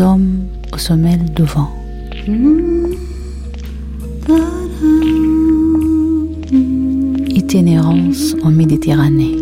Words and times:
hommes 0.00 0.46
aux 0.72 0.78
semelles 0.78 1.32
de 1.32 1.44
vent. 1.44 1.70
Itinérance 7.28 8.34
en 8.42 8.50
Méditerranée. 8.50 9.36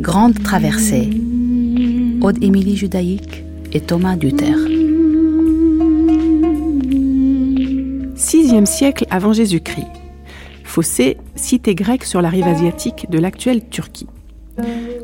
Grande 0.00 0.42
traversée. 0.42 1.10
Aude 2.20 2.42
Émilie 2.42 2.76
Judaïque 2.76 3.44
et 3.72 3.80
Thomas 3.80 4.16
Duterre. 4.16 4.58
6e 8.16 8.66
siècle 8.66 9.06
avant 9.10 9.32
Jésus-Christ. 9.32 9.88
Fossé, 10.64 11.16
cité 11.34 11.74
grecque 11.74 12.04
sur 12.04 12.22
la 12.22 12.30
rive 12.30 12.46
asiatique 12.46 13.06
de 13.10 13.18
l'actuelle 13.18 13.68
Turquie. 13.68 14.01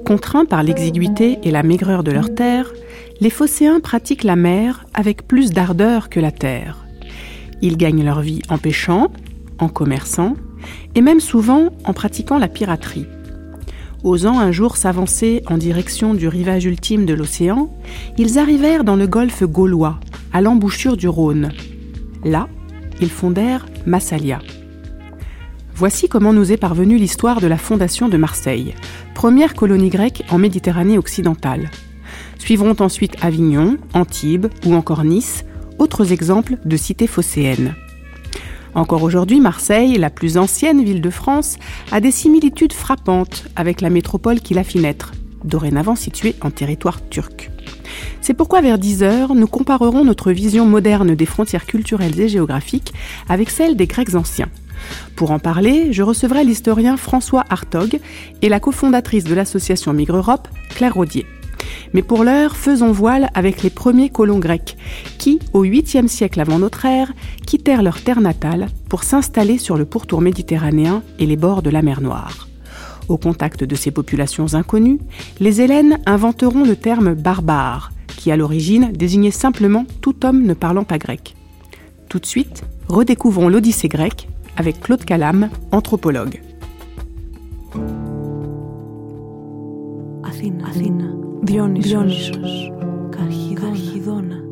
Contraints 0.08 0.46
par 0.46 0.62
l'exiguïté 0.62 1.38
et 1.42 1.50
la 1.50 1.62
maigreur 1.62 2.02
de 2.02 2.10
leurs 2.10 2.34
terres, 2.34 2.72
les 3.20 3.28
Phocéens 3.28 3.78
pratiquent 3.78 4.24
la 4.24 4.36
mer 4.36 4.86
avec 4.94 5.28
plus 5.28 5.50
d'ardeur 5.50 6.08
que 6.08 6.18
la 6.18 6.30
terre. 6.30 6.86
Ils 7.60 7.76
gagnent 7.76 8.06
leur 8.06 8.22
vie 8.22 8.40
en 8.48 8.56
pêchant, 8.56 9.08
en 9.58 9.68
commerçant, 9.68 10.34
et 10.94 11.02
même 11.02 11.20
souvent 11.20 11.74
en 11.84 11.92
pratiquant 11.92 12.38
la 12.38 12.48
piraterie. 12.48 13.04
Osant 14.02 14.38
un 14.38 14.50
jour 14.50 14.78
s'avancer 14.78 15.42
en 15.46 15.58
direction 15.58 16.14
du 16.14 16.26
rivage 16.26 16.64
ultime 16.64 17.04
de 17.04 17.12
l'océan, 17.12 17.68
ils 18.16 18.38
arrivèrent 18.38 18.84
dans 18.84 18.96
le 18.96 19.06
golfe 19.06 19.42
gaulois, 19.42 20.00
à 20.32 20.40
l'embouchure 20.40 20.96
du 20.96 21.08
Rhône. 21.08 21.52
Là, 22.24 22.48
ils 23.02 23.10
fondèrent 23.10 23.66
Massalia. 23.84 24.38
Voici 25.74 26.08
comment 26.08 26.32
nous 26.32 26.50
est 26.50 26.56
parvenue 26.56 26.96
l'histoire 26.96 27.42
de 27.42 27.46
la 27.46 27.58
fondation 27.58 28.08
de 28.08 28.16
Marseille, 28.16 28.74
première 29.18 29.54
colonie 29.54 29.88
grecque 29.88 30.22
en 30.30 30.38
Méditerranée 30.38 30.96
occidentale. 30.96 31.72
Suivront 32.38 32.76
ensuite 32.78 33.16
Avignon, 33.20 33.76
Antibes 33.92 34.46
ou 34.64 34.74
encore 34.74 35.02
Nice, 35.02 35.44
autres 35.80 36.12
exemples 36.12 36.56
de 36.64 36.76
cités 36.76 37.08
phocéennes. 37.08 37.74
Encore 38.76 39.02
aujourd'hui, 39.02 39.40
Marseille, 39.40 39.98
la 39.98 40.10
plus 40.10 40.38
ancienne 40.38 40.84
ville 40.84 41.00
de 41.00 41.10
France, 41.10 41.58
a 41.90 42.00
des 42.00 42.12
similitudes 42.12 42.72
frappantes 42.72 43.48
avec 43.56 43.80
la 43.80 43.90
métropole 43.90 44.38
qui 44.38 44.54
la 44.54 44.62
fit 44.62 44.78
naître, 44.78 45.10
dorénavant 45.42 45.96
située 45.96 46.36
en 46.40 46.52
territoire 46.52 47.00
turc. 47.08 47.50
C'est 48.20 48.34
pourquoi 48.34 48.60
vers 48.60 48.78
10 48.78 49.02
heures, 49.02 49.34
nous 49.34 49.48
comparerons 49.48 50.04
notre 50.04 50.30
vision 50.30 50.64
moderne 50.64 51.16
des 51.16 51.26
frontières 51.26 51.66
culturelles 51.66 52.20
et 52.20 52.28
géographiques 52.28 52.92
avec 53.28 53.50
celle 53.50 53.74
des 53.74 53.88
Grecs 53.88 54.14
anciens. 54.14 54.48
Pour 55.16 55.30
en 55.30 55.38
parler, 55.38 55.92
je 55.92 56.02
recevrai 56.02 56.44
l'historien 56.44 56.96
François 56.96 57.44
Hartog 57.50 57.98
et 58.42 58.48
la 58.48 58.60
cofondatrice 58.60 59.24
de 59.24 59.34
l'association 59.34 59.92
Migre 59.92 60.16
Europe, 60.16 60.48
Claire 60.70 60.94
Rodier. 60.94 61.26
Mais 61.92 62.02
pour 62.02 62.24
l'heure, 62.24 62.56
faisons 62.56 62.92
voile 62.92 63.30
avec 63.34 63.62
les 63.62 63.70
premiers 63.70 64.10
colons 64.10 64.38
grecs, 64.38 64.76
qui, 65.18 65.38
au 65.52 65.64
8e 65.64 66.08
siècle 66.08 66.40
avant 66.40 66.58
notre 66.58 66.84
ère, 66.84 67.12
quittèrent 67.46 67.82
leur 67.82 68.00
terre 68.00 68.20
natale 68.20 68.68
pour 68.88 69.04
s'installer 69.04 69.58
sur 69.58 69.76
le 69.76 69.84
pourtour 69.84 70.20
méditerranéen 70.20 71.02
et 71.18 71.26
les 71.26 71.36
bords 71.36 71.62
de 71.62 71.70
la 71.70 71.82
mer 71.82 72.00
Noire. 72.00 72.48
Au 73.08 73.16
contact 73.16 73.64
de 73.64 73.74
ces 73.74 73.90
populations 73.90 74.54
inconnues, 74.54 74.98
les 75.40 75.62
Hélènes 75.62 75.98
inventeront 76.04 76.64
le 76.64 76.76
terme 76.76 77.14
barbare, 77.14 77.90
qui 78.06 78.30
à 78.30 78.36
l'origine 78.36 78.92
désignait 78.92 79.30
simplement 79.30 79.86
tout 80.02 80.26
homme 80.26 80.42
ne 80.42 80.54
parlant 80.54 80.84
pas 80.84 80.98
grec. 80.98 81.34
Tout 82.10 82.18
de 82.18 82.26
suite, 82.26 82.64
redécouvrons 82.88 83.48
l'Odyssée 83.48 83.88
grecque 83.88 84.28
avec 84.56 84.80
Claude 84.80 85.04
Calam, 85.04 85.48
anthropologue. 85.70 86.40
Αθήνα, 90.20 90.66
Αθήνα, 90.66 91.14
Διόνυσος, 91.40 91.90
Διόνυσος. 91.90 92.72
Καρχιδόνα, 93.10 93.68
Καρχιδόνα, 93.68 94.44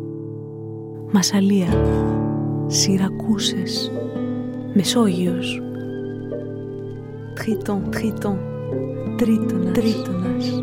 Μασαλία, 1.13 1.69
Σιρακούσες, 2.67 3.93
Μεσόγειος, 4.75 5.63
Τρίτον, 7.35 7.91
Τρίτον, 7.91 8.39
Τρίτονας, 9.17 9.73
Τρίτονας. 9.73 10.63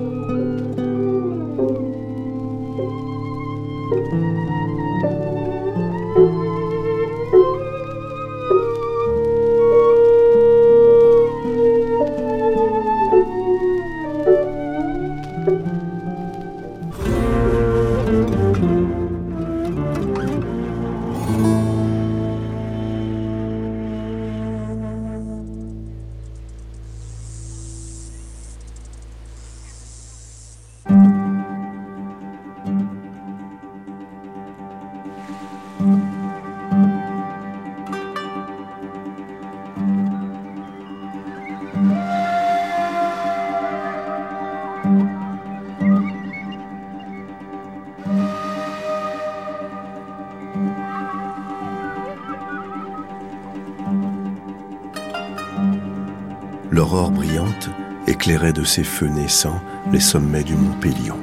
éclairait 58.08 58.54
de 58.54 58.64
ses 58.64 58.84
feux 58.84 59.08
naissants 59.08 59.62
les 59.92 60.00
sommets 60.00 60.44
du 60.44 60.56
mont 60.56 60.76
Pélion, 60.80 61.18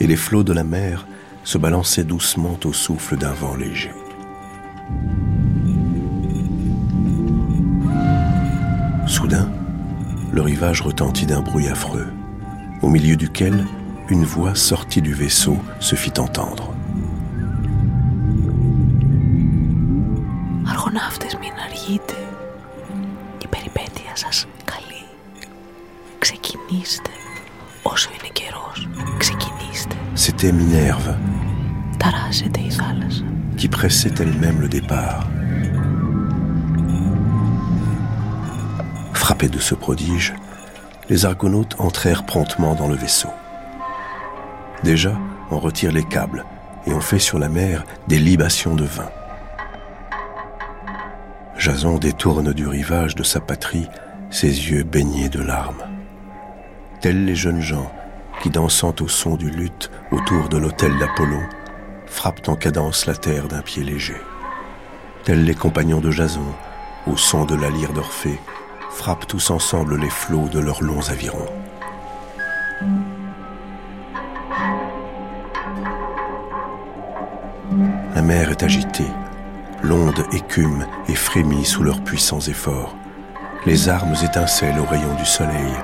et 0.00 0.06
les 0.06 0.16
flots 0.16 0.44
de 0.44 0.52
la 0.52 0.64
mer 0.64 1.06
se 1.44 1.58
balançaient 1.58 2.04
doucement 2.04 2.58
au 2.64 2.72
souffle 2.72 3.16
d'un 3.16 3.32
vent 3.32 3.54
léger. 3.54 3.92
Soudain, 9.06 9.48
le 10.32 10.42
rivage 10.42 10.80
retentit 10.80 11.26
d'un 11.26 11.40
bruit 11.40 11.68
affreux, 11.68 12.08
au 12.82 12.88
milieu 12.88 13.16
duquel 13.16 13.64
une 14.08 14.24
voix 14.24 14.54
sortie 14.54 15.02
du 15.02 15.14
vaisseau 15.14 15.58
se 15.80 15.96
fit 15.96 16.18
entendre. 16.18 16.72
C'était 30.26 30.50
Minerve. 30.50 31.14
Qui 33.56 33.68
pressait 33.68 34.10
elle-même 34.18 34.60
le 34.60 34.68
départ. 34.68 35.28
Frappés 39.12 39.48
de 39.48 39.60
ce 39.60 39.76
prodige, 39.76 40.34
les 41.08 41.26
argonautes 41.26 41.76
entrèrent 41.78 42.26
promptement 42.26 42.74
dans 42.74 42.88
le 42.88 42.96
vaisseau. 42.96 43.28
Déjà, 44.82 45.16
on 45.52 45.60
retire 45.60 45.92
les 45.92 46.02
câbles 46.02 46.44
et 46.88 46.92
on 46.92 47.00
fait 47.00 47.20
sur 47.20 47.38
la 47.38 47.48
mer 47.48 47.84
des 48.08 48.18
libations 48.18 48.74
de 48.74 48.84
vin. 48.84 49.10
Jason 51.56 51.98
détourne 51.98 52.52
du 52.52 52.66
rivage 52.66 53.14
de 53.14 53.22
sa 53.22 53.38
patrie 53.38 53.86
ses 54.30 54.48
yeux 54.48 54.82
baignés 54.82 55.28
de 55.28 55.40
larmes. 55.40 55.84
Tels 57.00 57.26
les 57.26 57.36
jeunes 57.36 57.62
gens 57.62 57.92
qui, 58.40 58.50
dansant 58.50 58.94
au 59.00 59.08
son 59.08 59.36
du 59.36 59.50
luth 59.50 59.90
autour 60.10 60.48
de 60.48 60.58
l'autel 60.58 60.96
d'Apollon, 60.98 61.42
frappent 62.06 62.48
en 62.48 62.56
cadence 62.56 63.06
la 63.06 63.14
terre 63.14 63.48
d'un 63.48 63.62
pied 63.62 63.82
léger. 63.82 64.20
Tels 65.24 65.44
les 65.44 65.54
compagnons 65.54 66.00
de 66.00 66.10
Jason, 66.10 66.54
au 67.06 67.16
son 67.16 67.44
de 67.44 67.54
la 67.54 67.70
lyre 67.70 67.92
d'Orphée, 67.92 68.40
frappent 68.90 69.26
tous 69.26 69.50
ensemble 69.50 69.98
les 69.98 70.10
flots 70.10 70.48
de 70.48 70.60
leurs 70.60 70.82
longs 70.82 71.08
avirons. 71.10 71.46
La 78.14 78.22
mer 78.22 78.50
est 78.50 78.62
agitée, 78.62 79.10
l'onde 79.82 80.24
écume 80.32 80.86
et 81.08 81.14
frémit 81.14 81.64
sous 81.64 81.82
leurs 81.82 82.02
puissants 82.02 82.40
efforts. 82.40 82.94
Les 83.66 83.88
armes 83.88 84.14
étincellent 84.22 84.78
au 84.78 84.84
rayon 84.84 85.14
du 85.16 85.24
soleil. 85.24 85.74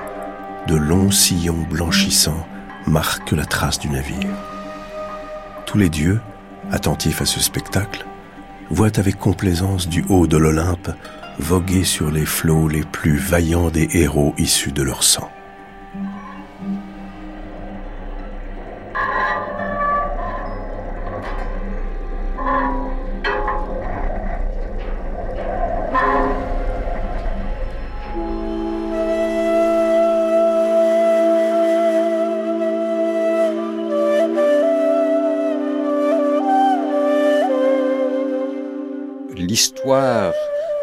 De 0.67 0.75
longs 0.75 1.11
sillons 1.11 1.65
blanchissants 1.69 2.47
marquent 2.87 3.33
la 3.33 3.45
trace 3.45 3.79
du 3.79 3.89
navire. 3.89 4.29
Tous 5.65 5.77
les 5.77 5.89
dieux, 5.89 6.21
attentifs 6.71 7.21
à 7.21 7.25
ce 7.25 7.41
spectacle, 7.41 8.05
voient 8.69 8.97
avec 8.97 9.17
complaisance 9.17 9.89
du 9.89 10.05
haut 10.07 10.25
de 10.25 10.37
l'Olympe 10.37 10.89
voguer 11.37 11.83
sur 11.83 12.11
les 12.11 12.25
flots 12.25 12.69
les 12.69 12.83
plus 12.83 13.17
vaillants 13.17 13.71
des 13.71 13.89
héros 13.93 14.33
issus 14.37 14.71
de 14.71 14.83
leur 14.83 15.03
sang. 15.03 15.29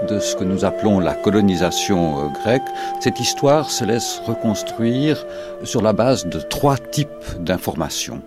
De 0.08 0.18
ce 0.20 0.36
que 0.36 0.44
nous 0.44 0.64
appelons 0.64 1.00
la 1.00 1.14
colonisation 1.14 2.20
euh, 2.20 2.28
grecque, 2.42 2.62
cette 3.00 3.18
histoire 3.18 3.70
se 3.70 3.84
laisse 3.84 4.20
reconstruire 4.24 5.26
sur 5.64 5.82
la 5.82 5.92
base 5.92 6.26
de 6.26 6.40
trois 6.40 6.76
types 6.76 7.08
d'informations. 7.40 8.22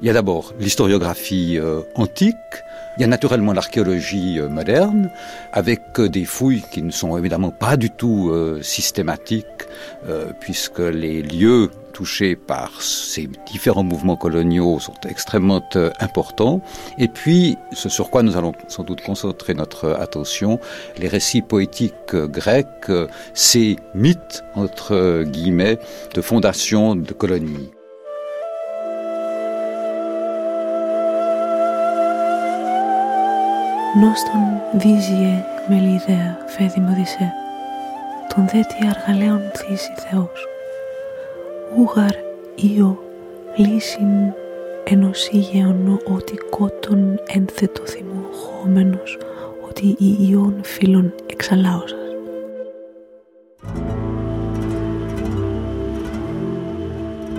Il 0.00 0.06
y 0.06 0.10
a 0.10 0.14
d'abord 0.14 0.54
l'historiographie 0.58 1.58
euh, 1.58 1.82
antique, 1.94 2.36
il 2.96 3.00
y 3.00 3.04
a 3.04 3.06
naturellement 3.06 3.52
l'archéologie 3.52 4.38
euh, 4.38 4.48
moderne, 4.48 5.10
avec 5.52 6.00
des 6.00 6.24
fouilles 6.24 6.64
qui 6.70 6.82
ne 6.82 6.90
sont 6.90 7.16
évidemment 7.18 7.50
pas 7.50 7.76
du 7.76 7.90
tout 7.90 8.32
systématiques, 8.62 9.46
puisque 10.40 10.78
les 10.78 11.22
lieux 11.22 11.70
touchés 11.92 12.34
par 12.34 12.82
ces 12.82 13.28
différents 13.46 13.84
mouvements 13.84 14.16
coloniaux 14.16 14.80
sont 14.80 14.94
extrêmement 15.08 15.62
euh, 15.76 15.90
importants. 16.00 16.60
Et 16.98 17.08
puis, 17.08 17.56
ce 17.72 17.88
sur 17.88 18.10
quoi 18.10 18.22
nous 18.22 18.36
allons 18.36 18.52
sans 18.68 18.82
doute 18.82 19.02
concentrer 19.02 19.54
notre 19.54 19.90
attention, 19.90 20.58
les 20.98 21.08
récits 21.08 21.42
poétiques 21.42 22.14
grecs, 22.14 22.66
euh, 22.88 23.06
ces 23.34 23.76
mythes, 23.94 24.42
entre 24.54 25.22
guillemets, 25.24 25.78
de 26.14 26.20
fondation 26.20 26.96
de 26.96 27.12
colonies. 27.12 27.70
Νόστον 34.00 34.40
δίζιε 34.72 35.44
μελιδέα 35.68 36.38
φέδη 36.46 36.82
Οδυσσέ, 36.90 37.32
τον 38.34 38.44
δέτη 38.46 38.76
αργαλέων 38.90 39.40
θύσει 39.56 39.92
Θεός. 39.96 40.46
ούγαρ 41.76 42.10
io 42.58 42.96
λύσιν 43.56 44.32
ενός 44.84 45.28
ήγεων 45.28 46.00
ότι 46.04 46.34
κότον 46.50 47.20
ένθετο 47.26 47.86
θυμό 47.86 48.24
χώμενος 48.32 49.18
ότι 49.68 49.86
η 49.98 50.16
ιών 50.30 50.54
φίλων 50.62 51.14
εξαλάωσας. 51.26 51.98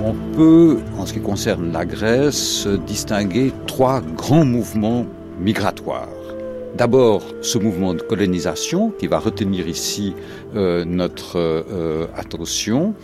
On 0.10 0.16
peut, 0.36 0.78
en 1.00 1.06
ce 1.06 1.14
qui 1.14 1.22
concerne 1.32 1.72
la 1.72 1.86
Grèce, 1.86 2.68
distinguer 2.94 3.48
trois 3.72 4.02
grands 4.22 4.48
mouvements 4.56 5.06
migratoires. 5.48 6.23
D'abord, 6.76 7.22
ce 7.42 7.60
mouvement 7.60 7.94
de 7.94 8.02
colonisation 8.02 8.90
qui 8.90 9.06
va 9.06 9.20
retenir 9.20 9.68
ici 9.68 10.16
euh, 10.56 10.84
notre 10.86 11.38
euh, 11.38 12.08
attention 12.16 12.96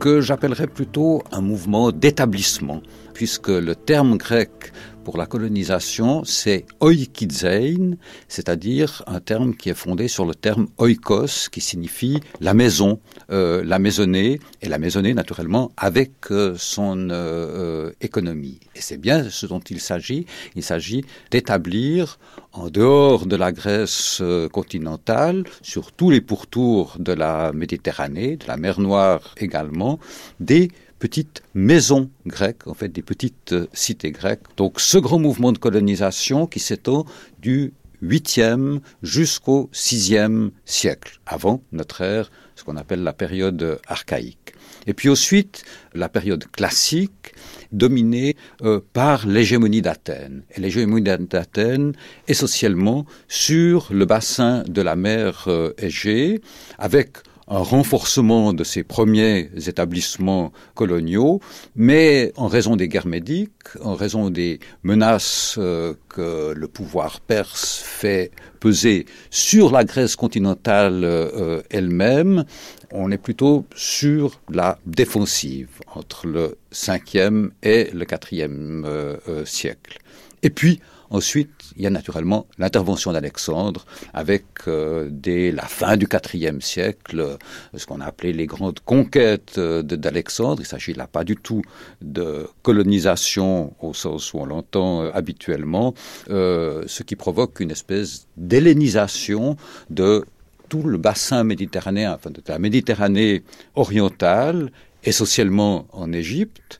que 0.00 0.22
j'appellerais 0.22 0.66
plutôt 0.66 1.22
un 1.30 1.42
mouvement 1.42 1.92
d'établissement, 1.92 2.80
puisque 3.12 3.48
le 3.48 3.74
terme 3.74 4.16
grec 4.16 4.72
pour 5.08 5.16
la 5.16 5.24
colonisation, 5.24 6.22
c'est 6.24 6.66
oikizein, 6.80 7.96
c'est-à-dire 8.28 9.02
un 9.06 9.20
terme 9.20 9.54
qui 9.56 9.70
est 9.70 9.74
fondé 9.74 10.06
sur 10.06 10.26
le 10.26 10.34
terme 10.34 10.66
oikos, 10.76 11.48
qui 11.50 11.62
signifie 11.62 12.20
la 12.42 12.52
maison, 12.52 13.00
euh, 13.30 13.64
la 13.64 13.78
maisonnée, 13.78 14.38
et 14.60 14.68
la 14.68 14.78
maisonnée 14.78 15.14
naturellement 15.14 15.72
avec 15.78 16.30
euh, 16.30 16.56
son 16.58 17.08
euh, 17.10 17.90
économie. 18.02 18.60
Et 18.76 18.82
c'est 18.82 18.98
bien 18.98 19.30
ce 19.30 19.46
dont 19.46 19.60
il 19.60 19.80
s'agit. 19.80 20.26
Il 20.56 20.62
s'agit 20.62 21.06
d'établir 21.30 22.18
en 22.52 22.68
dehors 22.68 23.24
de 23.24 23.36
la 23.36 23.50
Grèce 23.50 24.20
continentale, 24.52 25.44
sur 25.62 25.92
tous 25.92 26.10
les 26.10 26.20
pourtours 26.20 26.96
de 26.98 27.14
la 27.14 27.52
Méditerranée, 27.54 28.36
de 28.36 28.46
la 28.46 28.58
mer 28.58 28.78
Noire 28.78 29.34
également, 29.38 29.98
des 30.38 30.70
petites 30.98 31.42
maisons 31.54 32.10
grecques, 32.26 32.66
en 32.66 32.74
fait 32.74 32.88
des 32.88 33.02
petites 33.02 33.52
euh, 33.52 33.66
cités 33.72 34.10
grecques. 34.10 34.44
Donc 34.56 34.80
ce 34.80 34.98
grand 34.98 35.18
mouvement 35.18 35.52
de 35.52 35.58
colonisation 35.58 36.46
qui 36.46 36.60
s'étend 36.60 37.04
du 37.40 37.72
8e 38.02 38.80
jusqu'au 39.02 39.70
6e 39.72 40.50
siècle, 40.64 41.20
avant 41.26 41.62
notre 41.72 42.00
ère, 42.02 42.30
ce 42.54 42.64
qu'on 42.64 42.76
appelle 42.76 43.02
la 43.02 43.12
période 43.12 43.80
archaïque. 43.86 44.54
Et 44.86 44.94
puis 44.94 45.08
ensuite, 45.08 45.64
la 45.94 46.08
période 46.08 46.50
classique, 46.50 47.34
dominée 47.72 48.36
euh, 48.62 48.80
par 48.92 49.26
l'hégémonie 49.26 49.82
d'Athènes. 49.82 50.42
Et 50.54 50.60
l'hégémonie 50.60 51.02
d'Athènes, 51.02 51.92
essentiellement 52.26 53.04
sur 53.28 53.88
le 53.90 54.06
bassin 54.06 54.62
de 54.66 54.80
la 54.80 54.96
mer 54.96 55.44
euh, 55.48 55.74
Égée, 55.76 56.40
avec 56.78 57.18
un 57.48 57.58
renforcement 57.58 58.52
de 58.52 58.62
ces 58.62 58.84
premiers 58.84 59.50
établissements 59.66 60.52
coloniaux, 60.74 61.40
mais 61.76 62.32
en 62.36 62.46
raison 62.46 62.76
des 62.76 62.88
guerres 62.88 63.06
médiques, 63.06 63.50
en 63.82 63.94
raison 63.94 64.30
des 64.30 64.60
menaces 64.82 65.56
euh, 65.58 65.94
que 66.08 66.52
le 66.54 66.68
pouvoir 66.68 67.20
perse 67.20 67.82
fait 67.82 68.30
peser 68.60 69.06
sur 69.30 69.70
la 69.72 69.84
Grèce 69.84 70.14
continentale 70.14 71.04
euh, 71.04 71.62
elle-même, 71.70 72.44
on 72.92 73.10
est 73.10 73.18
plutôt 73.18 73.64
sur 73.74 74.40
la 74.50 74.78
défensive 74.86 75.68
entre 75.94 76.26
le 76.26 76.58
5e 76.72 77.50
et 77.62 77.90
le 77.92 78.04
4e 78.04 78.84
euh, 78.84 79.44
siècle. 79.44 79.98
Et 80.42 80.50
puis, 80.50 80.80
Ensuite, 81.10 81.50
il 81.78 81.84
y 81.84 81.86
a 81.86 81.90
naturellement 81.90 82.46
l'intervention 82.58 83.12
d'Alexandre 83.12 83.86
avec, 84.12 84.44
euh, 84.66 85.08
dès 85.10 85.52
la 85.52 85.62
fin 85.62 85.96
du 85.96 86.08
IVe 86.34 86.60
siècle, 86.60 87.38
ce 87.74 87.86
qu'on 87.86 88.00
a 88.00 88.06
appelé 88.06 88.32
les 88.32 88.46
grandes 88.46 88.80
conquêtes 88.80 89.54
euh, 89.58 89.82
d'Alexandre. 89.82 90.60
Il 90.60 90.66
s'agit 90.66 90.92
là 90.92 91.06
pas 91.06 91.24
du 91.24 91.36
tout 91.36 91.62
de 92.02 92.48
colonisation 92.62 93.72
au 93.80 93.94
sens 93.94 94.34
où 94.34 94.38
on 94.38 94.44
l'entend 94.46 95.02
euh, 95.02 95.10
habituellement, 95.14 95.94
ce 96.28 97.02
qui 97.02 97.16
provoque 97.16 97.60
une 97.60 97.70
espèce 97.70 98.26
d'hellénisation 98.36 99.56
de 99.90 100.24
tout 100.68 100.82
le 100.82 100.98
bassin 100.98 101.44
méditerranéen, 101.44 102.14
enfin 102.14 102.30
de 102.30 102.42
la 102.46 102.58
Méditerranée 102.58 103.42
orientale, 103.74 104.70
essentiellement 105.04 105.86
en 105.92 106.12
Égypte, 106.12 106.78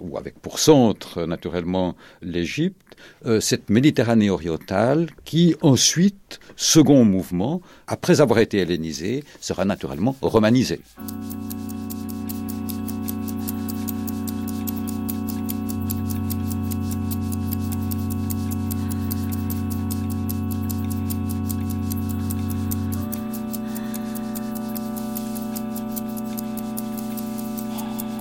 ou 0.00 0.18
avec 0.18 0.38
pour 0.40 0.58
centre 0.58 1.24
naturellement 1.24 1.96
l'Égypte, 2.22 2.96
euh, 3.26 3.40
cette 3.40 3.70
Méditerranée 3.70 4.30
orientale 4.30 5.08
qui 5.24 5.54
ensuite, 5.62 6.40
second 6.56 7.04
mouvement, 7.04 7.60
après 7.86 8.20
avoir 8.20 8.38
été 8.38 8.58
hellénisée, 8.58 9.24
sera 9.40 9.64
naturellement 9.64 10.16
romanisée. 10.20 10.80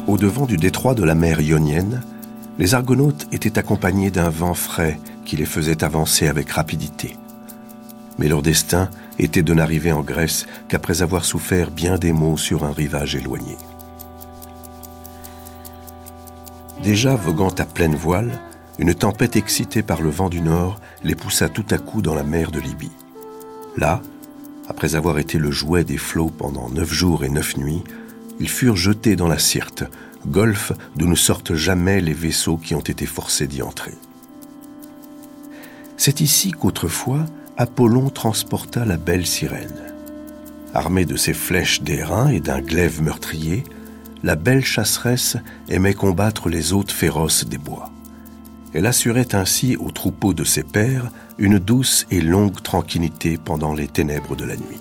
Au 0.09 0.17
devant 0.17 0.47
du 0.47 0.57
détroit 0.57 0.95
de 0.95 1.03
la 1.03 1.13
mer 1.13 1.39
Ionienne, 1.39 2.01
les 2.57 2.73
Argonautes 2.73 3.27
étaient 3.31 3.59
accompagnés 3.59 4.09
d'un 4.09 4.31
vent 4.31 4.55
frais 4.55 4.99
qui 5.23 5.37
les 5.37 5.45
faisait 5.45 5.83
avancer 5.83 6.27
avec 6.27 6.49
rapidité. 6.49 7.15
Mais 8.17 8.27
leur 8.27 8.41
destin 8.41 8.89
était 9.19 9.43
de 9.43 9.53
n'arriver 9.53 9.91
en 9.91 10.01
Grèce 10.01 10.47
qu'après 10.67 11.03
avoir 11.03 11.25
souffert 11.25 11.69
bien 11.69 11.99
des 11.99 12.11
maux 12.11 12.37
sur 12.37 12.63
un 12.63 12.71
rivage 12.71 13.13
éloigné. 13.13 13.55
Déjà 16.81 17.15
voguant 17.15 17.53
à 17.59 17.65
pleine 17.65 17.95
voile, 17.95 18.41
une 18.79 18.95
tempête 18.95 19.35
excitée 19.35 19.83
par 19.83 20.01
le 20.01 20.09
vent 20.09 20.29
du 20.29 20.41
nord 20.41 20.79
les 21.03 21.13
poussa 21.13 21.49
tout 21.49 21.65
à 21.69 21.77
coup 21.77 22.01
dans 22.01 22.15
la 22.15 22.23
mer 22.23 22.49
de 22.49 22.59
Libye. 22.59 22.91
Là, 23.77 24.01
après 24.67 24.95
avoir 24.95 25.19
été 25.19 25.37
le 25.37 25.51
jouet 25.51 25.83
des 25.83 25.97
flots 25.97 26.31
pendant 26.35 26.67
neuf 26.67 26.91
jours 26.91 27.23
et 27.23 27.29
neuf 27.29 27.57
nuits, 27.57 27.83
ils 28.39 28.49
furent 28.49 28.75
jetés 28.75 29.15
dans 29.15 29.27
la 29.27 29.39
Syrte, 29.39 29.83
golfe 30.27 30.71
d'où 30.95 31.07
ne 31.07 31.15
sortent 31.15 31.55
jamais 31.55 32.01
les 32.01 32.13
vaisseaux 32.13 32.57
qui 32.57 32.75
ont 32.75 32.79
été 32.79 33.05
forcés 33.05 33.47
d'y 33.47 33.61
entrer. 33.61 33.93
C'est 35.97 36.21
ici 36.21 36.51
qu'autrefois 36.51 37.25
Apollon 37.57 38.09
transporta 38.09 38.85
la 38.85 38.97
belle 38.97 39.25
sirène. 39.25 39.81
Armée 40.73 41.05
de 41.05 41.17
ses 41.17 41.33
flèches 41.33 41.81
d'airain 41.81 42.29
et 42.29 42.39
d'un 42.39 42.61
glaive 42.61 43.01
meurtrier, 43.01 43.63
la 44.23 44.35
belle 44.35 44.63
chasseresse 44.63 45.37
aimait 45.67 45.93
combattre 45.93 46.47
les 46.47 46.73
hôtes 46.73 46.91
féroces 46.91 47.45
des 47.45 47.57
bois. 47.57 47.91
Elle 48.73 48.85
assurait 48.85 49.35
ainsi 49.35 49.75
aux 49.77 49.91
troupeaux 49.91 50.33
de 50.33 50.43
ses 50.43 50.63
pères 50.63 51.11
une 51.37 51.57
douce 51.57 52.05
et 52.11 52.21
longue 52.21 52.61
tranquillité 52.61 53.37
pendant 53.37 53.73
les 53.73 53.87
ténèbres 53.87 54.35
de 54.35 54.45
la 54.45 54.55
nuit. 54.55 54.79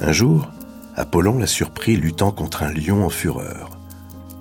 Un 0.00 0.12
jour, 0.12 0.50
Apollon 0.94 1.38
la 1.38 1.46
surprit 1.46 1.96
luttant 1.96 2.30
contre 2.30 2.62
un 2.62 2.72
lion 2.72 3.04
en 3.04 3.08
fureur. 3.08 3.70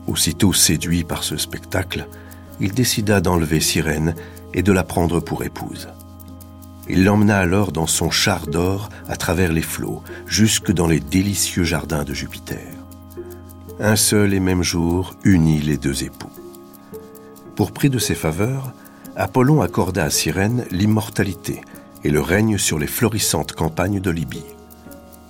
Aussitôt 0.07 0.53
séduit 0.53 1.03
par 1.03 1.23
ce 1.23 1.37
spectacle, 1.37 2.07
il 2.59 2.73
décida 2.73 3.21
d'enlever 3.21 3.59
Cyrène 3.59 4.15
et 4.53 4.63
de 4.63 4.71
la 4.71 4.83
prendre 4.83 5.19
pour 5.19 5.43
épouse. 5.43 5.89
Il 6.87 7.03
l'emmena 7.03 7.39
alors 7.39 7.71
dans 7.71 7.87
son 7.87 8.11
char 8.11 8.47
d'or 8.47 8.89
à 9.07 9.15
travers 9.15 9.51
les 9.51 9.61
flots, 9.61 10.03
jusque 10.27 10.71
dans 10.71 10.87
les 10.87 10.99
délicieux 10.99 11.63
jardins 11.63 12.03
de 12.03 12.13
Jupiter. 12.13 12.71
Un 13.79 13.95
seul 13.95 14.33
et 14.33 14.39
même 14.39 14.63
jour 14.63 15.15
unit 15.23 15.59
les 15.59 15.77
deux 15.77 16.03
époux. 16.03 16.31
Pour 17.55 17.71
prix 17.71 17.89
de 17.89 17.99
ses 17.99 18.15
faveurs, 18.15 18.71
Apollon 19.15 19.61
accorda 19.61 20.03
à 20.03 20.09
Cyrène 20.09 20.65
l'immortalité 20.69 21.61
et 22.03 22.11
le 22.11 22.21
règne 22.21 22.57
sur 22.57 22.77
les 22.77 22.87
florissantes 22.87 23.53
campagnes 23.53 23.99
de 23.99 24.11
Libye. 24.11 24.54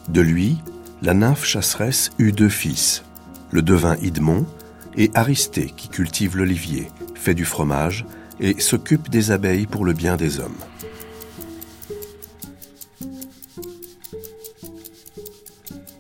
De 0.07 0.21
lui, 0.21 0.57
la 1.01 1.13
nymphe 1.13 1.45
chasseresse 1.45 2.11
eut 2.19 2.31
deux 2.31 2.49
fils, 2.49 3.03
le 3.51 3.61
devin 3.61 3.97
Idmon 3.97 4.45
et 4.95 5.11
Aristée 5.13 5.73
qui 5.75 5.89
cultive 5.89 6.37
l'olivier, 6.37 6.89
fait 7.15 7.33
du 7.33 7.45
fromage 7.45 8.05
et 8.39 8.59
s'occupe 8.59 9.09
des 9.09 9.31
abeilles 9.31 9.65
pour 9.65 9.85
le 9.85 9.93
bien 9.93 10.15
des 10.15 10.39
hommes. 10.39 10.55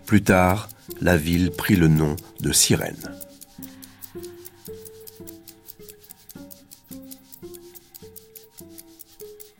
Plus 0.05 0.21
tard, 0.23 0.69
la 1.01 1.17
ville 1.17 1.51
prit 1.51 1.75
le 1.75 1.87
nom 1.87 2.15
de 2.39 2.51
Cyrène. 2.51 3.11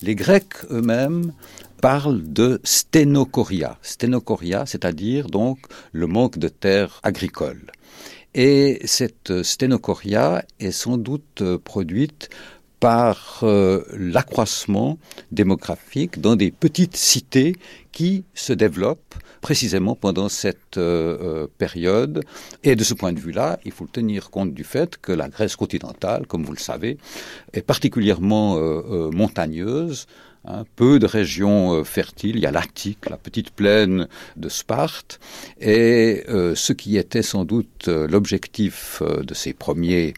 Les 0.01 0.13
Grecs 0.13 0.53
eux-mêmes 0.69 1.33
parlent 1.81 2.23
de 2.23 2.59
sténocoria. 2.63 3.77
Sténocoria, 3.81 4.65
c'est-à-dire 4.65 5.27
donc 5.27 5.59
le 5.91 6.07
manque 6.07 6.37
de 6.37 6.47
terres 6.47 6.99
agricoles. 7.03 7.71
Et 8.33 8.81
cette 8.83 9.43
sténocoria 9.43 10.43
est 10.59 10.71
sans 10.71 10.97
doute 10.97 11.41
produite 11.63 12.29
par 12.79 13.39
euh, 13.43 13.83
l'accroissement 13.97 14.99
démographique 15.31 16.19
dans 16.21 16.35
des 16.35 16.51
petites 16.51 16.97
cités 16.97 17.55
qui 17.91 18.25
se 18.33 18.53
développent 18.53 19.15
précisément 19.41 19.95
pendant 19.95 20.27
cette 20.27 20.77
euh, 20.77 21.17
euh, 21.21 21.47
période. 21.57 22.23
Et 22.63 22.75
de 22.75 22.83
ce 22.83 22.93
point 22.93 23.13
de 23.13 23.19
vue-là, 23.19 23.59
il 23.63 23.71
faut 23.71 23.87
tenir 23.87 24.29
compte 24.29 24.53
du 24.53 24.63
fait 24.63 24.97
que 24.97 25.11
la 25.11 25.29
Grèce 25.29 25.55
continentale, 25.55 26.27
comme 26.27 26.43
vous 26.43 26.53
le 26.53 26.59
savez, 26.59 26.97
est 27.53 27.61
particulièrement 27.61 28.55
montagneuse. 29.11 30.05
Hein, 30.47 30.63
peu 30.75 30.99
de 30.99 31.05
régions 31.05 31.83
fertiles. 31.83 32.35
Il 32.35 32.41
y 32.41 32.45
a 32.45 32.51
l'Attique, 32.51 33.09
la 33.09 33.17
petite 33.17 33.51
plaine 33.51 34.07
de 34.37 34.49
Sparte. 34.49 35.19
Et 35.59 36.23
ce 36.27 36.73
qui 36.73 36.97
était 36.97 37.23
sans 37.23 37.45
doute 37.45 37.87
l'objectif 37.87 39.01
de 39.01 39.33
ces 39.33 39.53
premiers 39.53 40.13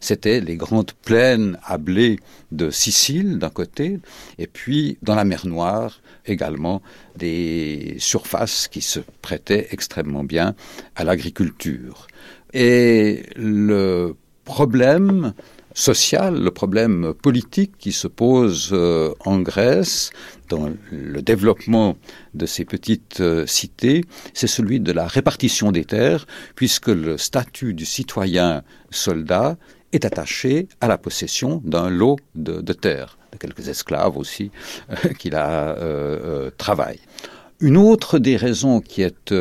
c'était 0.00 0.40
les 0.40 0.56
grandes 0.56 0.92
plaines 0.92 1.58
à 1.64 1.78
blé 1.78 2.20
de 2.52 2.70
Sicile 2.70 3.38
d'un 3.38 3.50
côté, 3.50 3.98
et 4.38 4.46
puis 4.46 4.98
dans 5.02 5.16
la 5.16 5.24
mer 5.24 5.46
Noire 5.46 6.00
également 6.26 6.80
des 7.16 7.96
surfaces 7.98 8.68
qui 8.68 8.82
se 8.82 9.00
prêtaient 9.22 9.68
extrêmement 9.70 10.22
bien 10.22 10.54
à 10.94 11.02
l'agriculture. 11.02 12.06
Et 12.52 13.24
le 13.34 14.14
problème 14.44 15.34
social, 15.76 16.42
le 16.42 16.50
problème 16.50 17.12
politique 17.12 17.76
qui 17.78 17.92
se 17.92 18.08
pose 18.08 18.70
euh, 18.72 19.12
en 19.24 19.40
Grèce 19.40 20.10
dans 20.48 20.70
le 20.90 21.20
développement 21.20 21.96
de 22.34 22.46
ces 22.46 22.64
petites 22.64 23.20
euh, 23.20 23.46
cités, 23.46 24.04
c'est 24.32 24.46
celui 24.46 24.80
de 24.80 24.92
la 24.92 25.06
répartition 25.06 25.72
des 25.72 25.84
terres, 25.84 26.26
puisque 26.54 26.88
le 26.88 27.18
statut 27.18 27.74
du 27.74 27.84
citoyen 27.84 28.62
soldat 28.90 29.56
est 29.92 30.04
attaché 30.04 30.68
à 30.80 30.88
la 30.88 30.96
possession 30.96 31.60
d'un 31.64 31.90
lot 31.90 32.16
de, 32.34 32.60
de 32.62 32.72
terres, 32.72 33.18
de 33.32 33.38
quelques 33.38 33.68
esclaves 33.68 34.16
aussi 34.16 34.50
euh, 34.90 35.08
qu'il 35.18 35.34
a 35.34 35.76
euh, 35.76 36.50
travaillent. 36.56 37.00
Une 37.58 37.78
autre 37.78 38.18
des 38.18 38.36
raisons 38.36 38.82
qui 38.82 39.00
est 39.00 39.32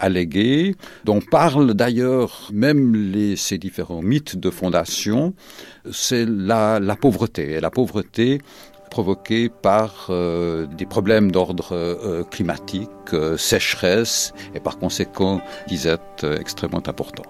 alléguée, 0.00 0.74
dont 1.04 1.20
parlent 1.20 1.74
d'ailleurs 1.74 2.48
même 2.50 2.94
les, 2.94 3.36
ces 3.36 3.58
différents 3.58 4.00
mythes 4.00 4.36
de 4.36 4.48
fondation, 4.48 5.34
c'est 5.92 6.26
la, 6.26 6.80
la 6.80 6.96
pauvreté. 6.96 7.52
Et 7.52 7.60
la 7.60 7.70
pauvreté 7.70 8.40
provoquée 8.88 9.48
par 9.48 10.06
euh, 10.10 10.66
des 10.66 10.86
problèmes 10.86 11.30
d'ordre 11.30 11.68
euh, 11.72 12.24
climatique, 12.24 12.90
euh, 13.12 13.36
sécheresse 13.36 14.32
et 14.54 14.60
par 14.60 14.78
conséquent 14.78 15.40
disette 15.68 16.26
extrêmement 16.40 16.82
importante. 16.86 17.26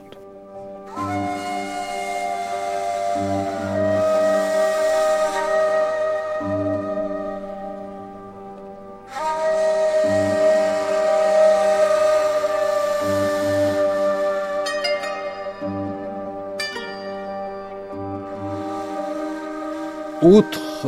Autre 20.22 20.86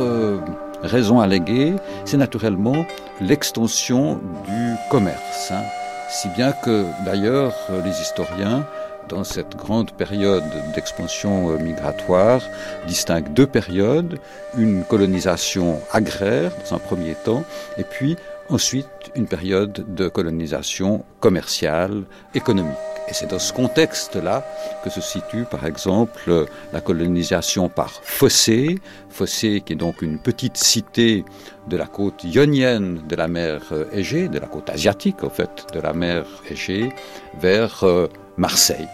raison 0.83 1.19
alléguée, 1.19 1.75
c'est 2.05 2.17
naturellement 2.17 2.85
l'extension 3.19 4.15
du 4.45 4.75
commerce. 4.89 5.51
Hein. 5.51 5.63
Si 6.09 6.27
bien 6.29 6.51
que 6.51 6.85
d'ailleurs 7.05 7.53
les 7.85 8.01
historiens, 8.01 8.65
dans 9.11 9.23
cette 9.23 9.55
grande 9.55 9.91
période 9.91 10.43
d'expansion 10.73 11.51
euh, 11.51 11.57
migratoire, 11.57 12.41
distinguent 12.87 13.33
deux 13.33 13.47
périodes, 13.47 14.19
une 14.57 14.83
colonisation 14.83 15.79
agraire 15.91 16.51
dans 16.63 16.75
un 16.75 16.79
premier 16.79 17.15
temps, 17.15 17.43
et 17.77 17.83
puis 17.83 18.17
ensuite 18.49 18.87
une 19.15 19.27
période 19.27 19.85
de 19.93 20.07
colonisation 20.07 21.05
commerciale, 21.19 22.03
économique. 22.33 22.75
Et 23.09 23.13
c'est 23.13 23.27
dans 23.27 23.39
ce 23.39 23.51
contexte-là 23.51 24.45
que 24.83 24.89
se 24.89 25.01
situe 25.01 25.45
par 25.49 25.65
exemple 25.65 26.45
la 26.71 26.81
colonisation 26.81 27.67
par 27.67 27.91
Fossé, 28.03 28.79
Fossé 29.09 29.61
qui 29.65 29.73
est 29.73 29.75
donc 29.75 30.01
une 30.01 30.19
petite 30.19 30.57
cité 30.57 31.25
de 31.67 31.77
la 31.77 31.87
côte 31.87 32.23
ionienne 32.23 33.01
de 33.07 33.15
la 33.15 33.27
mer 33.27 33.61
Égée, 33.91 34.27
de 34.27 34.39
la 34.39 34.47
côte 34.47 34.69
asiatique 34.69 35.23
en 35.23 35.29
fait 35.29 35.67
de 35.73 35.79
la 35.79 35.93
mer 35.93 36.25
Égée, 36.49 36.93
vers 37.39 37.83
euh, 37.83 38.07
Marseille. 38.37 38.87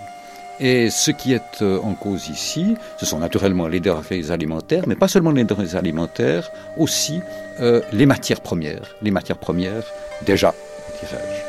Et 0.60 0.90
ce 0.90 1.12
qui 1.12 1.34
est 1.34 1.62
euh, 1.62 1.80
en 1.84 1.94
cause 1.94 2.30
ici, 2.30 2.76
ce 2.98 3.06
sont 3.06 3.20
naturellement 3.20 3.68
les 3.68 3.80
denrées 3.80 4.32
alimentaires, 4.32 4.84
mais 4.88 4.96
pas 4.96 5.08
seulement 5.08 5.32
les 5.32 5.44
denrées 5.44 5.76
alimentaires, 5.76 6.52
aussi 6.78 7.22
euh, 7.60 7.82
les 7.94 8.06
matières 8.06 8.42
premières. 8.42 8.96
Les 9.02 9.12
matières 9.12 9.38
premières, 9.38 9.84
déjà, 10.26 10.54
dirais-je. 11.00 11.47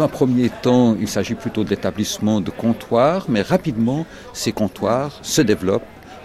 Dans 0.00 0.06
un 0.06 0.08
premier 0.08 0.48
temps, 0.48 0.96
il 0.98 1.08
s'agit 1.08 1.34
plutôt 1.34 1.62
d'établissements 1.62 2.40
de 2.40 2.50
comptoirs, 2.50 3.26
mais 3.28 3.42
rapidement, 3.42 4.06
ces 4.32 4.50
comptoirs 4.50 5.18
se 5.20 5.42
développent 5.42 5.82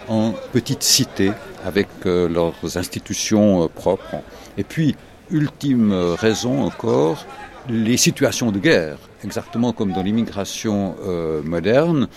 en 0.08 0.32
petites 0.54 0.82
cités 0.82 1.32
avec 1.62 1.88
euh, 2.06 2.26
leurs 2.26 2.78
institutions 2.78 3.64
euh, 3.64 3.68
propres. 3.68 4.22
Et 4.56 4.64
puis, 4.64 4.96
ultime 5.30 5.92
raison 5.92 6.62
encore, 6.62 7.26
les 7.68 7.98
situations 7.98 8.50
de 8.50 8.58
guerre, 8.58 8.96
exactement 9.22 9.74
comme 9.74 9.92
dans 9.92 10.02
l'immigration 10.02 10.96
euh, 11.04 11.42
moderne. 11.42 12.08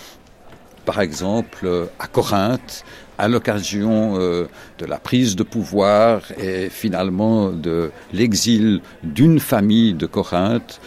Par 0.85 1.01
exemple, 1.01 1.89
à 1.99 2.07
Corinthe, 2.07 2.85
à 3.17 3.27
l'occasion 3.27 4.17
de 4.17 4.85
la 4.87 4.97
prise 4.97 5.35
de 5.35 5.43
pouvoir 5.43 6.21
et 6.39 6.69
finalement 6.69 7.49
de 7.49 7.91
l'exil 8.13 8.81
d'une 9.03 9.41
famille 9.41 9.93
de 9.93 10.07
Corinthe, 10.07 10.79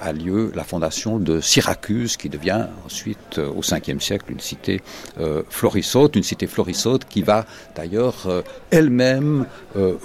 a 0.00 0.12
lieu 0.12 0.52
la 0.54 0.64
fondation 0.64 1.18
de 1.18 1.40
Syracuse, 1.40 2.16
qui 2.16 2.28
devient 2.28 2.66
ensuite, 2.84 3.38
euh, 3.38 3.48
au 3.48 3.60
5e 3.60 4.00
siècle, 4.00 4.26
une 4.30 4.40
cité 4.40 4.82
euh, 5.20 5.42
florissante, 5.48 6.16
une 6.16 6.22
cité 6.22 6.46
florissante 6.46 7.06
qui 7.08 7.22
va 7.22 7.44
d'ailleurs 7.76 8.26
euh, 8.26 8.42
elle-même 8.70 9.46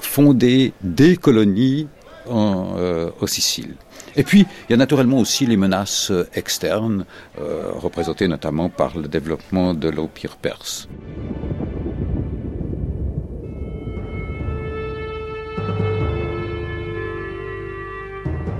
fonder 0.01 0.73
des 0.81 1.17
colonies 1.17 1.87
en, 2.29 2.75
aux 3.21 3.27
Siciles. 3.27 3.75
Et 4.15 4.23
puis, 4.23 4.45
il 4.67 4.71
y 4.71 4.73
a 4.73 4.77
naturellement 4.77 5.19
aussi 5.19 5.45
les 5.45 5.57
menaces 5.57 6.11
externes, 6.33 7.05
représentées 7.37 8.27
notamment 8.27 8.69
par 8.69 8.97
le 8.97 9.07
développement 9.07 9.73
de 9.73 9.89
l'Empire 9.89 10.37
perse. 10.37 10.87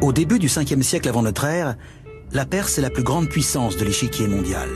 Au 0.02 0.14
début 0.14 0.40
du 0.40 0.48
5e 0.48 0.82
siècle 0.82 1.10
avant 1.10 1.22
notre 1.22 1.44
ère, 1.44 1.76
la 2.32 2.46
Perse 2.46 2.78
est 2.78 2.82
la 2.82 2.90
plus 2.90 3.04
grande 3.04 3.28
puissance 3.28 3.76
de 3.76 3.84
l'échiquier 3.84 4.28
mondial. 4.28 4.70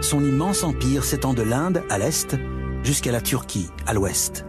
Son 0.00 0.24
immense 0.24 0.64
empire 0.64 1.04
s'étend 1.04 1.32
de 1.32 1.42
l'Inde 1.42 1.82
à 1.90 1.98
l'est 1.98 2.36
jusqu'à 2.82 3.12
la 3.12 3.20
Turquie 3.20 3.68
à 3.86 3.94
l'ouest. 3.94 4.44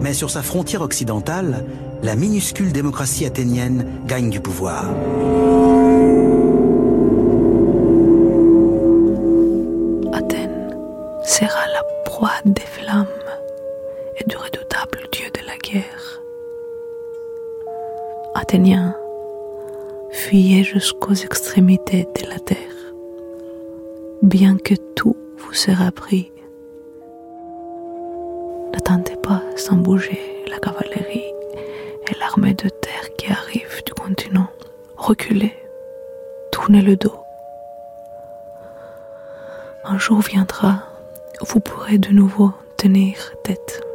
Mais 0.00 0.14
sur 0.14 0.30
sa 0.30 0.42
frontière 0.42 0.80
occidentale, 0.80 1.66
la 2.02 2.16
minuscule 2.16 2.72
démocratie 2.72 3.26
athénienne 3.26 3.86
gagne 4.06 4.30
du 4.30 4.40
pouvoir. 4.40 4.86
Athènes 10.14 10.70
des 12.44 12.60
flammes 12.60 13.06
et 14.18 14.24
du 14.24 14.36
redoutable 14.36 15.00
dieu 15.10 15.26
de 15.32 15.46
la 15.46 15.56
guerre. 15.56 16.20
Athéniens, 18.34 18.94
fuyez 20.10 20.62
jusqu'aux 20.62 21.14
extrémités 21.14 22.06
de 22.20 22.28
la 22.28 22.38
terre, 22.38 22.58
bien 24.22 24.56
que 24.58 24.74
tout 24.94 25.16
vous 25.38 25.54
sera 25.54 25.90
pris. 25.90 26.30
N'attendez 28.72 29.16
pas 29.22 29.42
sans 29.56 29.76
bouger 29.76 30.20
la 30.48 30.58
cavalerie 30.58 31.32
et 32.08 32.18
l'armée 32.18 32.54
de 32.54 32.68
terre 32.68 33.14
qui 33.16 33.30
arrive 33.32 33.82
du 33.84 33.94
continent. 33.94 34.48
Reculez, 34.96 35.54
tournez 36.52 36.82
le 36.82 36.96
dos. 36.96 37.16
Un 39.84 39.98
jour 39.98 40.20
viendra 40.20 40.89
vous 41.46 41.60
pourrez 41.60 41.98
de 41.98 42.10
nouveau 42.10 42.52
tenir 42.76 43.32
tête. 43.44 43.89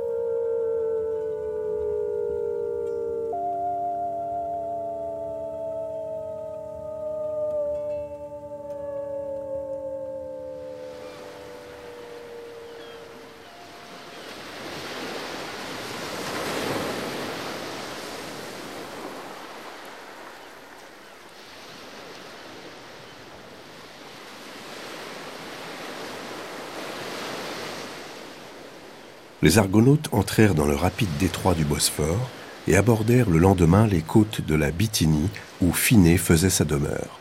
Les 29.45 29.59
Argonautes 29.59 30.09
entrèrent 30.11 30.55
dans 30.55 30.65
le 30.65 30.73
rapide 30.73 31.17
détroit 31.19 31.53
du 31.53 31.65
Bosphore 31.65 32.31
et 32.67 32.75
abordèrent 32.75 33.29
le 33.29 33.37
lendemain 33.37 33.85
les 33.85 34.01
côtes 34.01 34.41
de 34.41 34.55
la 34.55 34.71
Bithynie 34.71 35.29
où 35.61 35.71
Phinée 35.71 36.17
faisait 36.17 36.49
sa 36.49 36.65
demeure. 36.65 37.19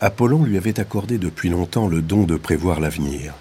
Apollon 0.00 0.44
lui 0.44 0.56
avait 0.56 0.78
accordé 0.78 1.18
depuis 1.18 1.48
longtemps 1.48 1.88
le 1.88 2.00
don 2.00 2.22
de 2.22 2.36
prévoir 2.36 2.78
l'avenir. 2.78 3.34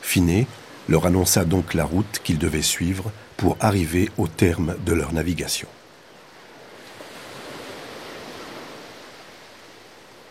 Phinée 0.00 0.46
leur 0.88 1.06
annonça 1.06 1.44
donc 1.44 1.74
la 1.74 1.84
route 1.84 2.20
qu'ils 2.22 2.38
devaient 2.38 2.62
suivre 2.62 3.10
pour 3.36 3.56
arriver 3.58 4.10
au 4.16 4.28
terme 4.28 4.76
de 4.86 4.92
leur 4.92 5.12
navigation. 5.12 5.66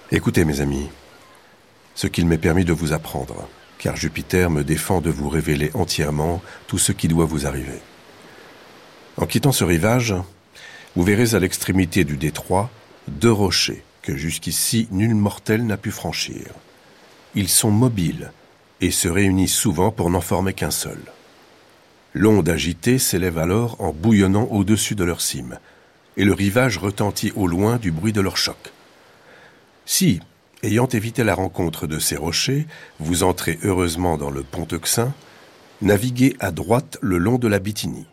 Écoutez 0.10 0.46
mes 0.46 0.62
amis, 0.62 0.88
ce 1.96 2.08
qu'il 2.08 2.28
m'est 2.28 2.38
permis 2.38 2.64
de 2.64 2.72
vous 2.72 2.94
apprendre 2.94 3.50
car 3.80 3.96
Jupiter 3.96 4.52
me 4.52 4.64
défend 4.64 5.02
de 5.02 5.10
vous 5.10 5.30
révéler 5.30 5.72
entièrement 5.74 6.42
tout 6.68 6.78
ce 6.78 6.92
qui 6.92 7.08
doit 7.08 7.26
vous 7.26 7.48
arriver. 7.48 7.80
En 9.18 9.26
quittant 9.26 9.52
ce 9.52 9.64
rivage, 9.64 10.14
vous 10.96 11.04
verrez 11.04 11.34
à 11.34 11.40
l'extrémité 11.40 12.04
du 12.04 12.18
détroit 12.18 12.70
deux 13.08 13.32
rochers 13.32 13.84
que 14.02 14.16
jusqu'ici 14.16 14.88
nul 14.92 15.16
mortel 15.16 15.66
n'a 15.66 15.78
pu 15.78 15.92
franchir. 15.92 16.46
Ils 17.36 17.50
sont 17.50 17.72
mobiles 17.72 18.32
et 18.82 18.92
se 18.92 19.08
réunissent 19.08 19.56
souvent 19.56 19.92
pour 19.92 20.10
n'en 20.10 20.22
former 20.22 20.54
qu'un 20.54 20.72
seul. 20.72 21.00
L'onde 22.14 22.50
agitée 22.50 23.00
s'élève 23.00 23.38
alors 23.38 23.80
en 23.80 23.94
bouillonnant 23.94 24.48
au-dessus 24.52 24.96
de 24.96 25.04
leur 25.04 25.22
cime, 25.22 25.60
et 26.18 26.26
le 26.26 26.34
rivage 26.34 26.78
retentit 26.78 27.32
au 27.36 27.48
loin 27.48 27.78
du 27.78 27.92
bruit 27.92 28.14
de 28.14 28.22
leur 28.22 28.36
choc. 28.36 28.58
Si, 29.86 30.20
Ayant 30.62 30.88
évité 30.88 31.24
la 31.24 31.36
rencontre 31.36 31.88
de 31.88 32.00
ces 32.00 32.18
rochers, 32.18 32.68
vous 33.00 33.24
entrez 33.24 33.58
heureusement 33.64 34.18
dans 34.18 34.30
le 34.30 34.44
pont 34.44 34.68
Euxin, 34.74 35.14
naviguez 35.82 36.36
à 36.42 36.52
droite 36.52 36.98
le 37.02 37.18
long 37.18 37.38
de 37.38 37.48
la 37.48 37.60
Bithynie. 37.60 38.08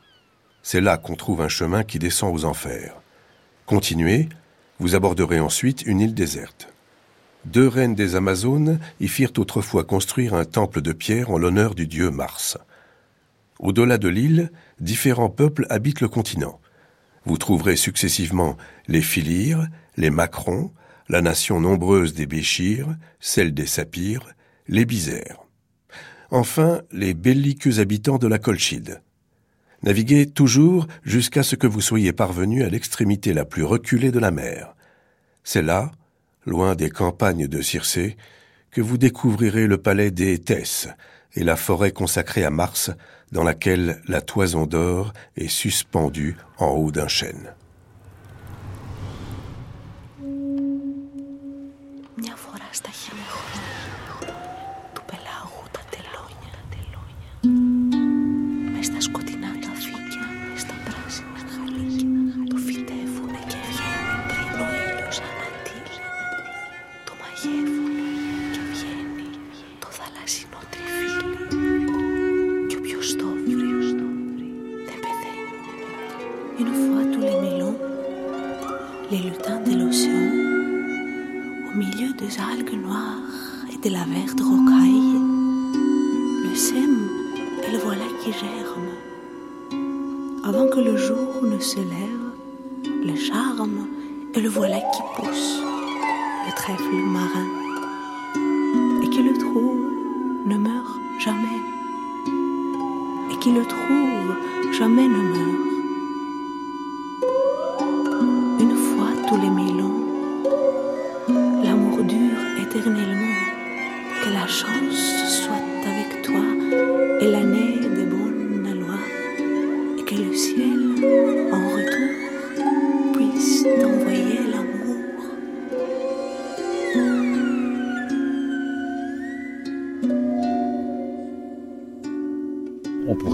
C'est 0.63 0.81
là 0.81 0.97
qu'on 0.97 1.17
trouve 1.17 1.41
un 1.41 1.49
chemin 1.49 1.83
qui 1.83 1.99
descend 1.99 2.33
aux 2.33 2.45
enfers. 2.45 2.95
Continuez, 3.67 4.29
vous 4.79 4.95
aborderez 4.95 5.41
ensuite 5.41 5.83
une 5.87 6.01
île 6.01 6.15
déserte. 6.15 6.69
Deux 7.47 7.67
reines 7.67 7.97
des 7.97 8.15
Amazones 8.15 8.79
y 9.01 9.09
firent 9.09 9.33
autrefois 9.39 9.83
construire 9.83 10.35
un 10.35 10.45
temple 10.45 10.83
de 10.83 10.93
pierre 10.93 11.31
en 11.31 11.39
l'honneur 11.39 11.75
du 11.75 11.89
dieu 11.89 12.11
Mars. 12.11 12.59
Au-delà 13.59 13.99
de 13.99 14.09
l'île, 14.09 14.53
différents 14.79 15.31
peuples 15.31 15.67
habitent 15.69 16.01
le 16.01 16.09
continent. 16.09 16.61
Vous 17.25 17.39
trouverez 17.39 17.75
successivement 17.75 18.57
les 18.87 19.03
Philires, 19.03 19.67
les 19.97 20.11
Macrons, 20.11 20.71
la 21.09 21.23
nation 21.23 21.61
nombreuse 21.61 22.15
des 22.15 22.27
Béchirs, 22.27 22.97
celle 23.21 23.55
des 23.55 23.67
Sapirs, 23.67 24.35
les 24.69 24.85
Bizères. 24.85 25.41
Enfin, 26.31 26.83
les 26.91 27.15
belliqueux 27.15 27.79
habitants 27.79 28.19
de 28.19 28.27
la 28.27 28.39
Colchide. 28.39 29.01
Naviguez 29.83 30.27
toujours 30.27 30.89
jusqu'à 31.05 31.43
ce 31.43 31.55
que 31.55 31.67
vous 31.67 31.81
soyez 31.81 32.13
parvenu 32.13 32.65
à 32.65 32.69
l'extrémité 32.69 33.33
la 33.33 33.45
plus 33.45 33.63
reculée 33.63 34.11
de 34.11 34.19
la 34.19 34.33
mer. 34.33 34.75
C'est 35.45 35.63
là, 35.63 35.93
loin 36.45 36.75
des 36.75 36.91
campagnes 36.91 37.47
de 37.47 37.63
Circé, 37.63 38.17
que 38.73 38.81
vous 38.81 38.99
découvrirez 38.99 39.67
le 39.67 39.79
palais 39.79 40.11
des 40.11 40.39
Thèses 40.39 40.93
et 41.35 41.45
la 41.45 41.57
forêt 41.57 41.93
consacrée 41.93 42.45
à 42.45 42.51
Mars, 42.51 42.91
dans 43.31 43.45
laquelle 43.45 44.01
la 44.09 44.21
toison 44.21 44.67
d'or 44.67 45.13
est 45.37 45.49
suspendue 45.49 46.37
en 46.59 46.71
haut 46.71 46.91
d'un 46.91 47.09
chêne. 47.09 47.55
Hasta. 52.77 53.16
Des 82.27 82.41
algues 82.41 82.81
noires 82.83 83.21
et 83.73 83.89
de 83.89 83.93
la 83.93 84.05
verte 84.05 84.41
rocaille, 84.41 85.21
le 86.45 86.55
sème 86.55 87.09
et 87.67 87.71
le 87.71 87.79
voilà 87.79 88.05
qui 88.21 88.33
germe. 88.33 88.91
Avant 90.45 90.67
que 90.69 90.81
le 90.81 90.97
jour 90.97 91.43
ne 91.43 91.59
se 91.59 91.77
lève, 91.77 92.27
le 93.05 93.15
charme 93.17 93.87
et 94.35 94.41
le 94.41 94.49
voilà 94.49 94.79
qui 94.79 95.03
pousse, 95.17 95.61
le 96.47 96.53
trèfle 96.57 96.97
marin, 97.19 97.49
et 99.03 99.11
qui 99.11 99.23
le 99.23 99.37
trouve 99.39 99.85
ne 100.47 100.57
meurt 100.57 100.99
jamais, 101.19 101.61
et 103.33 103.37
qui 103.39 103.53
le 103.53 103.65
trouve 103.65 104.73
jamais 104.73 105.07
ne 105.07 105.23
meurt. 105.35 105.76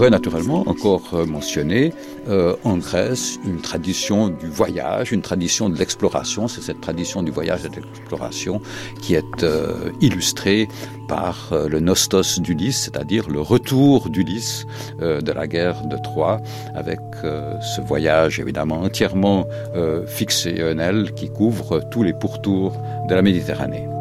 Pourrait 0.03 0.11
naturellement 0.11 0.67
encore 0.67 1.13
euh, 1.13 1.25
mentionner 1.25 1.93
euh, 2.27 2.57
en 2.65 2.75
Grèce 2.75 3.39
une 3.45 3.61
tradition 3.61 4.27
du 4.27 4.49
voyage, 4.49 5.13
une 5.13 5.21
tradition 5.21 5.69
de 5.69 5.77
l'exploration. 5.77 6.49
C'est 6.49 6.59
cette 6.59 6.81
tradition 6.81 7.23
du 7.23 7.31
voyage 7.31 7.63
et 7.63 7.69
de 7.69 7.77
l'exploration 7.77 8.59
qui 9.01 9.15
est 9.15 9.43
euh, 9.43 9.91
illustrée 10.01 10.67
par 11.07 11.53
euh, 11.53 11.69
le 11.69 11.79
Nostos 11.79 12.41
d'Ulysse, 12.41 12.81
c'est-à-dire 12.83 13.29
le 13.29 13.39
retour 13.39 14.09
d'Ulysse 14.09 14.65
euh, 15.01 15.21
de 15.21 15.31
la 15.31 15.47
guerre 15.47 15.85
de 15.85 15.95
Troie, 15.95 16.41
avec 16.75 16.99
ce 17.23 17.79
voyage 17.79 18.41
évidemment 18.41 18.81
entièrement 18.81 19.47
euh, 19.75 20.05
fictionnel 20.05 21.13
qui 21.13 21.29
couvre 21.29 21.79
tous 21.91 22.03
les 22.03 22.11
pourtours 22.11 22.73
de 23.07 23.15
la 23.15 23.21
Méditerranée. 23.21 23.92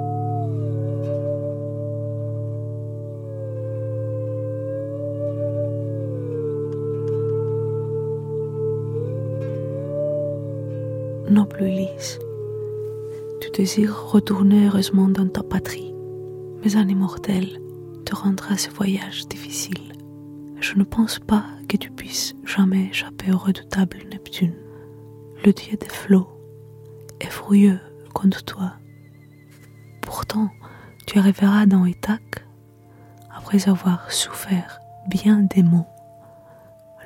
Noble 11.32 11.62
Ulysse, 11.62 12.18
tu 13.40 13.50
désires 13.52 14.10
retourner 14.10 14.66
heureusement 14.66 15.08
dans 15.08 15.26
ta 15.26 15.42
patrie, 15.42 15.94
mais 16.62 16.76
un 16.76 16.86
immortel 16.86 17.58
te 18.04 18.14
rendra 18.14 18.58
ce 18.58 18.68
voyage 18.68 19.26
difficile. 19.28 19.94
Je 20.60 20.74
ne 20.74 20.84
pense 20.84 21.18
pas 21.20 21.46
que 21.70 21.78
tu 21.78 21.90
puisses 21.90 22.34
jamais 22.44 22.88
échapper 22.90 23.32
au 23.32 23.38
redoutable 23.38 23.96
Neptune, 24.10 24.52
le 25.42 25.54
dieu 25.54 25.78
des 25.78 25.88
flots, 25.88 26.28
est 27.18 27.32
contre 28.12 28.44
toi. 28.44 28.74
Pourtant, 30.02 30.50
tu 31.06 31.18
arriveras 31.18 31.64
dans 31.64 31.86
Ithaque 31.86 32.44
après 33.34 33.70
avoir 33.70 34.12
souffert 34.12 34.80
bien 35.08 35.38
des 35.38 35.62
maux, 35.62 35.88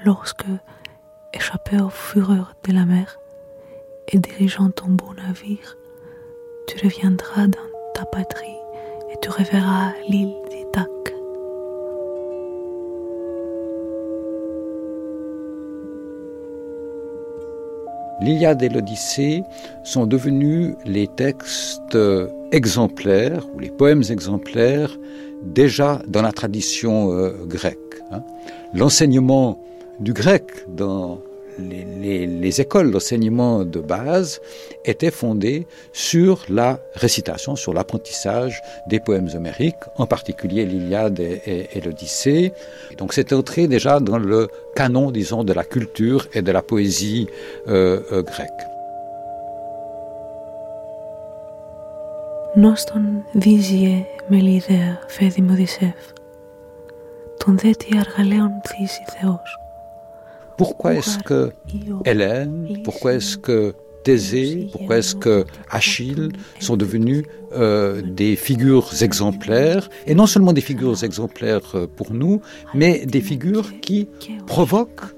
lorsque, 0.04 0.46
échappé 1.32 1.80
aux 1.80 1.90
fureurs 1.90 2.54
de 2.64 2.72
la 2.72 2.86
mer 2.86 3.16
et 4.12 4.18
dirigeant 4.18 4.70
ton 4.70 4.88
beau 4.88 5.12
navire, 5.16 5.76
tu 6.66 6.76
reviendras 6.84 7.46
dans 7.46 7.70
ta 7.94 8.04
patrie 8.04 8.46
et 9.12 9.16
tu 9.20 9.30
reverras 9.30 9.92
l'île 10.08 10.34
d'Ithaque. 10.50 11.14
L'Iliade 18.20 18.62
et 18.62 18.68
l'Odyssée 18.68 19.42
sont 19.84 20.06
devenus 20.06 20.74
les 20.84 21.06
textes 21.06 21.98
exemplaires 22.50 23.46
ou 23.54 23.58
les 23.58 23.70
poèmes 23.70 24.02
exemplaires 24.08 24.96
déjà 25.42 26.00
dans 26.08 26.22
la 26.22 26.32
tradition 26.32 27.12
euh, 27.12 27.32
grecque. 27.46 27.78
hein. 28.10 28.22
L'enseignement 28.72 29.58
du 30.00 30.12
grec 30.12 30.44
dans 30.68 31.20
les, 31.69 31.85
les- 32.03 32.27
les 32.43 32.55
écoles 32.65 32.89
d'enseignement 32.91 33.55
de 33.75 33.79
base 33.95 34.31
était 34.85 35.11
fondé 35.21 35.67
sur 36.09 36.33
la 36.49 36.69
récitation, 37.05 37.51
sur 37.63 37.73
l'apprentissage 37.77 38.55
des 38.87 38.99
poèmes 39.07 39.29
homériques, 39.35 39.83
en 39.97 40.07
particulier 40.15 40.63
l'Iliade 40.65 41.19
et, 41.19 41.41
et- 41.53 41.65
et 41.77 41.81
l'Odyssée. 41.81 42.53
Et 42.91 42.95
Donc 42.99 43.09
c'est 43.15 43.31
entré 43.33 43.61
déjà 43.67 43.93
dans 43.99 44.17
le 44.17 44.39
canon, 44.79 45.05
disons, 45.11 45.43
de 45.43 45.53
la 45.53 45.65
culture 45.75 46.21
et 46.35 46.41
de 46.41 46.51
la 46.57 46.63
poésie 46.71 47.27
euh, 47.67 47.99
euh, 48.13 48.23
grecque. 48.23 48.63
Νος 52.55 52.83
τον 52.83 53.01
δίζιε 53.33 54.05
μελιδέα 54.27 54.99
φέδι 55.07 55.41
μου 55.41 55.49
Οδυσσεύ, 55.51 55.93
τον 57.45 57.57
δε 57.57 57.69
τι 57.69 57.97
αργαλέον 57.97 58.51
θύσει 58.67 59.03
Θεός. 59.19 59.59
Pourquoi 60.58 60.94
est-ce 60.94 61.18
que 61.18 61.50
Hélène, 62.04 62.80
pourquoi 62.84 63.14
est-ce 63.14 63.36
que 63.36 63.74
Thésée, 64.04 64.68
pourquoi 64.70 64.98
est-ce 64.98 65.16
que 65.16 65.44
Achille 65.68 66.28
sont 66.60 66.76
devenus 66.76 67.24
euh, 67.52 68.02
des 68.02 68.36
figures 68.36 68.90
exemplaires, 69.02 69.88
et 70.06 70.14
non 70.14 70.26
seulement 70.26 70.52
des 70.52 70.60
figures 70.60 71.02
exemplaires 71.02 71.74
euh, 71.74 71.86
pour 71.88 72.12
nous, 72.12 72.40
mais 72.72 73.04
des 73.04 73.20
figures 73.20 73.80
qui 73.80 74.08
provoquent 74.46 75.12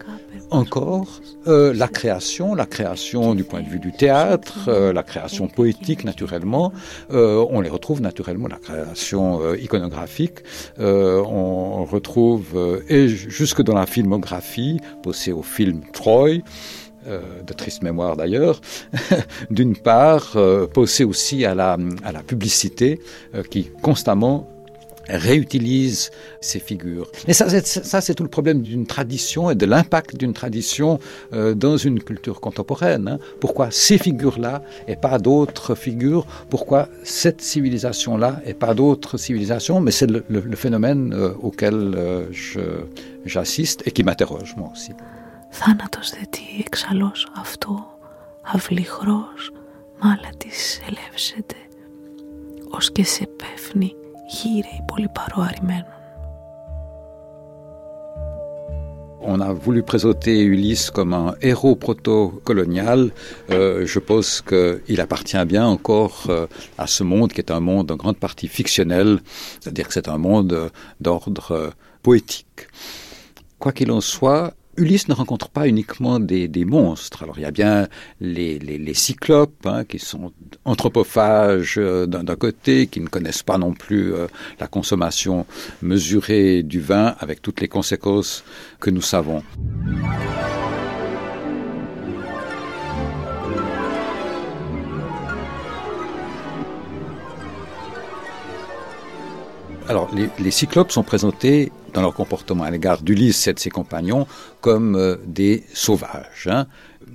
encore 0.50 1.20
euh, 1.46 1.72
la 1.74 1.88
création, 1.88 2.54
la 2.54 2.66
création 2.66 3.34
du 3.34 3.44
point 3.44 3.60
de 3.62 3.68
vue 3.68 3.78
du 3.78 3.92
théâtre, 3.92 4.68
euh, 4.68 4.92
la 4.92 5.02
création 5.02 5.48
poétique 5.48 6.04
naturellement. 6.04 6.72
Euh, 7.10 7.44
on 7.50 7.60
les 7.60 7.70
retrouve 7.70 8.00
naturellement, 8.00 8.48
la 8.48 8.56
création 8.56 9.54
iconographique. 9.54 10.38
On 10.78 11.84
retrouve, 11.84 12.82
et 12.88 13.08
jusque 13.08 13.62
dans 13.62 13.74
la 13.74 13.86
filmographie, 13.86 14.80
pensez 15.02 15.32
au 15.32 15.42
film 15.42 15.82
Troy, 15.92 16.38
de 17.06 17.52
triste 17.54 17.82
mémoire 17.82 18.16
d'ailleurs, 18.16 18.60
d'une 19.50 19.76
part, 19.76 20.32
euh, 20.36 20.66
pensez 20.66 21.04
aussi 21.04 21.44
à 21.44 21.54
la, 21.54 21.78
à 22.04 22.12
la 22.12 22.22
publicité 22.22 23.00
qui 23.50 23.70
constamment 23.82 24.48
réutilise 25.09 26.11
ces 26.49 26.59
figures. 26.59 27.07
Et 27.27 27.33
ça, 27.33 27.49
c'est, 27.49 27.65
ça, 27.67 27.99
c'est 28.01 28.15
tout 28.15 28.23
le 28.23 28.29
problème 28.37 28.61
d'une 28.61 28.85
tradition 28.95 29.41
et 29.51 29.55
de 29.55 29.65
l'impact 29.65 30.15
d'une 30.21 30.33
tradition 30.41 30.89
euh, 31.33 31.53
dans 31.65 31.77
une 31.87 31.99
culture 32.09 32.39
contemporaine. 32.39 33.07
hein. 33.07 33.19
Pourquoi 33.43 33.67
ces 33.71 33.97
figures-là 33.97 34.55
et 34.87 34.95
pas 34.95 35.17
d'autres 35.19 35.75
figures 35.75 36.25
Pourquoi 36.49 36.81
cette 37.03 37.41
civilisation-là 37.41 38.31
et 38.45 38.53
pas 38.53 38.73
d'autres 38.73 39.17
civilisations 39.17 39.77
Mais 39.85 39.91
c'est 39.91 40.09
le, 40.15 40.23
le- 40.33 40.45
le 40.53 40.55
phénomène 40.55 41.03
euh, 41.13 41.33
auquel 41.47 41.75
euh, 41.95 42.25
je- 42.31 42.83
j'assiste 43.25 43.79
et 43.87 43.91
qui 43.95 44.03
m'interroge 44.07 44.51
moi 44.57 44.69
aussi. 44.73 44.93
Θάνατος 45.55 46.09
δε 46.09 46.25
τι 46.29 46.41
εξαλώς 46.65 47.27
αυτό, 47.37 47.97
αυλιχρός, 48.41 49.51
μάλα 50.01 50.29
της 50.37 50.79
ελεύσεται, 50.87 51.55
ως 52.69 52.91
και 52.91 53.05
σε 53.05 53.27
πέφνει 53.37 53.95
γύρε 54.27 54.83
πολύ 54.87 55.09
παροαρημένον. 55.13 55.93
On 59.25 59.39
a 59.39 59.53
voulu 59.53 59.83
présenter 59.83 60.41
Ulysse 60.41 60.91
comme 60.91 61.13
un 61.13 61.35
héros 61.41 61.77
proto-colonial. 61.77 63.11
Euh, 63.51 63.85
je 63.85 63.99
pense 63.99 64.41
qu'il 64.41 64.99
appartient 64.99 65.45
bien 65.45 65.65
encore 65.65 66.25
euh, 66.27 66.45
à 66.77 66.87
ce 66.87 67.03
monde 67.03 67.31
qui 67.31 67.39
est 67.39 67.49
un 67.49 67.61
monde 67.61 67.89
en 67.91 67.95
grande 67.95 68.17
partie 68.17 68.49
fictionnel, 68.49 69.21
c'est-à-dire 69.61 69.87
que 69.87 69.93
c'est 69.93 70.09
un 70.09 70.17
monde 70.17 70.51
euh, 70.51 70.69
d'ordre 70.99 71.51
euh, 71.51 71.69
poétique. 72.01 72.67
Quoi 73.59 73.71
qu'il 73.71 73.91
en 73.91 74.01
soit, 74.01 74.53
Ulysse 74.78 75.08
ne 75.08 75.14
rencontre 75.14 75.48
pas 75.48 75.68
uniquement 75.68 76.20
des, 76.20 76.48
monstres. 76.64 77.22
Alors 77.22 77.38
il 77.38 77.42
y 77.42 77.46
a 77.46 77.50
bien 77.50 77.88
les, 78.20 78.94
cyclopes 78.94 79.66
hein, 79.66 79.84
qui 79.84 79.98
sont 79.98 80.32
anthropophages 80.64 81.76
euh, 81.78 82.06
d'un 82.06 82.24
d'un 82.24 82.36
côté, 82.36 82.86
qui 82.86 83.00
ne 83.00 83.08
connaissent 83.08 83.42
pas 83.42 83.58
non 83.58 83.72
plus 83.72 84.12
euh, 84.12 84.26
la 84.60 84.66
consommation 84.66 85.46
mesurée 85.82 86.62
du 86.62 86.80
vin 86.80 87.16
avec 87.20 87.42
toutes 87.42 87.60
les 87.60 87.68
conséquences 87.68 88.44
que 88.80 88.90
nous 88.90 89.02
savons. 89.02 89.42
Alors, 99.88 100.10
les, 100.14 100.50
cyclopes 100.50 100.92
sont 100.92 101.02
présentés 101.02 101.72
dans 101.94 102.02
leur 102.02 102.12
comportement 102.12 102.64
à 102.64 102.70
l'égard 102.70 103.00
d'Ulysse 103.00 103.46
et 103.46 103.54
de 103.54 103.58
ses 103.58 103.70
compagnons 103.70 104.26
comme 104.60 104.96
euh, 104.96 105.16
des 105.26 105.64
sauvages. 105.72 106.46
hein. 106.46 106.66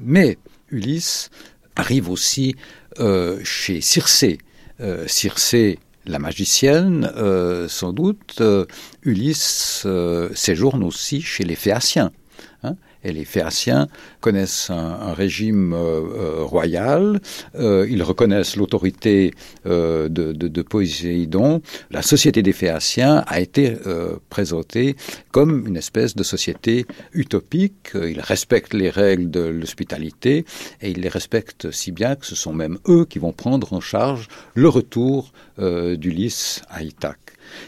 Mais 0.02 0.40
Ulysse 0.72 1.30
arrive 1.76 2.10
aussi 2.10 2.56
euh, 3.00 3.40
chez 3.44 3.80
Circé. 3.80 4.40
Euh, 4.82 5.08
Circé, 5.08 5.78
la 6.08 6.18
magicienne, 6.18 7.10
sans 7.70 7.94
doute, 7.94 8.42
Ulysse 9.04 9.88
séjourne 10.34 10.84
aussi 10.84 11.22
chez 11.22 11.46
les 11.46 11.56
Phéaciens. 11.56 12.12
Et 13.04 13.12
les 13.12 13.26
Phéaciens 13.26 13.88
connaissent 14.22 14.70
un, 14.70 15.14
régime 15.14 15.74
euh, 15.74 15.78
euh, 15.78 16.44
royal, 16.44 17.20
euh, 17.56 17.86
ils 17.90 18.04
reconnaissent 18.04 18.56
l'autorité 18.56 19.34
euh, 19.66 20.10
de, 20.10 20.32
de, 20.32 20.48
de 20.48 20.62
Poséidon. 20.62 21.62
La 21.92 22.02
société 22.02 22.42
des 22.42 22.54
Phéaciens 22.54 23.24
a 23.28 23.40
été 23.40 23.78
euh, 23.86 24.16
présentée 24.30 24.96
comme 25.32 25.68
une 25.68 25.78
espèce 25.78 26.16
de 26.16 26.24
société 26.24 26.86
utopique. 27.14 27.92
Ils 27.96 28.22
respectent 28.22 28.74
les 28.74 28.90
règles 28.90 29.30
de 29.30 29.42
l'hospitalité 29.42 30.46
et 30.82 30.92
ils 30.92 31.02
les 31.02 31.10
respectent 31.10 31.72
si 31.72 31.92
bien 31.92 32.16
que 32.16 32.26
ce 32.26 32.36
sont 32.36 32.54
même 32.54 32.78
eux 32.88 33.06
qui 33.06 33.20
vont 33.20 33.34
prendre 33.34 33.74
en 33.74 33.82
charge 33.82 34.28
le 34.54 34.70
retour 34.70 35.32
euh, 35.60 35.96
d'Ulysse 35.96 36.62
à 36.70 36.84
Ithaque. 36.84 37.20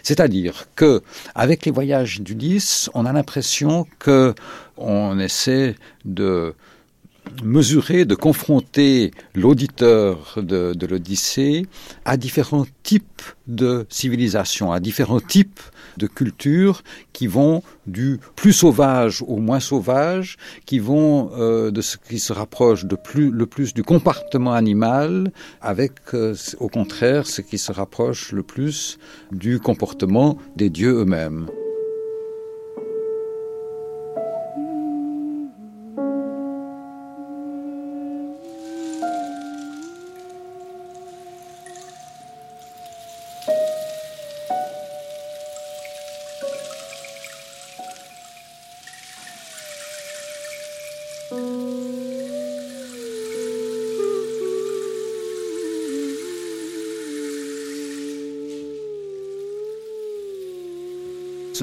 C'est-à-dire 0.03 0.67
que, 0.75 1.01
avec 1.35 1.65
les 1.65 1.71
voyages 1.71 2.21
d'Ulysse, 2.21 2.89
on 2.93 3.05
a 3.05 3.13
l'impression 3.13 3.85
que 3.99 4.33
on 4.77 5.19
essaie 5.19 5.75
de 6.03 6.53
mesurer, 7.43 8.05
de 8.05 8.15
confronter 8.15 9.11
l'auditeur 9.33 10.37
de, 10.37 10.75
l'Odyssée 10.85 11.65
à 12.05 12.17
différents 12.17 12.65
types 12.83 13.21
de 13.47 13.85
civilisations, 13.89 14.71
à 14.71 14.79
différents 14.79 15.19
types 15.19 15.59
de 15.97 16.07
cultures 16.07 16.83
qui 17.13 17.27
vont 17.27 17.63
du 17.87 18.19
plus 18.35 18.53
sauvage 18.53 19.23
au 19.27 19.37
moins 19.37 19.59
sauvage, 19.59 20.37
qui 20.65 20.79
vont 20.79 21.31
euh, 21.37 21.71
de 21.71 21.81
ce 21.81 21.97
qui 21.97 22.19
se 22.19 22.33
rapproche 22.33 22.85
de 22.85 22.95
plus, 22.95 23.31
le 23.31 23.45
plus 23.45 23.73
du 23.73 23.83
comportement 23.83 24.53
animal, 24.53 25.31
avec 25.61 25.93
euh, 26.13 26.35
au 26.59 26.67
contraire 26.67 27.27
ce 27.27 27.41
qui 27.41 27.57
se 27.57 27.71
rapproche 27.71 28.31
le 28.31 28.43
plus 28.43 28.97
du 29.31 29.59
comportement 29.59 30.37
des 30.55 30.69
dieux 30.69 31.01
eux-mêmes. 31.01 31.47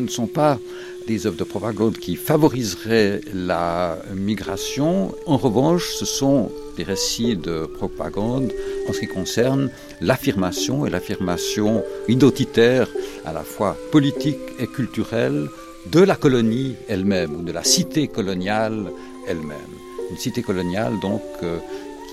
Ne 0.02 0.08
sont 0.08 0.26
pas 0.26 0.58
des 1.06 1.26
œuvres 1.26 1.36
de 1.36 1.44
propagande 1.44 1.98
qui 1.98 2.16
favoriseraient 2.16 3.20
la 3.34 3.98
migration. 4.14 5.14
En 5.26 5.36
revanche, 5.36 5.94
ce 5.94 6.04
sont 6.04 6.50
des 6.76 6.84
récits 6.84 7.36
de 7.36 7.66
propagande 7.66 8.52
en 8.88 8.92
ce 8.92 9.00
qui 9.00 9.06
concerne 9.08 9.70
l'affirmation 10.00 10.86
et 10.86 10.90
l'affirmation 10.90 11.82
identitaire 12.08 12.88
à 13.24 13.32
la 13.32 13.42
fois 13.42 13.76
politique 13.90 14.38
et 14.58 14.66
culturelle 14.66 15.48
de 15.90 16.00
la 16.00 16.16
colonie 16.16 16.76
elle-même 16.88 17.40
ou 17.40 17.42
de 17.42 17.52
la 17.52 17.64
cité 17.64 18.08
coloniale 18.08 18.90
elle-même. 19.26 19.72
Une 20.10 20.16
cité 20.18 20.42
coloniale 20.42 21.00
donc 21.00 21.22
euh, 21.42 21.58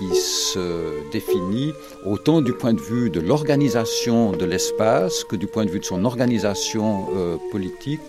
qui 0.00 0.14
se 0.14 1.10
définit 1.12 1.74
autant 2.06 2.40
du 2.40 2.54
point 2.54 2.72
de 2.72 2.80
vue 2.80 3.10
de 3.10 3.20
l'organisation 3.20 4.32
de 4.32 4.46
l'espace 4.46 5.24
que 5.24 5.36
du 5.36 5.46
point 5.46 5.66
de 5.66 5.70
vue 5.70 5.80
de 5.80 5.84
son 5.84 6.06
organisation 6.06 7.08
euh, 7.14 7.36
politique 7.50 8.00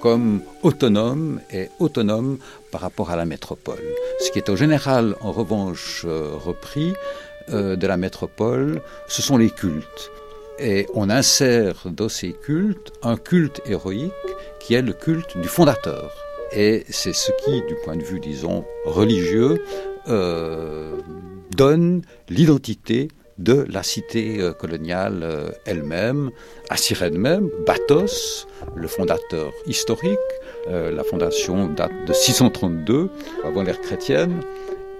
comme 0.00 0.42
autonome 0.62 1.40
et 1.52 1.68
autonome 1.80 2.38
par 2.70 2.80
rapport 2.80 3.10
à 3.10 3.16
la 3.16 3.24
métropole. 3.24 3.82
Ce 4.20 4.30
qui 4.30 4.38
est 4.38 4.50
en 4.50 4.56
général, 4.56 5.16
en 5.20 5.32
revanche, 5.32 6.04
euh, 6.06 6.30
repris 6.36 6.92
euh, 7.50 7.74
de 7.74 7.86
la 7.88 7.96
métropole, 7.96 8.80
ce 9.08 9.20
sont 9.20 9.36
les 9.36 9.50
cultes. 9.50 10.12
Et 10.60 10.86
on 10.94 11.10
insère 11.10 11.74
dans 11.86 12.08
ces 12.08 12.32
cultes 12.32 12.92
un 13.02 13.16
culte 13.16 13.62
héroïque 13.66 14.12
qui 14.60 14.74
est 14.74 14.82
le 14.82 14.92
culte 14.92 15.36
du 15.38 15.48
fondateur. 15.48 16.12
Et 16.52 16.84
c'est 16.88 17.14
ce 17.14 17.32
qui, 17.42 17.62
du 17.62 17.74
point 17.82 17.96
de 17.96 18.02
vue, 18.02 18.20
disons, 18.20 18.64
religieux, 18.84 19.64
donne 20.06 22.02
l'identité 22.28 23.08
de 23.38 23.66
la 23.68 23.82
cité 23.82 24.40
euh, 24.40 24.52
coloniale 24.52 25.20
euh, 25.22 25.50
elle-même, 25.64 26.30
à 26.68 26.76
Cyrène 26.76 27.16
même, 27.16 27.48
Bathos, 27.66 28.46
le 28.76 28.88
fondateur 28.88 29.52
historique, 29.66 30.18
euh, 30.68 30.90
la 30.90 31.02
fondation 31.02 31.68
date 31.68 31.92
de 32.06 32.12
632 32.12 33.10
avant 33.44 33.62
l'ère 33.62 33.80
chrétienne, 33.80 34.40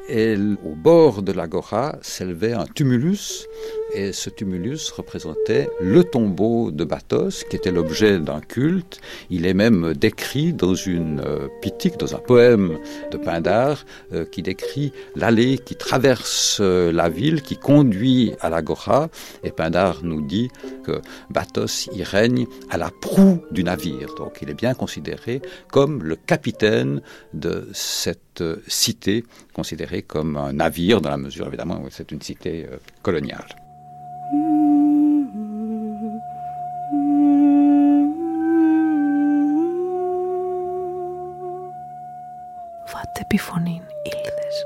et 0.09 0.37
au 0.65 0.75
bord 0.75 1.23
de 1.23 1.33
l'agora 1.33 1.97
s'élevait 2.03 2.53
un 2.53 2.65
tumulus, 2.65 3.47
et 3.95 4.13
ce 4.13 4.31
tumulus 4.31 4.91
représentait 4.91 5.69
le 5.81 6.05
tombeau 6.05 6.71
de 6.71 6.85
Bathos, 6.85 7.45
qui 7.49 7.57
était 7.57 7.71
l'objet 7.71 8.19
d'un 8.19 8.41
culte. 8.41 9.01
Il 9.31 9.47
est 9.47 9.55
même 9.55 9.95
décrit 9.95 10.53
dans 10.53 10.75
une 10.75 11.21
euh, 11.21 11.49
pitique, 11.61 11.99
dans 11.99 12.15
un 12.15 12.19
poème 12.19 12.79
de 13.11 13.17
Pindare, 13.17 13.85
euh, 14.13 14.25
qui 14.25 14.43
décrit 14.43 14.93
l'allée 15.15 15.59
qui 15.59 15.77
traverse 15.77 16.59
euh, 16.61 16.93
la 16.93 17.09
ville, 17.09 17.43
qui 17.43 17.57
conduit 17.57 18.33
à 18.41 18.51
l'agora, 18.51 19.09
et 19.45 19.51
Pindare 19.51 20.01
nous 20.03 20.23
dit 20.23 20.51
que 20.85 21.01
Bathos 21.31 21.89
y 21.93 22.03
règne 22.03 22.47
à 22.71 22.79
la 22.79 22.91
proue 22.91 23.43
du 23.51 23.65
navire. 23.65 24.15
Donc 24.17 24.39
il 24.43 24.51
est 24.51 24.55
bien 24.55 24.75
considéré 24.75 25.43
comme 25.71 26.03
le 26.03 26.17
capitaine 26.17 27.03
de 27.35 27.69
cette 27.73 28.43
cité, 28.67 29.25
considérée 29.53 30.03
comme 30.03 30.37
un 30.37 30.53
navire, 30.55 31.01
dans 31.01 31.11
la 31.11 31.17
mesure 31.17 31.47
évidemment 31.47 31.81
où 31.83 31.89
c'est 31.91 32.11
une 32.11 32.23
cité 32.23 32.67
coloniale. 33.03 33.62
Βάτε 34.33 34.41
επιφωνήν 43.21 43.83
ήλδες, 44.03 44.65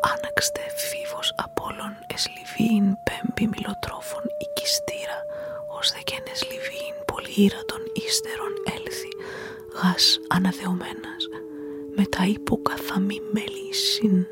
άναξτε 0.00 0.60
φίβος 0.76 1.32
Απόλλων 1.36 1.96
εσλιβήν 2.14 2.98
πέμπι 3.02 3.46
μιλοτρόφων 3.52 4.22
οικιστήρα, 4.38 5.18
ως 5.78 5.92
δεκένες 5.92 6.44
λιβήν 6.50 6.94
πολυήρα 7.04 7.60
των 7.66 7.80
ύστερων 8.06 8.52
έλθει, 8.76 9.12
γας 9.82 10.18
αναδεωμένας, 10.28 11.22
με 11.96 12.04
τα 12.04 12.24
υποκαθαμή 12.26 13.20
μελίσιν, 13.32 14.26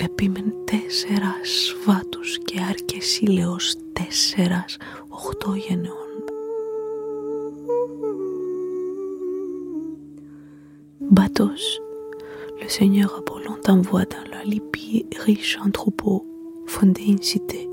επίμεν 0.00 0.54
τέσσερας 0.64 1.74
βάτους 1.86 2.38
και 2.38 2.60
αρκεσίλεως 2.68 3.76
τέσσερας 3.92 4.76
οχτώ 5.08 5.54
γενεών. 5.54 6.04
Bathos, 11.18 11.64
le 12.60 12.68
seigneur 12.68 13.10
Apollon 13.20 13.56
t'envoie 13.62 14.06
dans 14.14 14.26
la 14.34 14.42
Libye 14.52 15.06
riche 15.24 15.56
en 15.64 15.70
troupeaux 15.70 16.22
fonder 16.66 17.04
une 17.14 17.22
cité 17.22 17.68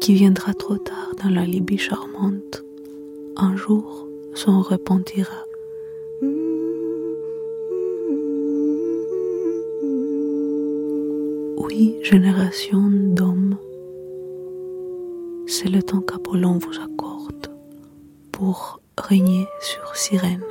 qui 0.00 0.14
viendra 0.14 0.54
trop 0.54 0.78
tard 0.78 1.10
dans 1.20 1.30
la 1.30 1.44
Libye 1.44 1.78
charmante. 1.78 2.62
Un 3.36 3.56
jour 3.56 4.06
s'en 4.34 4.60
repentira. 4.62 5.40
Oui, 11.63 11.95
génération 12.01 12.81
d'hommes, 12.89 13.55
c'est 15.45 15.69
le 15.69 15.83
temps 15.83 16.01
qu'Apollon 16.01 16.57
vous 16.57 16.81
accorde 16.81 17.55
pour 18.31 18.81
régner 18.97 19.45
sur 19.61 19.95
Cyrène. 19.95 20.43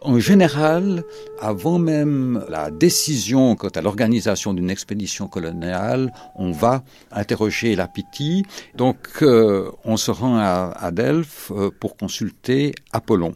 En 0.00 0.18
général, 0.18 1.04
avant 1.38 1.78
même 1.78 2.42
la 2.48 2.70
décision 2.70 3.54
quant 3.54 3.68
à 3.68 3.82
l'organisation 3.82 4.54
d'une 4.54 4.70
expédition 4.70 5.28
coloniale, 5.28 6.10
on 6.34 6.50
va 6.50 6.82
interroger 7.10 7.76
la 7.76 7.88
Pythie. 7.88 8.44
Donc, 8.74 8.96
euh, 9.20 9.70
on 9.84 9.98
se 9.98 10.10
rend 10.10 10.38
à, 10.38 10.72
à 10.74 10.90
Delphes 10.90 11.52
euh, 11.54 11.70
pour 11.70 11.98
consulter 11.98 12.74
Apollon. 12.92 13.34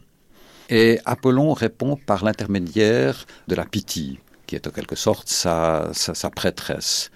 Et 0.69 0.99
Apollon 1.05 1.53
répond 1.53 1.97
par 1.97 2.25
l'intermédiaire 2.25 3.27
de 3.47 3.53
la 3.53 3.63
Pythie, 3.63 4.17
qui 4.47 4.55
est 4.55 4.65
en 4.65 4.71
quelque 4.71 4.95
sorte 4.95 5.29
sa, 5.29 5.89
sa, 5.93 6.29
prêtresse. 6.31 7.11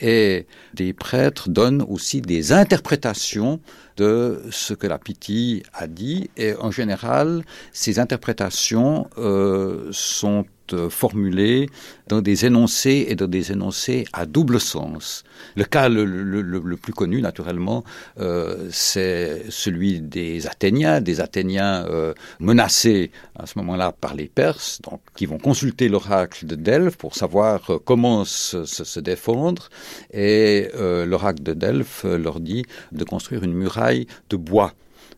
Et 0.00 0.46
des 0.74 0.92
prêtres 0.92 1.48
donnent 1.48 1.82
aussi 1.82 2.20
des 2.20 2.52
interprétations 2.52 3.60
de 3.96 4.42
ce 4.50 4.72
que 4.72 4.86
la 4.86 4.98
Pythie 4.98 5.64
a 5.74 5.88
dit. 5.88 6.30
Et 6.36 6.54
en 6.54 6.70
général, 6.70 7.42
ces 7.72 7.98
interprétations 7.98 9.10
euh, 9.18 9.88
sont 9.90 10.46
formulées 10.88 11.68
dans 12.08 12.20
des 12.20 12.46
énoncés 12.46 13.06
et 13.08 13.14
dans 13.14 13.26
des 13.26 13.52
énoncés 13.52 14.06
à 14.12 14.26
double 14.26 14.60
sens. 14.60 15.24
Le 15.56 15.64
cas 15.64 15.88
le, 15.88 16.76
plus 16.76 16.92
connu, 16.92 17.20
naturellement, 17.20 17.84
euh, 18.18 18.68
c'est 18.70 19.44
celui 19.50 20.00
des 20.00 20.46
Athéniens, 20.46 21.00
des 21.00 21.20
Athéniens 21.20 21.84
euh, 21.86 22.14
menacés 22.40 23.10
à 23.38 23.46
ce 23.46 23.58
moment-là 23.58 23.92
par 23.92 24.14
les 24.14 24.28
Perses, 24.28 24.80
qui 25.16 25.26
vont 25.26 25.38
consulter 25.38 25.88
l'oracle 25.88 26.46
de 26.46 26.54
Delphes 26.54 26.96
pour 26.96 27.14
savoir 27.14 27.70
euh, 27.70 27.78
comment 27.84 28.24
se, 28.24 29.00
défendre. 29.00 29.68
Et 30.12 30.68
l'oracle 30.74 31.42
de 31.42 31.52
Delphes 31.52 32.04
leur 32.04 32.40
dit 32.40 32.64
de 32.92 33.04
construire 33.04 33.44
une 33.44 33.52
muraille 33.52 34.06
de 34.30 34.36
bois. 34.36 34.74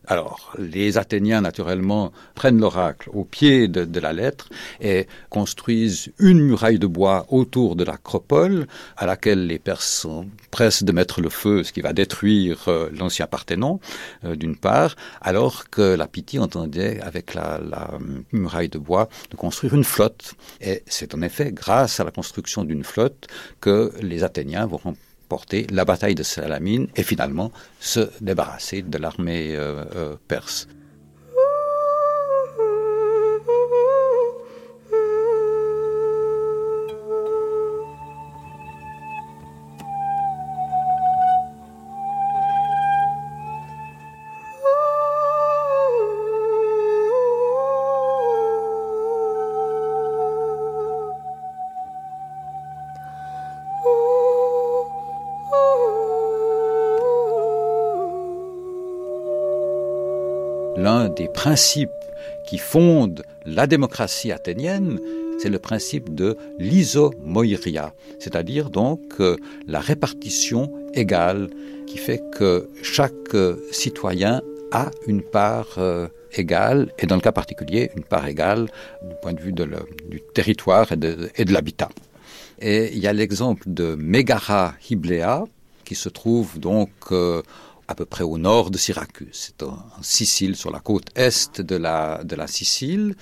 Alors, 0.07 0.55
les 0.57 0.97
Athéniens, 0.97 1.41
naturellement, 1.41 2.11
prennent 2.33 2.59
l'oracle 2.59 3.09
au 3.13 3.23
pied 3.23 3.67
de, 3.67 3.99
la 3.99 4.13
lettre 4.13 4.49
et 4.79 5.07
construisent 5.29 6.11
une 6.17 6.39
muraille 6.39 6.79
de 6.79 6.87
bois 6.87 7.27
autour 7.29 7.75
de 7.75 7.83
l'acropole, 7.83 8.67
à 8.97 9.05
laquelle 9.05 9.45
les 9.45 9.59
Perses 9.59 10.07
pressent 10.49 10.83
de 10.83 10.91
mettre 10.91 11.21
le 11.21 11.29
feu, 11.29 11.63
ce 11.63 11.71
qui 11.71 11.81
va 11.81 11.93
détruire 11.93 12.67
euh, 12.67 12.89
l'ancien 12.97 13.27
Parthénon, 13.27 13.79
euh, 14.25 14.35
d'une 14.35 14.55
part, 14.55 14.95
alors 15.21 15.69
que 15.69 15.95
la 15.95 16.07
Pythie 16.07 16.39
entendait, 16.39 16.99
avec 17.01 17.35
la, 17.35 17.59
muraille 18.31 18.69
de 18.69 18.79
bois, 18.79 19.07
de 19.29 19.35
construire 19.35 19.75
une 19.75 19.83
flotte. 19.83 20.33
Et 20.61 20.83
c'est 20.87 21.13
en 21.13 21.21
effet 21.21 21.51
grâce 21.51 21.99
à 21.99 22.03
la 22.03 22.11
construction 22.11 22.63
d'une 22.63 22.83
flotte 22.83 23.27
que 23.59 23.91
les 24.01 24.23
Athéniens 24.23 24.65
vont 24.65 24.95
la 25.71 25.85
bataille 25.85 26.15
de 26.15 26.23
Salamine 26.23 26.87
et 26.95 27.03
finalement 27.03 27.51
se 27.79 28.09
débarrasser 28.21 28.81
de 28.81 28.97
l'armée 28.97 29.55
euh, 29.55 29.83
euh, 29.95 30.15
perse. 30.27 30.67
Principes 61.41 61.89
qui 62.45 62.59
fondent 62.59 63.23
la 63.47 63.65
démocratie 63.65 64.31
athénienne, 64.31 64.99
c'est 65.39 65.49
le 65.49 65.57
principe 65.57 66.13
de 66.13 66.37
l'isomoiria, 66.59 67.95
c'est-à-dire 68.19 68.69
donc 68.69 68.99
euh, 69.19 69.37
la 69.65 69.79
répartition 69.79 70.71
égale 70.93 71.49
qui 71.87 71.97
fait 71.97 72.21
que 72.37 72.69
chaque 72.83 73.33
euh, 73.33 73.55
citoyen 73.71 74.43
a 74.71 74.91
une 75.07 75.23
part 75.23 75.79
euh, 75.79 76.09
égale, 76.33 76.91
et 76.99 77.07
dans 77.07 77.15
le 77.15 77.21
cas 77.21 77.31
particulier, 77.31 77.89
une 77.97 78.03
part 78.03 78.27
égale 78.27 78.67
du 79.01 79.15
point 79.23 79.33
de 79.33 79.41
vue 79.41 79.51
du 79.51 80.21
territoire 80.35 80.91
et 80.91 80.95
de, 80.95 81.51
l'habitat. 81.51 81.89
Et 82.59 82.91
il 82.93 82.99
y 82.99 83.07
a 83.07 83.13
l'exemple 83.13 83.63
de 83.65 83.95
Megara 83.95 84.75
Hiblea, 84.87 85.45
qui 85.85 85.95
se 85.95 86.07
trouve 86.07 86.59
donc 86.59 86.91
à 87.91 87.95
peu 87.95 88.05
près 88.05 88.23
au 88.23 88.37
nord 88.37 88.71
de 88.71 88.77
Syracuse. 88.77 89.29
C'est 89.33 89.63
en, 89.63 89.77
Sicile, 90.01 90.55
sur 90.55 90.71
la 90.71 90.79
côte 90.79 91.07
est 91.15 91.61
de 91.61 91.75
la, 91.75 92.47
Sicile. 92.47 93.15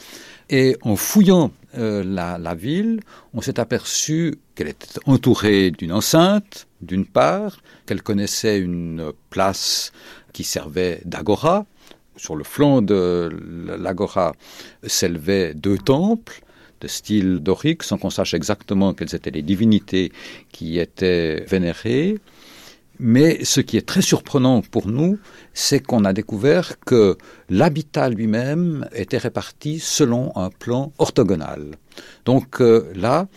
Et 0.50 0.78
en 0.82 0.96
fouillant 0.96 1.52
euh, 1.78 2.04
la, 2.04 2.38
la, 2.38 2.56
ville, 2.56 3.02
on 3.34 3.42
s'est 3.42 3.60
aperçu 3.60 4.36
qu'elle 4.56 4.70
était 4.70 5.00
entourée 5.06 5.72
d'une 5.72 5.92
enceinte, 5.92 6.68
d'une 6.82 7.06
part, 7.06 7.62
qu'elle 7.86 8.02
connaissait 8.02 8.60
une 8.60 9.12
place 9.30 9.92
qui 10.34 10.44
servait 10.44 11.02
d'agora. 11.06 11.66
Sur 12.16 12.36
le 12.36 12.44
flanc 12.44 12.82
de 12.82 13.30
l'agora 13.80 14.34
s'élevaient 14.84 15.54
deux 15.54 15.78
temples 15.78 16.42
de 16.82 16.88
style 16.88 17.40
dorique, 17.40 17.84
sans 17.84 17.98
qu'on 17.98 18.10
sache 18.10 18.34
exactement 18.34 18.94
quelles 18.94 19.16
étaient 19.16 19.32
les 19.32 19.42
divinités 19.42 20.12
qui 20.52 20.74
y 20.74 20.80
étaient 20.80 21.44
vénérées. 21.48 22.20
Mais 23.00 23.46
ce 23.46 23.62
qui 23.62 23.78
est 23.78 23.88
très 23.88 24.02
surprenant 24.02 24.62
pour 24.62 24.88
nous, 24.88 25.20
c'est 25.54 25.80
qu'on 25.80 26.04
a 26.04 26.12
découvert 26.12 26.80
que 26.82 27.18
l'habitat 27.50 28.10
lui-même 28.10 28.88
était 28.94 29.18
réparti 29.18 29.80
selon 29.80 30.36
un 30.36 30.50
plan 30.50 30.92
orthogonal. 30.98 31.76
Donc 32.26 32.62
euh, 32.62 32.92
là, 32.96 33.28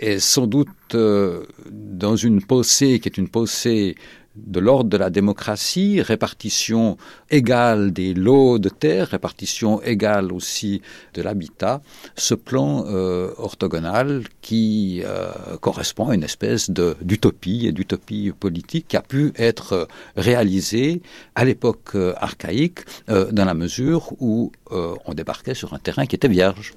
et 0.00 0.18
sans 0.18 0.48
doute 0.48 0.68
euh, 0.94 1.44
dans 1.70 2.16
une 2.16 2.42
pensée 2.42 2.98
qui 2.98 3.08
est 3.08 3.18
une 3.18 3.28
pensée 3.28 3.94
de 4.36 4.60
l'ordre 4.60 4.90
de 4.90 4.96
la 4.96 5.10
démocratie, 5.10 6.00
répartition 6.00 6.96
égale 7.30 7.92
des 7.92 8.14
lots 8.14 8.58
de 8.58 8.68
terre, 8.68 9.08
répartition 9.08 9.82
égale 9.82 10.32
aussi 10.32 10.82
de 11.14 11.22
l'habitat, 11.22 11.82
ce 12.16 12.34
plan 12.34 12.84
euh, 12.86 13.32
orthogonal 13.36 14.24
qui 14.40 15.02
euh, 15.04 15.30
correspond 15.60 16.08
à 16.08 16.14
une 16.14 16.24
espèce 16.24 16.70
d'utopie 16.70 17.66
et 17.66 17.72
d'utopie 17.72 18.32
politique 18.38 18.88
qui 18.88 18.96
a 18.96 19.02
pu 19.02 19.32
être 19.36 19.88
réalisée 20.16 21.02
à 21.34 21.44
l'époque 21.44 21.90
euh, 21.94 22.14
archaïque 22.16 22.80
dans 23.08 23.44
la 23.44 23.54
mesure 23.54 24.12
où 24.20 24.52
on 24.70 25.14
débarquait 25.14 25.54
sur 25.54 25.74
un 25.74 25.78
terrain 25.78 26.06
qui 26.06 26.16
était 26.16 26.28
vierge. 26.28 26.74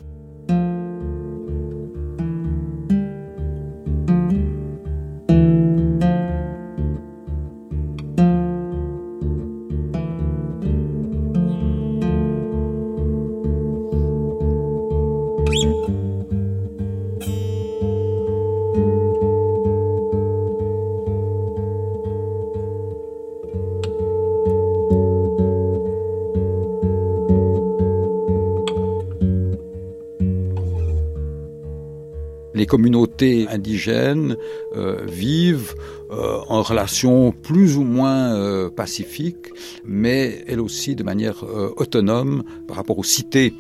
Communautés 32.65 33.47
indigènes 33.49 34.38
euh, 34.75 35.06
vivent 35.08 35.75
euh, 36.12 36.39
en 36.49 36.62
relation 36.62 37.32
plus 37.32 37.78
ou 37.78 37.84
moins 37.84 38.36
euh, 38.36 38.69
pacifique, 38.69 39.47
mais 39.84 40.45
elles 40.47 40.60
aussi 40.60 40.95
de 40.95 41.01
manière 41.01 41.43
euh, 41.43 41.73
autonome 41.78 42.43
par 42.67 42.78
rapport 42.78 42.99
aux 42.99 43.04
cités 43.04 43.54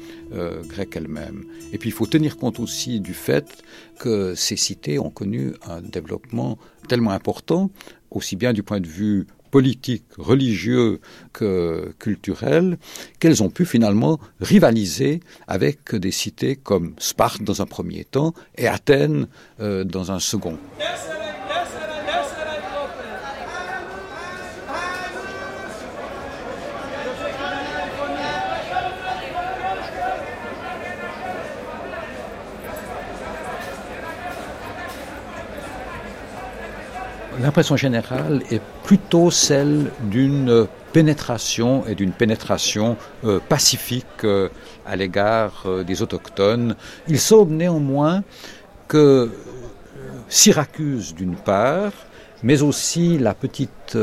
grecques 0.67 0.97
elles-mêmes. 0.97 1.45
Et 1.71 1.77
puis 1.77 1.89
il 1.89 1.93
faut 1.93 2.07
tenir 2.07 2.35
compte 2.35 2.59
aussi 2.59 2.99
du 2.99 3.13
fait 3.13 3.63
que 3.99 4.35
ces 4.35 4.57
cités 4.57 4.99
ont 4.99 5.09
connu 5.09 5.53
un 5.65 5.81
développement 5.81 6.57
tellement 6.89 7.11
important, 7.11 7.71
aussi 8.11 8.35
bien 8.35 8.51
du 8.51 8.61
point 8.61 8.81
de 8.81 8.87
vue 8.87 9.27
politique, 9.55 10.03
religieux 10.17 10.99
que 11.31 11.93
culturel, 11.97 12.77
qu'elles 13.19 13.41
ont 13.41 13.49
pu 13.49 13.63
finalement 13.63 14.19
rivaliser 14.41 15.21
avec 15.47 15.95
des 15.95 16.11
cités 16.11 16.57
comme 16.57 16.93
Sparte 16.97 17.41
dans 17.41 17.61
un 17.61 17.65
premier 17.65 18.03
temps 18.03 18.33
et 18.57 18.67
Athènes 18.67 19.27
euh, 19.61 19.85
dans 19.85 20.11
un 20.11 20.19
second. 20.19 20.57
L'impression 37.45 37.77
générale 37.77 38.41
est 38.49 38.61
plutôt 38.85 39.29
celle 39.29 39.91
d'une 40.09 40.65
pénétration 40.93 41.85
et 41.85 41.93
d'une 41.93 42.11
pénétration 42.11 42.97
euh, 43.23 43.39
pacifique 43.39 44.23
euh, 44.23 44.49
à 44.83 44.95
l'égard 44.95 45.61
euh, 45.67 45.83
des 45.83 46.01
autochtones. 46.01 46.75
Il 47.07 47.19
semble 47.19 47.53
néanmoins 47.53 48.23
que 48.87 49.29
Syracuse 50.27 51.13
d'une 51.13 51.35
part, 51.35 51.91
mais 52.41 52.63
aussi 52.63 53.19
la 53.19 53.35
petite 53.35 53.95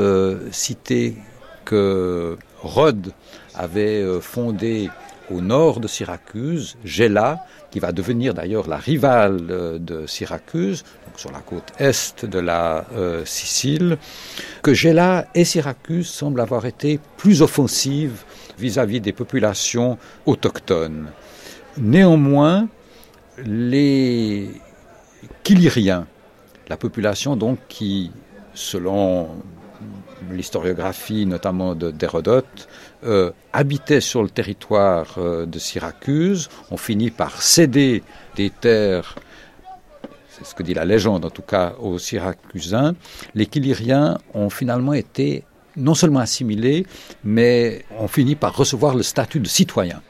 cité 0.52 1.16
que 1.64 2.38
Rhodes 2.60 3.10
avait 3.56 4.20
fondée 4.20 4.88
au 5.32 5.40
nord 5.40 5.80
de 5.80 5.88
Syracuse, 5.88 6.76
Gela, 6.84 7.44
qui 7.72 7.80
va 7.80 7.90
devenir 7.90 8.34
d'ailleurs 8.34 8.68
la 8.68 8.76
rivale 8.76 9.46
de 9.80 10.06
Syracuse, 10.06 10.84
sur 11.16 11.32
la 11.32 11.40
côte 11.40 11.72
est 11.78 12.24
de 12.24 12.38
la 12.38 12.86
euh, 12.94 13.24
Sicile, 13.24 13.98
que 14.62 14.74
Gela 14.74 15.26
et 15.34 15.44
Syracuse 15.44 16.08
semblent 16.08 16.40
avoir 16.40 16.66
été 16.66 17.00
plus 17.16 17.42
offensives 17.42 18.24
vis-à-vis 18.58 18.98
-vis 18.98 19.02
des 19.02 19.12
populations 19.12 19.98
autochtones. 20.26 21.08
Néanmoins, 21.78 22.68
les 23.44 24.50
Kiliriens, 25.42 26.06
la 26.68 26.76
population 26.76 27.36
donc 27.36 27.58
qui, 27.68 28.10
selon 28.54 29.28
l'historiographie 30.30 31.26
notamment 31.26 31.74
d'Hérodote, 31.74 32.68
euh, 33.04 33.32
habitait 33.52 34.00
sur 34.00 34.22
le 34.22 34.30
territoire 34.30 35.14
euh, 35.18 35.46
de 35.46 35.58
Syracuse, 35.58 36.48
ont 36.70 36.76
fini 36.76 37.10
par 37.10 37.42
céder 37.42 38.02
des 38.36 38.50
terres, 38.50 39.16
c'est 40.32 40.46
ce 40.46 40.54
que 40.54 40.62
dit 40.62 40.72
la 40.72 40.84
légende 40.84 41.24
en 41.24 41.30
tout 41.30 41.42
cas, 41.42 41.74
aux 41.78 41.98
Syracusains. 41.98 42.94
Les 43.34 43.46
Kiliriens 43.46 44.18
ont 44.32 44.48
finalement 44.48 44.94
été 44.94 45.44
non 45.76 45.94
seulement 45.94 46.20
assimilés, 46.20 46.86
mais 47.24 47.84
ont 47.98 48.08
fini 48.08 48.34
par 48.34 48.56
recevoir 48.56 48.94
le 48.94 49.02
statut 49.02 49.40
de 49.40 49.48
citoyens. 49.48 50.00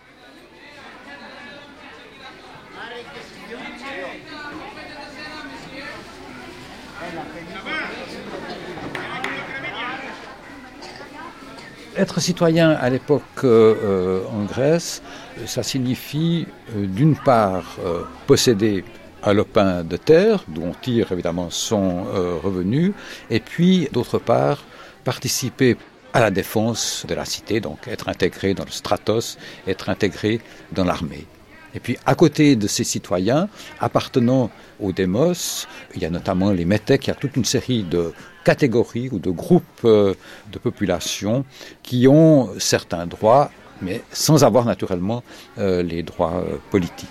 Être 11.95 12.21
citoyen 12.21 12.71
à 12.71 12.89
l'époque 12.89 13.23
euh, 13.45 14.23
en 14.33 14.45
Grèce, 14.45 15.03
ça 15.47 15.63
signifie 15.63 16.47
euh, 16.75 16.87
d'une 16.87 17.17
part 17.17 17.77
euh, 17.85 18.03
posséder 18.27 18.83
un 19.23 19.33
lopin 19.33 19.85
de 19.85 19.97
terre, 19.97 20.45
dont 20.49 20.69
on 20.71 20.75
tire 20.75 21.13
évidemment 21.13 21.51
son 21.51 22.07
euh, 22.15 22.37
revenu, 22.43 22.93
et 23.31 23.41
puis 23.41 23.89
d'autre 23.93 24.19
part 24.19 24.65
participer 25.05 25.77
à 26.13 26.21
la 26.21 26.31
défense 26.31 27.05
de 27.09 27.15
la 27.15 27.25
cité, 27.25 27.61
donc 27.61 27.89
être 27.89 28.09
intégré 28.09 28.55
dans 28.55 28.65
le 28.65 28.71
stratos, 28.71 29.39
être 29.67 29.89
intégré 29.89 30.41
dans 30.73 30.85
l'armée. 30.85 31.27
Et 31.75 31.81
puis 31.81 31.97
à 32.05 32.15
côté 32.15 32.55
de 32.55 32.67
ces 32.67 32.85
citoyens 32.85 33.49
appartenant 33.81 34.51
au 34.79 34.93
démos, 34.93 35.67
il 35.95 36.03
y 36.03 36.05
a 36.05 36.11
notamment 36.11 36.51
les 36.51 36.67
métèques, 36.67 37.07
il 37.07 37.09
y 37.09 37.13
a 37.13 37.17
toute 37.17 37.37
une 37.37 37.47
série 37.47 37.83
de 37.83 38.13
catégories 38.45 39.09
ou 39.11 39.19
de 39.19 39.31
groupes 39.31 39.65
euh, 39.85 40.15
de 40.53 40.59
population 40.59 41.45
qui 41.83 42.07
ont 42.09 42.51
certains 42.59 43.07
droits, 43.07 43.51
mais 43.81 44.03
sans 44.13 44.45
avoir 44.45 44.67
naturellement 44.67 45.23
euh, 45.59 45.83
les 45.83 46.03
droits 46.03 46.45
politiques. 46.71 47.09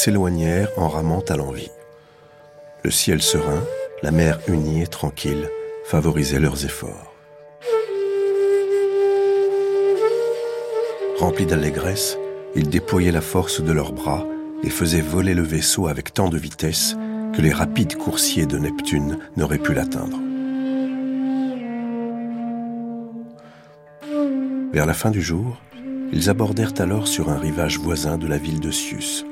S'éloignèrent 0.00 0.70
en 0.78 0.88
ramant 0.88 1.20
à 1.28 1.36
l'envie. 1.36 1.70
Le 2.82 2.90
ciel 2.90 3.20
serein, 3.20 3.62
la 4.02 4.10
mer 4.10 4.40
unie 4.48 4.80
et 4.80 4.86
tranquille 4.86 5.50
favorisaient 5.84 6.40
leurs 6.40 6.64
efforts. 6.64 7.12
Remplis 11.18 11.44
d'allégresse, 11.44 12.16
ils 12.56 12.70
déployaient 12.70 13.12
la 13.12 13.20
force 13.20 13.60
de 13.60 13.72
leurs 13.72 13.92
bras 13.92 14.24
et 14.64 14.70
faisaient 14.70 15.02
voler 15.02 15.34
le 15.34 15.42
vaisseau 15.42 15.86
avec 15.86 16.14
tant 16.14 16.30
de 16.30 16.38
vitesse 16.38 16.96
que 17.34 17.42
les 17.42 17.52
rapides 17.52 17.96
coursiers 17.96 18.46
de 18.46 18.56
Neptune 18.56 19.18
n'auraient 19.36 19.58
pu 19.58 19.74
l'atteindre. 19.74 20.16
Vers 24.72 24.86
la 24.86 24.94
fin 24.94 25.10
du 25.10 25.20
jour, 25.20 25.58
ils 26.10 26.30
abordèrent 26.30 26.72
alors 26.78 27.06
sur 27.06 27.28
un 27.28 27.38
rivage 27.38 27.78
voisin 27.78 28.16
de 28.16 28.26
la 28.26 28.38
ville 28.38 28.60
de 28.60 28.70
Sius. 28.70 29.26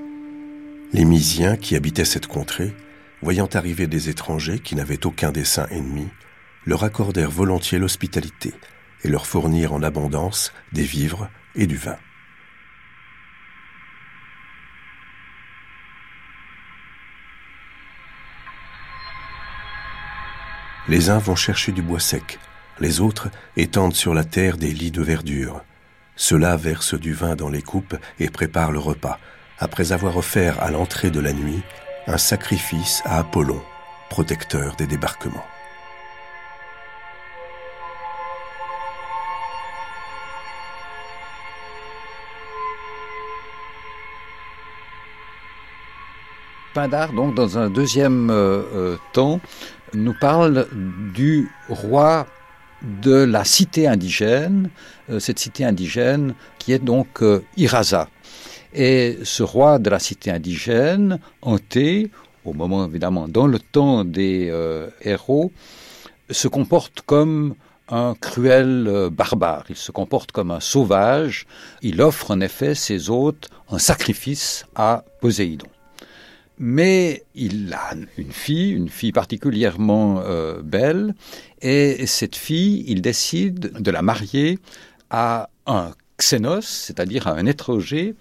Les 0.95 1.05
Mysiens 1.05 1.57
qui 1.59 1.76
habitaient 1.76 2.07
cette 2.07 2.28
contrée, 2.28 2.74
voyant 3.20 3.49
arriver 3.53 3.86
des 3.86 4.09
étrangers 4.09 4.59
qui 4.59 4.74
n'avaient 4.74 5.05
aucun 5.05 5.32
dessein 5.32 5.66
ennemi, 5.70 6.09
leur 6.64 6.82
accordèrent 6.82 7.30
volontiers 7.30 7.78
l'hospitalité 7.78 8.55
et 9.05 9.09
leur 9.09 9.26
fournirent 9.26 9.74
en 9.74 9.82
abondance 9.82 10.53
des 10.72 10.84
vivres 10.84 11.28
et 11.55 11.66
du 11.66 11.76
vin. 11.76 11.99
Les 20.89 21.11
uns 21.11 21.18
vont 21.18 21.36
chercher 21.36 21.72
du 21.72 21.82
bois 21.82 22.01
sec, 22.01 22.39
les 22.80 23.03
autres 23.03 23.28
étendent 23.59 23.95
sur 23.95 24.14
la 24.14 24.24
terre 24.24 24.57
des 24.57 24.72
lits 24.72 24.91
de 24.91 25.03
verdure. 25.03 25.62
Ceux-là 26.16 26.57
versent 26.57 26.99
du 26.99 27.12
vin 27.12 27.36
dans 27.36 27.51
les 27.51 27.61
coupes 27.61 27.97
et 28.18 28.30
préparent 28.30 28.72
le 28.72 28.78
repas, 28.78 29.20
après 29.61 29.92
avoir 29.92 30.16
offert 30.16 30.62
à 30.62 30.70
l'entrée 30.70 31.11
de 31.11 31.20
la 31.20 31.32
nuit 31.32 31.62
un 32.06 32.18
sacrifice 32.18 33.02
à 33.04 33.18
Apollon, 33.18 33.61
protecteur 34.09 34.76
des 34.76 34.86
débarquements. 34.86 35.44
Pindar, 46.74 47.12
donc, 47.12 47.34
dans 47.34 47.59
un 47.59 47.70
deuxième 47.70 48.30
euh, 48.30 48.62
euh, 48.74 48.96
temps, 49.12 49.40
nous 49.94 50.14
parle 50.14 50.68
du 51.14 51.50
roi 51.68 52.26
de 52.82 53.24
la 53.24 53.44
cité 53.44 53.88
indigène, 53.88 54.70
euh, 55.11 55.18
cette 55.18 55.38
cité 55.38 55.64
indigène 55.64 56.34
qui 56.59 56.72
est 56.72 56.78
donc 56.78 57.22
euh, 57.22 57.42
Irasa. 57.56 58.09
Et 58.75 59.19
ce 59.23 59.43
roi 59.43 59.79
de 59.79 59.91
la 59.91 59.99
cité 59.99 60.31
indigène, 60.31 61.19
hanté, 61.43 62.11
au 62.45 62.53
moment 62.53 62.87
évidemment, 62.87 63.29
dans 63.29 63.47
le 63.47 63.59
temps 63.59 64.05
des 64.05 64.49
euh, 64.51 64.89
héros, 65.03 65.53
se 66.31 66.49
comporte 66.49 67.03
comme 67.03 67.55
un 67.89 68.14
cruel 68.14 68.87
euh, 68.87 69.11
barbare, 69.11 69.64
il 69.71 69.77
se 69.77 69.93
comporte 69.93 70.33
comme 70.33 70.51
un 70.51 70.61
sauvage, 70.61 71.47
il 71.83 72.03
offre 72.03 72.31
en 72.31 72.41
effet 72.41 72.75
ses 72.75 73.09
hôtes 73.09 73.49
un 73.71 73.79
sacrifice 73.79 74.66
à 74.75 75.05
Poséidon. 75.21 75.66
Mais 76.59 77.23
il 77.35 77.73
a 77.73 77.95
une 78.19 78.33
fille, 78.33 78.73
une 78.73 78.89
fille 78.89 79.12
particulièrement 79.12 80.21
euh, 80.25 80.61
belle, 80.62 81.14
et 81.62 82.07
cette 82.07 82.37
fille, 82.37 82.85
il 82.89 83.01
décide 83.01 83.81
de 83.81 83.91
la 83.91 84.03
marier 84.03 84.59
à 85.09 85.49
un 85.66 85.93
xénos, 86.19 86.66
c'est-à-dire 86.66 87.27
à 87.27 87.33
un 87.33 87.47
étranger, 87.47 88.14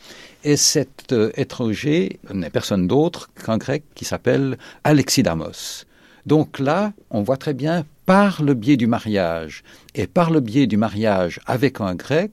et 0.43 0.55
cet 0.55 1.11
euh, 1.11 1.31
étranger 1.35 2.19
n'est 2.33 2.49
personne 2.49 2.87
d'autre 2.87 3.29
qu'un 3.33 3.57
grec 3.57 3.83
qui 3.95 4.05
s'appelle 4.05 4.57
Alexidamos. 4.83 5.85
Donc 6.25 6.59
là, 6.59 6.93
on 7.09 7.23
voit 7.23 7.37
très 7.37 7.53
bien, 7.53 7.85
par 8.05 8.43
le 8.43 8.53
biais 8.53 8.77
du 8.77 8.87
mariage, 8.87 9.63
et 9.95 10.07
par 10.07 10.29
le 10.29 10.39
biais 10.39 10.67
du 10.67 10.77
mariage 10.77 11.41
avec 11.45 11.81
un 11.81 11.95
grec, 11.95 12.31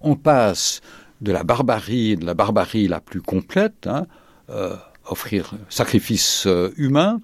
on 0.00 0.16
passe 0.16 0.80
de 1.20 1.30
la 1.30 1.44
barbarie, 1.44 2.16
de 2.16 2.24
la 2.24 2.34
barbarie 2.34 2.88
la 2.88 3.00
plus 3.00 3.20
complète, 3.20 3.86
hein, 3.86 4.06
euh, 4.50 4.76
offrir 5.06 5.54
sacrifice 5.68 6.44
euh, 6.46 6.72
humain 6.76 7.20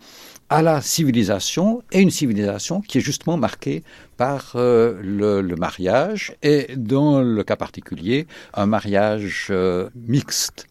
à 0.50 0.62
la 0.62 0.80
civilisation 0.80 1.82
et 1.92 2.00
une 2.00 2.10
civilisation 2.10 2.80
qui 2.80 2.98
est 2.98 3.00
justement 3.00 3.36
marquée 3.36 3.82
par 4.16 4.52
euh, 4.54 4.98
le, 5.02 5.42
mariage 5.56 6.34
et 6.42 6.74
dans 6.76 7.20
le 7.20 7.42
cas 7.44 7.56
particulier 7.56 8.26
un 8.54 8.66
mariage 8.66 9.48
euh, 9.50 9.90
mixte. 9.94 10.66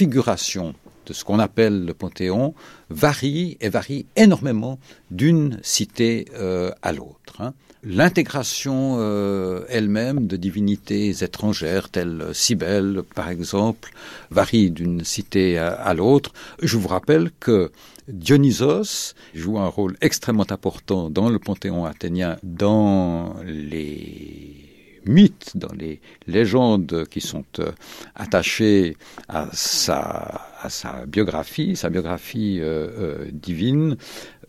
Configuration 0.00 0.74
de 1.04 1.12
ce 1.12 1.24
qu'on 1.24 1.38
appelle 1.38 1.84
le 1.84 1.92
Panthéon 1.92 2.54
varie 2.88 3.58
et 3.60 3.68
varie 3.68 4.06
énormément 4.16 4.78
d'une 5.10 5.58
cité 5.62 6.24
euh, 6.38 6.70
à 6.80 6.92
l'autre. 6.92 7.40
Hein. 7.40 7.52
L'intégration 7.84 8.96
euh, 8.98 9.66
elle-même 9.68 10.26
de 10.26 10.38
divinités 10.38 11.10
étrangères, 11.22 11.90
telles 11.90 12.30
Cybèle 12.32 13.02
par 13.14 13.28
exemple, 13.28 13.90
varie 14.30 14.70
d'une 14.70 15.04
cité 15.04 15.58
à, 15.58 15.68
à 15.72 15.92
l'autre. 15.92 16.32
Je 16.62 16.78
vous 16.78 16.88
rappelle 16.88 17.30
que 17.40 17.70
Dionysos 18.08 19.14
joue 19.34 19.58
un 19.58 19.68
rôle 19.68 19.98
extrêmement 20.00 20.50
important 20.50 21.10
dans 21.10 21.28
le 21.28 21.38
Panthéon 21.38 21.84
athénien, 21.84 22.38
dans 22.42 23.36
les 23.44 24.59
mythes, 25.04 25.56
dans 25.56 25.72
les 25.72 26.00
légendes 26.26 27.06
qui 27.10 27.20
sont 27.20 27.44
euh, 27.58 27.72
attachées 28.14 28.96
à 29.28 29.48
sa, 29.52 30.48
à 30.60 30.70
sa 30.70 31.06
biographie, 31.06 31.76
sa 31.76 31.90
biographie 31.90 32.58
euh, 32.60 32.88
euh, 32.98 33.26
divine, 33.32 33.96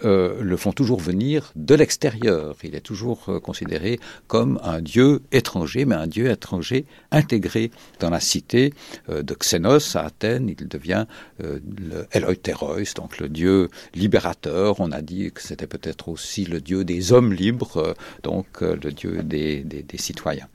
euh, 0.04 0.42
le 0.42 0.58
font 0.58 0.72
toujours 0.72 1.00
venir 1.00 1.52
de 1.56 1.76
l'extérieur. 1.76 2.56
Il 2.64 2.76
est 2.76 2.82
toujours 2.82 3.26
euh, 3.30 3.40
considéré 3.40 4.00
comme 4.28 4.60
un 4.64 4.82
dieu 4.82 5.22
étranger, 5.32 5.86
mais 5.86 5.96
un 5.96 6.08
dieu 6.08 6.30
étranger 6.30 6.86
intégré 7.12 7.72
dans 8.00 8.10
la 8.10 8.20
cité 8.20 8.74
euh, 9.10 9.24
de 9.24 9.34
Xénos 9.34 9.96
à 9.96 10.06
Athènes. 10.06 10.50
Il 10.50 10.68
devient 10.68 11.06
le 11.40 12.08
Eleutheros, 12.12 12.94
donc 12.96 13.20
le 13.20 13.30
dieu 13.30 13.70
libérateur. 13.94 14.80
On 14.80 14.92
a 14.92 15.02
dit 15.02 15.32
que 15.32 15.42
c'était 15.42 15.68
peut-être 15.68 16.10
aussi 16.10 16.46
le 16.46 16.62
dieu 16.62 16.84
des 16.84 17.14
hommes 17.14 17.34
libres, 17.34 17.96
donc 18.24 18.62
le 18.62 18.92
dieu 18.92 19.24
des, 19.24 19.62
des, 19.64 19.84
des 19.84 19.98
citoyens. 19.98 20.48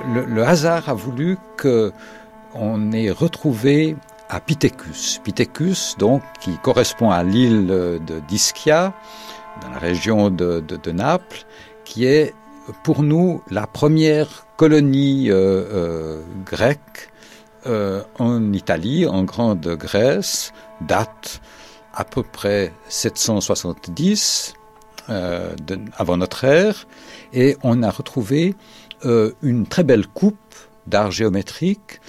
Le, 0.00 0.42
hasard 0.42 0.88
a 0.88 0.94
voulu 0.94 1.38
que 1.56 1.92
on 2.54 2.92
ait 2.92 3.10
retrouvé 3.10 3.96
à 4.28 4.40
Pithecus. 4.40 5.20
Pithecus, 5.24 5.96
donc, 5.98 6.22
qui 6.40 6.56
correspond 6.58 7.10
à 7.10 7.22
l'île 7.22 7.66
de 7.66 8.20
d'Ischia, 8.28 8.92
dans 9.60 9.70
la 9.70 9.78
région 9.78 10.30
de, 10.30 10.90
Naples, 10.92 11.44
qui 11.84 12.04
est 12.06 12.34
pour 12.82 13.02
nous 13.02 13.42
la 13.50 13.66
première 13.66 14.46
colonie 14.56 15.30
euh, 15.30 15.34
euh, 15.34 16.22
grecque 16.44 17.10
euh, 17.66 18.02
en 18.18 18.52
Italie, 18.52 19.06
en 19.06 19.22
Grande 19.22 19.76
Grèce, 19.78 20.52
date 20.80 21.40
à 21.94 22.04
peu 22.04 22.22
près 22.22 22.72
770 22.88 24.54
euh, 25.08 25.54
de, 25.64 25.78
avant 25.96 26.16
notre 26.16 26.42
ère, 26.44 26.86
et 27.32 27.56
on 27.62 27.82
a 27.82 27.90
retrouvé 27.90 28.56
euh, 29.04 29.32
une 29.42 29.66
très 29.66 29.84
belle 29.84 30.06
coupe 30.06 30.36
d'art 30.86 31.10
géométrique, 31.10 32.00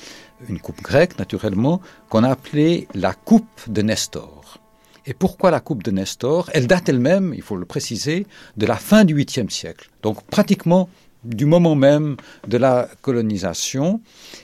une 0.48 0.60
coupe 0.60 0.82
grecque 0.82 1.18
naturellement, 1.20 1.82
qu'on 2.10 2.24
a 2.24 2.30
appelée 2.30 2.88
la 2.94 3.14
coupe 3.14 3.70
de 3.70 3.82
Nestor. 3.82 4.60
Et 5.06 5.14
pourquoi 5.14 5.52
la 5.52 5.60
coupe 5.60 5.84
de 5.84 5.91
Nestor? 5.91 6.50
Elle 6.54 6.68
date 6.68 6.89
elle-même, 6.89 7.34
il 7.36 7.41
faut 7.41 7.58
le 7.58 7.66
préciser, 7.66 8.26
de 8.58 8.66
la 8.66 8.76
fin 8.76 9.04
du 9.04 9.16
8e 9.16 9.50
siècle, 9.50 9.89
donc 10.02 10.24
pratiquement 10.24 10.89
du 11.24 11.46
moment 11.46 11.76
même 11.76 12.18
de 12.48 12.58
la 12.58 12.89
colonisation, 13.02 14.02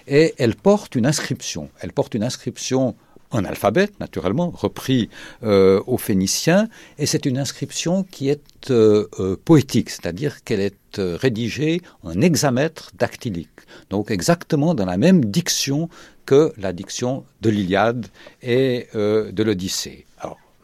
et 0.08 0.34
elle 0.38 0.56
porte 0.56 0.96
une 0.96 1.06
inscription. 1.06 1.70
Elle 1.80 1.94
porte 1.94 2.16
une 2.16 2.24
inscription 2.24 2.96
en 3.32 3.46
alphabet, 3.46 3.90
naturellement, 4.00 4.50
repris 4.50 5.10
euh, 5.44 5.82
au 5.86 5.98
phénicien, 5.98 6.68
et 6.98 7.06
c'est 7.06 7.26
une 7.26 7.38
inscription 7.38 8.04
qui 8.04 8.30
est 8.30 8.72
euh, 8.72 9.08
euh, 9.20 9.36
poétique, 9.44 9.90
c'est-à-dire 9.90 10.44
qu'elle 10.44 10.62
est 10.62 11.00
euh, 11.00 11.18
rédigée 11.20 11.82
en 12.04 12.20
hexamètre 12.22 12.92
dactylique, 12.98 13.50
donc 13.90 14.10
exactement 14.12 14.74
dans 14.74 14.86
la 14.86 14.98
même 14.98 15.26
diction 15.26 15.90
que 16.26 16.54
la 16.58 16.74
diction 16.74 17.24
de 17.42 17.50
l'Iliade 17.50 18.08
et 18.42 18.88
euh, 18.96 19.32
de 19.32 19.44
l'Odyssée. 19.44 20.06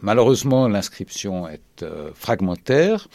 Malheureusement, 0.01 0.67
l'inscription 0.67 1.47
est 1.47 1.81
euh, 1.81 2.11
fragmentaire, 2.13 3.07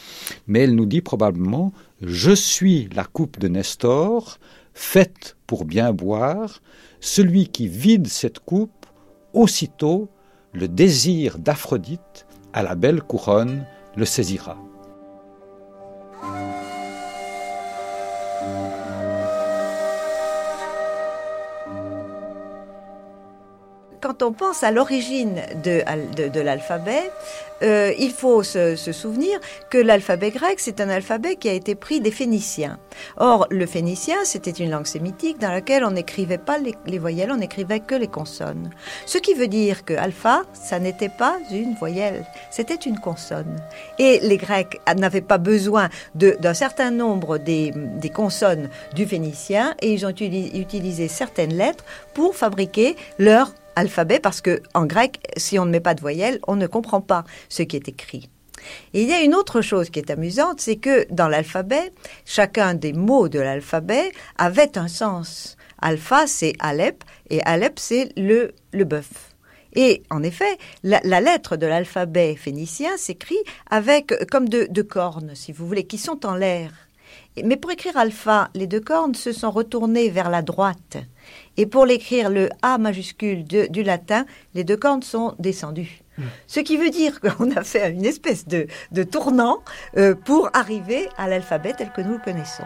mais 0.47 0.59
elle 0.59 0.75
nous 0.75 0.85
dit 0.85 1.01
probablement 1.01 1.71
Je 2.01 2.31
suis 2.31 2.89
la 2.93 3.05
coupe 3.05 3.39
de 3.39 3.47
Nestor, 3.47 4.39
faite 4.73 5.37
pour 5.47 5.63
bien 5.63 5.93
boire, 5.93 6.61
celui 6.99 7.47
qui 7.47 7.69
vide 7.69 8.07
cette 8.07 8.39
coupe 8.39 8.80
aussitôt 9.33 10.09
le 10.53 10.67
désir 10.67 11.37
d'Aphrodite 11.37 12.25
à 12.53 12.63
la 12.63 12.75
belle 12.75 13.01
couronne 13.01 13.65
le 13.95 14.05
saisira. 14.05 14.57
Quand 24.01 24.23
on 24.23 24.33
pense 24.33 24.63
à 24.63 24.71
l'origine 24.71 25.41
de, 25.63 25.83
de, 26.27 26.39
l'alphabet, 26.41 27.11
euh, 27.61 27.93
il 27.99 28.11
faut 28.11 28.41
se, 28.41 28.75
souvenir 28.75 29.39
que 29.69 29.77
l'alphabet 29.77 30.31
grec, 30.31 30.59
c'est 30.59 30.81
un 30.81 30.89
alphabet 30.89 31.35
qui 31.35 31.47
a 31.47 31.53
été 31.53 31.75
pris 31.75 32.01
des 32.01 32.09
Phéniciens. 32.09 32.79
Or, 33.17 33.47
le 33.51 33.65
phénicien, 33.67 34.17
c'était 34.23 34.51
une 34.51 34.71
langue 34.71 34.87
sémitique 34.87 35.39
dans 35.39 35.51
laquelle 35.51 35.85
on 35.85 35.91
n'écrivait 35.91 36.39
pas 36.39 36.57
les, 36.57 36.75
les, 36.87 36.97
voyelles, 36.97 37.31
on 37.31 37.37
n'écrivait 37.37 37.79
que 37.79 37.93
les 37.93 38.07
consonnes. 38.07 38.71
Ce 39.05 39.19
qui 39.19 39.35
veut 39.35 39.47
dire 39.47 39.85
que 39.85 39.93
alpha, 39.93 40.41
ça 40.53 40.79
n'était 40.79 41.09
pas 41.09 41.37
une 41.51 41.75
voyelle, 41.75 42.25
c'était 42.49 42.75
une 42.75 42.99
consonne. 42.99 43.55
Et 43.99 44.19
les 44.23 44.37
Grecs 44.37 44.81
n'avaient 44.97 45.21
pas 45.21 45.37
besoin 45.37 45.89
d'un 46.15 46.53
certain 46.55 46.89
nombre 46.89 47.37
des, 47.37 47.71
des, 47.75 48.09
consonnes 48.09 48.69
du 48.95 49.05
phénicien 49.05 49.75
et 49.81 49.93
ils 49.93 50.05
ont 50.05 50.09
utilisé 50.09 51.07
certaines 51.07 51.53
lettres 51.53 51.85
pour 52.13 52.35
fabriquer 52.35 52.95
leur 53.19 53.53
alphabet 53.75 54.19
parce 54.19 54.41
que 54.41 54.61
en 54.73 54.85
grec, 54.85 55.19
si 55.37 55.59
on 55.59 55.65
ne 55.65 55.71
met 55.71 55.79
pas 55.79 55.93
de 55.93 56.01
voyelles, 56.01 56.39
on 56.47 56.55
ne 56.55 56.67
comprend 56.67 57.01
pas 57.01 57.23
ce 57.49 57.63
qui 57.63 57.75
est 57.75 57.87
écrit. 57.87 58.29
Et 58.93 59.03
il 59.03 59.09
y 59.09 59.13
a 59.13 59.21
une 59.21 59.35
autre 59.35 59.61
chose 59.61 59.89
qui 59.89 59.99
est 59.99 60.11
amusante, 60.11 60.61
c'est 60.61 60.75
que 60.75 61.11
dans 61.11 61.27
l'alphabet, 61.27 61.91
chacun 62.25 62.73
des 62.73 62.93
mots 62.93 63.29
de 63.29 63.39
l'alphabet 63.39 64.11
avait 64.37 64.77
un 64.77 64.87
sens. 64.87 65.57
Alpha, 65.81 66.27
c'est 66.27 66.53
Alep, 66.59 67.03
et 67.29 67.41
Alep, 67.43 67.79
c'est 67.79 68.09
le, 68.15 68.53
le 68.71 68.83
bœuf. 68.83 69.31
Et 69.73 70.03
en 70.09 70.21
effet, 70.21 70.57
la, 70.83 70.99
lettre 71.21 71.55
de 71.55 71.65
l'alphabet 71.65 72.35
phénicien 72.35 72.97
s'écrit 72.97 73.39
avec 73.69 74.13
comme 74.29 74.49
de, 74.49 74.67
de 74.69 74.81
cornes, 74.81 75.31
si 75.33 75.53
vous 75.53 75.65
voulez, 75.65 75.85
qui 75.85 75.97
sont 75.97 76.25
en 76.25 76.35
l'air. 76.35 76.71
Mais 77.43 77.55
pour 77.55 77.71
écrire 77.71 77.95
alpha, 77.95 78.49
les 78.53 78.67
deux 78.67 78.81
cornes 78.81 79.15
se 79.15 79.31
sont 79.31 79.51
retournées 79.51 80.09
vers 80.09 80.29
la 80.29 80.41
droite. 80.41 80.97
Et 81.57 81.65
pour 81.65 81.85
l'écrire 81.85 82.29
le 82.29 82.49
A 82.61 82.77
majuscule 82.77 83.43
de, 83.45 83.67
du 83.67 83.83
latin, 83.83 84.25
les 84.53 84.63
deux 84.63 84.77
cornes 84.77 85.03
sont 85.03 85.35
descendues. 85.39 86.01
Mmh. 86.17 86.23
Ce 86.47 86.59
qui 86.59 86.77
veut 86.77 86.89
dire 86.89 87.19
qu'on 87.21 87.51
a 87.51 87.63
fait 87.63 87.91
une 87.91 88.05
espèce 88.05 88.47
de, 88.47 88.67
de 88.91 89.03
tournant 89.03 89.59
euh, 89.97 90.15
pour 90.15 90.49
arriver 90.53 91.09
à 91.17 91.27
l'alphabet 91.27 91.73
tel 91.77 91.91
que 91.91 92.01
nous 92.01 92.13
le 92.13 92.19
connaissons. 92.23 92.63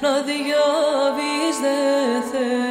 να 0.00 0.22
διάβεις 0.22 1.56
δε 1.60 2.65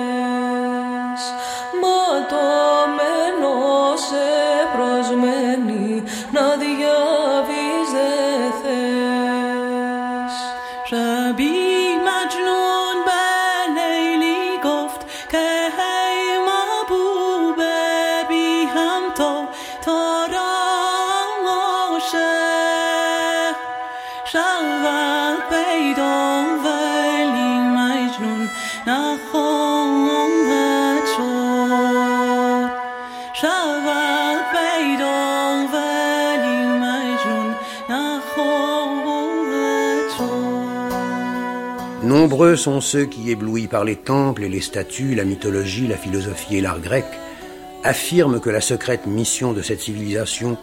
Nombreux 42.35 42.57
sont 42.57 42.81
ceux 42.81 43.05
qui, 43.05 43.31
éblouis 43.31 43.67
par 43.67 43.85
les 43.85 43.95
temples 43.95 44.43
et 44.43 44.49
les 44.49 44.59
statues, 44.59 45.15
la 45.15 45.23
mythologie, 45.23 45.87
la 45.87 45.95
philosophie 45.95 46.57
et 46.57 46.61
l'art 46.61 46.81
grec, 46.81 47.05
affirment 47.85 48.41
que 48.41 48.49
la 48.49 48.59
secrète 48.59 49.07
mission 49.07 49.53
de 49.53 49.61
cette 49.61 49.79
civilisation 49.79 50.57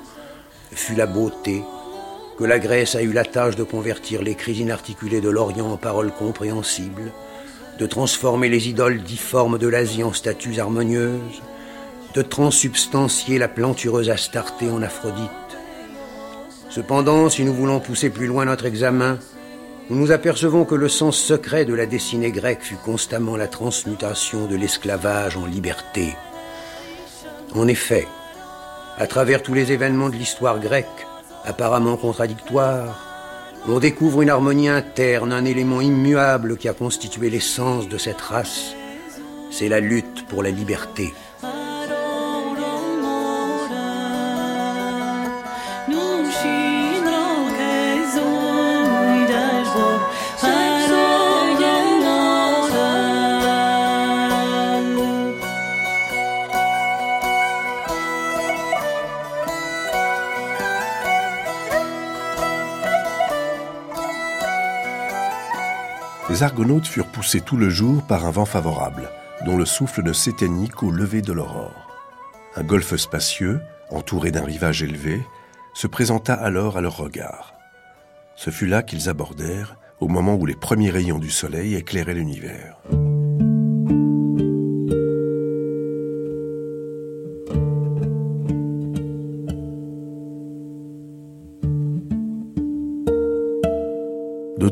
fut 0.70 0.94
la 0.94 1.06
beauté, 1.06 1.62
que 2.36 2.44
la 2.44 2.58
Grèce 2.58 2.94
a 2.94 3.00
eu 3.00 3.10
la 3.10 3.24
tâche 3.24 3.56
de 3.56 3.62
convertir 3.62 4.20
les 4.20 4.34
cris 4.34 4.56
inarticulés 4.56 5.22
de 5.22 5.30
l'Orient 5.30 5.72
en 5.72 5.78
paroles 5.78 6.12
compréhensibles, 6.12 7.10
de 7.78 7.86
transformer 7.86 8.50
les 8.50 8.68
idoles 8.68 9.02
difformes 9.02 9.56
de 9.56 9.66
l'Asie 9.66 10.04
en 10.04 10.12
statues 10.12 10.60
harmonieuses, 10.60 11.40
de 12.12 12.20
transsubstancier 12.20 13.38
la 13.38 13.48
plantureuse 13.48 14.10
Astarté 14.10 14.68
en 14.68 14.82
Aphrodite. 14.82 15.30
Cependant, 16.68 17.30
si 17.30 17.44
nous 17.44 17.54
voulons 17.54 17.80
pousser 17.80 18.10
plus 18.10 18.26
loin 18.26 18.44
notre 18.44 18.66
examen, 18.66 19.18
nous 19.90 19.96
nous 19.96 20.12
apercevons 20.12 20.64
que 20.64 20.74
le 20.74 20.88
sens 20.88 21.16
secret 21.16 21.64
de 21.64 21.74
la 21.74 21.86
dessinée 21.86 22.30
grecque 22.30 22.62
fut 22.62 22.76
constamment 22.76 23.36
la 23.36 23.48
transmutation 23.48 24.46
de 24.46 24.56
l'esclavage 24.56 25.36
en 25.36 25.44
liberté. 25.44 26.14
En 27.54 27.68
effet, 27.68 28.06
à 28.96 29.06
travers 29.06 29.42
tous 29.42 29.54
les 29.54 29.72
événements 29.72 30.08
de 30.08 30.16
l'histoire 30.16 30.60
grecque, 30.60 31.06
apparemment 31.44 31.96
contradictoires, 31.96 33.12
on 33.68 33.78
découvre 33.78 34.22
une 34.22 34.30
harmonie 34.30 34.68
interne, 34.68 35.32
un 35.32 35.44
élément 35.44 35.80
immuable 35.80 36.56
qui 36.56 36.68
a 36.68 36.72
constitué 36.72 37.30
l'essence 37.30 37.88
de 37.88 37.98
cette 37.98 38.20
race. 38.20 38.74
C'est 39.50 39.68
la 39.68 39.80
lutte 39.80 40.26
pour 40.28 40.42
la 40.42 40.50
liberté. 40.50 41.12
Les 66.42 66.46
Argonautes 66.46 66.88
furent 66.88 67.06
poussés 67.06 67.40
tout 67.40 67.56
le 67.56 67.70
jour 67.70 68.02
par 68.02 68.26
un 68.26 68.32
vent 68.32 68.44
favorable, 68.44 69.08
dont 69.46 69.56
le 69.56 69.64
souffle 69.64 70.02
ne 70.02 70.12
s'éteignit 70.12 70.72
qu'au 70.72 70.90
lever 70.90 71.22
de 71.22 71.32
l'aurore. 71.32 71.88
Un 72.56 72.64
golfe 72.64 72.96
spacieux, 72.96 73.60
entouré 73.90 74.32
d'un 74.32 74.42
rivage 74.42 74.82
élevé, 74.82 75.24
se 75.72 75.86
présenta 75.86 76.34
alors 76.34 76.76
à 76.76 76.80
leur 76.80 76.96
regard. 76.96 77.54
Ce 78.34 78.50
fut 78.50 78.66
là 78.66 78.82
qu'ils 78.82 79.08
abordèrent, 79.08 79.76
au 80.00 80.08
moment 80.08 80.34
où 80.34 80.44
les 80.44 80.56
premiers 80.56 80.90
rayons 80.90 81.20
du 81.20 81.30
soleil 81.30 81.76
éclairaient 81.76 82.12
l'univers. 82.12 82.76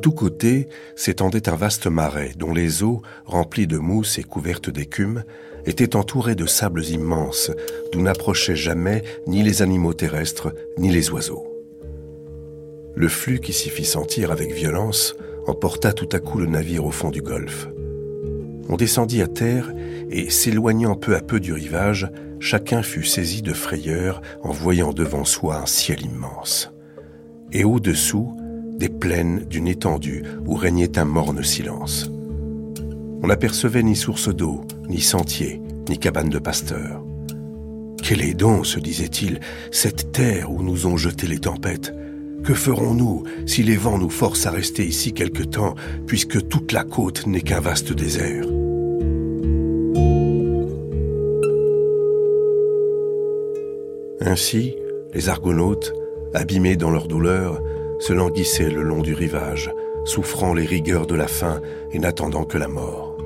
Tous 0.01 0.13
côtés 0.13 0.69
s'étendait 0.97 1.49
un 1.49 1.57
vaste 1.57 1.87
marais 1.87 2.33
dont 2.37 2.53
les 2.53 2.83
eaux, 2.83 3.03
remplies 3.25 3.67
de 3.67 3.79
mousse 3.79 4.19
et 4.19 4.25
couvertes 4.25 4.71
d'écume, 4.71 5.23
étaient 5.67 5.95
entourées 5.95 6.35
de 6.35 6.47
sables 6.47 6.85
immenses 6.87 7.51
d'où 7.93 8.01
n'approchaient 8.01 8.57
jamais 8.57 9.03
ni 9.27 9.43
les 9.43 9.63
animaux 9.63 9.95
terrestres 9.95 10.55
ni 10.79 10.91
les 10.91 11.11
oiseaux. 11.11 11.47
Le 12.95 13.09
flux 13.09 13.41
qui 13.41 13.53
s'y 13.53 13.71
fit 13.71 13.85
sentir 13.85 14.33
avec 14.33 14.53
violence 14.53 15.15
emporta 15.47 15.93
tout 15.93 16.09
à 16.13 16.19
coup 16.19 16.39
le 16.39 16.47
navire 16.47 16.85
au 16.85 16.91
fond 16.91 17.11
du 17.11 17.23
golfe. 17.23 17.69
On 18.69 18.77
descendit 18.77 19.23
à 19.23 19.27
terre 19.27 19.73
et, 20.11 20.31
s'éloignant 20.31 20.95
peu 20.95 21.17
à 21.17 21.21
peu 21.21 21.41
du 21.41 21.53
rivage, 21.53 22.09
chacun 22.41 22.83
fut 22.83 23.05
saisi 23.05 23.43
de 23.43 23.53
frayeur 23.53 24.23
en 24.43 24.51
voyant 24.51 24.93
devant 24.93 25.25
soi 25.25 25.57
un 25.57 25.67
ciel 25.67 26.03
immense. 26.05 26.73
Et 27.53 27.65
au-dessous, 27.65 28.37
des 28.81 28.89
plaines 28.89 29.45
d'une 29.45 29.69
étendue 29.69 30.25
où 30.47 30.55
régnait 30.55 30.99
un 30.99 31.05
morne 31.05 31.45
silence. 31.45 32.11
On 33.23 33.27
n'apercevait 33.27 33.83
ni 33.83 33.95
source 33.95 34.35
d'eau, 34.35 34.63
ni 34.89 35.03
sentier, 35.03 35.61
ni 35.91 35.99
cabane 35.99 36.31
de 36.31 36.39
pasteur. 36.39 37.05
Quelle 38.03 38.23
est 38.23 38.33
donc, 38.33 38.67
se 38.67 38.81
disait-il, 38.81 39.41
cette 39.71 40.13
terre 40.13 40.51
où 40.51 40.63
nous 40.63 40.87
ont 40.87 40.97
jeté 40.97 41.27
les 41.27 41.39
tempêtes? 41.39 41.95
Que 42.43 42.55
ferons-nous 42.55 43.25
si 43.45 43.63
les 43.63 43.77
vents 43.77 43.99
nous 43.99 44.09
forcent 44.09 44.47
à 44.47 44.51
rester 44.51 44.87
ici 44.87 45.13
quelque 45.13 45.43
temps, 45.43 45.75
puisque 46.07 46.49
toute 46.49 46.73
la 46.73 46.83
côte 46.83 47.27
n'est 47.27 47.43
qu'un 47.43 47.61
vaste 47.61 47.93
désert? 47.93 48.47
Ainsi, 54.23 54.75
les 55.13 55.29
Argonautes, 55.29 55.93
abîmés 56.33 56.77
dans 56.77 56.91
leur 56.91 57.09
douleur, 57.09 57.61
se 58.01 58.13
languissaient 58.13 58.71
le 58.71 58.83
long 58.83 59.03
du 59.03 59.15
rivage, 59.15 59.71
souffrant 60.05 60.55
les 60.55 60.65
rigueurs 60.65 61.07
de 61.07 61.15
la 61.15 61.29
faim 61.29 61.61
et 61.93 61.99
n'attendant 61.99 62.45
que 62.45 62.59
la 62.59 62.69
mort. 62.69 63.17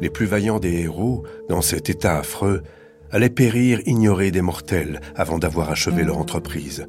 Les 0.00 0.08
plus 0.08 0.26
vaillants 0.26 0.60
des 0.60 0.80
héros, 0.80 1.24
dans 1.48 1.60
cet 1.60 1.90
état 1.90 2.18
affreux, 2.18 2.62
allaient 3.10 3.28
périr 3.28 3.80
ignorés 3.86 4.30
des 4.30 4.40
mortels 4.40 5.00
avant 5.14 5.38
d'avoir 5.38 5.70
achevé 5.70 6.04
leur 6.04 6.16
entreprise, 6.16 6.86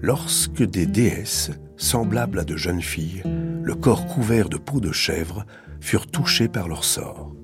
lorsque 0.00 0.62
des 0.62 0.86
déesses, 0.86 1.50
semblables 1.76 2.38
à 2.38 2.44
de 2.44 2.56
jeunes 2.56 2.82
filles, 2.82 3.22
le 3.62 3.74
corps 3.74 4.06
couvert 4.06 4.48
de 4.48 4.58
peau 4.58 4.78
de 4.78 4.92
chèvre, 4.92 5.44
furent 5.80 6.06
touchés 6.06 6.48
par 6.48 6.68
leur 6.68 6.84
sort. 6.84 7.34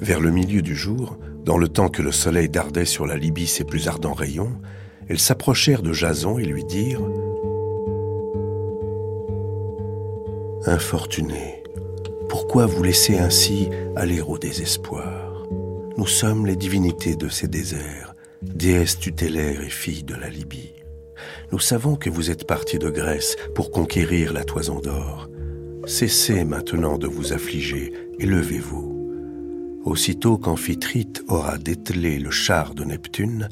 Vers 0.00 0.20
le 0.20 0.30
milieu 0.30 0.62
du 0.62 0.74
jour, 0.74 1.18
dans 1.44 1.58
le 1.58 1.68
temps 1.68 1.88
que 1.88 2.02
le 2.02 2.12
soleil 2.12 2.48
dardait 2.48 2.86
sur 2.86 3.06
la 3.06 3.16
Libye 3.16 3.46
ses 3.46 3.64
plus 3.64 3.88
ardents 3.88 4.14
rayons, 4.14 4.60
elles 5.10 5.18
s'approchèrent 5.18 5.82
de 5.82 5.92
Jason 5.92 6.38
et 6.38 6.44
lui 6.44 6.64
dirent 6.64 7.02
Infortuné, 10.66 11.64
pourquoi 12.28 12.66
vous 12.66 12.84
laissez 12.84 13.18
ainsi 13.18 13.70
aller 13.96 14.20
au 14.20 14.38
désespoir? 14.38 15.46
Nous 15.96 16.06
sommes 16.06 16.46
les 16.46 16.54
divinités 16.54 17.16
de 17.16 17.28
ces 17.28 17.48
déserts, 17.48 18.14
déesses 18.42 19.00
tutélaires 19.00 19.62
et 19.62 19.70
filles 19.70 20.04
de 20.04 20.14
la 20.14 20.28
Libye. 20.28 20.74
Nous 21.50 21.58
savons 21.58 21.96
que 21.96 22.08
vous 22.08 22.30
êtes 22.30 22.46
partis 22.46 22.78
de 22.78 22.88
Grèce 22.88 23.34
pour 23.56 23.72
conquérir 23.72 24.32
la 24.32 24.44
toison 24.44 24.78
d'or. 24.78 25.28
Cessez 25.86 26.44
maintenant 26.44 26.98
de 26.98 27.08
vous 27.08 27.32
affliger 27.32 27.92
et 28.20 28.26
levez-vous. 28.26 29.80
Aussitôt 29.84 30.38
qu'Amphitrite 30.38 31.24
aura 31.26 31.58
dételé 31.58 32.20
le 32.20 32.30
char 32.30 32.74
de 32.74 32.84
Neptune, 32.84 33.48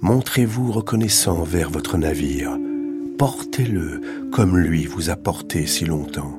montrez-vous 0.00 0.72
reconnaissant 0.72 1.42
vers 1.42 1.70
votre 1.70 1.96
navire, 1.96 2.56
portez-le 3.18 4.00
comme 4.32 4.58
lui 4.58 4.86
vous 4.86 5.10
a 5.10 5.16
porté 5.16 5.66
si 5.66 5.84
longtemps. 5.84 6.38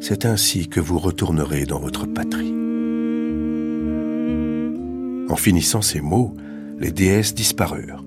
C'est 0.00 0.26
ainsi 0.26 0.68
que 0.68 0.80
vous 0.80 0.98
retournerez 0.98 1.64
dans 1.64 1.78
votre 1.78 2.06
patrie. 2.06 2.54
En 5.28 5.36
finissant 5.36 5.82
ces 5.82 6.00
mots, 6.00 6.34
les 6.78 6.90
déesses 6.90 7.34
disparurent. 7.34 8.04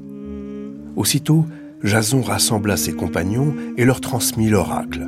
Aussitôt, 0.96 1.46
Jason 1.84 2.22
rassembla 2.22 2.78
ses 2.78 2.94
compagnons 2.94 3.54
et 3.78 3.86
leur 3.86 4.02
transmit 4.02 4.50
l'oracle. 4.50 5.08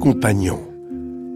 Compagnons, 0.00 0.62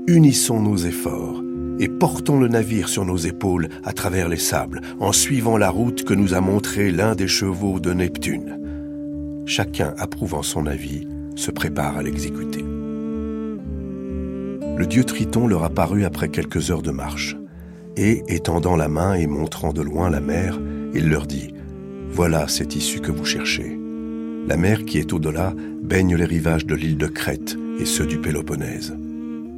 unissons 0.06 0.60
nos 0.60 0.76
efforts 0.76 1.39
et 1.80 1.88
portons 1.88 2.38
le 2.38 2.46
navire 2.46 2.88
sur 2.90 3.06
nos 3.06 3.16
épaules 3.16 3.68
à 3.84 3.92
travers 3.94 4.28
les 4.28 4.36
sables, 4.36 4.82
en 5.00 5.12
suivant 5.12 5.56
la 5.56 5.70
route 5.70 6.04
que 6.04 6.12
nous 6.12 6.34
a 6.34 6.40
montrée 6.42 6.90
l'un 6.90 7.14
des 7.14 7.26
chevaux 7.26 7.80
de 7.80 7.92
Neptune. 7.92 9.42
Chacun 9.46 9.94
approuvant 9.98 10.42
son 10.42 10.66
avis, 10.66 11.08
se 11.36 11.50
prépare 11.50 11.96
à 11.96 12.02
l'exécuter. 12.02 12.62
Le 14.76 14.86
dieu 14.86 15.04
Triton 15.04 15.46
leur 15.46 15.64
apparut 15.64 16.04
après 16.04 16.28
quelques 16.28 16.70
heures 16.70 16.82
de 16.82 16.90
marche, 16.90 17.36
et, 17.96 18.22
étendant 18.28 18.76
la 18.76 18.88
main 18.88 19.14
et 19.14 19.26
montrant 19.26 19.72
de 19.72 19.80
loin 19.80 20.10
la 20.10 20.20
mer, 20.20 20.60
il 20.94 21.08
leur 21.08 21.26
dit 21.26 21.54
Voilà 22.10 22.46
cette 22.46 22.76
issue 22.76 23.00
que 23.00 23.10
vous 23.10 23.24
cherchez. 23.24 23.78
La 24.46 24.56
mer 24.56 24.84
qui 24.84 24.98
est 24.98 25.14
au-delà 25.14 25.54
baigne 25.82 26.14
les 26.14 26.24
rivages 26.24 26.66
de 26.66 26.74
l'île 26.74 26.98
de 26.98 27.06
Crète 27.06 27.56
et 27.78 27.86
ceux 27.86 28.06
du 28.06 28.18
Péloponnèse. 28.18 28.94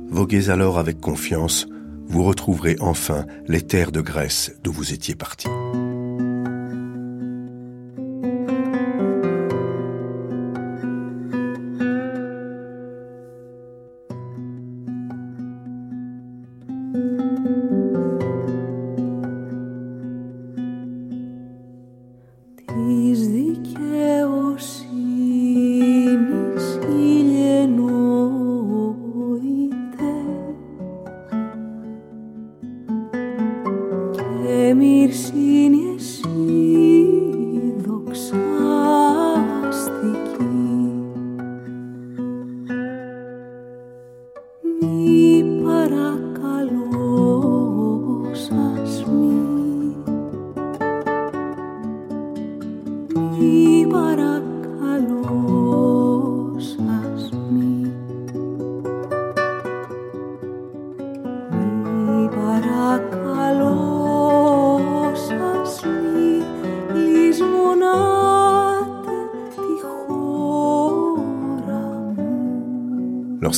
Voguez 0.08 0.50
alors 0.50 0.78
avec 0.78 1.00
confiance 1.00 1.66
vous 2.12 2.24
retrouverez 2.24 2.76
enfin 2.80 3.24
les 3.48 3.62
terres 3.62 3.90
de 3.90 4.02
Grèce 4.02 4.54
d'où 4.62 4.70
vous 4.70 4.92
étiez 4.92 5.14
partis. 5.14 5.48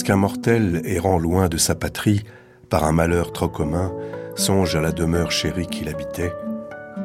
Lorsqu'un 0.05 0.21
mortel 0.21 0.83
errant 0.85 1.17
loin 1.17 1.49
de 1.49 1.57
sa 1.57 1.75
patrie, 1.75 2.25
par 2.69 2.85
un 2.85 2.93
malheur 2.93 3.33
trop 3.33 3.49
commun, 3.49 3.91
songe 4.35 4.77
à 4.77 4.83
la 4.83 4.93
demeure 4.93 5.33
chérie 5.33 5.67
qu'il 5.67 5.89
habitait, 5.89 6.35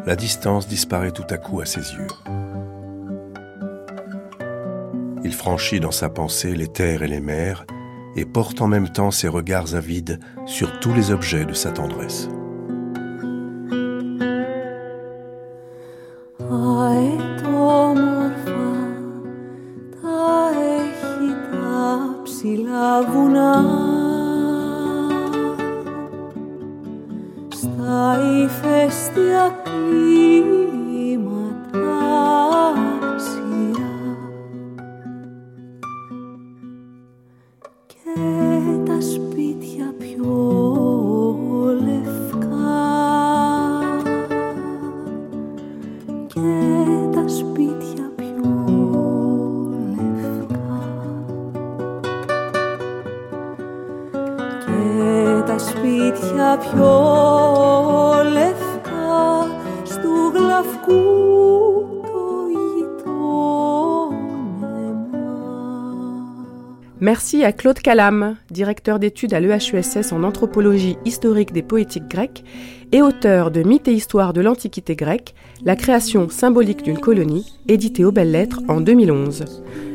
la 0.05 0.17
distance 0.17 0.67
disparaît 0.67 1.13
tout 1.13 1.23
à 1.29 1.37
coup 1.37 1.61
à 1.61 1.65
ses 1.65 1.79
yeux. 1.79 2.07
Il 5.23 5.33
franchit 5.33 5.79
dans 5.79 5.91
sa 5.91 6.09
pensée 6.09 6.53
les 6.53 6.67
terres 6.67 7.01
et 7.01 7.07
les 7.07 7.21
mers 7.21 7.65
et 8.17 8.25
porte 8.25 8.59
en 8.59 8.67
même 8.67 8.89
temps 8.89 9.11
ses 9.11 9.29
regards 9.29 9.75
avides 9.75 10.19
sur 10.45 10.81
tous 10.81 10.93
les 10.93 11.11
objets 11.11 11.45
de 11.45 11.53
sa 11.53 11.71
tendresse. 11.71 12.27
Merci 67.38 67.44
à 67.44 67.52
Claude 67.52 67.78
Calam, 67.78 68.34
directeur 68.50 68.98
d'études 68.98 69.34
à 69.34 69.38
l'EHESS 69.38 70.10
en 70.10 70.24
anthropologie 70.24 70.96
historique 71.04 71.52
des 71.52 71.62
poétiques 71.62 72.08
grecques 72.08 72.42
et 72.90 73.02
auteur 73.02 73.52
de 73.52 73.62
Mythes 73.62 73.86
et 73.86 73.92
Histoire 73.92 74.32
de 74.32 74.40
l'Antiquité 74.40 74.96
grecque, 74.96 75.32
la 75.64 75.76
création 75.76 76.28
symbolique 76.28 76.82
d'une 76.82 76.98
colonie, 76.98 77.56
édité 77.68 78.04
aux 78.04 78.10
belles 78.10 78.32
lettres 78.32 78.62
en 78.66 78.80
2011. 78.80 79.44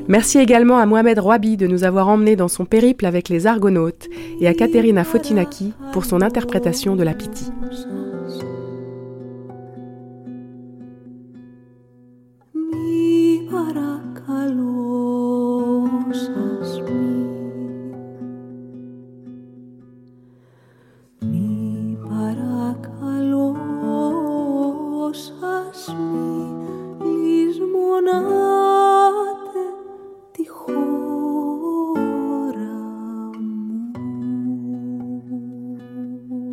Merci 0.08 0.40
également 0.40 0.78
à 0.78 0.86
Mohamed 0.86 1.20
Rouabi 1.20 1.58
de 1.58 1.68
nous 1.68 1.84
avoir 1.84 2.08
emmenés 2.08 2.38
dans 2.38 2.48
son 2.48 2.64
périple 2.64 3.06
avec 3.06 3.28
les 3.28 3.48
Argonautes 3.48 4.08
et 4.40 4.48
à 4.48 4.54
Katerina 4.54 5.04
Fotinaki 5.04 5.74
pour 5.92 6.06
son 6.06 6.22
interprétation 6.22 6.96
de 6.96 7.04
la 7.04 7.16
Pythie. 7.16 7.52
Μη 12.54 13.48
παρακαλώ 13.52 14.70
λησμονάτε 27.94 29.66
τη 30.32 30.48
χώρα 30.50 30.80
μου 36.28 36.48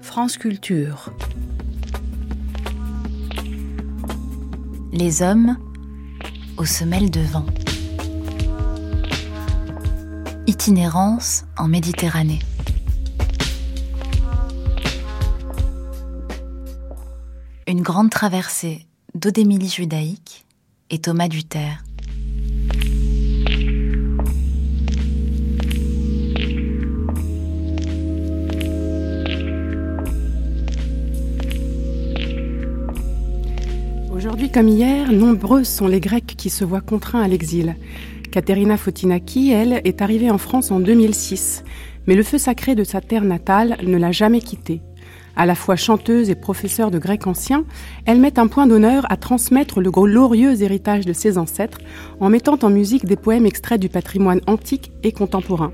France 0.00 0.36
Culture. 0.38 1.00
Les 4.92 5.22
hommes 5.22 5.56
aux 6.56 6.64
semelles 6.64 7.10
de 7.10 7.20
vent. 7.20 7.57
Itinérance 10.49 11.45
en 11.59 11.67
Méditerranée. 11.67 12.39
Une 17.67 17.83
grande 17.83 18.09
traversée 18.09 18.87
d'Odémilie 19.13 19.69
judaïque 19.69 20.47
et 20.89 20.97
Thomas 20.97 21.27
Duterre. 21.27 21.83
Aujourd'hui 34.11 34.49
comme 34.49 34.67
hier, 34.67 35.11
nombreux 35.11 35.63
sont 35.63 35.87
les 35.87 35.99
Grecs 35.99 36.25
qui 36.25 36.49
se 36.49 36.65
voient 36.65 36.81
contraints 36.81 37.21
à 37.21 37.27
l'exil. 37.27 37.75
Katerina 38.31 38.77
Fotinaki, 38.77 39.51
elle, 39.51 39.81
est 39.85 40.01
arrivée 40.01 40.29
en 40.29 40.37
France 40.37 40.69
en 40.69 40.79
2006, 40.79 41.63
mais 42.05 42.15
le 42.15 42.21
feu 42.21 42.37
sacré 42.37 42.75
de 42.75 42.83
sa 42.83 43.01
terre 43.01 43.23
natale 43.23 43.77
ne 43.83 43.97
l'a 43.97 44.11
jamais 44.11 44.39
quittée. 44.39 44.81
À 45.35 45.45
la 45.45 45.55
fois 45.55 45.75
chanteuse 45.75 46.29
et 46.29 46.35
professeure 46.35 46.91
de 46.91 46.99
grec 46.99 47.25
ancien, 47.25 47.65
elle 48.05 48.19
met 48.19 48.37
un 48.37 48.47
point 48.47 48.67
d'honneur 48.67 49.05
à 49.11 49.17
transmettre 49.17 49.81
le 49.81 49.89
glorieux 49.89 50.61
héritage 50.61 51.05
de 51.05 51.13
ses 51.13 51.37
ancêtres 51.37 51.79
en 52.19 52.29
mettant 52.29 52.59
en 52.61 52.69
musique 52.69 53.05
des 53.05 53.15
poèmes 53.15 53.45
extraits 53.45 53.79
du 53.79 53.89
patrimoine 53.89 54.41
antique 54.47 54.91
et 55.01 55.11
contemporain. 55.11 55.71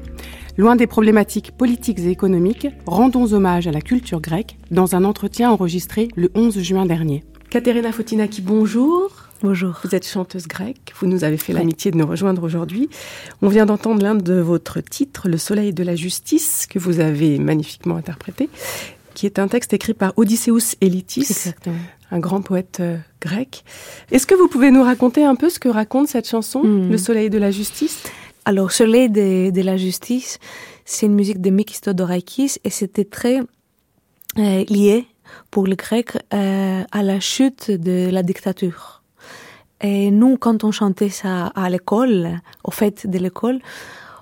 Loin 0.58 0.78
des 0.78 0.88
problématiques 0.88 1.52
politiques 1.52 2.00
et 2.00 2.10
économiques, 2.10 2.68
rendons 2.86 3.34
hommage 3.34 3.68
à 3.68 3.72
la 3.72 3.82
culture 3.82 4.22
grecque 4.22 4.56
dans 4.72 4.96
un 4.96 5.04
entretien 5.04 5.52
enregistré 5.52 6.08
le 6.16 6.32
11 6.36 6.60
juin 6.60 6.86
dernier. 6.86 7.24
Katerina 7.50 7.92
Fotinaki, 7.92 8.42
bonjour. 8.42 9.25
Bonjour. 9.46 9.80
Vous 9.84 9.94
êtes 9.94 10.08
chanteuse 10.08 10.48
grecque, 10.48 10.92
vous 11.00 11.06
nous 11.06 11.24
avez 11.24 11.38
fait 11.38 11.54
l'amitié 11.54 11.92
de 11.92 11.98
nous 11.98 12.08
rejoindre 12.08 12.42
aujourd'hui. 12.42 12.90
On 13.44 13.48
vient 13.48 13.68
d'entendre 13.68 14.02
l'un 14.02 14.16
de 14.16 14.34
votre 14.34 14.82
titres, 14.82 15.30
Le 15.30 15.38
soleil 15.38 15.72
de 15.72 15.84
la 15.84 15.96
justice, 15.96 16.66
que 16.68 16.80
vous 16.80 17.00
avez 17.00 17.38
magnifiquement 17.38 17.96
interprété, 17.96 18.50
qui 19.14 19.28
est 19.28 19.38
un 19.38 19.48
texte 19.48 19.72
écrit 19.74 19.94
par 19.94 20.14
Odysseus 20.18 20.76
Elitis, 20.82 21.28
Exactement. 21.30 21.76
un 22.10 22.18
grand 22.18 22.42
poète 22.42 22.80
euh, 22.80 22.98
grec. 23.22 23.64
Est-ce 24.10 24.26
que 24.26 24.34
vous 24.34 24.48
pouvez 24.48 24.72
nous 24.72 24.82
raconter 24.82 25.24
un 25.24 25.36
peu 25.36 25.52
ce 25.52 25.60
que 25.60 25.70
raconte 25.70 26.08
cette 26.08 26.28
chanson, 26.28 26.64
Hmm. 26.64 26.90
Le 26.90 26.98
soleil 26.98 27.30
de 27.30 27.38
la 27.38 27.52
justice? 27.52 28.02
Alors, 28.46 28.72
Soleil 28.72 29.12
de, 29.12 29.52
de 29.52 29.62
la 29.62 29.78
justice, 29.78 30.40
c'est 30.86 31.06
une 31.06 31.14
musique 31.14 31.40
de 31.40 31.52
Mikis 31.52 31.82
Theodorakis 31.82 32.58
et 32.64 32.72
c'était 32.72 33.06
très 33.06 33.42
euh, 34.40 34.64
lié 34.70 35.06
pour 35.52 35.68
les 35.68 35.76
Grecs 35.76 36.18
euh, 36.34 36.82
à 36.92 37.04
la 37.04 37.20
chute 37.20 37.70
de 37.70 38.10
la 38.12 38.24
dictature. 38.24 39.04
Et 39.86 40.10
nous, 40.10 40.36
quand 40.38 40.64
on 40.64 40.72
chantait 40.72 41.10
ça 41.10 41.48
à 41.54 41.70
l'école, 41.70 42.42
au 42.64 42.72
fait 42.72 43.06
de 43.06 43.20
l'école, 43.20 43.60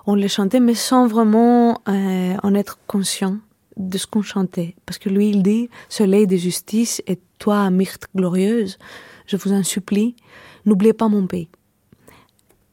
on 0.05 0.13
le 0.13 0.27
chantait, 0.27 0.59
mais 0.59 0.73
sans 0.73 1.07
vraiment 1.07 1.79
euh, 1.87 2.35
en 2.43 2.53
être 2.53 2.79
conscient 2.85 3.37
de 3.77 3.97
ce 3.97 4.05
qu'on 4.05 4.23
chantait. 4.23 4.75
Parce 4.85 4.97
que 4.97 5.07
lui, 5.07 5.29
il 5.29 5.41
dit, 5.41 5.69
Soleil 5.87 6.27
de 6.27 6.35
justice 6.35 7.01
et 7.07 7.17
toi, 7.39 7.69
myrte 7.69 8.07
glorieuse, 8.13 8.77
je 9.25 9.37
vous 9.37 9.53
en 9.53 9.63
supplie, 9.63 10.17
n'oubliez 10.65 10.91
pas 10.91 11.07
mon 11.07 11.27
pays. 11.27 11.47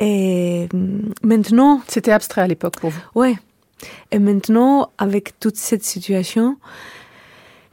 Et 0.01 0.67
hum, 0.75 1.13
maintenant, 1.23 1.83
C'était 1.87 2.11
abstrait 2.11 2.43
à 2.43 2.49
l'époque 2.49 2.81
pour 2.81 2.91
vous. 2.91 3.03
Ouais. 3.15 3.37
Et 4.11 4.19
maintenant, 4.19 4.91
avec 4.99 5.39
toute 5.39 5.57
cette 5.57 5.85
situation, 5.85 6.57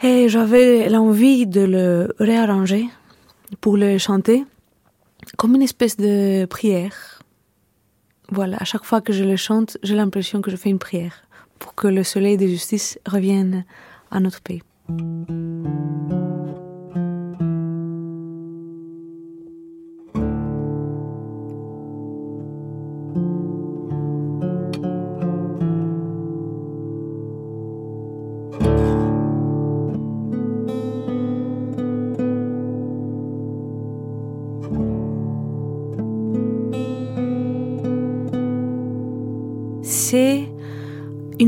et 0.03 0.29
j'avais 0.29 0.89
l'envie 0.89 1.47
de 1.47 1.61
le 1.61 2.13
réarranger 2.19 2.87
pour 3.61 3.77
le 3.77 3.97
chanter 3.97 4.45
comme 5.37 5.55
une 5.55 5.61
espèce 5.61 5.95
de 5.95 6.45
prière. 6.45 7.21
Voilà, 8.29 8.57
à 8.57 8.65
chaque 8.65 8.83
fois 8.83 8.99
que 8.99 9.13
je 9.13 9.23
le 9.23 9.37
chante, 9.37 9.77
j'ai 9.83 9.95
l'impression 9.95 10.41
que 10.41 10.51
je 10.51 10.57
fais 10.57 10.69
une 10.69 10.79
prière 10.79 11.23
pour 11.59 11.75
que 11.75 11.87
le 11.87 12.03
soleil 12.03 12.35
de 12.37 12.45
justice 12.45 12.99
revienne 13.05 13.63
à 14.11 14.19
notre 14.19 14.41
pays. 14.41 14.61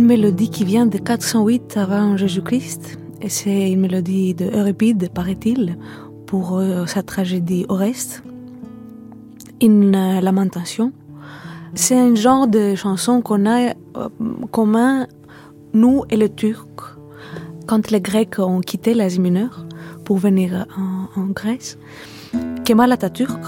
Mélodie 0.09 0.49
qui 0.49 0.65
vient 0.65 0.87
de 0.87 0.97
408 0.97 1.77
avant 1.77 2.17
Jésus-Christ. 2.17 2.97
Et 3.21 3.29
c'est 3.29 3.71
une 3.71 3.81
mélodie 3.81 4.33
de 4.33 4.45
Euripide, 4.45 5.09
paraît-il, 5.13 5.77
pour 6.25 6.57
euh, 6.57 6.87
sa 6.87 7.03
tragédie 7.03 7.67
Oreste. 7.69 8.23
Une 9.61 9.95
euh, 9.95 10.19
lamentation. 10.19 10.93
C'est 11.75 11.95
un 11.95 12.15
genre 12.15 12.47
de 12.47 12.73
chanson 12.73 13.21
qu'on 13.21 13.45
a 13.45 13.69
euh, 13.69 14.09
commun, 14.49 15.05
nous 15.73 16.05
et 16.09 16.17
les 16.17 16.29
Turcs, 16.29 16.97
quand 17.67 17.91
les 17.91 18.01
Grecs 18.01 18.39
ont 18.39 18.61
quitté 18.61 18.95
l'Asie 18.95 19.19
mineure 19.19 19.67
pour 20.05 20.17
venir 20.17 20.65
en, 21.15 21.27
Grèce. 21.27 21.77
Kemal 22.65 22.91
Atatürk, 22.91 23.43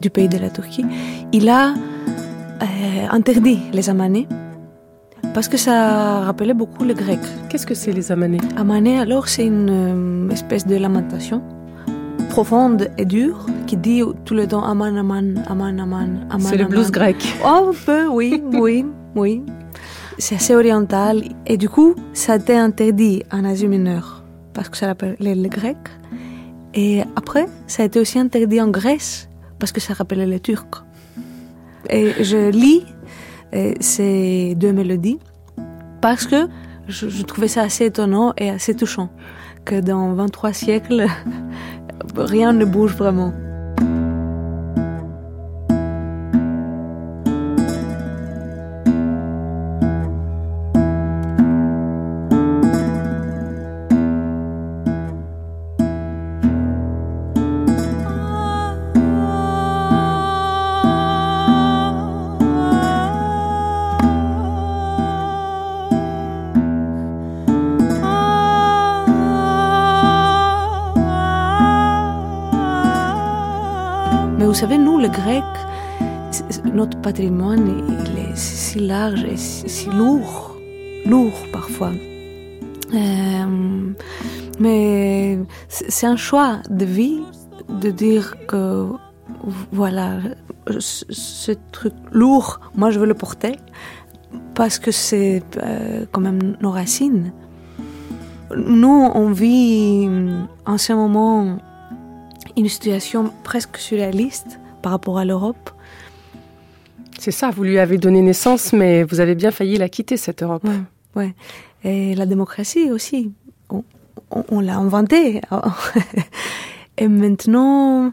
du 0.00 0.10
pays 0.10 0.28
de 0.28 0.38
la 0.38 0.50
Turquie, 0.50 0.84
il 1.32 1.48
a 1.48 1.74
interdit 3.10 3.58
les 3.72 3.90
amanés 3.90 4.28
parce 5.36 5.48
que 5.48 5.58
ça 5.58 6.20
rappelait 6.20 6.54
beaucoup 6.54 6.82
le 6.82 6.94
grec. 6.94 7.20
Qu'est-ce 7.50 7.66
que 7.66 7.74
c'est 7.74 7.92
les 7.92 8.10
amanés? 8.10 8.40
Amané, 8.56 8.98
alors, 8.98 9.28
c'est 9.28 9.44
une 9.44 10.28
euh, 10.30 10.32
espèce 10.32 10.66
de 10.66 10.76
lamentation 10.76 11.42
profonde 12.30 12.88
et 12.96 13.04
dure 13.04 13.44
qui 13.66 13.76
dit 13.76 14.02
tout 14.24 14.32
le 14.32 14.46
temps 14.46 14.64
Aman, 14.64 14.96
Aman, 14.96 15.44
Aman, 15.46 15.78
Aman, 15.78 16.26
Aman. 16.30 16.40
C'est 16.40 16.56
le 16.56 16.64
blues 16.64 16.90
grec. 16.90 17.18
Oh, 17.44 17.68
un 17.68 17.74
peu, 17.84 18.06
oui, 18.06 18.42
oui, 18.54 18.86
oui. 19.14 19.42
C'est 20.16 20.36
assez 20.36 20.54
oriental. 20.54 21.22
Et 21.44 21.58
du 21.58 21.68
coup, 21.68 21.94
ça 22.14 22.32
a 22.32 22.36
été 22.36 22.56
interdit 22.56 23.22
en 23.30 23.44
Asie 23.44 23.68
mineure 23.68 24.24
parce 24.54 24.70
que 24.70 24.78
ça 24.78 24.86
rappelait 24.86 25.34
les 25.34 25.50
Grecs. 25.50 25.90
Et 26.72 27.02
après, 27.14 27.44
ça 27.66 27.82
a 27.82 27.86
été 27.86 28.00
aussi 28.00 28.18
interdit 28.18 28.62
en 28.62 28.68
Grèce 28.68 29.28
parce 29.58 29.70
que 29.70 29.82
ça 29.82 29.92
rappelait 29.92 30.24
les 30.24 30.40
Turcs. 30.40 30.82
Et 31.90 32.24
je 32.24 32.48
lis 32.48 32.86
euh, 33.54 33.74
ces 33.80 34.54
deux 34.56 34.72
mélodies 34.72 35.18
parce 36.10 36.26
que 36.28 36.46
je, 36.86 37.22
trouvais 37.24 37.48
ça 37.48 37.62
assez 37.62 37.86
étonnant 37.86 38.32
et 38.38 38.48
assez 38.48 38.76
touchant 38.76 39.08
que 39.64 39.80
dans 39.80 40.12
23 40.14 40.52
siècles, 40.52 41.06
rien 42.16 42.52
ne 42.52 42.64
bouge 42.64 42.94
vraiment. 42.94 43.32
C'est- 76.30 76.44
c'est- 76.50 76.64
notre 76.64 76.98
patrimoine, 77.00 77.82
il 77.88 78.18
est 78.18 78.36
si 78.36 78.80
large 78.80 79.24
et 79.24 79.36
si, 79.36 79.88
lourd, 79.90 80.56
lourd 81.06 81.32
parfois. 81.52 81.92
Euh, 82.94 83.92
mais 84.60 85.38
c'est 85.68 86.06
un 86.06 86.16
choix 86.16 86.58
de 86.70 86.84
vie 86.84 87.20
de 87.68 87.90
dire 87.90 88.36
que, 88.46 88.88
voilà, 89.72 90.18
ce, 90.78 91.04
ce 91.10 91.52
truc 91.72 91.94
lourd, 92.12 92.60
moi 92.74 92.90
je 92.90 92.98
veux 92.98 93.06
le 93.06 93.14
porter 93.14 93.56
parce 94.54 94.78
que 94.78 94.90
c'est 94.90 95.42
euh, 95.62 96.04
quand 96.12 96.20
même 96.20 96.56
nos 96.60 96.70
racines. 96.70 97.32
Nous, 98.56 99.10
on 99.14 99.30
vit 99.30 100.08
en 100.64 100.78
ce 100.78 100.92
moment 100.92 101.58
une 102.56 102.68
situation 102.68 103.32
presque 103.42 103.76
surréaliste 103.76 104.58
par 104.86 104.92
rapport 104.92 105.18
à 105.18 105.24
l'Europe. 105.24 105.70
C'est 107.18 107.32
ça, 107.32 107.50
vous 107.50 107.64
lui 107.64 107.76
avez 107.80 107.98
donné 107.98 108.22
naissance, 108.22 108.72
mais 108.72 109.02
vous 109.02 109.18
avez 109.18 109.34
bien 109.34 109.50
failli 109.50 109.78
la 109.78 109.88
quitter, 109.88 110.16
cette 110.16 110.44
Europe. 110.44 110.62
Ouais, 110.62 110.80
ouais. 111.16 111.34
Et 111.82 112.14
la 112.14 112.24
démocratie 112.24 112.92
aussi, 112.92 113.32
on, 113.68 113.82
on- 114.30 114.44
on 114.48 114.60
l'a 114.60 114.76
inventée. 114.76 115.40
Et 116.98 117.08
maintenant, 117.08 118.12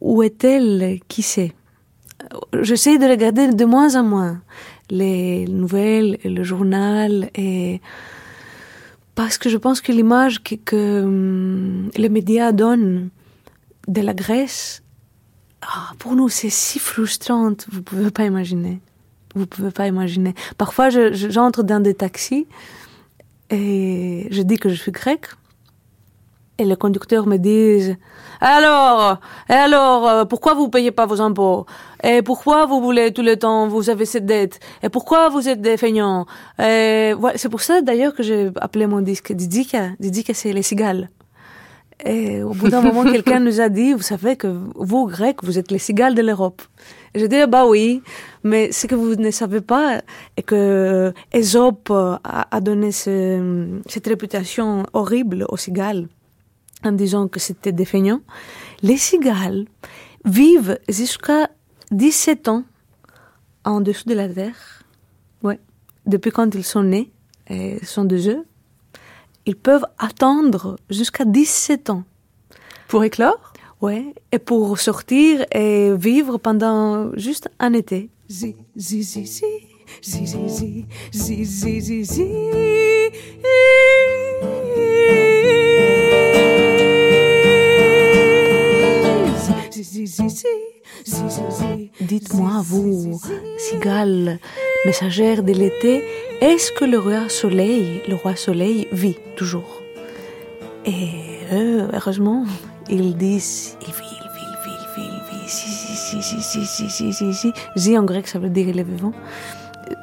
où 0.00 0.22
est-elle? 0.22 1.00
Qui 1.08 1.22
sait 1.22 1.52
J'essaie 2.62 2.98
de 2.98 3.06
regarder 3.06 3.48
de 3.48 3.64
moins 3.64 3.96
en 3.96 4.04
moins 4.04 4.42
les 4.88 5.46
nouvelles 5.46 6.18
et 6.22 6.28
le 6.28 6.44
journal 6.44 7.28
et 7.34 7.80
parce 9.16 9.36
que 9.36 9.48
je 9.48 9.56
pense 9.56 9.80
que 9.80 9.90
l'image 9.90 10.44
que, 10.44 10.54
que 10.54 11.02
hum, 11.02 11.90
les 11.96 12.08
médias 12.08 12.52
donnent 12.52 13.08
de 13.88 14.00
la 14.00 14.14
Grèce, 14.14 14.82
ah, 15.74 15.92
pour 15.98 16.14
nous, 16.14 16.28
c'est 16.28 16.50
si 16.50 16.78
frustrante, 16.78 17.66
vous 17.72 17.82
pouvez 17.82 18.10
pas 18.10 18.24
imaginer. 18.24 18.80
Vous 19.34 19.46
pouvez 19.46 19.70
pas 19.70 19.86
imaginer. 19.86 20.34
Parfois, 20.56 20.88
je- 20.90 21.12
je- 21.12 21.28
j'entre 21.30 21.62
dans 21.62 21.80
des 21.80 21.94
taxis 21.94 22.46
et 23.50 24.26
je 24.30 24.42
dis 24.42 24.56
que 24.58 24.68
je 24.68 24.74
suis 24.74 24.92
grec. 24.92 25.26
Et 26.58 26.64
les 26.64 26.76
conducteurs 26.76 27.26
me 27.26 27.36
disent 27.36 27.96
Alors, 28.40 29.18
alors, 29.48 30.08
euh, 30.08 30.24
pourquoi 30.24 30.54
vous 30.54 30.68
payez 30.70 30.90
pas 30.90 31.04
vos 31.04 31.20
impôts? 31.20 31.66
Et 32.02 32.22
pourquoi 32.22 32.64
vous 32.64 32.80
voulez 32.80 33.12
tout 33.12 33.20
le 33.22 33.36
temps, 33.36 33.68
vous 33.68 33.90
avez 33.90 34.06
cette 34.06 34.24
dette? 34.24 34.58
Et 34.82 34.88
pourquoi 34.88 35.28
vous 35.28 35.48
êtes 35.50 35.60
des 35.60 35.76
feignants? 35.76 36.24
Voilà, 36.58 37.36
C'est 37.36 37.50
pour 37.50 37.60
ça 37.60 37.82
d'ailleurs 37.82 38.14
que 38.14 38.22
j'ai 38.22 38.50
appelé 38.56 38.86
mon 38.86 39.02
disque 39.02 39.32
Didika. 39.32 39.90
Didika, 40.00 40.32
c'est 40.32 40.52
les 40.54 40.62
cigales. 40.62 41.10
Et 42.04 42.42
au 42.42 42.50
bout 42.52 42.68
d'un 42.68 42.82
moment, 42.82 43.04
quelqu'un 43.10 43.40
nous 43.40 43.60
a 43.60 43.68
dit, 43.68 43.92
vous 43.94 44.02
savez 44.02 44.36
que 44.36 44.48
vous, 44.74 45.06
Grecs, 45.06 45.42
vous 45.42 45.58
êtes 45.58 45.70
les 45.70 45.78
cigales 45.78 46.14
de 46.14 46.22
l'Europe. 46.22 46.62
J'ai 47.14 47.28
dit, 47.28 47.36
ah 47.36 47.46
bah 47.46 47.66
oui, 47.66 48.02
mais 48.44 48.70
ce 48.72 48.86
que 48.86 48.94
vous 48.94 49.14
ne 49.16 49.30
savez 49.30 49.62
pas 49.62 50.02
est 50.36 50.42
que 50.42 51.12
Ésope 51.32 51.90
a, 51.90 52.60
donné 52.60 52.92
ce- 52.92 53.80
cette 53.88 54.06
réputation 54.06 54.84
horrible 54.92 55.46
aux 55.48 55.56
cigales 55.56 56.08
en 56.84 56.92
disant 56.92 57.28
que 57.28 57.40
c'était 57.40 57.72
des 57.72 57.86
feignants. 57.86 58.20
Les 58.82 58.98
cigales 58.98 59.64
vivent 60.26 60.78
jusqu'à 60.88 61.48
17 61.90 62.48
ans 62.48 62.64
en 63.64 63.80
dessous 63.80 64.08
de 64.08 64.14
la 64.14 64.28
terre. 64.28 64.82
Ouais. 65.42 65.58
Depuis 66.04 66.30
quand 66.30 66.54
ils 66.54 66.64
sont 66.64 66.82
nés, 66.82 67.10
et 67.48 67.82
sont 67.84 68.04
des 68.04 68.28
œufs, 68.28 68.44
ils 69.46 69.56
peuvent 69.56 69.86
attendre 69.98 70.76
jusqu'à 70.90 71.24
17 71.24 71.90
ans. 71.90 72.04
Pour 72.88 73.04
éclore 73.04 73.52
Ouais, 73.82 74.14
et 74.32 74.38
pour 74.38 74.78
sortir 74.78 75.44
et 75.52 75.94
vivre 75.94 76.38
pendant 76.38 77.14
juste 77.16 77.50
un 77.58 77.74
été. 77.74 78.08
Zi, 78.28 78.56
zi, 78.76 79.02
zi, 79.02 79.26
zi, 79.26 79.44
zi, 80.02 80.26
zi, 80.26 80.86
zi, 81.12 81.44
zi, 81.44 81.44
zi, 81.44 81.80
zi, 81.80 82.04
zi. 82.04 82.26
Dites-moi, 92.00 92.62
vous, 92.62 93.20
cigales, 93.58 94.38
messagères 94.84 95.42
de 95.42 95.52
l'été, 95.52 96.04
est-ce 96.40 96.72
que 96.72 96.84
le 96.84 96.98
roi 96.98 97.28
soleil, 97.28 98.02
le 98.08 98.14
roi 98.14 98.36
soleil 98.36 98.88
vit 98.92 99.16
toujours? 99.36 99.82
Et 100.84 101.40
eux, 101.52 101.88
heureusement, 101.92 102.44
ils 102.88 103.16
disent 103.16 103.76
il 103.82 103.92
vit, 103.92 104.02
il 104.02 104.30
vit, 104.36 104.48
il 104.54 104.64
vit, 104.64 104.78
il 104.82 105.02
vit, 105.02 105.08
il 105.12 105.40
vit, 105.40 105.48
si, 105.48 105.68
si, 105.68 105.96
si, 105.96 106.22
si, 106.22 106.66
si, 106.66 106.88
si, 106.90 107.12
si, 107.12 107.32
si, 107.34 107.52
si. 107.76 107.98
En 107.98 108.04
grec, 108.04 108.28
ça 108.28 108.38
veut 108.38 108.50
dire 108.50 108.68
il 108.68 108.78
est 108.78 108.84
vivant. 108.84 109.12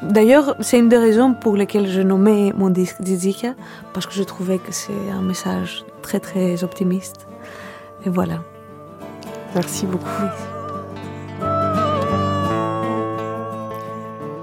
D'ailleurs, 0.02 0.56
c'est 0.60 0.80
une 0.80 0.90
des 0.90 0.98
raisons 0.98 1.34
pour 1.34 1.56
lesquelles 1.58 1.90
je 1.90 2.02
nommais 2.02 2.54
mon 2.56 2.70
disque 2.70 3.02
Dizika, 3.02 3.56
parce 3.94 4.06
que 4.06 4.14
je 4.14 4.24
trouvais 4.24 4.58
que 4.58 4.72
c'est 4.72 5.10
un 5.12 5.22
message 5.22 5.84
très, 6.02 6.20
très 6.20 6.64
optimiste. 6.64 7.28
Et 8.06 8.10
voilà. 8.10 8.44
Merci 9.56 9.86
beaucoup. 9.86 10.10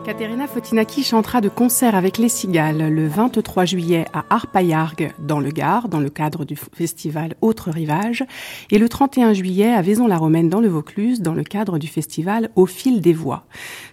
Katerina 0.04 0.46
Fotinaki 0.46 1.04
chantera 1.04 1.40
de 1.40 1.48
concert 1.48 1.94
avec 1.94 2.18
les 2.18 2.28
Cigales 2.28 2.92
le 2.92 3.06
23 3.06 3.64
juillet 3.64 4.06
à 4.12 4.24
Arpaillargues, 4.30 5.12
dans 5.18 5.40
le 5.40 5.50
Gard, 5.50 5.88
dans 5.88 6.00
le 6.00 6.10
cadre 6.10 6.44
du 6.44 6.56
festival 6.56 7.34
Autre 7.40 7.70
Rivage, 7.70 8.24
et 8.70 8.78
le 8.78 8.88
31 8.88 9.34
juillet 9.34 9.72
à 9.72 9.82
Vaison-la-Romaine, 9.82 10.48
dans 10.48 10.60
le 10.60 10.68
Vaucluse, 10.68 11.20
dans 11.20 11.34
le 11.34 11.44
cadre 11.44 11.78
du 11.78 11.86
festival 11.86 12.50
Au 12.56 12.66
fil 12.66 13.00
des 13.00 13.12
voix. 13.12 13.44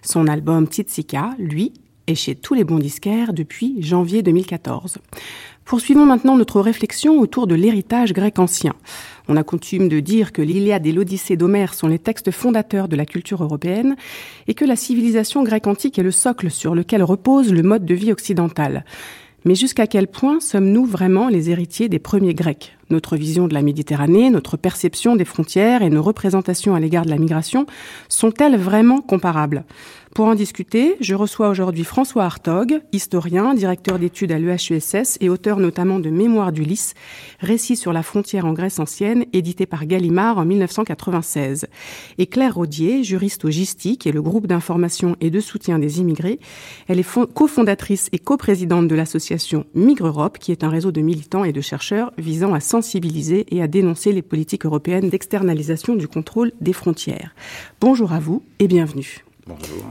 Son 0.02 0.26
album 0.26 0.66
Tsitsika, 0.66 1.34
lui, 1.38 1.72
est 2.08 2.14
chez 2.14 2.34
tous 2.34 2.54
les 2.54 2.64
bons 2.64 2.78
disquaires 2.78 3.32
depuis 3.32 3.80
janvier 3.82 4.22
2014. 4.22 4.98
Poursuivons 5.68 6.06
maintenant 6.06 6.38
notre 6.38 6.62
réflexion 6.62 7.20
autour 7.20 7.46
de 7.46 7.54
l'héritage 7.54 8.14
grec 8.14 8.38
ancien. 8.38 8.72
On 9.28 9.36
a 9.36 9.42
coutume 9.42 9.90
de 9.90 10.00
dire 10.00 10.32
que 10.32 10.40
l'Iliade 10.40 10.86
et 10.86 10.92
l'Odyssée 10.92 11.36
d'Homère 11.36 11.74
sont 11.74 11.88
les 11.88 11.98
textes 11.98 12.30
fondateurs 12.30 12.88
de 12.88 12.96
la 12.96 13.04
culture 13.04 13.42
européenne 13.42 13.94
et 14.46 14.54
que 14.54 14.64
la 14.64 14.76
civilisation 14.76 15.42
grecque 15.42 15.66
antique 15.66 15.98
est 15.98 16.02
le 16.02 16.10
socle 16.10 16.50
sur 16.50 16.74
lequel 16.74 17.02
repose 17.02 17.52
le 17.52 17.62
mode 17.62 17.84
de 17.84 17.94
vie 17.94 18.12
occidental. 18.12 18.86
Mais 19.44 19.54
jusqu'à 19.54 19.86
quel 19.86 20.06
point 20.08 20.40
sommes-nous 20.40 20.86
vraiment 20.86 21.28
les 21.28 21.50
héritiers 21.50 21.90
des 21.90 21.98
premiers 21.98 22.34
Grecs? 22.34 22.76
Notre 22.88 23.16
vision 23.16 23.46
de 23.46 23.52
la 23.52 23.60
Méditerranée, 23.60 24.30
notre 24.30 24.56
perception 24.56 25.16
des 25.16 25.26
frontières 25.26 25.82
et 25.82 25.90
nos 25.90 26.02
représentations 26.02 26.74
à 26.74 26.80
l'égard 26.80 27.04
de 27.04 27.10
la 27.10 27.18
migration 27.18 27.66
sont-elles 28.08 28.56
vraiment 28.56 29.02
comparables? 29.02 29.64
Pour 30.14 30.26
en 30.26 30.34
discuter, 30.34 30.96
je 31.00 31.14
reçois 31.14 31.48
aujourd'hui 31.48 31.84
François 31.84 32.24
Hartog, 32.24 32.80
historien, 32.92 33.54
directeur 33.54 33.98
d'études 33.98 34.32
à 34.32 34.38
l'EHESS 34.38 35.18
et 35.20 35.28
auteur 35.28 35.58
notamment 35.58 36.00
de 36.00 36.10
Mémoire 36.10 36.50
d'Ulysse, 36.52 36.94
récit 37.40 37.76
sur 37.76 37.92
la 37.92 38.02
frontière 38.02 38.46
en 38.46 38.52
Grèce 38.52 38.78
ancienne, 38.78 39.26
édité 39.32 39.66
par 39.66 39.86
Gallimard 39.86 40.38
en 40.38 40.44
1996. 40.44 41.66
Et 42.18 42.26
Claire 42.26 42.54
Rodier, 42.54 43.04
juriste 43.04 43.44
au 43.44 43.50
GISTI, 43.50 43.98
qui 43.98 44.08
est 44.08 44.12
le 44.12 44.22
groupe 44.22 44.46
d'information 44.46 45.16
et 45.20 45.30
de 45.30 45.40
soutien 45.40 45.78
des 45.78 46.00
immigrés. 46.00 46.40
Elle 46.88 46.98
est 46.98 47.08
cofondatrice 47.34 48.08
et 48.12 48.18
coprésidente 48.18 48.88
de 48.88 48.94
l'association 48.94 49.66
Migre 49.74 50.08
Europe, 50.08 50.38
qui 50.38 50.52
est 50.52 50.64
un 50.64 50.70
réseau 50.70 50.90
de 50.90 51.00
militants 51.00 51.44
et 51.44 51.52
de 51.52 51.60
chercheurs 51.60 52.12
visant 52.18 52.54
à 52.54 52.60
sensibiliser 52.60 53.46
et 53.54 53.62
à 53.62 53.68
dénoncer 53.68 54.12
les 54.12 54.22
politiques 54.22 54.66
européennes 54.66 55.10
d'externalisation 55.10 55.94
du 55.94 56.08
contrôle 56.08 56.52
des 56.60 56.72
frontières. 56.72 57.34
Bonjour 57.80 58.12
à 58.12 58.20
vous 58.20 58.42
et 58.58 58.68
bienvenue. 58.68 59.27
Bonjour. 59.48 59.84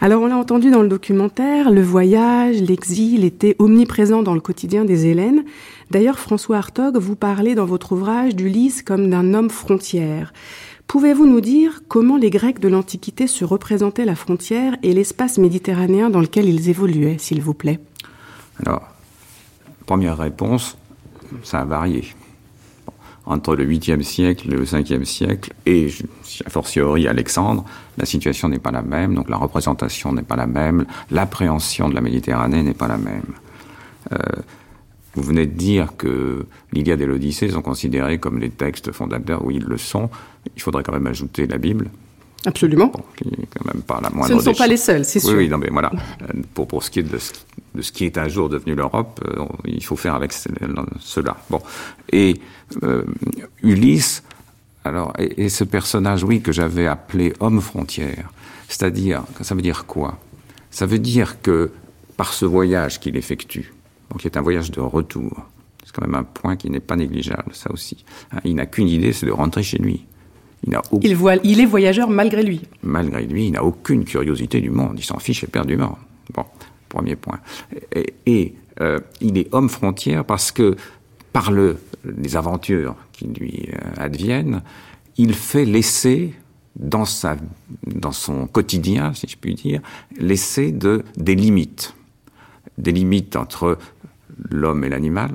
Alors 0.00 0.22
on 0.22 0.26
l'a 0.26 0.36
entendu 0.36 0.70
dans 0.70 0.80
le 0.80 0.88
documentaire, 0.88 1.70
le 1.70 1.82
voyage, 1.82 2.62
l'exil 2.62 3.22
étaient 3.22 3.54
omniprésents 3.58 4.22
dans 4.22 4.34
le 4.34 4.40
quotidien 4.40 4.86
des 4.86 5.06
Hélènes. 5.06 5.44
D'ailleurs, 5.90 6.18
François 6.18 6.56
Hartog, 6.56 6.96
vous 6.96 7.14
parlez 7.14 7.54
dans 7.54 7.66
votre 7.66 7.92
ouvrage 7.92 8.34
d'Ulysse 8.34 8.82
comme 8.82 9.10
d'un 9.10 9.34
homme 9.34 9.50
frontière. 9.50 10.32
Pouvez-vous 10.86 11.26
nous 11.26 11.42
dire 11.42 11.82
comment 11.86 12.16
les 12.16 12.30
Grecs 12.30 12.60
de 12.60 12.68
l'Antiquité 12.68 13.26
se 13.26 13.44
représentaient 13.44 14.06
la 14.06 14.14
frontière 14.14 14.76
et 14.82 14.94
l'espace 14.94 15.36
méditerranéen 15.36 16.08
dans 16.08 16.20
lequel 16.20 16.48
ils 16.48 16.70
évoluaient, 16.70 17.18
s'il 17.18 17.42
vous 17.42 17.54
plaît? 17.54 17.78
Alors, 18.64 18.88
première 19.86 20.16
réponse, 20.16 20.78
ça 21.42 21.60
a 21.60 21.64
varié 21.64 22.04
entre 23.24 23.54
le 23.54 23.64
8e 23.66 24.02
siècle 24.02 24.52
et 24.52 24.56
le 24.56 24.64
5e 24.64 25.04
siècle, 25.04 25.52
et 25.66 25.88
a 26.44 26.50
fortiori 26.50 27.06
Alexandre, 27.06 27.64
la 27.98 28.06
situation 28.06 28.48
n'est 28.48 28.58
pas 28.58 28.70
la 28.70 28.82
même, 28.82 29.14
donc 29.14 29.28
la 29.28 29.36
représentation 29.36 30.12
n'est 30.12 30.22
pas 30.22 30.36
la 30.36 30.46
même, 30.46 30.86
l'appréhension 31.10 31.88
de 31.88 31.94
la 31.94 32.00
Méditerranée 32.00 32.62
n'est 32.62 32.74
pas 32.74 32.88
la 32.88 32.98
même. 32.98 33.22
Euh, 34.12 34.16
vous 35.14 35.22
venez 35.22 35.46
de 35.46 35.52
dire 35.52 35.92
que 35.96 36.46
l'Iliade 36.72 37.00
et 37.02 37.06
l'Odyssée 37.06 37.50
sont 37.50 37.62
considérés 37.62 38.18
comme 38.18 38.38
les 38.38 38.50
textes 38.50 38.92
fondateurs, 38.92 39.44
oui, 39.44 39.56
ils 39.56 39.64
le 39.64 39.76
sont. 39.76 40.08
Il 40.56 40.62
faudrait 40.62 40.82
quand 40.82 40.92
même 40.92 41.06
ajouter 41.06 41.46
la 41.46 41.58
Bible, 41.58 41.90
Absolument. 42.44 42.90
qui 43.16 43.28
n'est 43.28 43.46
quand 43.46 43.64
même 43.72 43.82
pas 43.82 44.00
la 44.02 44.10
moindre. 44.10 44.28
Ce 44.28 44.34
ne 44.34 44.40
sont 44.40 44.54
pas 44.54 44.66
les 44.66 44.76
seuls, 44.76 45.04
c'est 45.04 45.20
sûr. 45.20 45.36
Oui, 45.36 45.48
non, 45.48 45.58
mais 45.58 45.68
voilà. 45.70 45.92
Euh, 46.22 46.42
pour, 46.54 46.66
pour 46.66 46.82
ce 46.82 46.90
qui 46.90 46.98
est 46.98 47.04
de 47.04 47.18
ce, 47.18 47.32
de 47.74 47.82
ce 47.82 47.92
qui 47.92 48.04
est 48.04 48.18
un 48.18 48.28
jour 48.28 48.48
devenu 48.48 48.74
l'Europe, 48.74 49.20
euh, 49.24 49.44
il 49.64 49.84
faut 49.84 49.96
faire 49.96 50.14
avec 50.14 50.32
cela. 50.32 51.36
Bon. 51.50 51.60
Et 52.10 52.40
euh, 52.82 53.04
Ulysse, 53.62 54.22
alors, 54.84 55.12
et, 55.18 55.48
ce 55.48 55.64
personnage, 55.64 56.24
oui, 56.24 56.40
que 56.40 56.52
j'avais 56.52 56.86
appelé 56.86 57.32
homme 57.38 57.60
frontière, 57.60 58.30
c'est-à-dire, 58.68 59.22
ça 59.40 59.54
veut 59.54 59.62
dire 59.62 59.86
quoi? 59.86 60.18
Ça 60.70 60.86
veut 60.86 60.98
dire 60.98 61.40
que 61.40 61.70
par 62.16 62.32
ce 62.32 62.44
voyage 62.44 62.98
qu'il 62.98 63.16
effectue, 63.16 63.72
donc 64.10 64.20
qui 64.20 64.26
est 64.26 64.36
un 64.36 64.42
voyage 64.42 64.70
de 64.70 64.80
retour, 64.80 65.46
c'est 65.84 65.92
quand 65.94 66.06
même 66.06 66.14
un 66.14 66.24
point 66.24 66.56
qui 66.56 66.70
n'est 66.70 66.80
pas 66.80 66.96
négligeable, 66.96 67.52
ça 67.52 67.70
aussi. 67.70 68.04
Hein, 68.32 68.38
il 68.44 68.56
n'a 68.56 68.66
qu'une 68.66 68.88
idée, 68.88 69.12
c'est 69.12 69.26
de 69.26 69.32
rentrer 69.32 69.62
chez 69.62 69.78
lui. 69.78 70.04
Il, 71.02 71.16
voit, 71.16 71.36
il 71.42 71.60
est 71.60 71.66
voyageur 71.66 72.08
malgré 72.08 72.42
lui. 72.42 72.62
Malgré 72.82 73.26
lui, 73.26 73.46
il 73.46 73.52
n'a 73.52 73.64
aucune 73.64 74.04
curiosité 74.04 74.60
du 74.60 74.70
monde. 74.70 74.94
Il 74.96 75.04
s'en 75.04 75.18
fiche 75.18 75.42
éperdument. 75.42 75.98
Bon, 76.34 76.44
premier 76.88 77.16
point. 77.16 77.40
Et, 78.26 78.54
euh, 78.80 79.00
il 79.20 79.36
est 79.38 79.52
homme 79.52 79.68
frontière 79.68 80.24
parce 80.24 80.50
que 80.50 80.76
par 81.32 81.50
le, 81.50 81.78
les 82.04 82.36
aventures 82.36 82.94
qui 83.12 83.26
lui 83.26 83.68
euh, 83.72 84.02
adviennent, 84.02 84.62
il 85.18 85.34
fait 85.34 85.64
laisser 85.64 86.32
dans, 86.76 87.04
sa, 87.04 87.36
dans 87.86 88.12
son 88.12 88.46
quotidien, 88.46 89.12
si 89.14 89.26
je 89.28 89.36
puis 89.36 89.54
dire, 89.54 89.80
laisser 90.16 90.72
de, 90.72 91.04
des 91.16 91.34
limites. 91.34 91.94
Des 92.78 92.92
limites 92.92 93.36
entre 93.36 93.78
l'homme 94.50 94.84
et 94.84 94.88
l'animal, 94.88 95.32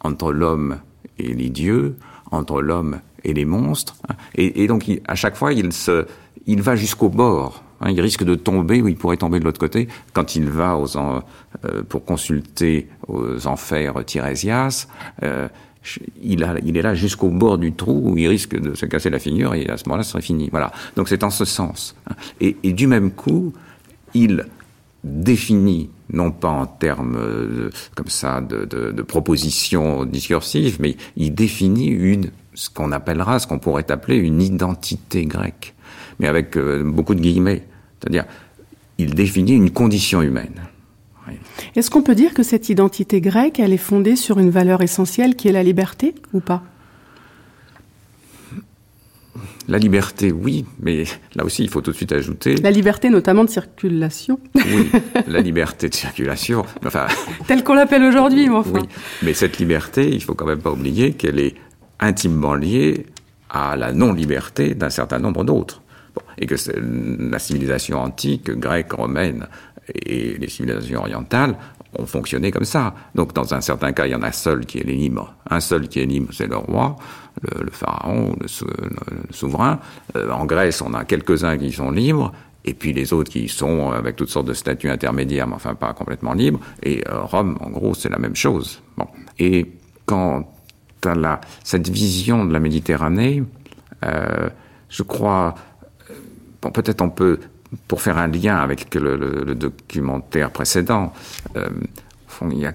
entre 0.00 0.32
l'homme 0.32 0.78
et 1.18 1.34
les 1.34 1.50
dieux, 1.50 1.96
entre 2.30 2.62
l'homme 2.62 3.00
et 3.24 3.32
les 3.32 3.44
monstres. 3.44 3.96
Hein. 4.08 4.14
Et, 4.36 4.66
donc, 4.66 4.90
à 5.06 5.14
chaque 5.14 5.36
fois, 5.36 5.52
il, 5.52 5.72
se, 5.72 6.06
il 6.46 6.62
va 6.62 6.76
jusqu'au 6.76 7.08
bord. 7.08 7.62
Hein. 7.80 7.90
il 7.90 8.00
risque 8.00 8.24
de 8.24 8.34
tomber, 8.34 8.82
ou 8.82 8.88
il 8.88 8.96
pourrait 8.96 9.16
tomber 9.16 9.40
de 9.40 9.44
l'autre 9.44 9.60
côté, 9.60 9.88
quand 10.12 10.36
il 10.36 10.48
va 10.48 10.78
euh, 11.64 11.82
pour 11.88 12.04
consulter 12.04 12.88
aux 13.08 13.46
enfers 13.46 14.04
Tirésias. 14.04 14.88
Euh, 15.22 15.48
il, 16.22 16.42
est 16.42 16.82
là 16.82 16.94
jusqu'au 16.94 17.28
bord 17.28 17.58
du 17.58 17.74
trou 17.74 18.00
où 18.04 18.16
il 18.16 18.26
risque 18.26 18.58
de 18.58 18.74
se 18.74 18.86
casser 18.86 19.10
la 19.10 19.18
figure 19.18 19.54
et 19.54 19.68
à 19.68 19.76
ce 19.76 19.84
moment-là, 19.86 20.02
ce 20.02 20.12
serait 20.12 20.22
fini. 20.22 20.48
Voilà. 20.50 20.72
Donc 20.96 21.08
c'est 21.08 21.22
en 21.24 21.30
ce 21.30 21.44
sens. 21.44 21.94
Hein. 22.08 22.14
Et, 22.40 22.54
du 22.72 22.86
même 22.86 23.10
coup, 23.10 23.52
il 24.14 24.46
définit, 25.02 25.90
non 26.10 26.30
pas 26.30 26.48
en 26.48 26.66
termes 26.66 27.16
euh, 27.18 27.70
comme 27.94 28.08
ça 28.08 28.40
de 28.40 29.02
propositions 29.02 30.06
discursives, 30.06 30.78
mais 30.80 30.96
il 31.16 31.34
définit 31.34 31.88
une 31.88 32.30
ce 32.54 32.70
qu'on 32.70 32.92
appellera, 32.92 33.38
ce 33.38 33.46
qu'on 33.46 33.58
pourrait 33.58 33.90
appeler 33.90 34.16
une 34.16 34.40
identité 34.40 35.26
grecque, 35.26 35.74
mais 36.18 36.28
avec 36.28 36.56
euh, 36.56 36.82
beaucoup 36.84 37.14
de 37.14 37.20
guillemets. 37.20 37.62
C'est-à-dire, 38.00 38.24
il 38.98 39.14
définit 39.14 39.52
une 39.52 39.70
condition 39.70 40.22
humaine. 40.22 40.62
Est-ce 41.74 41.90
qu'on 41.90 42.02
peut 42.02 42.14
dire 42.14 42.34
que 42.34 42.42
cette 42.42 42.68
identité 42.68 43.20
grecque, 43.20 43.58
elle 43.58 43.72
est 43.72 43.78
fondée 43.78 44.16
sur 44.16 44.38
une 44.38 44.50
valeur 44.50 44.82
essentielle 44.82 45.36
qui 45.36 45.48
est 45.48 45.52
la 45.52 45.62
liberté 45.62 46.14
ou 46.32 46.40
pas? 46.40 46.62
La 49.66 49.78
liberté, 49.78 50.30
oui, 50.30 50.66
mais 50.80 51.04
là 51.34 51.44
aussi, 51.44 51.62
il 51.62 51.70
faut 51.70 51.80
tout 51.80 51.90
de 51.90 51.96
suite 51.96 52.12
ajouter. 52.12 52.56
La 52.56 52.70
liberté, 52.70 53.08
notamment 53.08 53.44
de 53.44 53.48
circulation. 53.48 54.38
Oui, 54.54 54.90
la 55.26 55.40
liberté 55.40 55.88
de 55.88 55.94
circulation. 55.94 56.66
Enfin. 56.84 57.06
Telle 57.46 57.64
qu'on 57.64 57.74
l'appelle 57.74 58.02
aujourd'hui, 58.02 58.50
enfin. 58.50 58.72
Oui, 58.74 58.88
mais 59.22 59.32
cette 59.32 59.58
liberté, 59.58 60.10
il 60.12 60.22
faut 60.22 60.34
quand 60.34 60.44
même 60.44 60.60
pas 60.60 60.70
oublier 60.70 61.14
qu'elle 61.14 61.40
est 61.40 61.54
intimement 62.00 62.54
liée 62.54 63.06
à 63.50 63.76
la 63.76 63.92
non-liberté 63.92 64.74
d'un 64.74 64.90
certain 64.90 65.18
nombre 65.18 65.44
d'autres. 65.44 65.80
et 66.38 66.46
que 66.46 66.54
la 67.30 67.38
civilisation 67.38 68.00
antique, 68.00 68.50
grecque, 68.50 68.92
romaine 68.92 69.46
et 69.88 70.36
les 70.38 70.48
civilisations 70.48 71.00
orientales 71.00 71.56
ont 71.98 72.06
fonctionné 72.06 72.50
comme 72.50 72.64
ça. 72.64 72.94
Donc 73.14 73.32
dans 73.32 73.54
un 73.54 73.60
certain 73.60 73.92
cas, 73.92 74.06
il 74.06 74.12
y 74.12 74.14
en 74.14 74.22
a 74.22 74.28
un 74.28 74.32
seul 74.32 74.66
qui 74.66 74.78
est 74.78 74.84
libre. 74.84 75.34
Un 75.48 75.60
seul 75.60 75.88
qui 75.88 76.00
est 76.00 76.06
libre, 76.06 76.32
c'est 76.32 76.46
le 76.46 76.56
roi, 76.56 76.96
le, 77.42 77.70
pharaon, 77.70 78.36
le, 78.40 78.48
souverain. 79.30 79.80
Euh, 80.16 80.30
en 80.30 80.44
Grèce, 80.46 80.82
on 80.82 80.94
a 80.94 81.04
quelques-uns 81.04 81.56
qui 81.58 81.72
sont 81.72 81.90
libres. 81.90 82.32
Et 82.64 82.74
puis 82.74 82.92
les 82.92 83.12
autres 83.12 83.30
qui 83.30 83.48
sont 83.48 83.92
avec 83.92 84.16
toutes 84.16 84.30
sortes 84.30 84.46
de 84.46 84.54
statuts 84.54 84.88
intermédiaires, 84.88 85.46
mais 85.46 85.54
enfin 85.54 85.74
pas 85.74 85.92
complètement 85.92 86.32
libres. 86.32 86.60
Et 86.82 87.04
euh, 87.08 87.20
Rome, 87.22 87.58
en 87.60 87.70
gros, 87.70 87.94
c'est 87.94 88.08
la 88.08 88.18
même 88.18 88.36
chose. 88.36 88.80
Bon. 88.96 89.06
Et 89.38 89.70
quand 90.06 90.53
la, 91.06 91.40
cette 91.62 91.88
vision 91.88 92.44
de 92.44 92.52
la 92.52 92.60
Méditerranée, 92.60 93.42
euh, 94.04 94.48
je 94.88 95.02
crois, 95.02 95.54
peut-être 96.60 97.02
on 97.02 97.10
peut, 97.10 97.40
pour 97.88 98.00
faire 98.00 98.18
un 98.18 98.28
lien 98.28 98.56
avec 98.56 98.94
le, 98.94 99.54
documentaire 99.54 100.50
précédent, 100.50 101.12
euh, 101.56 101.68
il 102.50 102.74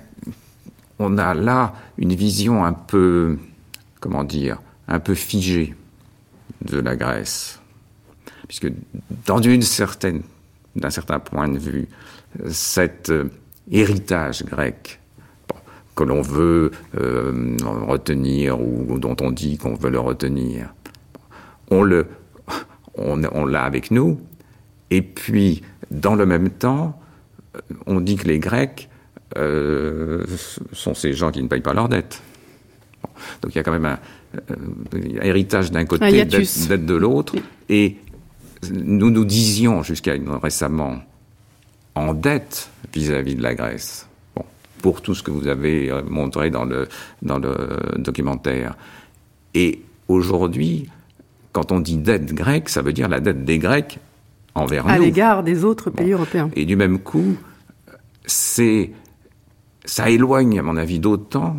on 1.02 1.18
a 1.18 1.34
là 1.34 1.74
une 1.98 2.14
vision 2.14 2.66
un 2.66 2.74
peu, 2.74 3.38
comment 4.02 4.26
dire, 4.26 4.62
un 4.88 5.00
peu 5.00 5.16
figée 5.16 5.74
de 6.62 6.80
la 6.80 6.98
Grèce. 6.98 7.62
Puisque 8.48 8.72
dans 9.26 9.42
une 9.42 9.62
certaine, 9.62 10.24
d'un 10.76 10.90
certain 10.90 11.20
point 11.20 11.48
de 11.48 11.58
vue, 11.58 11.88
cet 12.50 13.10
euh, 13.10 13.30
héritage 13.72 14.44
grec 14.44 14.99
que 16.00 16.06
l'on 16.06 16.22
veut 16.22 16.72
euh, 16.98 17.58
retenir 17.86 18.62
ou 18.62 18.98
dont 19.00 19.18
on 19.20 19.32
dit 19.32 19.58
qu'on 19.58 19.74
veut 19.74 19.90
le 19.90 20.00
retenir. 20.00 20.74
On 21.72 21.84
le, 21.84 22.08
on, 22.96 23.46
l'a 23.46 23.64
avec 23.64 23.92
nous. 23.92 24.18
Et 24.92 25.02
puis, 25.02 25.62
dans 25.92 26.16
le 26.16 26.26
même 26.26 26.52
temps, 26.52 26.98
on 27.86 28.00
dit 28.00 28.16
que 28.16 28.30
les 28.30 28.40
Grecs 28.40 28.88
euh, 29.38 30.24
sont 30.72 30.94
ces 30.94 31.12
gens 31.12 31.32
qui 31.32 31.44
ne 31.44 31.50
payent 31.50 31.60
pas 31.60 31.74
leurs 31.74 31.90
dettes. 31.90 32.22
Donc 33.42 33.54
il 33.54 33.58
y 33.58 33.60
a 33.60 33.64
quand 33.64 33.74
même 33.74 33.86
un, 33.86 34.00
euh, 34.52 35.20
héritage 35.22 35.70
d'un 35.70 35.84
côté, 35.84 36.24
dette 36.24 36.86
de 36.86 36.96
l'autre. 36.96 37.36
Et 37.68 37.98
nous 38.72 39.12
nous 39.12 39.26
disions 39.26 39.84
jusqu'à 39.84 40.14
récemment 40.42 41.00
en 41.96 42.14
dette 42.14 42.70
vis 42.94 43.12
à 43.12 43.22
-vis 43.22 43.36
de 43.36 43.44
la 43.44 43.54
Grèce 43.54 44.09
pour 44.82 45.02
tout 45.02 45.16
ce 45.16 45.24
que 45.24 45.32
vous 45.32 45.48
avez 45.48 45.92
euh, 45.92 46.02
montré 46.08 46.50
dans 46.50 46.66
le, 46.66 46.88
dans 47.22 47.40
le 47.40 47.56
documentaire. 47.98 48.76
Et 49.54 49.82
aujourd'hui, 50.08 50.90
quand 51.52 51.72
on 51.72 51.80
dit 51.80 51.98
dette 51.98 52.34
grecque, 52.34 52.70
ça 52.70 52.82
veut 52.82 52.94
dire 52.94 53.10
la 53.10 53.20
dette 53.20 53.46
des 53.46 53.60
Grecs 53.60 54.00
envers 54.56 54.86
nous. 54.86 54.92
À 54.92 54.98
l'égard 54.98 55.44
des 55.44 55.64
autres 55.64 55.90
pays 55.90 56.12
européens. 56.12 56.50
Et 56.56 56.66
du 56.66 56.76
même 56.76 57.00
coup, 57.00 57.36
c'est, 58.26 58.92
ça 59.86 60.10
éloigne, 60.10 60.60
à 60.60 60.64
mon 60.64 60.78
avis, 60.78 61.00
d'autant 61.00 61.56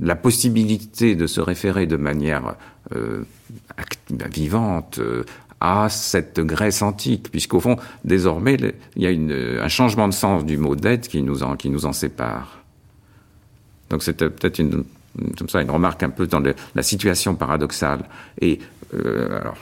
la 0.00 0.14
possibilité 0.14 1.16
de 1.16 1.26
se 1.26 1.40
référer 1.40 1.86
de 1.86 1.96
manière 1.96 2.54
euh, 2.94 3.24
vivante 4.32 4.98
euh, 5.00 5.24
à 5.60 5.88
cette 5.88 6.40
Grèce 6.40 6.82
antique, 6.82 7.30
puisqu'au 7.30 7.60
fond, 7.60 7.76
désormais, 8.04 8.56
il 8.96 9.02
y 9.02 9.06
a 9.06 9.62
un 9.62 9.68
changement 9.68 10.08
de 10.08 10.14
sens 10.14 10.44
du 10.44 10.56
mot 10.56 10.76
dette 10.76 11.08
qui 11.08 11.22
nous 11.22 11.42
en, 11.42 11.56
qui 11.56 11.70
nous 11.70 11.86
en 11.86 11.92
sépare. 11.92 12.62
Donc 13.90 14.02
c'était 14.02 14.30
peut-être 14.30 14.58
une, 14.58 14.84
comme 15.36 15.48
ça, 15.48 15.62
une 15.62 15.70
remarque 15.70 16.02
un 16.02 16.10
peu 16.10 16.26
dans 16.26 16.42
la 16.74 16.82
situation 16.82 17.34
paradoxale. 17.34 18.04
Et 18.40 18.60
euh, 18.94 19.40
alors, 19.40 19.56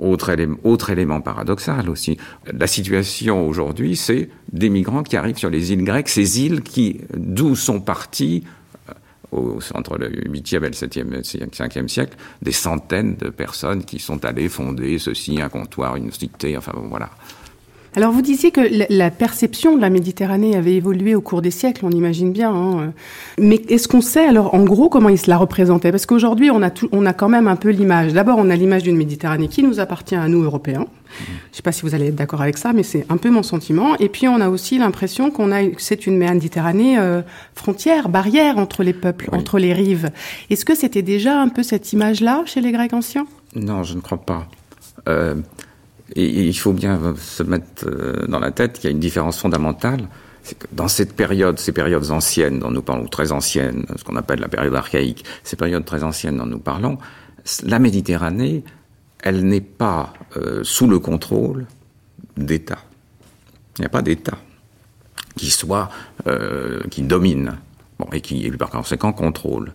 autre, 0.00 0.30
élément, 0.30 0.56
autre 0.64 0.90
élément 0.90 1.20
paradoxal 1.20 1.88
aussi, 1.88 2.16
la 2.52 2.66
situation 2.66 3.46
aujourd'hui, 3.46 3.96
c'est 3.96 4.30
des 4.52 4.68
migrants 4.68 5.02
qui 5.02 5.16
arrivent 5.16 5.38
sur 5.38 5.50
les 5.50 5.72
îles 5.72 5.84
grecques, 5.84 6.08
ces 6.08 6.40
îles 6.40 6.62
qui, 6.62 7.00
d'où 7.16 7.54
sont 7.54 7.80
partis 7.80 8.44
au, 9.34 9.58
entre 9.74 9.98
le 9.98 10.08
8e 10.08 10.56
et 10.56 10.60
le 10.60 10.70
7e, 10.70 11.22
5e 11.22 11.88
siècle, 11.88 12.16
des 12.42 12.52
centaines 12.52 13.16
de 13.16 13.30
personnes 13.30 13.84
qui 13.84 13.98
sont 13.98 14.24
allées 14.24 14.48
fonder 14.48 14.98
ceci, 14.98 15.40
un 15.40 15.48
comptoir, 15.48 15.96
une 15.96 16.10
cité, 16.10 16.56
enfin 16.56 16.72
bon, 16.74 16.88
voilà. 16.88 17.10
Alors 17.96 18.10
vous 18.10 18.22
disiez 18.22 18.50
que 18.50 18.60
la 18.92 19.10
perception 19.12 19.76
de 19.76 19.80
la 19.80 19.88
Méditerranée 19.88 20.56
avait 20.56 20.74
évolué 20.74 21.14
au 21.14 21.20
cours 21.20 21.42
des 21.42 21.52
siècles, 21.52 21.86
on 21.86 21.90
imagine 21.90 22.32
bien. 22.32 22.52
Hein. 22.52 22.92
Mais 23.38 23.62
est-ce 23.68 23.86
qu'on 23.86 24.00
sait 24.00 24.26
alors 24.26 24.54
en 24.54 24.64
gros 24.64 24.88
comment 24.88 25.08
il 25.08 25.18
se 25.18 25.30
la 25.30 25.36
représentait 25.36 25.92
Parce 25.92 26.04
qu'aujourd'hui 26.04 26.50
on 26.50 26.60
a 26.62 26.70
tout, 26.70 26.88
on 26.90 27.06
a 27.06 27.12
quand 27.12 27.28
même 27.28 27.46
un 27.46 27.54
peu 27.54 27.70
l'image. 27.70 28.12
D'abord 28.12 28.38
on 28.38 28.50
a 28.50 28.56
l'image 28.56 28.82
d'une 28.82 28.96
Méditerranée 28.96 29.46
qui 29.46 29.62
nous 29.62 29.78
appartient 29.78 30.16
à 30.16 30.26
nous 30.26 30.42
Européens. 30.42 30.86
Je 31.16 31.22
ne 31.22 31.56
sais 31.56 31.62
pas 31.62 31.70
si 31.70 31.82
vous 31.82 31.94
allez 31.94 32.08
être 32.08 32.16
d'accord 32.16 32.42
avec 32.42 32.58
ça, 32.58 32.72
mais 32.72 32.82
c'est 32.82 33.06
un 33.08 33.16
peu 33.16 33.30
mon 33.30 33.44
sentiment. 33.44 33.96
Et 33.98 34.08
puis 34.08 34.26
on 34.26 34.40
a 34.40 34.48
aussi 34.48 34.78
l'impression 34.78 35.30
qu'on 35.30 35.52
a 35.52 35.60
c'est 35.78 36.08
une 36.08 36.16
Méditerranée 36.16 36.98
euh, 36.98 37.22
frontière, 37.54 38.08
barrière 38.08 38.58
entre 38.58 38.82
les 38.82 38.92
peuples, 38.92 39.28
oui. 39.30 39.38
entre 39.38 39.60
les 39.60 39.72
rives. 39.72 40.10
Est-ce 40.50 40.64
que 40.64 40.74
c'était 40.74 41.02
déjà 41.02 41.40
un 41.40 41.48
peu 41.48 41.62
cette 41.62 41.92
image-là 41.92 42.42
chez 42.46 42.60
les 42.60 42.72
Grecs 42.72 42.92
anciens? 42.92 43.26
Non, 43.54 43.84
je 43.84 43.94
ne 43.94 44.00
crois 44.00 44.18
pas. 44.18 44.48
Euh, 45.08 45.36
et, 46.12 46.46
il 46.46 46.58
faut 46.58 46.72
bien 46.72 47.14
se 47.16 47.42
mettre 47.42 47.86
euh, 47.86 48.26
dans 48.26 48.38
la 48.38 48.50
tête 48.50 48.74
qu'il 48.74 48.84
y 48.84 48.88
a 48.88 48.90
une 48.90 49.00
différence 49.00 49.38
fondamentale. 49.38 50.08
C'est 50.42 50.58
que 50.58 50.66
dans 50.72 50.88
cette 50.88 51.14
période, 51.14 51.58
ces 51.58 51.72
périodes 51.72 52.10
anciennes 52.10 52.58
dont 52.58 52.70
nous 52.70 52.82
parlons, 52.82 53.06
très 53.06 53.32
anciennes, 53.32 53.86
ce 53.96 54.04
qu'on 54.04 54.16
appelle 54.16 54.40
la 54.40 54.48
période 54.48 54.74
archaïque, 54.74 55.24
ces 55.42 55.56
périodes 55.56 55.84
très 55.84 56.04
anciennes 56.04 56.36
dont 56.36 56.46
nous 56.46 56.58
parlons, 56.58 56.98
la 57.62 57.78
Méditerranée, 57.78 58.62
elle 59.22 59.44
n'est 59.44 59.62
pas 59.62 60.12
euh, 60.36 60.60
sous 60.62 60.86
le 60.86 60.98
contrôle 60.98 61.66
d'État. 62.36 62.78
Il 63.78 63.82
n'y 63.82 63.86
a 63.86 63.90
pas 63.90 64.02
d'État 64.02 64.38
qui 65.36 65.50
soit, 65.50 65.88
euh, 66.26 66.82
qui 66.90 67.02
domine, 67.02 67.56
et 68.12 68.20
qui, 68.20 68.48
par 68.52 68.70
conséquent, 68.70 69.12
contrôle. 69.12 69.72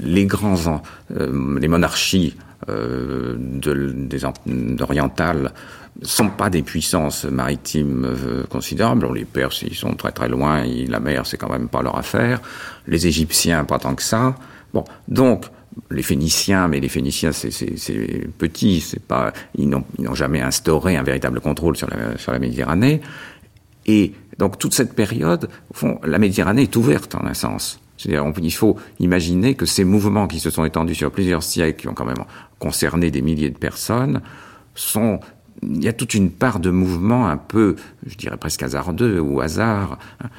Les 0.00 0.26
grands, 0.26 0.82
les 1.10 1.68
monarchies 1.68 2.34
euh, 2.68 3.36
de, 3.38 3.92
des 3.92 4.24
orientales 4.80 5.52
sont 6.00 6.30
pas 6.30 6.48
des 6.48 6.62
puissances 6.62 7.24
maritimes 7.24 8.04
euh, 8.06 8.44
considérables. 8.44 9.12
les 9.14 9.24
Perses, 9.24 9.62
ils 9.62 9.74
sont 9.74 9.94
très 9.94 10.12
très 10.12 10.28
loin, 10.28 10.64
la 10.88 11.00
mer, 11.00 11.26
c'est 11.26 11.36
quand 11.36 11.50
même 11.50 11.68
pas 11.68 11.82
leur 11.82 11.96
affaire. 11.98 12.40
Les 12.86 13.06
Égyptiens, 13.06 13.64
pas 13.64 13.78
tant 13.78 13.94
que 13.94 14.02
ça. 14.02 14.34
Bon, 14.72 14.84
donc 15.08 15.46
les 15.90 16.02
Phéniciens, 16.02 16.68
mais 16.68 16.80
les 16.80 16.88
Phéniciens, 16.88 17.32
c'est 17.32 17.50
petit, 18.38 18.80
c'est 18.80 19.02
pas, 19.02 19.32
ils 19.54 19.68
n'ont 19.68 20.14
jamais 20.14 20.40
instauré 20.40 20.96
un 20.96 21.02
véritable 21.02 21.40
contrôle 21.40 21.76
sur 21.76 21.88
la, 21.90 22.16
sur 22.18 22.32
la 22.32 22.38
Méditerranée. 22.38 23.00
Et 23.86 24.12
donc 24.38 24.58
toute 24.58 24.74
cette 24.74 24.94
période, 24.94 25.48
au 25.70 25.74
fond, 25.74 25.98
la 26.04 26.18
Méditerranée 26.18 26.62
est 26.62 26.76
ouverte 26.76 27.14
en 27.14 27.26
un 27.26 27.34
sens. 27.34 27.80
C'est-à-dire, 28.02 28.32
il 28.42 28.52
faut 28.52 28.76
imaginer 28.98 29.54
que 29.54 29.64
ces 29.64 29.84
mouvements 29.84 30.26
qui 30.26 30.40
se 30.40 30.50
sont 30.50 30.64
étendus 30.64 30.96
sur 30.96 31.12
plusieurs 31.12 31.42
siècles, 31.42 31.82
qui 31.82 31.88
ont 31.88 31.94
quand 31.94 32.04
même 32.04 32.24
concerné 32.62 33.10
des 33.10 33.22
milliers 33.22 33.50
de 33.50 33.58
personnes, 33.58 34.20
sont 34.76 35.18
il 35.62 35.82
y 35.82 35.88
a 35.88 35.92
toute 35.92 36.14
une 36.14 36.30
part 36.30 36.60
de 36.60 36.70
mouvement 36.70 37.28
un 37.28 37.36
peu, 37.36 37.74
je 38.06 38.16
dirais 38.16 38.36
presque 38.36 38.62
hasardeux 38.62 39.20
ou 39.20 39.40
hasard. 39.40 39.98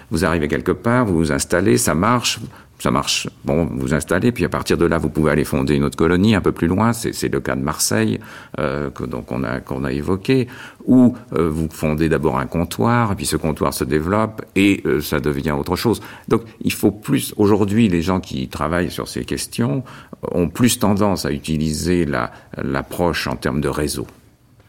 Vous 0.10 0.24
arrivez 0.24 0.48
quelque 0.48 0.72
part, 0.72 1.06
vous 1.06 1.18
vous 1.18 1.32
installez, 1.32 1.78
ça 1.78 1.96
marche, 1.96 2.40
ça 2.84 2.92
marche. 2.92 3.30
Bon, 3.46 3.64
vous 3.64 3.80
vous 3.80 3.94
installez, 3.94 4.34
puis 4.34 4.44
à 4.44 4.50
partir 4.50 4.78
de 4.78 4.86
là, 4.86 4.98
vous 4.98 5.08
pouvez 5.08 5.32
aller 5.32 5.46
fonder 5.46 5.76
une 5.76 5.86
autre 5.86 5.96
colonie 5.96 6.36
un 6.36 6.42
peu 6.42 6.52
plus 6.52 6.68
loin. 6.68 6.92
C'est 6.92 7.30
le 7.30 7.40
cas 7.40 7.56
de 7.56 7.62
Marseille, 7.62 8.20
euh, 8.60 8.90
que, 8.90 9.06
donc 9.06 9.32
on 9.32 9.46
a 9.46 9.62
qu'on 9.62 9.86
a 9.86 9.94
évoqué. 9.94 10.50
Ou 10.86 11.16
euh, 11.32 11.50
vous 11.50 11.70
fondez 11.72 12.10
d'abord 12.10 12.38
un 12.38 12.46
comptoir, 12.46 13.16
puis 13.16 13.26
ce 13.26 13.38
comptoir 13.38 13.74
se 13.74 13.86
développe 13.86 14.42
et 14.58 14.82
euh, 14.86 15.00
ça 15.00 15.22
devient 15.22 15.52
autre 15.52 15.78
chose. 15.78 16.02
Donc, 16.28 16.42
il 16.60 16.74
faut 16.74 16.92
plus. 16.92 17.34
Aujourd'hui, 17.38 17.88
les 17.88 18.02
gens 18.02 18.20
qui 18.20 18.50
travaillent 18.50 18.92
sur 18.92 19.08
ces 19.08 19.24
questions 19.24 19.86
ont 20.34 20.50
plus 20.50 20.78
tendance 20.78 21.26
à 21.26 21.32
utiliser 21.32 22.04
la 22.04 22.34
l'approche 22.62 23.28
en 23.28 23.38
termes 23.38 23.62
de 23.62 23.70
réseau. 23.70 24.08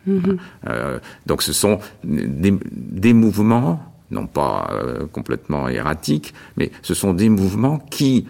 Mmh. 0.06 0.20
Euh, 0.68 1.00
donc, 1.26 1.42
ce 1.42 1.52
sont 1.52 1.80
des, 2.04 2.54
des 2.72 3.12
mouvements 3.12 3.93
non 4.14 4.26
pas 4.26 4.70
euh, 4.72 5.06
complètement 5.06 5.68
erratiques, 5.68 6.32
mais 6.56 6.70
ce 6.82 6.94
sont 6.94 7.12
des 7.12 7.28
mouvements 7.28 7.78
qui 7.78 8.26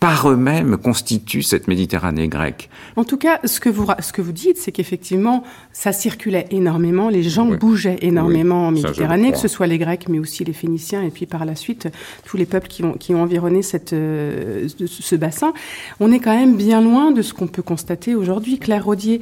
par 0.00 0.30
eux-mêmes 0.30 0.76
constituent 0.76 1.42
cette 1.42 1.68
Méditerranée 1.68 2.28
grecque. 2.28 2.68
En 2.96 3.04
tout 3.04 3.16
cas, 3.16 3.40
ce 3.44 3.60
que 3.60 3.68
vous, 3.68 3.86
ce 4.00 4.12
que 4.12 4.22
vous 4.22 4.32
dites, 4.32 4.58
c'est 4.58 4.72
qu'effectivement, 4.72 5.44
ça 5.72 5.92
circulait 5.92 6.46
énormément, 6.50 7.08
les 7.08 7.22
gens 7.22 7.48
oui. 7.48 7.56
bougeaient 7.56 7.98
énormément 8.02 8.62
oui, 8.62 8.66
en 8.68 8.70
Méditerranée, 8.72 9.32
que 9.32 9.38
ce 9.38 9.48
soit 9.48 9.66
les 9.66 9.78
Grecs, 9.78 10.08
mais 10.08 10.18
aussi 10.18 10.44
les 10.44 10.52
Phéniciens, 10.52 11.02
et 11.02 11.10
puis 11.10 11.26
par 11.26 11.44
la 11.44 11.54
suite, 11.54 11.88
tous 12.24 12.36
les 12.36 12.46
peuples 12.46 12.68
qui 12.68 12.84
ont, 12.84 12.92
qui 12.92 13.14
ont 13.14 13.22
environné 13.22 13.62
cette, 13.62 13.92
euh, 13.92 14.68
ce 14.86 15.16
bassin. 15.16 15.52
On 16.00 16.12
est 16.12 16.20
quand 16.20 16.36
même 16.36 16.56
bien 16.56 16.80
loin 16.80 17.10
de 17.10 17.22
ce 17.22 17.34
qu'on 17.34 17.46
peut 17.46 17.62
constater 17.62 18.14
aujourd'hui. 18.14 18.58
Claire 18.58 18.84
Rodier, 18.84 19.20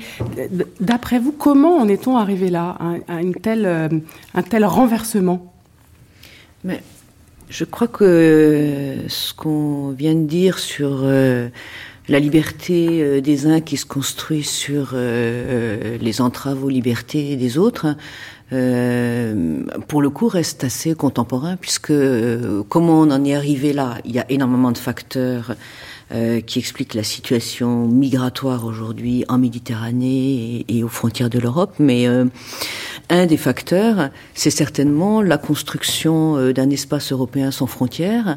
d'après 0.81 1.19
vous, 1.19 1.32
comment 1.32 1.78
en 1.78 1.89
est-on 1.89 2.16
arrivé 2.16 2.51
là, 2.51 2.77
à, 2.81 3.15
à 3.16 3.20
une 3.20 3.35
telle, 3.35 3.66
euh, 3.66 3.89
un 4.35 4.43
tel 4.43 4.65
renversement? 4.65 5.53
Mais 6.65 6.81
je 7.53 7.65
crois 7.65 7.87
que 7.87 8.97
ce 9.09 9.35
qu'on 9.35 9.91
vient 9.91 10.15
de 10.15 10.24
dire 10.24 10.59
sur 10.59 11.03
euh, 11.05 11.51
la 12.09 12.19
liberté 12.19 13.03
euh, 13.03 13.20
des 13.20 13.47
uns 13.47 13.61
qui 13.61 13.77
se 13.77 13.85
construit 13.85 14.43
sur 14.43 14.93
euh, 14.95 15.99
les 16.01 16.23
entraves 16.23 16.65
aux 16.65 16.70
libertés 16.70 17.37
des 17.37 17.59
autres, 17.59 17.95
pour 19.89 20.03
le 20.03 20.11
coup, 20.11 20.29
reste 20.29 20.62
assez 20.65 20.95
contemporain, 20.95 21.57
puisque 21.57 21.95
comment 22.69 23.01
on 23.01 23.11
en 23.11 23.24
est 23.24 23.35
arrivé 23.35 23.73
là? 23.73 23.97
Il 24.05 24.12
y 24.12 24.19
a 24.19 24.31
énormément 24.31 24.70
de 24.73 24.77
facteurs 24.77 25.55
euh, 26.14 26.43
qui 26.43 26.59
expliquent 26.59 26.93
la 26.93 27.05
situation 27.05 27.86
migratoire 27.86 28.66
aujourd'hui 28.66 29.24
en 29.30 29.39
Méditerranée 29.39 30.62
et, 30.68 30.84
aux 30.84 30.89
frontières 30.89 31.30
de 31.30 31.39
l'Europe, 31.39 31.74
mais 31.78 32.06
euh, 32.06 32.26
un 33.09 33.24
des 33.24 33.39
facteurs, 33.39 34.10
c'est 34.34 34.51
certainement 34.51 35.22
la 35.22 35.39
construction 35.39 36.36
euh, 36.36 36.52
d'un 36.52 36.68
espace 36.68 37.12
européen 37.12 37.51
sans 37.51 37.66
frontières, 37.66 38.36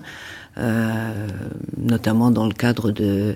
notamment 1.76 2.32
dans 2.32 2.48
le 2.48 2.54
cadre 2.54 2.92
de 2.92 3.36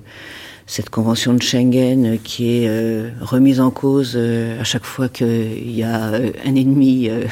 cette 0.69 0.91
convention 0.91 1.33
de 1.33 1.41
Schengen 1.41 2.19
qui 2.23 2.63
est 2.63 2.67
euh, 2.69 3.09
remise 3.21 3.59
en 3.59 3.71
cause 3.71 4.13
euh, 4.15 4.61
à 4.61 4.63
chaque 4.63 4.85
fois 4.85 5.09
qu'il 5.09 5.75
y 5.75 5.81
a 5.81 6.13
euh, 6.13 6.31
un 6.45 6.53
ennemi 6.53 7.09
euh, 7.09 7.25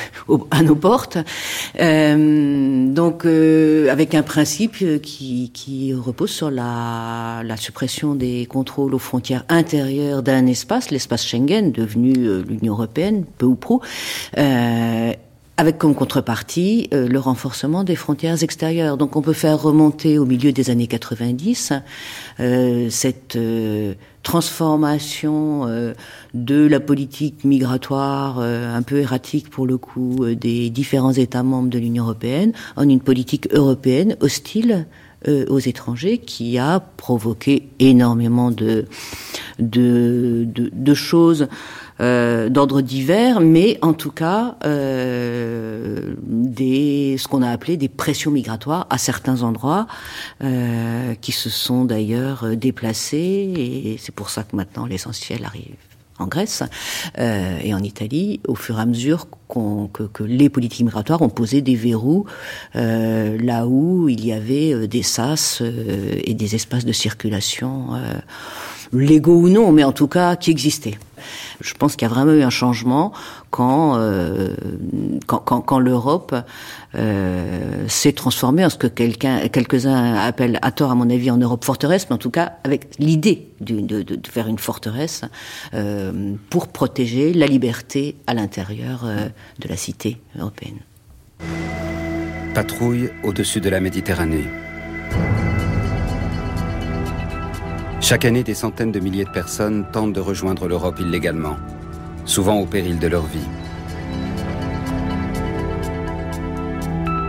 à 0.50 0.64
nos 0.64 0.76
portes. 0.76 1.20
Euh, 1.80 2.88
donc, 2.92 3.26
avec 3.26 4.16
un 4.16 4.24
principe 4.24 5.02
qui, 5.02 5.52
qui 5.54 5.94
repose 5.94 6.32
sur 6.32 6.50
la, 6.50 7.44
la, 7.46 7.58
suppression 7.58 8.16
des 8.16 8.48
contrôles 8.48 8.96
aux 8.96 9.00
frontières 9.00 9.46
intérieures 9.50 10.24
d'un 10.24 10.48
espace, 10.48 10.90
l'espace 10.90 11.24
Schengen, 11.24 11.72
devenu 11.72 12.14
l'Union 12.42 12.74
européenne, 12.74 13.24
peu 13.38 13.46
ou 13.46 13.56
prou 13.56 13.82
avec 15.58 15.80
comme 15.80 15.96
contrepartie 15.96 16.88
euh, 16.94 17.08
le 17.08 17.20
renforcement 17.20 17.84
des 17.84 17.96
frontières 17.96 18.42
extérieures. 18.44 18.96
Donc 18.96 19.16
on 19.16 19.22
peut 19.22 19.34
faire 19.34 19.60
remonter 19.60 20.20
au 20.20 20.26
milieu 20.26 20.52
des 20.52 20.70
années 20.70 20.88
90 20.88 21.74
euh, 22.40 22.90
cette 22.92 23.36
euh, 23.36 23.96
transformation 24.22 25.66
euh, 25.66 25.94
de 26.36 26.68
la 26.68 26.80
politique 26.80 27.44
migratoire 27.44 28.40
un 28.40 28.82
peu 28.84 29.00
erratique 29.00 29.50
pour 29.50 29.66
le 29.66 29.78
coup 29.78 30.26
des 30.36 30.70
différents 30.70 31.14
États 31.14 31.44
membres 31.44 31.70
de 31.70 31.80
l'Union 31.80 32.04
européenne 32.04 32.52
en 32.76 32.88
une 32.88 33.00
politique 33.00 33.48
européenne 33.54 34.18
hostile 34.20 34.86
aux 35.26 35.60
étrangers 35.60 36.20
qui 36.20 36.60
a 36.60 36.80
provoqué 36.80 37.70
énormément 37.80 38.52
de 38.52 38.86
choses 40.94 41.48
euh, 42.02 42.50
d'ordre 42.50 42.82
divers, 42.82 43.40
mais 43.40 43.78
en 43.82 43.94
tout 43.94 44.12
cas 44.12 44.56
euh, 44.66 46.16
des 46.22 47.16
ce 47.18 47.28
qu'on 47.28 47.42
a 47.42 47.50
appelé 47.50 47.78
des 47.78 47.90
pressions 47.90 48.32
migratoires 48.32 48.88
à 48.90 48.98
certains 48.98 49.44
endroits 49.44 49.88
euh, 50.44 51.14
qui 51.22 51.32
se 51.32 51.50
sont 51.50 51.86
d'ailleurs 51.86 52.56
déplacées 52.56 53.54
et 53.56 53.98
c'est 54.00 54.14
pour 54.14 54.30
ça 54.30 54.44
que 54.44 54.56
maintenant 54.56 54.86
l'essentiel 54.86 55.44
arrive 55.46 55.76
en 56.20 56.28
Grèce 56.28 56.64
euh, 57.20 57.60
et 57.64 57.74
en 57.74 57.80
Italie, 57.80 58.40
au 58.48 58.56
fur 58.56 58.78
et 58.78 58.82
à 58.82 58.86
mesure 58.86 59.28
que, 59.50 60.24
les 60.24 60.50
politiques 60.50 60.86
migratoires 60.86 61.22
ont 61.22 61.30
posé 61.30 61.62
des 61.62 61.76
verrous 61.76 62.26
euh, 62.76 63.38
là 63.42 63.68
où 63.68 64.10
il 64.10 64.26
y 64.26 64.34
avait 64.34 64.74
euh, 64.74 64.88
des 64.88 65.04
sas 65.04 65.60
euh, 65.62 66.20
et 66.24 66.34
des 66.34 66.56
espaces 66.56 66.86
de 66.86 66.92
circulation 66.92 67.96
euh, 67.96 68.14
légaux 68.94 69.38
ou 69.38 69.50
non, 69.50 69.72
mais 69.72 69.84
en 69.84 69.92
tout 69.92 70.08
cas 70.08 70.36
qui 70.36 70.52
existaient. 70.52 70.98
Je 71.62 71.74
pense 71.74 71.96
qu'il 71.96 72.08
y 72.08 72.12
a 72.12 72.14
vraiment 72.14 72.34
eu 72.34 72.44
un 72.44 72.50
changement 72.50 73.12
quand, 73.52 73.98
euh, 73.98 74.56
l'Europe 75.80 76.36
euh, 76.96 77.88
s'est 77.88 78.14
transformée 78.14 78.66
en 78.66 78.70
ce 78.70 78.78
que 78.78 78.88
quelqu'un, 78.88 79.48
quelques-uns 79.48 80.16
appellent 80.16 80.60
à 80.62 80.72
tort, 80.72 80.92
à 80.92 80.96
mon 80.96 81.10
avis, 81.10 81.32
en 81.32 81.38
Europe 81.38 81.64
forteresse, 81.64 82.08
mais 82.10 82.16
en 82.16 82.20
tout 82.20 82.32
cas 82.32 82.54
avec 82.64 82.96
l'idée 83.00 83.50
de, 83.62 84.04
faire 84.30 84.48
une 84.48 84.60
forteresse 84.60 85.22
euh, 85.74 86.34
pour 86.50 86.68
protéger 86.68 87.34
la 87.34 87.48
liberté 87.48 88.16
à 88.28 88.34
l'intérieur 88.34 89.06
de 89.60 89.68
la 89.68 89.78
cité 89.78 90.18
européenne. 90.38 90.80
Patrouille 92.54 93.10
au-dessus 93.24 93.62
de 93.62 93.70
la 93.70 93.80
Méditerranée. 93.80 94.46
Chaque 98.00 98.26
année, 98.26 98.44
des 98.44 98.54
centaines 98.54 98.92
de 98.92 99.00
milliers 99.00 99.26
de 99.26 99.30
personnes 99.30 99.86
tentent 99.92 100.14
de 100.14 100.20
rejoindre 100.20 100.68
l'Europe 100.68 101.00
illégalement, 101.00 101.58
souvent 102.26 102.60
au 102.60 102.66
péril 102.66 103.00
de 103.00 103.08
leur 103.08 103.26
vie. 103.26 103.48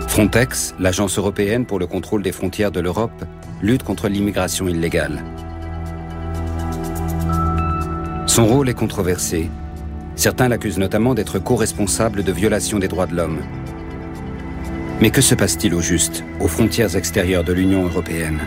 Frontex, 0.07 0.74
l'agence 0.78 1.19
européenne 1.19 1.65
pour 1.65 1.78
le 1.78 1.86
contrôle 1.86 2.23
des 2.23 2.32
frontières 2.32 2.70
de 2.70 2.81
l'Europe, 2.81 3.24
lutte 3.62 3.82
contre 3.82 4.09
l'immigration 4.09 4.69
illégale. 4.69 5.24
Son 8.27 8.47
rôle 8.47 8.69
est 8.69 8.74
controversé. 8.74 9.51
Certains 10.16 10.49
l'accusent 10.49 10.78
notamment 10.78 11.15
d'être 11.15 11.39
co-responsable 11.39 12.23
de 12.23 12.32
violations 12.32 12.78
des 12.78 12.89
droits 12.89 13.07
de 13.07 13.16
l'homme. 13.16 13.39
Mais 15.01 15.11
que 15.11 15.20
se 15.20 15.35
passe-t-il 15.35 15.74
au 15.74 15.81
juste 15.81 16.24
aux 16.40 16.49
frontières 16.49 16.95
extérieures 16.95 17.45
de 17.45 17.53
l'Union 17.53 17.85
européenne? 17.85 18.40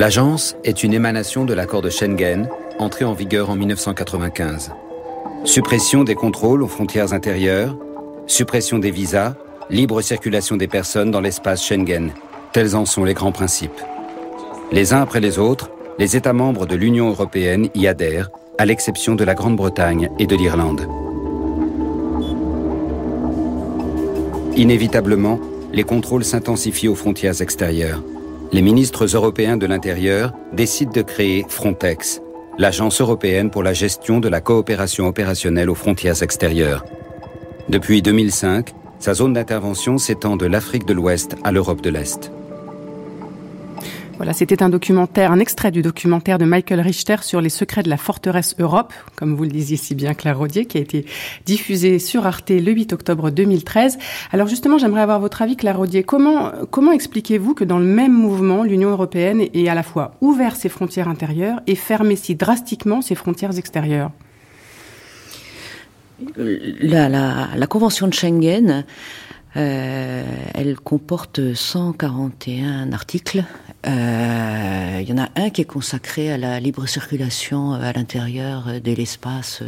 L'agence 0.00 0.56
est 0.64 0.82
une 0.82 0.94
émanation 0.94 1.44
de 1.44 1.52
l'accord 1.52 1.82
de 1.82 1.90
Schengen, 1.90 2.48
entré 2.78 3.04
en 3.04 3.12
vigueur 3.12 3.50
en 3.50 3.54
1995. 3.54 4.72
Suppression 5.44 6.04
des 6.04 6.14
contrôles 6.14 6.62
aux 6.62 6.68
frontières 6.68 7.12
intérieures, 7.12 7.76
suppression 8.26 8.78
des 8.78 8.92
visas, 8.92 9.34
libre 9.68 10.00
circulation 10.00 10.56
des 10.56 10.68
personnes 10.68 11.10
dans 11.10 11.20
l'espace 11.20 11.62
Schengen. 11.62 12.12
Tels 12.54 12.76
en 12.76 12.86
sont 12.86 13.04
les 13.04 13.12
grands 13.12 13.30
principes. 13.30 13.78
Les 14.72 14.94
uns 14.94 15.02
après 15.02 15.20
les 15.20 15.38
autres, 15.38 15.70
les 15.98 16.16
États 16.16 16.32
membres 16.32 16.64
de 16.64 16.76
l'Union 16.76 17.10
européenne 17.10 17.68
y 17.74 17.86
adhèrent, 17.86 18.30
à 18.56 18.64
l'exception 18.64 19.16
de 19.16 19.24
la 19.24 19.34
Grande-Bretagne 19.34 20.08
et 20.18 20.26
de 20.26 20.34
l'Irlande. 20.34 20.88
Inévitablement, 24.56 25.38
les 25.74 25.84
contrôles 25.84 26.24
s'intensifient 26.24 26.88
aux 26.88 26.94
frontières 26.94 27.42
extérieures 27.42 28.02
les 28.52 28.62
ministres 28.62 29.06
européens 29.14 29.56
de 29.56 29.66
l'Intérieur 29.66 30.32
décident 30.52 30.92
de 30.92 31.02
créer 31.02 31.46
Frontex, 31.48 32.20
l'agence 32.58 33.00
européenne 33.00 33.50
pour 33.50 33.62
la 33.62 33.72
gestion 33.72 34.18
de 34.18 34.28
la 34.28 34.40
coopération 34.40 35.06
opérationnelle 35.06 35.70
aux 35.70 35.74
frontières 35.74 36.22
extérieures. 36.22 36.84
Depuis 37.68 38.02
2005, 38.02 38.74
sa 38.98 39.14
zone 39.14 39.34
d'intervention 39.34 39.98
s'étend 39.98 40.36
de 40.36 40.46
l'Afrique 40.46 40.84
de 40.84 40.92
l'Ouest 40.92 41.36
à 41.44 41.52
l'Europe 41.52 41.80
de 41.80 41.90
l'Est. 41.90 42.32
Voilà, 44.20 44.34
c'était 44.34 44.62
un 44.62 44.68
documentaire, 44.68 45.32
un 45.32 45.38
extrait 45.38 45.70
du 45.70 45.80
documentaire 45.80 46.36
de 46.36 46.44
Michael 46.44 46.80
Richter 46.80 47.16
sur 47.22 47.40
les 47.40 47.48
secrets 47.48 47.82
de 47.82 47.88
la 47.88 47.96
forteresse 47.96 48.54
Europe, 48.58 48.92
comme 49.16 49.34
vous 49.34 49.44
le 49.44 49.48
disiez 49.48 49.78
si 49.78 49.94
bien, 49.94 50.12
Claire 50.12 50.36
Rodier, 50.36 50.66
qui 50.66 50.76
a 50.76 50.82
été 50.82 51.06
diffusé 51.46 51.98
sur 51.98 52.26
Arte 52.26 52.50
le 52.50 52.70
8 52.70 52.92
octobre 52.92 53.30
2013. 53.30 53.96
Alors 54.30 54.46
justement, 54.46 54.76
j'aimerais 54.76 55.00
avoir 55.00 55.20
votre 55.20 55.40
avis, 55.40 55.56
Claire 55.56 55.78
Rodier. 55.78 56.02
Comment, 56.02 56.52
expliquez-vous 56.92 57.54
que 57.54 57.64
dans 57.64 57.78
le 57.78 57.86
même 57.86 58.12
mouvement, 58.12 58.62
l'Union 58.62 58.90
européenne 58.90 59.40
ait 59.54 59.68
à 59.70 59.74
la 59.74 59.82
fois 59.82 60.12
ouvert 60.20 60.54
ses 60.54 60.68
frontières 60.68 61.08
intérieures 61.08 61.62
et 61.66 61.74
fermé 61.74 62.14
si 62.14 62.34
drastiquement 62.34 63.00
ses 63.00 63.14
frontières 63.14 63.56
extérieures? 63.56 64.10
La 66.36 67.66
Convention 67.66 68.06
de 68.06 68.12
Schengen 68.12 68.84
euh, 69.56 70.22
elle 70.54 70.78
comporte 70.78 71.54
141 71.54 72.92
articles. 72.92 73.44
Euh, 73.86 74.98
il 75.00 75.08
y 75.08 75.12
en 75.12 75.18
a 75.18 75.28
un 75.36 75.50
qui 75.50 75.62
est 75.62 75.66
consacré 75.66 76.30
à 76.30 76.36
la 76.36 76.60
libre 76.60 76.86
circulation 76.86 77.72
à 77.72 77.92
l'intérieur 77.92 78.66
de 78.82 78.92
l'espace 78.92 79.62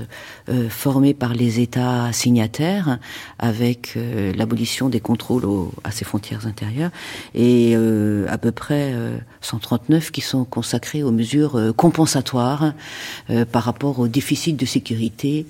euh, 0.48 0.68
formé 0.68 1.14
par 1.14 1.32
les 1.32 1.60
États 1.60 2.12
signataires, 2.12 2.98
avec 3.38 3.94
euh, 3.96 4.32
l'abolition 4.34 4.88
des 4.88 5.00
contrôles 5.00 5.44
à 5.84 5.90
ses 5.90 6.04
frontières 6.04 6.46
intérieures, 6.46 6.90
et 7.34 7.72
euh, 7.74 8.26
à 8.28 8.38
peu 8.38 8.52
près 8.52 8.92
139 9.40 10.10
qui 10.10 10.20
sont 10.20 10.44
consacrés 10.44 11.02
aux 11.02 11.10
mesures 11.10 11.72
compensatoires 11.76 12.74
par 13.50 13.62
rapport 13.64 13.98
au 13.98 14.08
déficit 14.08 14.56
de 14.56 14.66
sécurité 14.66 15.46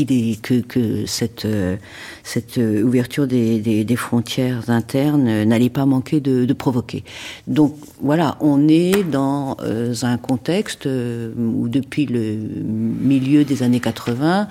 est, 0.00 0.40
que, 0.40 0.60
que 0.60 1.06
cette, 1.06 1.44
euh, 1.44 1.76
cette 2.22 2.58
euh, 2.58 2.82
ouverture 2.82 3.26
des, 3.26 3.60
des, 3.60 3.84
des 3.84 3.96
frontières 3.96 4.70
internes 4.70 5.44
n'allait 5.44 5.70
pas 5.70 5.86
manquer 5.86 6.20
de, 6.20 6.44
de, 6.44 6.52
provoquer. 6.52 7.04
Donc 7.46 7.76
voilà, 8.00 8.36
on 8.40 8.68
est 8.68 9.04
dans 9.04 9.56
euh, 9.62 9.94
un 10.02 10.18
contexte 10.18 10.86
où 10.86 11.68
depuis 11.68 12.06
le 12.06 12.36
milieu 12.72 13.44
des 13.44 13.62
années 13.62 13.80
80, 13.80 14.48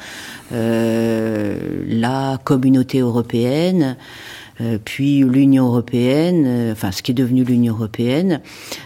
euh, 0.54 1.58
la 1.88 2.40
communauté 2.44 3.00
européenne 3.00 3.96
euh, 3.96 4.41
puis 4.84 5.20
l'Union 5.22 5.68
européenne, 5.68 6.44
euh, 6.46 6.72
enfin 6.74 6.92
ce 6.92 7.02
qui 7.02 7.12
est 7.12 7.16
devenu 7.16 7.44
l'Union 7.44 7.74
européenne, 7.74 8.42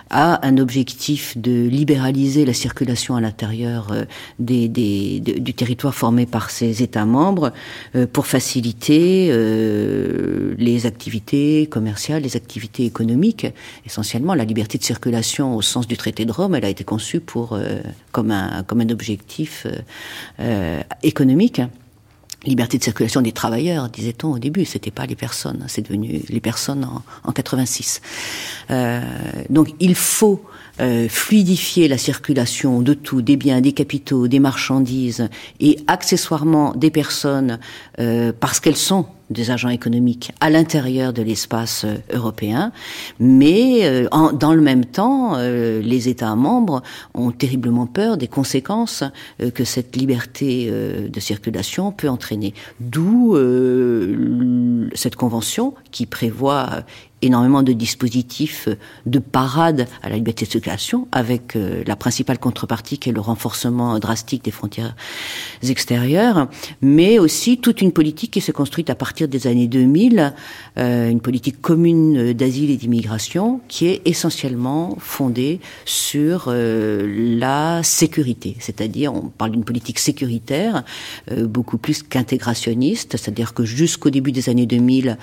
a 0.09 0.45
un 0.45 0.57
objectif 0.57 1.37
de 1.37 1.67
libéraliser 1.67 2.45
la 2.45 2.53
circulation 2.53 3.15
à 3.15 3.21
l'intérieur 3.21 3.91
euh, 3.91 4.05
du 4.39 5.53
territoire 5.53 5.93
formé 5.93 6.25
par 6.25 6.49
ses 6.49 6.83
États 6.83 7.05
membres 7.05 7.51
pour 8.13 8.27
faciliter 8.27 9.27
les 10.57 10.85
activités 10.85 11.67
commerciales, 11.67 12.23
les 12.23 12.35
activités 12.35 12.85
économiques. 12.85 13.47
Essentiellement, 13.85 14.33
la 14.33 14.45
liberté 14.45 14.77
de 14.77 14.83
circulation 14.83 15.55
au 15.55 15.61
sens 15.61 15.87
du 15.87 15.97
traité 15.97 16.25
de 16.25 16.31
Rome, 16.31 16.55
elle 16.55 16.65
a 16.65 16.69
été 16.69 16.83
conçue 16.83 17.19
pour 17.19 17.57
comme 18.11 18.31
un 18.31 18.89
objectif 18.89 19.67
économique 21.03 21.61
liberté 22.45 22.77
de 22.77 22.83
circulation 22.83 23.21
des 23.21 23.31
travailleurs, 23.31 23.89
disait-on 23.89 24.33
au 24.33 24.39
début, 24.39 24.65
c'était 24.65 24.91
pas 24.91 25.05
les 25.05 25.15
personnes, 25.15 25.65
c'est 25.67 25.81
devenu 25.81 26.21
les 26.29 26.39
personnes 26.39 26.85
en, 26.85 27.03
en 27.23 27.31
86. 27.31 28.01
Euh, 28.71 29.01
donc 29.49 29.69
il 29.79 29.95
faut 29.95 30.43
euh, 30.81 31.07
fluidifier 31.07 31.87
la 31.87 31.97
circulation 31.97 32.81
de 32.81 32.93
tout, 32.93 33.21
des 33.21 33.37
biens, 33.37 33.61
des 33.61 33.71
capitaux, 33.71 34.27
des 34.27 34.39
marchandises 34.39 35.29
et 35.61 35.77
accessoirement 35.87 36.73
des 36.75 36.91
personnes 36.91 37.59
euh, 37.99 38.33
parce 38.37 38.59
qu'elles 38.59 38.75
sont 38.75 39.05
des 39.29 39.51
agents 39.51 39.69
économiques 39.69 40.31
à 40.39 40.49
l'intérieur 40.49 41.13
de 41.13 41.21
l'espace 41.21 41.85
euh, 41.85 41.95
européen, 42.13 42.71
mais 43.19 43.85
euh, 43.85 44.07
en, 44.11 44.31
dans 44.31 44.53
le 44.53 44.61
même 44.61 44.85
temps, 44.85 45.35
euh, 45.37 45.81
les 45.81 46.09
États 46.09 46.35
membres 46.35 46.83
ont 47.13 47.31
terriblement 47.31 47.87
peur 47.87 48.17
des 48.17 48.27
conséquences 48.27 49.03
que 49.53 49.63
cette 49.63 49.95
liberté 49.95 50.71
de 50.71 51.19
circulation 51.19 51.91
peut 51.91 52.09
entraîner. 52.09 52.53
D'où 52.79 53.35
cette 54.95 55.15
convention 55.15 55.73
qui 55.91 56.05
prévoit 56.05 56.83
énormément 57.25 57.63
de 57.63 57.73
dispositifs 57.73 58.69
de 59.05 59.19
parade 59.19 59.87
à 60.03 60.09
la 60.09 60.15
liberté 60.15 60.45
de 60.45 60.51
circulation, 60.51 61.07
avec 61.11 61.55
euh, 61.55 61.83
la 61.85 61.95
principale 61.95 62.39
contrepartie 62.39 62.97
qui 62.97 63.09
est 63.09 63.13
le 63.13 63.21
renforcement 63.21 63.97
drastique 63.99 64.43
des 64.43 64.51
frontières 64.51 64.95
extérieures, 65.63 66.47
mais 66.81 67.19
aussi 67.19 67.57
toute 67.57 67.81
une 67.81 67.91
politique 67.91 68.31
qui 68.31 68.41
s'est 68.41 68.51
construite 68.51 68.89
à 68.89 68.95
partir 68.95 69.14
des 69.23 69.47
années 69.47 69.67
2000, 69.67 70.33
euh, 70.77 71.09
une 71.09 71.21
politique 71.21 71.61
commune 71.61 72.33
d'asile 72.33 72.71
et 72.71 72.77
d'immigration 72.77 73.61
qui 73.67 73.87
est 73.87 74.01
essentiellement 74.05 74.97
fondée 74.99 75.59
sur 75.85 76.45
euh, 76.47 77.37
la 77.39 77.81
sécurité, 77.83 78.55
c'est-à-dire 78.59 79.13
on 79.13 79.29
parle 79.29 79.51
d'une 79.51 79.65
politique 79.65 79.99
sécuritaire 79.99 80.83
beaucoup 81.31 81.77
plus 81.77 82.03
qu'intégrationniste, 82.03 83.17
c'est-à-dire 83.17 83.53
que 83.53 83.63
jusqu'au 83.63 84.09
début 84.09 84.31
des 84.31 84.49
années 84.49 84.65
2000, 84.65 85.17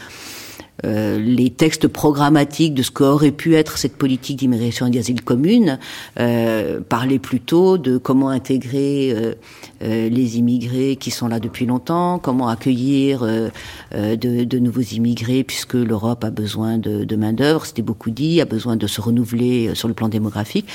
euh, 0.84 1.20
les 1.20 1.50
textes 1.50 1.86
programmatiques 1.86 2.74
de 2.74 2.82
ce 2.82 2.90
qu'aurait 2.90 3.30
pu 3.30 3.54
être 3.54 3.78
cette 3.78 3.96
politique 3.96 4.38
d'immigration 4.38 4.86
et 4.86 4.90
d'asile 4.90 5.22
commune 5.22 5.78
euh, 6.18 6.80
parlaient 6.80 7.18
plutôt 7.20 7.78
de 7.78 7.98
comment 7.98 8.30
intégrer 8.30 9.12
euh, 9.12 9.34
euh, 9.82 10.08
les 10.08 10.38
immigrés 10.38 10.96
qui 10.96 11.10
sont 11.10 11.28
là 11.28 11.38
depuis 11.40 11.66
longtemps, 11.66 12.18
comment 12.18 12.48
accueillir 12.48 13.22
euh, 13.22 13.50
de, 13.92 14.44
de, 14.44 14.58
nouveaux 14.58 14.80
immigrés 14.80 15.44
puisque 15.44 15.74
l'Europe 15.74 16.24
a 16.24 16.30
besoin 16.30 16.78
de, 16.78 17.04
de 17.04 17.16
main 17.16 17.32
d'œuvre, 17.32 17.64
c'était 17.64 17.82
beaucoup 17.82 18.10
dit, 18.10 18.40
a 18.40 18.44
besoin 18.44 18.76
de 18.76 18.86
se 18.86 19.00
renouveler 19.00 19.74
sur 19.74 19.88
le 19.88 19.94
plan 19.94 20.08
démographique. 20.08 20.66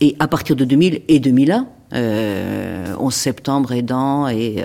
Et 0.00 0.16
à 0.18 0.28
partir 0.28 0.56
de 0.56 0.64
2000 0.64 1.02
et 1.08 1.20
2001, 1.20 1.66
11 2.98 3.14
septembre 3.14 3.72
aidant 3.72 4.28
et 4.28 4.62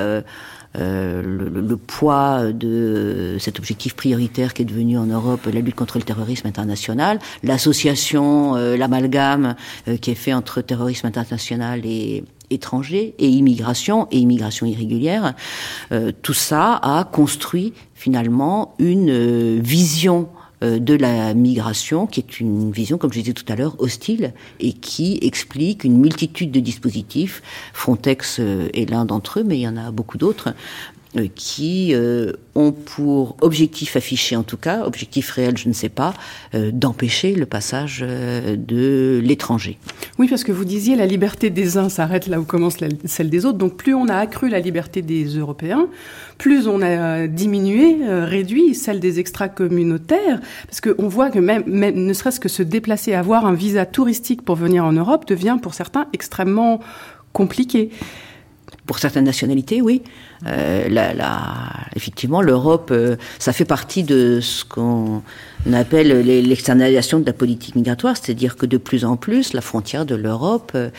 euh, 0.77 1.22
le, 1.22 1.49
le, 1.49 1.77
poids 1.77 2.53
de 2.53 3.35
cet 3.39 3.60
objectif 3.60 3.93
prioritaire 3.93 4.53
qui 4.53 4.61
est 4.61 4.65
devenu 4.65 4.98
en 4.98 5.06
Europe 5.06 5.48
la 5.52 5.60
lutte 5.60 5.76
contre 5.76 5.98
le 5.98 6.03
terrorisme 6.03 6.48
international, 6.48 7.19
l'association, 7.43 8.56
euh, 8.56 8.77
l'amalgame 8.77 9.56
euh, 9.88 9.98
qui 9.98 10.11
est 10.11 10.15
fait 10.15 10.34
entre 10.34 10.61
terrorisme 10.61 11.07
international 11.07 11.81
et 11.85 12.23
étranger 12.49 13.15
et 13.18 13.27
immigration 13.27 14.07
et 14.11 14.18
immigration 14.19 14.65
irrégulière, 14.65 15.34
euh, 15.91 16.11
tout 16.22 16.34
ça 16.34 16.80
a 16.81 17.03
construit 17.06 17.73
finalement 17.93 18.76
une 18.80 19.60
vision 19.60 20.30
de 20.62 20.94
la 20.94 21.34
migration, 21.34 22.08
qui 22.08 22.20
est 22.20 22.40
une 22.40 22.72
vision, 22.72 22.98
comme 22.98 23.12
je 23.12 23.20
disais 23.20 23.34
tout 23.34 23.46
à 23.52 23.56
l'heure, 23.56 23.76
hostile 23.80 24.34
et 24.60 24.74
qui 24.74 25.20
explique 25.22 25.84
une 25.84 25.98
multitude 25.98 26.52
de 26.52 26.60
dispositifs. 26.60 27.42
Frontex 27.74 28.40
euh, 28.40 28.70
est 28.74 28.90
l'un 28.90 29.06
d'entre 29.06 29.40
eux, 29.40 29.44
mais 29.44 29.58
il 29.58 29.62
y 29.62 29.68
en 29.68 29.78
a 29.78 29.92
beaucoup 29.92 30.18
d'autres 30.18 30.54
euh, 31.18 31.28
qui 31.34 31.94
ont 32.56 32.72
pour 32.72 33.38
objectif 33.42 33.96
affiché, 33.96 34.36
en 34.36 34.44
tout 34.44 34.58
cas, 34.58 34.86
objectif 34.86 35.30
réel, 35.32 35.58
je 35.58 35.68
ne 35.68 35.74
sais 35.74 35.90
pas, 35.90 36.14
d'empêcher 36.54 37.34
le 37.34 37.46
passage 37.46 38.00
de 38.02 39.22
l'étranger. 39.24 39.78
Oui, 40.20 40.28
parce 40.28 40.44
que 40.44 40.52
vous 40.52 40.66
disiez 40.66 40.96
la 40.96 41.06
liberté 41.06 41.50
des 41.50 41.78
uns 41.78 41.90
s'arrête 41.90 42.28
là 42.28 42.40
où 42.40 42.44
commence 42.44 42.78
celle 43.06 43.30
des 43.30 43.46
autres. 43.46 43.58
Donc 43.58 43.78
plus 43.78 43.94
on 43.94 44.08
a 44.08 44.16
accru 44.16 44.50
la 44.50 44.60
liberté 44.60 45.02
des 45.02 45.26
Européens, 45.26 45.88
plus 46.38 46.68
on 46.68 46.82
a 46.82 47.28
diminué, 47.28 47.98
euh, 48.02 48.26
réduit 48.26 48.76
celle 48.76 49.00
des 49.00 49.20
extra-communautaires, 49.20 50.40
parce 50.68 50.82
qu'on 50.82 51.08
voit 51.08 51.30
que 51.30 51.40
même, 51.40 51.64
même 51.68 51.96
ne 51.96 52.14
serait-ce 52.14 52.40
que 52.40 52.50
se 52.50 52.64
déplacer, 52.64 53.14
avoir 53.14 53.46
un 53.46 53.54
visa 53.54 53.86
touristique 53.86 54.44
pour 54.44 54.56
venir 54.56 54.86
en 54.86 54.92
Europe 54.92 55.28
devient 55.28 55.58
pour 55.62 55.74
certains 55.74 56.08
extrêmement 56.14 56.80
compliqué. 57.34 57.90
Pour 58.86 58.99
certaines 58.99 59.26
nationalités, 59.26 59.82
oui. 59.82 60.02
Euh, 60.48 60.90
la, 60.90 61.14
la, 61.14 61.70
effectivement, 61.95 62.41
l'Europe, 62.41 62.90
euh, 62.91 63.16
ça 63.40 63.53
fait 63.53 63.66
partie 63.66 64.03
de 64.03 64.40
ce 64.41 64.66
qu'on 64.66 65.22
appelle 65.72 66.22
l'externalisation 66.22 67.20
de 67.20 67.26
la 67.26 67.34
politique 67.34 67.76
migratoire, 67.76 68.18
c'est-à-dire 68.18 68.56
que 68.56 68.66
de 68.66 68.78
plus 68.78 69.06
en 69.06 69.16
plus, 69.16 69.53
la 69.53 69.62
frontière 69.62 70.06
de 70.06 70.16
l'Europe, 70.16 70.72
euh, 70.76 70.90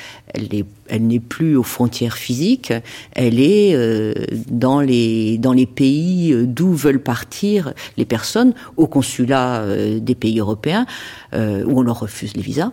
elle 0.88 1.06
n'est 1.06 1.20
plus 1.20 1.56
aux 1.56 1.62
frontières 1.62 2.16
physiques, 2.16 2.72
elle 3.12 3.40
est 3.40 3.74
euh, 3.74 4.12
dans 4.48 4.80
les 4.80 5.38
pays 5.74 6.32
euh, 6.32 6.44
d'où 6.46 6.72
veulent 6.72 7.02
partir 7.02 7.72
les 7.96 8.04
personnes 8.04 8.52
au 8.76 8.86
consulat 8.86 9.64
des 10.00 10.14
pays 10.14 10.38
européens 10.38 10.86
où 11.34 11.78
on 11.78 11.82
leur 11.82 12.00
refuse 12.00 12.36
les 12.36 12.42
visas 12.42 12.70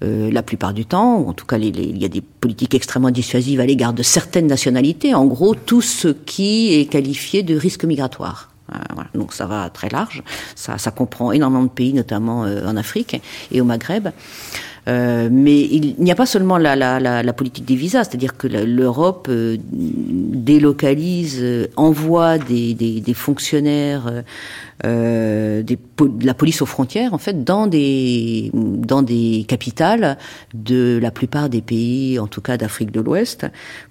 la 0.00 0.42
plupart 0.42 0.74
du 0.74 0.84
temps, 0.84 1.28
en 1.28 1.32
tout 1.32 1.46
cas 1.46 1.58
il 1.58 1.98
y 1.98 2.04
a 2.04 2.08
des 2.08 2.20
politiques 2.20 2.74
extrêmement 2.74 3.10
dissuasives 3.10 3.60
à 3.60 3.66
l'égard 3.66 3.92
de 3.92 4.02
certaines 4.02 4.49
nationalités. 4.50 5.14
En 5.14 5.24
gros, 5.24 5.54
tout 5.54 5.82
ce 5.82 6.08
qui 6.08 6.74
est 6.74 6.86
qualifié 6.86 7.42
de 7.42 7.56
risque 7.56 7.84
migratoire. 7.84 8.50
Voilà. 8.94 9.10
Donc 9.14 9.32
ça 9.32 9.46
va 9.46 9.68
très 9.70 9.88
large, 9.88 10.22
ça, 10.54 10.78
ça 10.78 10.90
comprend 10.90 11.32
énormément 11.32 11.64
de 11.64 11.70
pays, 11.70 11.92
notamment 11.92 12.44
euh, 12.44 12.66
en 12.66 12.76
Afrique 12.76 13.20
et 13.50 13.60
au 13.60 13.64
Maghreb. 13.64 14.08
Euh, 14.88 15.28
mais 15.30 15.60
il 15.60 15.94
n'y 15.98 16.10
a 16.10 16.14
pas 16.14 16.26
seulement 16.26 16.56
la, 16.56 16.74
la, 16.74 17.00
la, 17.00 17.32
politique 17.32 17.64
des 17.64 17.76
visas, 17.76 18.04
c'est-à-dire 18.04 18.36
que 18.36 18.46
l'Europe 18.46 19.26
euh, 19.30 19.56
délocalise, 19.72 21.38
euh, 21.40 21.66
envoie 21.76 22.38
des, 22.38 23.02
fonctionnaires 23.14 24.10
de 24.82 25.78
la 26.24 26.34
police 26.34 26.62
aux 26.62 26.66
frontières, 26.66 27.12
en 27.12 27.18
fait, 27.18 27.44
dans 27.44 27.66
des, 27.66 28.50
dans 28.54 29.02
des 29.02 29.44
capitales 29.46 30.16
de 30.54 30.98
la 31.02 31.10
plupart 31.10 31.50
des 31.50 31.60
pays, 31.60 32.18
en 32.18 32.26
tout 32.26 32.40
cas 32.40 32.56
d'Afrique 32.56 32.90
de 32.90 33.00
l'Ouest, 33.00 33.46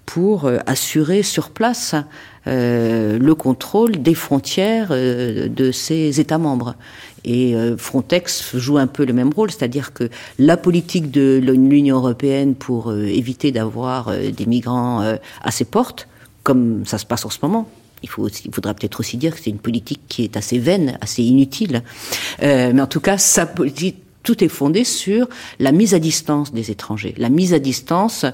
pour 0.05 0.49
assurer 0.65 1.21
sur 1.21 1.51
place 1.51 1.95
le 2.47 3.33
contrôle 3.33 4.01
des 4.01 4.15
frontières 4.15 4.89
de 4.89 5.71
ces 5.71 6.19
États 6.19 6.39
membres. 6.39 6.75
Et 7.25 7.55
euh, 7.55 7.77
Frontex 7.77 8.55
joue 8.57 8.77
un 8.77 8.87
peu 8.87 9.05
le 9.05 9.13
même 9.13 9.31
rôle, 9.33 9.51
c'est-à-dire 9.51 9.93
que 9.93 10.09
la 10.37 10.57
politique 10.57 11.11
de 11.11 11.41
l'Union 11.43 11.97
européenne 11.97 12.55
pour 12.55 12.93
éviter 12.93 13.51
d'avoir 13.51 14.11
des 14.11 14.45
migrants 14.45 15.01
à 15.41 15.51
ses 15.51 15.65
portes, 15.65 16.07
comme 16.43 16.85
ça 16.85 16.97
se 16.97 17.05
passe 17.05 17.25
en 17.25 17.29
ce 17.29 17.39
moment, 17.41 17.69
il, 18.03 18.09
faudra 18.09 18.73
peut-être 18.73 18.99
aussi 18.99 19.17
dire 19.17 19.35
que 19.35 19.41
c'est 19.41 19.49
une 19.49 19.59
politique 19.59 20.01
qui 20.07 20.23
est 20.23 20.37
assez 20.37 20.59
vaine, 20.59 20.97
assez 21.01 21.23
inutile. 21.23 21.83
Euh, 22.41 22.71
mais 22.73 22.81
en 22.81 22.87
tout 22.87 23.01
cas, 23.01 23.17
sa 23.17 23.45
politique 23.45 23.97
tout 24.23 24.43
est 24.43 24.49
fondé 24.49 24.83
sur 24.83 25.27
la 25.59 25.71
mise 25.71 25.93
à 25.93 25.99
distance 25.99 26.53
des 26.53 26.71
étrangers, 26.71 27.15
la 27.17 27.29
mise 27.29 27.53
à 27.53 27.59
distance 27.59 28.25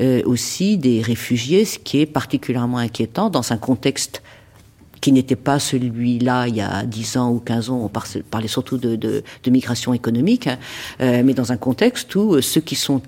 euh, 0.00 0.22
aussi 0.24 0.78
des 0.78 1.02
réfugiés, 1.02 1.64
ce 1.64 1.78
qui 1.78 2.00
est 2.00 2.06
particulièrement 2.06 2.78
inquiétant 2.78 3.28
dans 3.28 3.52
un 3.52 3.56
contexte 3.56 4.22
qui 5.02 5.12
n'était 5.12 5.36
pas 5.36 5.58
celui-là 5.58 6.46
il 6.48 6.56
y 6.56 6.62
a 6.62 6.84
10 6.84 7.16
ans 7.18 7.30
ou 7.32 7.40
15 7.40 7.68
ans, 7.68 7.80
on 7.84 8.22
parlait 8.30 8.48
surtout 8.48 8.78
de, 8.78 8.96
de, 8.96 9.22
migration 9.50 9.92
économique, 9.92 10.48
euh, 11.02 11.22
mais 11.22 11.34
dans 11.34 11.52
un 11.52 11.58
contexte 11.58 12.14
où 12.14 12.40
ceux 12.40 12.62
qui 12.62 12.76
sont 12.76 13.02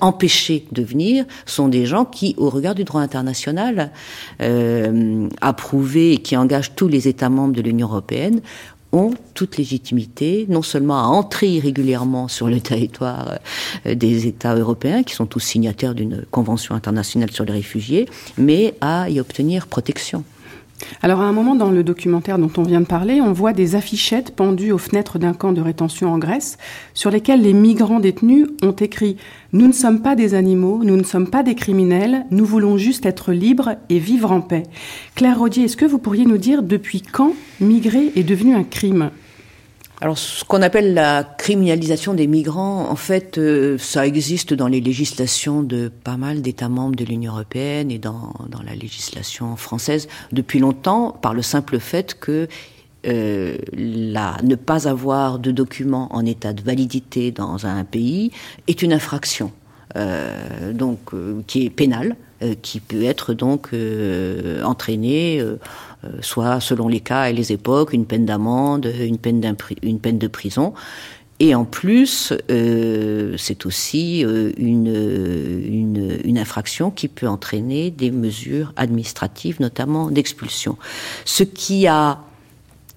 empêchés 0.00 0.66
de 0.72 0.82
venir 0.82 1.24
sont 1.44 1.68
des 1.68 1.86
gens 1.86 2.04
qui, 2.04 2.34
au 2.38 2.50
regard 2.50 2.74
du 2.74 2.82
droit 2.82 3.00
international 3.00 3.92
euh, 4.42 5.28
approuvé 5.40 6.14
et 6.14 6.18
qui 6.18 6.36
engage 6.36 6.74
tous 6.74 6.88
les 6.88 7.06
États 7.06 7.30
membres 7.30 7.54
de 7.54 7.62
l'Union 7.62 7.86
européenne, 7.86 8.40
ont 8.90 9.12
toute 9.34 9.58
légitimité, 9.58 10.46
non 10.48 10.62
seulement 10.62 10.98
à 10.98 11.06
entrer 11.06 11.48
irrégulièrement 11.48 12.26
sur 12.26 12.48
le 12.48 12.60
territoire 12.60 13.38
euh, 13.86 13.94
des 13.94 14.26
États 14.26 14.56
européens, 14.56 15.04
qui 15.04 15.14
sont 15.14 15.26
tous 15.26 15.40
signataires 15.40 15.94
d'une 15.94 16.24
convention 16.32 16.74
internationale 16.74 17.30
sur 17.30 17.44
les 17.44 17.52
réfugiés, 17.52 18.08
mais 18.38 18.74
à 18.80 19.08
y 19.08 19.20
obtenir 19.20 19.68
protection. 19.68 20.24
Alors 21.02 21.20
à 21.20 21.24
un 21.24 21.32
moment 21.32 21.54
dans 21.54 21.70
le 21.70 21.84
documentaire 21.84 22.38
dont 22.38 22.50
on 22.56 22.62
vient 22.62 22.80
de 22.80 22.86
parler, 22.86 23.20
on 23.20 23.32
voit 23.32 23.52
des 23.52 23.76
affichettes 23.76 24.34
pendues 24.34 24.72
aux 24.72 24.78
fenêtres 24.78 25.18
d'un 25.18 25.32
camp 25.32 25.52
de 25.52 25.60
rétention 25.60 26.12
en 26.12 26.18
Grèce 26.18 26.58
sur 26.94 27.10
lesquelles 27.10 27.42
les 27.42 27.52
migrants 27.52 28.00
détenus 28.00 28.46
ont 28.62 28.72
écrit⁇ 28.72 29.12
Nous 29.52 29.66
ne 29.66 29.72
sommes 29.72 30.02
pas 30.02 30.14
des 30.14 30.34
animaux, 30.34 30.82
nous 30.84 30.96
ne 30.96 31.02
sommes 31.02 31.30
pas 31.30 31.42
des 31.42 31.54
criminels, 31.54 32.26
nous 32.30 32.44
voulons 32.44 32.76
juste 32.76 33.06
être 33.06 33.32
libres 33.32 33.76
et 33.88 33.98
vivre 33.98 34.32
en 34.32 34.40
paix.⁇ 34.40 34.64
Claire 35.14 35.38
Rodier, 35.38 35.64
est-ce 35.64 35.76
que 35.76 35.86
vous 35.86 35.98
pourriez 35.98 36.26
nous 36.26 36.38
dire 36.38 36.62
depuis 36.62 37.00
quand 37.00 37.32
migrer 37.60 38.12
est 38.16 38.24
devenu 38.24 38.54
un 38.54 38.64
crime? 38.64 39.10
Alors, 40.02 40.18
ce 40.18 40.44
qu'on 40.44 40.60
appelle 40.60 40.92
la 40.92 41.24
criminalisation 41.24 42.12
des 42.12 42.26
migrants, 42.26 42.90
en 42.90 42.96
fait, 42.96 43.38
euh, 43.38 43.78
ça 43.78 44.06
existe 44.06 44.52
dans 44.52 44.68
les 44.68 44.82
législations 44.82 45.62
de 45.62 45.88
pas 45.88 46.18
mal 46.18 46.42
d'États 46.42 46.68
membres 46.68 46.96
de 46.96 47.04
l'Union 47.04 47.32
européenne 47.32 47.90
et 47.90 47.98
dans, 47.98 48.34
la 48.64 48.74
législation 48.74 49.56
française 49.56 50.06
depuis 50.32 50.58
longtemps, 50.58 51.12
par 51.12 51.32
le 51.32 51.40
simple 51.40 51.78
fait 51.78 52.18
que 52.18 52.46
euh, 53.06 53.56
la, 53.72 54.36
ne 54.42 54.54
pas 54.54 54.86
avoir 54.86 55.38
de 55.38 55.50
documents 55.50 56.14
en 56.14 56.26
état 56.26 56.52
de 56.52 56.62
validité 56.62 57.30
dans 57.30 57.64
un 57.64 57.84
pays 57.84 58.32
est 58.66 58.82
une 58.82 58.92
infraction, 58.92 59.50
euh, 59.96 60.74
donc 60.74 60.98
qui 61.46 61.64
est 61.64 61.70
pénale, 61.70 62.16
qui 62.60 62.80
peut 62.80 63.04
être 63.04 63.32
donc 63.32 63.70
entraînée 64.62 65.42
soit 66.20 66.60
selon 66.60 66.88
les 66.88 67.00
cas 67.00 67.30
et 67.30 67.32
les 67.32 67.52
époques, 67.52 67.92
une 67.92 68.06
peine 68.06 68.26
d'amende, 68.26 68.90
une 69.00 69.18
peine, 69.18 69.40
de 70.18 70.26
prison. 70.26 70.74
Et 71.38 71.54
en 71.54 71.64
plus, 71.64 72.32
euh, 72.50 73.34
c'est 73.36 73.66
aussi 73.66 74.24
euh, 74.24 74.52
une, 74.56 76.18
une, 76.24 76.38
infraction 76.38 76.90
qui 76.90 77.08
peut 77.08 77.28
entraîner 77.28 77.90
des 77.90 78.10
mesures 78.10 78.72
administratives, 78.76 79.60
notamment 79.60 80.10
d'expulsion. 80.10 80.78
Ce 81.26 81.42
qui 81.42 81.86
a 81.86 82.20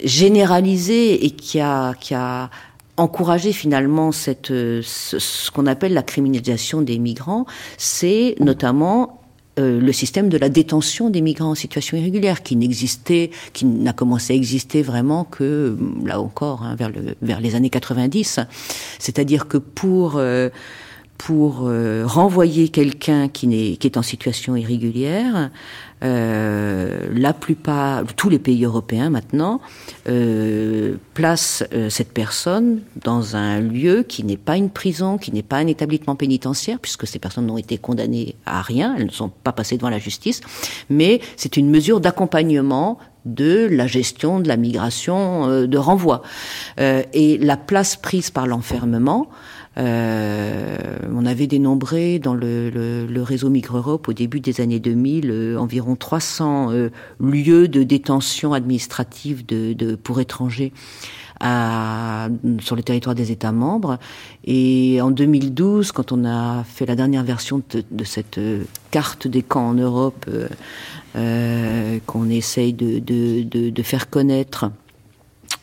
généralisé 0.01 1.25
et 1.25 1.31
qui 1.31 1.59
a, 1.59 1.93
qui 1.95 2.13
a 2.13 2.49
encouragé 2.95 3.51
finalement 3.51 4.13
cette, 4.13 4.47
ce, 4.47 4.81
ce 4.81 5.51
qu'on 5.51 5.65
appelle 5.65 5.93
la 5.93 6.03
criminalisation 6.03 6.81
des 6.81 6.97
migrants, 6.97 7.45
c'est 7.77 8.35
notamment 8.39 9.18
euh, 9.59 9.79
le 9.79 9.91
système 9.91 10.29
de 10.29 10.37
la 10.37 10.49
détention 10.49 11.09
des 11.09 11.21
migrants 11.21 11.51
en 11.51 11.55
situation 11.55 11.97
irrégulière, 11.97 12.43
qui 12.43 12.55
n'existait, 12.55 13.29
qui 13.53 13.65
n'a 13.65 13.93
commencé 13.93 14.33
à 14.33 14.35
exister 14.35 14.81
vraiment 14.81 15.25
que 15.25 15.77
là 16.05 16.19
encore 16.19 16.63
hein, 16.63 16.75
vers, 16.75 16.89
le, 16.89 17.15
vers 17.21 17.39
les 17.41 17.55
années 17.55 17.69
90. 17.69 18.39
C'est-à-dire 18.99 19.47
que 19.47 19.57
pour 19.57 20.13
euh, 20.15 20.49
pour 21.19 21.67
euh, 21.67 22.05
renvoyer 22.05 22.69
quelqu'un 22.69 23.27
qui, 23.27 23.45
n'est, 23.45 23.75
qui 23.75 23.85
est 23.85 23.97
en 23.97 24.01
situation 24.01 24.55
irrégulière, 24.55 25.51
euh, 26.01 27.09
la 27.13 27.33
plupart, 27.33 28.05
tous 28.15 28.29
les 28.29 28.39
pays 28.39 28.63
européens 28.63 29.09
maintenant, 29.09 29.59
euh, 30.07 30.95
placent 31.13 31.65
euh, 31.73 31.89
cette 31.89 32.13
personne 32.13 32.79
dans 33.03 33.35
un 33.35 33.59
lieu 33.59 34.03
qui 34.03 34.23
n'est 34.23 34.37
pas 34.37 34.55
une 34.55 34.69
prison, 34.69 35.17
qui 35.17 35.33
n'est 35.33 35.43
pas 35.43 35.57
un 35.57 35.67
établissement 35.67 36.15
pénitentiaire, 36.15 36.79
puisque 36.79 37.05
ces 37.05 37.19
personnes 37.19 37.47
n'ont 37.47 37.57
été 37.57 37.77
condamnées 37.77 38.35
à 38.45 38.61
rien, 38.61 38.95
elles 38.97 39.07
ne 39.07 39.11
sont 39.11 39.29
pas 39.29 39.51
passées 39.51 39.75
devant 39.75 39.89
la 39.89 39.99
justice, 39.99 40.39
mais 40.89 41.19
c'est 41.35 41.57
une 41.57 41.69
mesure 41.69 41.99
d'accompagnement 41.99 42.97
de 43.25 43.67
la 43.69 43.87
gestion 43.87 44.39
de 44.39 44.47
la 44.47 44.57
migration 44.57 45.47
euh, 45.47 45.67
de 45.67 45.77
renvoi. 45.77 46.21
Euh, 46.79 47.03
et 47.13 47.37
la 47.37 47.57
place 47.57 47.95
prise 47.95 48.31
par 48.31 48.47
l'enfermement, 48.47 49.27
on 49.79 51.25
avait 51.25 51.47
dénombré 51.47 52.19
dans 52.19 52.33
le, 52.33 52.69
le, 52.69 53.05
le 53.05 53.21
réseau 53.23 53.49
Migre-Europe 53.49 54.07
au 54.07 54.13
début 54.13 54.39
des 54.39 54.61
années 54.61 54.79
2000 54.79 55.29
euh, 55.31 55.57
environ 55.57 55.95
300 55.95 56.71
euh, 56.71 56.89
lieux 57.19 57.67
de 57.67 57.83
détention 57.83 58.53
administrative 58.53 59.45
de, 59.45 59.73
de, 59.73 59.95
pour 59.95 60.19
étrangers 60.19 60.73
à, 61.39 62.29
sur 62.59 62.75
le 62.75 62.83
territoire 62.83 63.15
des 63.15 63.31
États 63.31 63.51
membres. 63.51 63.97
Et 64.45 64.99
en 65.01 65.11
2012, 65.11 65.91
quand 65.91 66.11
on 66.11 66.25
a 66.25 66.63
fait 66.63 66.85
la 66.85 66.95
dernière 66.95 67.23
version 67.23 67.61
de, 67.69 67.83
de 67.89 68.03
cette 68.03 68.37
euh, 68.37 68.63
carte 68.91 69.27
des 69.27 69.41
camps 69.41 69.69
en 69.69 69.73
Europe, 69.73 70.25
euh, 70.27 70.47
euh, 71.15 71.99
qu'on 72.05 72.29
essaye 72.29 72.73
de, 72.73 72.99
de, 72.99 73.69
de 73.69 73.83
faire 73.83 74.09
connaître 74.09 74.71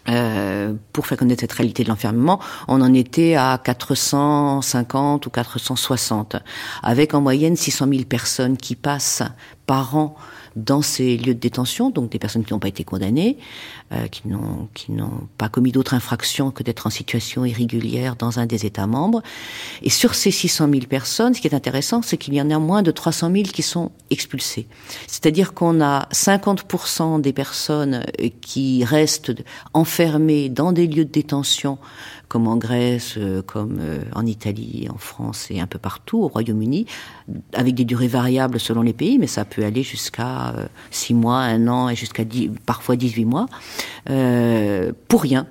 euh, 0.09 0.73
pour 0.93 1.07
faire 1.07 1.19
connaître 1.19 1.41
cette 1.41 1.53
réalité 1.53 1.85
de 1.85 1.89
l'enfermement, 1.89 2.41
on 2.69 2.81
en 2.81 2.93
était 2.95 3.35
à 3.35 3.61
450 3.63 5.27
ou 5.27 5.31
460, 5.31 6.37
avec 6.83 7.15
en 7.15 7.21
moyenne 7.21 7.57
600 7.57 7.87
000 7.89 8.05
personnes 8.05 8.57
qui 8.57 8.77
passent 8.77 9.23
par 9.67 9.97
an 9.97 10.17
dans 10.57 10.83
ces 10.83 11.17
lieux 11.19 11.35
de 11.35 11.39
détention, 11.39 11.91
donc 11.91 12.11
des 12.11 12.19
personnes 12.19 12.45
qui 12.45 12.53
n'ont 12.53 12.59
pas 12.59 12.69
été 12.69 12.83
condamnées, 12.83 13.37
euh, 13.93 14.09
qui 14.09 14.27
n'ont 14.27 14.69
qui 14.75 14.91
n'ont 14.91 15.29
pas 15.39 15.49
commis 15.49 15.71
d'autres 15.71 15.95
infractions 15.95 16.51
que 16.51 16.63
d'être 16.63 16.87
en 16.87 16.91
situation 16.91 17.45
irrégulière 17.45 18.17
dans 18.17 18.39
un 18.39 18.47
des 18.47 18.67
États 18.67 18.87
membres. 18.87 19.23
Et 19.83 19.91
sur 19.91 20.15
ces 20.15 20.31
600 20.31 20.69
000 20.73 20.87
personnes, 20.87 21.35
ce 21.35 21.41
qui 21.41 21.47
est 21.47 21.55
intéressant, 21.55 22.03
c'est 22.03 22.17
qu'il 22.17 22.35
y 22.35 22.41
en 22.41 22.51
a 22.51 22.59
moins 22.59 22.83
de 22.83 22.91
300 22.91 23.31
000 23.31 23.45
qui 23.45 23.63
sont 23.63 23.93
expulsées. 24.11 24.67
C'est-à-dire 25.07 25.53
qu'on 25.53 25.81
a 25.81 26.09
50% 26.13 27.21
des 27.21 27.33
personnes 27.33 28.03
euh, 28.21 28.29
qui 28.41 28.83
restent 28.85 29.35
enfermées 29.75 30.49
dans 30.49 30.73
des 30.73 30.87
lieux 30.87 31.05
de 31.05 31.11
détention 31.11 31.79
comme 32.29 32.49
en 32.49 32.57
Grèce, 32.57 33.15
euh, 33.19 33.43
comme 33.43 33.79
euh, 33.81 34.03
en 34.15 34.27
Italie, 34.27 34.89
en 34.93 34.99
France 34.99 35.47
et 35.51 35.61
un 35.61 35.67
peu 35.67 35.79
partout, 35.79 36.23
au 36.23 36.29
Royaume-Uni, 36.29 36.87
avec 37.53 37.75
des 37.75 37.85
durées 37.85 38.09
variables 38.09 38.59
selon 38.59 38.83
les 38.83 38.93
pays, 38.93 39.19
mais 39.19 39.27
ça 39.27 39.45
peut 39.45 39.65
aller 39.65 39.83
jusqu'à 39.83 40.46
euh, 40.57 40.67
6 40.91 41.15
mois, 41.15 41.39
un 41.39 41.69
an 41.69 41.89
et 41.89 41.97
jusqu'à 41.97 42.25
parfois 42.65 42.97
18 42.97 43.25
mois, 43.25 43.47
euh, 44.11 44.93
pour 45.09 45.23
rien. 45.23 45.47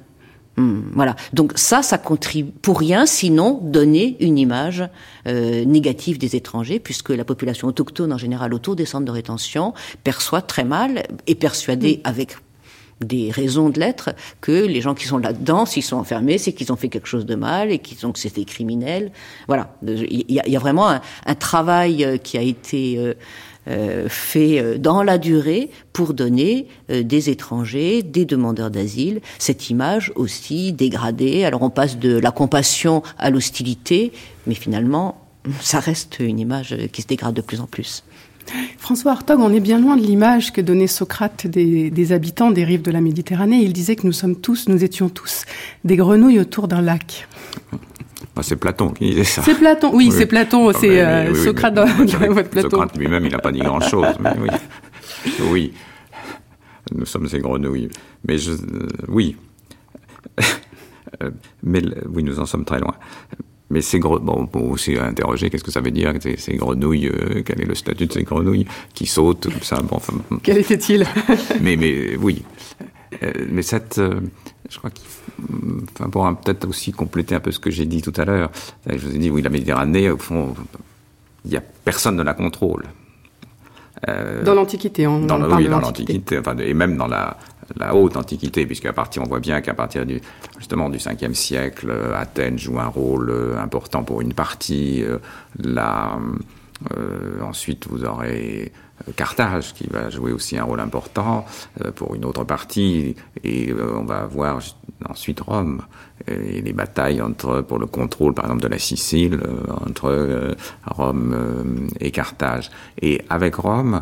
Hum, 0.58 0.90
voilà. 0.94 1.16
Donc 1.34 1.52
ça, 1.56 1.82
ça 1.82 1.98
contribue 1.98 2.52
pour 2.52 2.80
rien, 2.80 3.06
sinon 3.06 3.60
donner 3.62 4.16
une 4.22 4.38
image 4.38 4.88
euh, 5.28 5.66
négative 5.66 6.18
des 6.18 6.36
étrangers, 6.36 6.80
puisque 6.80 7.10
la 7.10 7.26
population 7.26 7.68
autochtone 7.68 8.14
en 8.14 8.18
général 8.18 8.54
autour 8.54 8.76
des 8.76 8.86
centres 8.86 9.06
de 9.06 9.12
rétention 9.12 9.74
perçoit 10.04 10.42
très 10.42 10.64
mal, 10.64 11.04
est 11.28 11.36
persuadée 11.36 11.98
mmh. 11.98 12.08
avec 12.08 12.38
des 13.02 13.30
raisons 13.32 13.70
de 13.70 13.80
l'être 13.80 14.12
que 14.40 14.66
les 14.66 14.80
gens 14.80 14.94
qui 14.94 15.06
sont 15.06 15.18
là-dedans, 15.18 15.66
s'ils 15.66 15.84
sont 15.84 15.98
enfermés, 15.98 16.38
c'est 16.38 16.54
qu'ils 16.54 16.72
ont 16.72 16.78
fait 16.78 16.88
quelque 16.88 17.08
chose 17.08 17.26
de 17.26 17.36
mal 17.36 17.72
et 17.72 17.80
qu'ils 17.80 18.06
ont 18.06 18.14
que 18.14 18.20
c'était 18.20 18.46
criminel. 18.46 19.12
Voilà, 19.48 19.76
il 19.86 20.32
y, 20.32 20.40
a, 20.40 20.44
il 20.46 20.54
y 20.54 20.56
a 20.56 20.60
vraiment 20.60 20.90
un, 20.90 21.02
un, 21.26 21.36
travail 21.36 22.20
qui 22.24 22.38
a 22.38 22.42
été 22.42 22.98
euh, 22.98 23.14
euh, 23.68 24.08
fait 24.10 24.78
dans 24.78 25.04
la 25.04 25.18
durée 25.18 25.70
pour 25.94 26.14
donner 26.14 26.68
euh, 26.92 27.04
des 27.04 27.30
étrangers, 27.30 28.04
des 28.04 28.26
demandeurs 28.26 28.70
d'asile, 28.70 29.22
cette 29.40 29.70
image 29.70 30.12
aussi 30.16 30.72
dégradée. 30.72 31.46
Alors 31.46 31.62
on 31.64 31.70
passe 31.70 31.98
de 31.98 32.18
la 32.18 32.32
compassion 32.32 33.02
à 33.18 33.30
l'hostilité, 33.30 34.12
mais 34.46 34.56
finalement, 34.56 35.22
ça 35.62 35.80
reste 35.80 36.20
une 36.20 36.40
image 36.40 36.76
qui 36.92 37.02
se 37.02 37.08
dégrade 37.08 37.36
de 37.36 37.42
plus 37.42 37.60
en 37.60 37.68
plus. 37.68 38.04
François 38.78 39.14
Hartog, 39.14 39.40
on 39.40 39.52
est 39.52 39.60
bien 39.60 39.80
loin 39.80 39.98
de 39.98 40.04
l'image 40.04 40.54
que 40.54 40.62
donnait 40.62 40.88
Socrate 40.88 41.48
des, 41.48 41.90
des, 41.90 42.12
habitants 42.12 42.52
des 42.52 42.64
rives 42.64 42.84
de 42.84 42.92
la 42.92 43.02
Méditerranée. 43.02 43.62
Il 43.64 43.74
disait 43.74 43.96
que 43.96 44.06
nous 44.06 44.14
sommes 44.14 44.36
tous, 44.36 44.68
nous 44.70 44.84
étions 44.84 45.10
tous 45.10 45.46
des 45.84 45.96
grenouilles 45.96 46.40
autour 46.40 46.68
d'un 46.68 46.82
lac. 46.82 47.28
C'est 48.42 48.56
Platon 48.56 48.90
qui 48.90 49.10
disait 49.10 49.24
ça. 49.24 49.42
C'est 49.44 49.56
Platon, 49.56 49.92
oui, 49.94 50.10
oui. 50.10 50.16
c'est 50.18 50.26
Platon, 50.26 50.72
c'est 50.74 51.02
euh, 51.02 51.32
oui, 51.32 51.44
Socrate 51.44 51.74
dans 51.74 51.86
votre 51.86 52.50
Platon. 52.50 52.70
Socrate 52.70 52.98
lui-même, 52.98 53.26
il 53.26 53.32
n'a 53.32 53.40
pas 53.40 53.52
dit 53.52 53.60
grand-chose, 53.60 54.08
oui. 54.42 54.50
Oui, 55.52 55.74
nous 56.94 57.06
sommes 57.06 57.28
ces 57.28 57.40
grenouilles. 57.40 57.90
Mais 58.28 58.38
je, 58.38 58.52
euh, 58.52 58.88
oui. 59.08 59.36
mais 61.64 61.82
oui, 62.08 62.24
nous 62.24 62.40
en 62.40 62.46
sommes 62.46 62.66
très 62.66 62.80
loin. 62.80 62.94
Mais 63.70 63.82
ces 63.82 64.00
grenouilles, 64.00 64.26
bon, 64.26 64.36
on 64.38 64.48
peut 64.48 64.60
aussi 64.60 64.98
interroger 64.98 65.50
qu'est-ce 65.50 65.64
que 65.64 65.72
ça 65.72 65.82
veut 65.82 65.92
dire, 65.92 66.14
ces, 66.22 66.38
ces 66.38 66.56
grenouilles, 66.56 67.08
euh, 67.08 67.42
quel 67.44 67.62
est 67.62 67.66
le 67.66 67.76
statut 67.76 68.06
de 68.06 68.14
ces 68.14 68.24
grenouilles 68.24 68.68
qui 68.94 69.08
sautent, 69.08 69.50
tout 69.50 69.64
ça. 69.64 69.78
Bon, 69.82 69.96
enfin, 69.96 70.14
quel 70.44 70.58
était-il? 70.60 71.06
Mais, 71.62 71.76
mais 71.76 72.16
oui. 72.18 72.44
Euh, 73.24 73.32
mais 73.50 73.62
cette, 73.62 73.98
euh, 73.98 74.20
je 74.70 74.78
crois 74.78 74.90
qu'il, 74.90 75.06
enfin, 75.94 76.10
pour 76.10 76.24
peut-être 76.44 76.68
aussi 76.68 76.92
compléter 76.92 77.36
un 77.36 77.40
peu 77.40 77.52
ce 77.52 77.60
que 77.60 77.72
j'ai 77.72 77.86
dit 77.86 78.02
tout 78.02 78.14
à 78.18 78.26
l'heure. 78.26 78.52
Je 78.88 78.98
vous 78.98 79.16
ai 79.16 79.20
dit, 79.20 79.30
oui, 79.30 79.42
la 79.42 79.50
Méditerranée, 79.50 80.10
au 80.10 80.18
fond, 80.18 80.56
il 81.46 81.52
y 81.52 81.58
a 81.58 81.62
personne 81.62 82.16
ne 82.16 82.24
la 82.24 82.34
contrôle. 82.34 82.86
Euh, 84.08 84.44
dans 84.44 84.54
l'Antiquité, 84.54 85.08
on 85.08 85.22
dans, 85.22 85.40
parle 85.40 85.64
oui, 85.64 85.70
dans 85.70 85.80
l'Antiquité, 85.80 86.40
enfin, 86.40 86.58
et 86.58 86.74
même 86.74 86.98
dans 86.98 87.08
la, 87.08 87.38
la 87.78 87.96
haute 87.96 88.18
antiquité, 88.18 88.66
puisqu'à 88.66 88.94
partir, 88.94 89.22
on 89.24 89.26
voit 89.26 89.40
bien 89.40 89.62
qu'à 89.62 89.74
partir 89.74 90.06
du, 90.06 90.20
justement 90.58 90.90
du 90.90 90.98
5e 90.98 91.34
siècle, 91.34 91.92
Athènes 92.16 92.60
joue 92.60 92.80
un 92.80 92.88
rôle 92.88 93.34
important 93.58 94.04
pour 94.04 94.22
une 94.22 94.34
partie. 94.34 95.04
La, 95.64 96.18
euh, 96.98 97.42
ensuite, 97.42 97.88
vous 97.88 98.04
aurez 98.04 98.72
Carthage 99.16 99.74
qui 99.74 99.88
va 99.88 100.10
jouer 100.10 100.32
aussi 100.32 100.58
un 100.58 100.64
rôle 100.64 100.80
important 100.80 101.46
euh, 101.84 101.92
pour 101.92 102.16
une 102.16 102.26
autre 102.26 102.44
partie, 102.44 103.16
et 103.44 103.72
euh, 103.72 103.98
on 103.98 104.06
va 104.06 104.26
voir 104.26 104.60
ensuite 105.10 105.42
Rome 105.42 105.82
et 106.28 106.62
les 106.62 106.74
batailles 106.74 107.22
entre 107.22 107.62
pour 107.62 107.78
le 107.78 107.86
contrôle, 107.86 108.34
par 108.34 108.46
exemple, 108.46 108.64
de 108.64 108.70
la 108.70 108.80
Sicile 108.80 109.40
entre 109.86 110.56
Rome 110.86 111.90
et 112.00 112.10
Carthage. 112.12 112.72
Et 113.02 113.22
avec 113.30 113.56
Rome, 113.56 114.02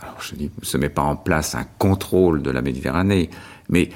alors 0.00 0.20
je 0.20 0.36
dis, 0.36 0.50
se 0.62 0.78
met 0.78 0.88
pas 0.88 1.02
en 1.02 1.16
place 1.16 1.54
un 1.54 1.66
contrôle 1.78 2.42
de 2.42 2.50
la 2.50 2.62
Méditerranée, 2.62 3.30
mais 3.68 3.90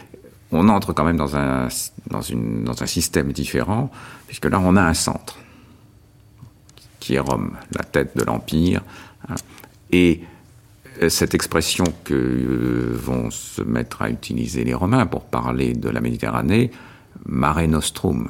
on 0.54 0.68
entre 0.68 0.92
quand 0.92 1.04
même 1.04 1.16
dans 1.16 1.36
un, 1.36 1.68
dans, 2.10 2.20
une, 2.20 2.64
dans 2.64 2.82
un 2.82 2.86
système 2.86 3.32
différent, 3.32 3.90
puisque 4.26 4.46
là, 4.46 4.60
on 4.60 4.76
a 4.76 4.82
un 4.82 4.94
centre, 4.94 5.38
qui 7.00 7.14
est 7.14 7.20
Rome, 7.20 7.56
la 7.72 7.84
tête 7.84 8.16
de 8.16 8.24
l'Empire. 8.24 8.82
Et 9.94 10.20
cette 11.08 11.34
expression 11.34 11.84
que 12.02 12.14
euh, 12.14 12.92
vont 12.92 13.30
se 13.30 13.62
mettre 13.62 14.02
à 14.02 14.10
utiliser 14.10 14.64
les 14.64 14.74
Romains 14.74 15.06
pour 15.06 15.22
parler 15.22 15.72
de 15.72 15.88
la 15.88 16.00
Méditerranée, 16.00 16.72
Mare 17.26 17.68
Nostrum, 17.68 18.28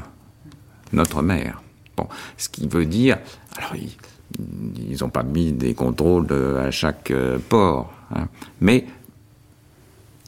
notre 0.93 1.23
mer. 1.23 1.63
Bon, 1.97 2.07
ce 2.37 2.51
qui 2.51 2.69
veut 2.69 2.85
dire, 2.85 3.17
alors 3.57 3.73
ils 3.79 4.99
n'ont 5.01 5.09
pas 5.09 5.23
mis 5.23 5.53
des 5.53 5.73
contrôles 5.73 6.27
à 6.59 6.71
chaque 6.71 7.11
euh, 7.11 7.39
port, 7.49 7.91
hein, 8.15 8.29
mais 8.61 8.85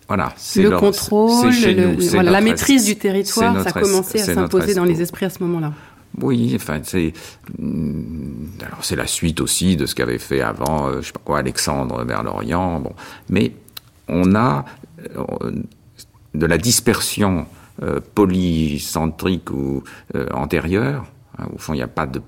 voilà, 0.09 0.33
c'est 0.39 0.63
le 0.63 0.71
leur, 0.71 0.81
contrôle, 0.81 1.53
chez 1.53 1.75
le, 1.75 1.97
nous, 1.97 2.09
voilà, 2.11 2.31
la 2.31 2.41
maîtrise 2.41 2.87
du 2.87 2.97
territoire, 2.97 3.63
ça 3.63 3.71
a 3.71 3.83
commencé 3.83 4.21
à 4.21 4.25
s'imposer 4.25 4.75
dans 4.75 4.85
les 4.85 5.03
esprits 5.03 5.27
à 5.27 5.31
ce 5.31 5.43
moment-là. 5.43 5.75
Oui, 6.23 6.53
enfin, 6.57 6.81
c'est 6.83 7.13
alors 7.59 8.83
c'est 8.83 8.97
la 8.97 9.07
suite 9.07 9.41
aussi 9.41 9.77
de 9.77 9.87
ce 9.87 9.95
qu'avait 9.95 10.19
fait 10.19 10.41
avant, 10.41 10.89
euh, 10.89 11.01
je 11.01 11.07
sais 11.07 11.13
pas 11.13 11.21
quoi, 11.23 11.39
Alexandre 11.39 12.05
vers 12.05 12.23
l'Orient. 12.23 12.81
Bon, 12.81 12.93
mais 13.29 13.53
on 14.09 14.35
a 14.35 14.65
euh, 15.17 15.53
de 16.35 16.47
la 16.47 16.57
dispersion 16.57 17.47
euh, 17.83 18.01
polycentrique 18.15 19.51
ou 19.51 19.83
antérieure. 20.33 21.05
Hein, 21.39 21.47
au 21.55 21.59
fond, 21.59 21.75
il 21.75 21.79
n'y 21.79 21.83
a 21.83 21.89
pas 21.89 22.07
de, 22.07 22.23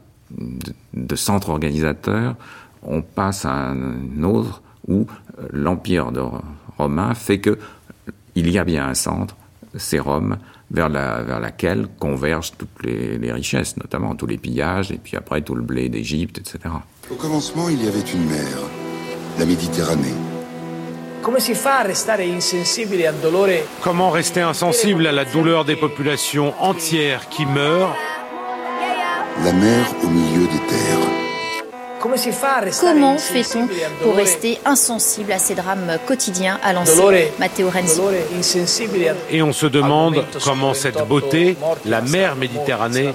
centre 1.16 1.48
organisateur. 1.48 2.36
On 2.82 3.00
passe 3.00 3.46
à 3.46 3.52
un 3.52 4.22
autre 4.22 4.62
où 4.86 5.06
l'empire 5.50 6.12
romain 6.76 7.14
fait 7.14 7.40
que 7.40 7.58
il 8.34 8.50
y 8.50 8.58
a 8.58 8.64
bien 8.64 8.86
un 8.86 8.94
centre, 8.94 9.36
c'est 9.74 9.98
Rome 9.98 10.36
vers, 10.70 10.88
la, 10.88 11.22
vers 11.22 11.40
laquelle 11.40 11.86
convergent 11.98 12.52
toutes 12.56 12.82
les, 12.84 13.18
les, 13.18 13.32
richesses, 13.32 13.76
notamment 13.76 14.14
tous 14.14 14.26
les 14.26 14.38
pillages, 14.38 14.90
et 14.92 14.98
puis 14.98 15.16
après 15.16 15.40
tout 15.42 15.54
le 15.54 15.62
blé 15.62 15.88
d'Égypte, 15.88 16.38
etc. 16.38 16.74
Au 17.10 17.14
commencement, 17.14 17.68
il 17.68 17.84
y 17.84 17.88
avait 17.88 18.00
une 18.00 18.26
mer, 18.26 18.58
la 19.38 19.46
Méditerranée. 19.46 20.14
Comment 23.82 24.10
rester 24.10 24.40
insensible 24.40 25.06
à 25.06 25.12
la 25.12 25.24
douleur 25.24 25.64
des 25.64 25.76
populations 25.76 26.54
entières 26.62 27.28
qui 27.28 27.44
meurent? 27.44 27.94
La 29.44 29.52
mer 29.52 29.94
au 30.02 30.08
milieu. 30.08 30.27
Comment 32.00 33.18
fait-on 33.18 33.68
pour 34.02 34.14
rester 34.14 34.58
insensible 34.64 35.32
à 35.32 35.38
ces 35.38 35.54
drames 35.54 35.98
quotidiens 36.06 36.58
à 36.62 36.72
lancé 36.72 37.30
Matteo 37.38 37.70
Renzi 37.70 38.00
Et 39.30 39.42
on 39.42 39.52
se 39.52 39.66
demande 39.66 40.24
comment 40.44 40.74
cette 40.74 41.06
beauté, 41.06 41.56
la 41.84 42.00
mer 42.00 42.36
Méditerranée, 42.36 43.14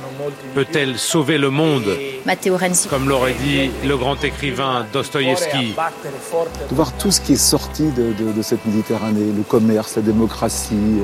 peut-elle 0.54 0.98
sauver 0.98 1.38
le 1.38 1.50
monde? 1.50 1.90
Matteo 2.26 2.58
Renzi. 2.58 2.88
Comme 2.88 3.10
l'aurait 3.10 3.34
dit 3.34 3.70
le 3.86 3.98
grand 3.98 4.24
écrivain 4.24 4.86
Dostoïevski. 4.94 5.76
De 6.70 6.76
voir 6.76 6.94
tout 6.94 7.12
ce 7.12 7.20
qui 7.20 7.34
est 7.34 7.36
sorti 7.36 7.84
de, 7.84 8.14
de, 8.14 8.32
de 8.32 8.42
cette 8.42 8.66
Méditerranée, 8.66 9.32
le 9.36 9.44
commerce, 9.44 9.96
la 9.98 10.02
démocratie, 10.02 11.02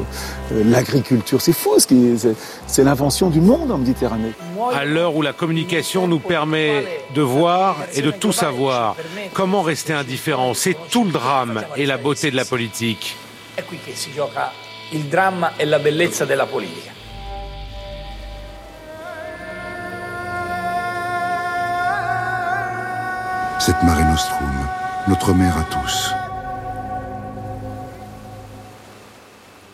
euh, 0.52 0.64
l'agriculture, 0.66 1.42
c'est 1.42 1.54
fou, 1.54 1.76
c'est 1.80 2.84
l'invention 2.84 3.30
du 3.30 3.42
monde 3.42 3.72
en 3.72 3.78
Méditerranée. 3.78 4.32
À 4.74 4.86
l'heure 4.86 5.16
où 5.16 5.22
la 5.22 5.34
communication 5.34 6.08
nous 6.08 6.20
permet 6.20 6.86
de 7.14 7.22
voir 7.22 7.78
et 7.94 8.02
de 8.02 8.12
tout 8.12 8.32
savoir, 8.32 8.96
comment 9.34 9.62
rester 9.62 9.94
indifférent? 9.94 10.54
C'est 10.54 10.78
tout 10.90 11.04
le 11.04 11.12
drame 11.12 11.64
et 11.76 11.86
la 11.86 11.98
beauté 11.98 12.32
de 12.32 12.36
la 12.36 12.46
politique. 12.46 13.16
È 13.56 13.64
qui 13.66 13.78
che 13.78 13.94
si 13.94 14.14
gioca 14.14 14.52
il 14.92 15.06
dramma 15.06 15.58
e 15.58 15.66
la 15.66 15.80
bellezza 15.80 16.24
della 16.24 16.46
politica. 16.46 16.99
Cette 23.70 23.84
Mare 23.84 24.10
Nostrum, 24.10 24.50
notre 25.08 25.32
mer 25.32 25.56
à 25.56 25.64
tous. 25.66 26.12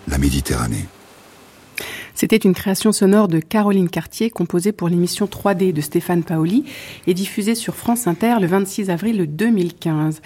La 0.09 0.17
Méditerranée. 0.17 0.85
C'était 2.13 2.35
une 2.35 2.53
création 2.53 2.91
sonore 2.91 3.30
de 3.30 3.39
Caroline 3.39 3.88
Cartier, 3.88 4.30
composée 4.30 4.73
pour 4.73 4.89
l'émission 4.89 5.27
3D 5.27 5.72
de 5.72 5.80
Stéphane 5.80 6.26
Paoli 6.26 6.65
et 7.07 7.13
diffusée 7.13 7.55
sur 7.55 7.73
France 7.73 8.05
Inter 8.05 8.35
le 8.41 8.47
26 8.47 8.89
avril 8.89 9.34
2015. 9.34 10.22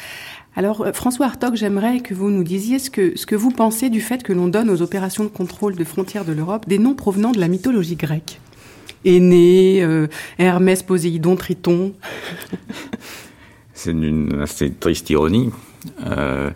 Alors, 0.55 0.81
euh, 0.81 0.91
François 0.91 1.27
Hartog, 1.27 1.55
j'aimerais 1.55 1.99
que 1.99 2.15
vous 2.15 2.31
nous 2.31 2.43
disiez 2.43 2.79
ce 2.79 2.89
que, 2.89 3.15
ce 3.15 3.27
que 3.27 3.35
vous 3.35 3.51
pensez 3.51 3.91
du 3.91 4.01
fait 4.01 4.23
que 4.23 4.33
l'on 4.33 4.47
donne 4.47 4.71
aux 4.71 4.81
opérations 4.81 5.25
de 5.25 5.29
contrôle 5.29 5.75
de 5.75 5.83
frontières 5.83 6.25
de 6.25 6.33
l'Europe 6.33 6.67
des 6.67 6.79
noms 6.79 6.95
provenant 6.95 7.33
de 7.33 7.39
la 7.39 7.47
mythologie 7.47 7.97
grecque. 7.97 8.39
Aîné, 9.05 9.83
euh, 9.83 10.07
Hermès, 10.39 10.81
Poséidon, 10.81 11.35
Triton. 11.35 11.93
C'est 13.79 13.91
une 13.91 14.41
assez 14.41 14.73
triste 14.73 15.09
ironie. 15.09 15.51
Euh, 16.05 16.49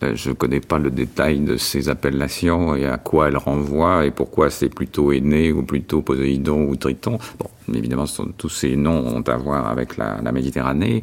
je 0.00 0.28
ne 0.28 0.34
connais 0.34 0.60
pas 0.60 0.78
le 0.78 0.92
détail 0.92 1.40
de 1.40 1.56
ces 1.56 1.88
appellations 1.88 2.76
et 2.76 2.86
à 2.86 2.96
quoi 2.96 3.26
elles 3.26 3.36
renvoient 3.36 4.06
et 4.06 4.12
pourquoi 4.12 4.50
c'est 4.50 4.68
plutôt 4.68 5.10
Aîné 5.10 5.50
ou 5.50 5.64
plutôt 5.64 6.00
Poséidon 6.00 6.68
ou 6.68 6.76
Triton. 6.76 7.18
Bon, 7.40 7.50
évidemment, 7.74 8.04
tous 8.38 8.48
ces 8.48 8.76
noms 8.76 9.04
ont 9.04 9.22
à 9.22 9.36
voir 9.36 9.66
avec 9.66 9.96
la, 9.96 10.20
Méditerranée 10.30 11.02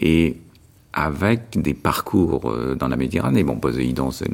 et 0.00 0.38
avec 0.94 1.60
des 1.60 1.74
parcours 1.74 2.50
euh, 2.50 2.74
dans 2.74 2.88
la 2.88 2.96
Méditerranée. 2.96 3.44
Bon, 3.44 3.56
Poséidon, 3.56 4.12
c'est 4.12 4.30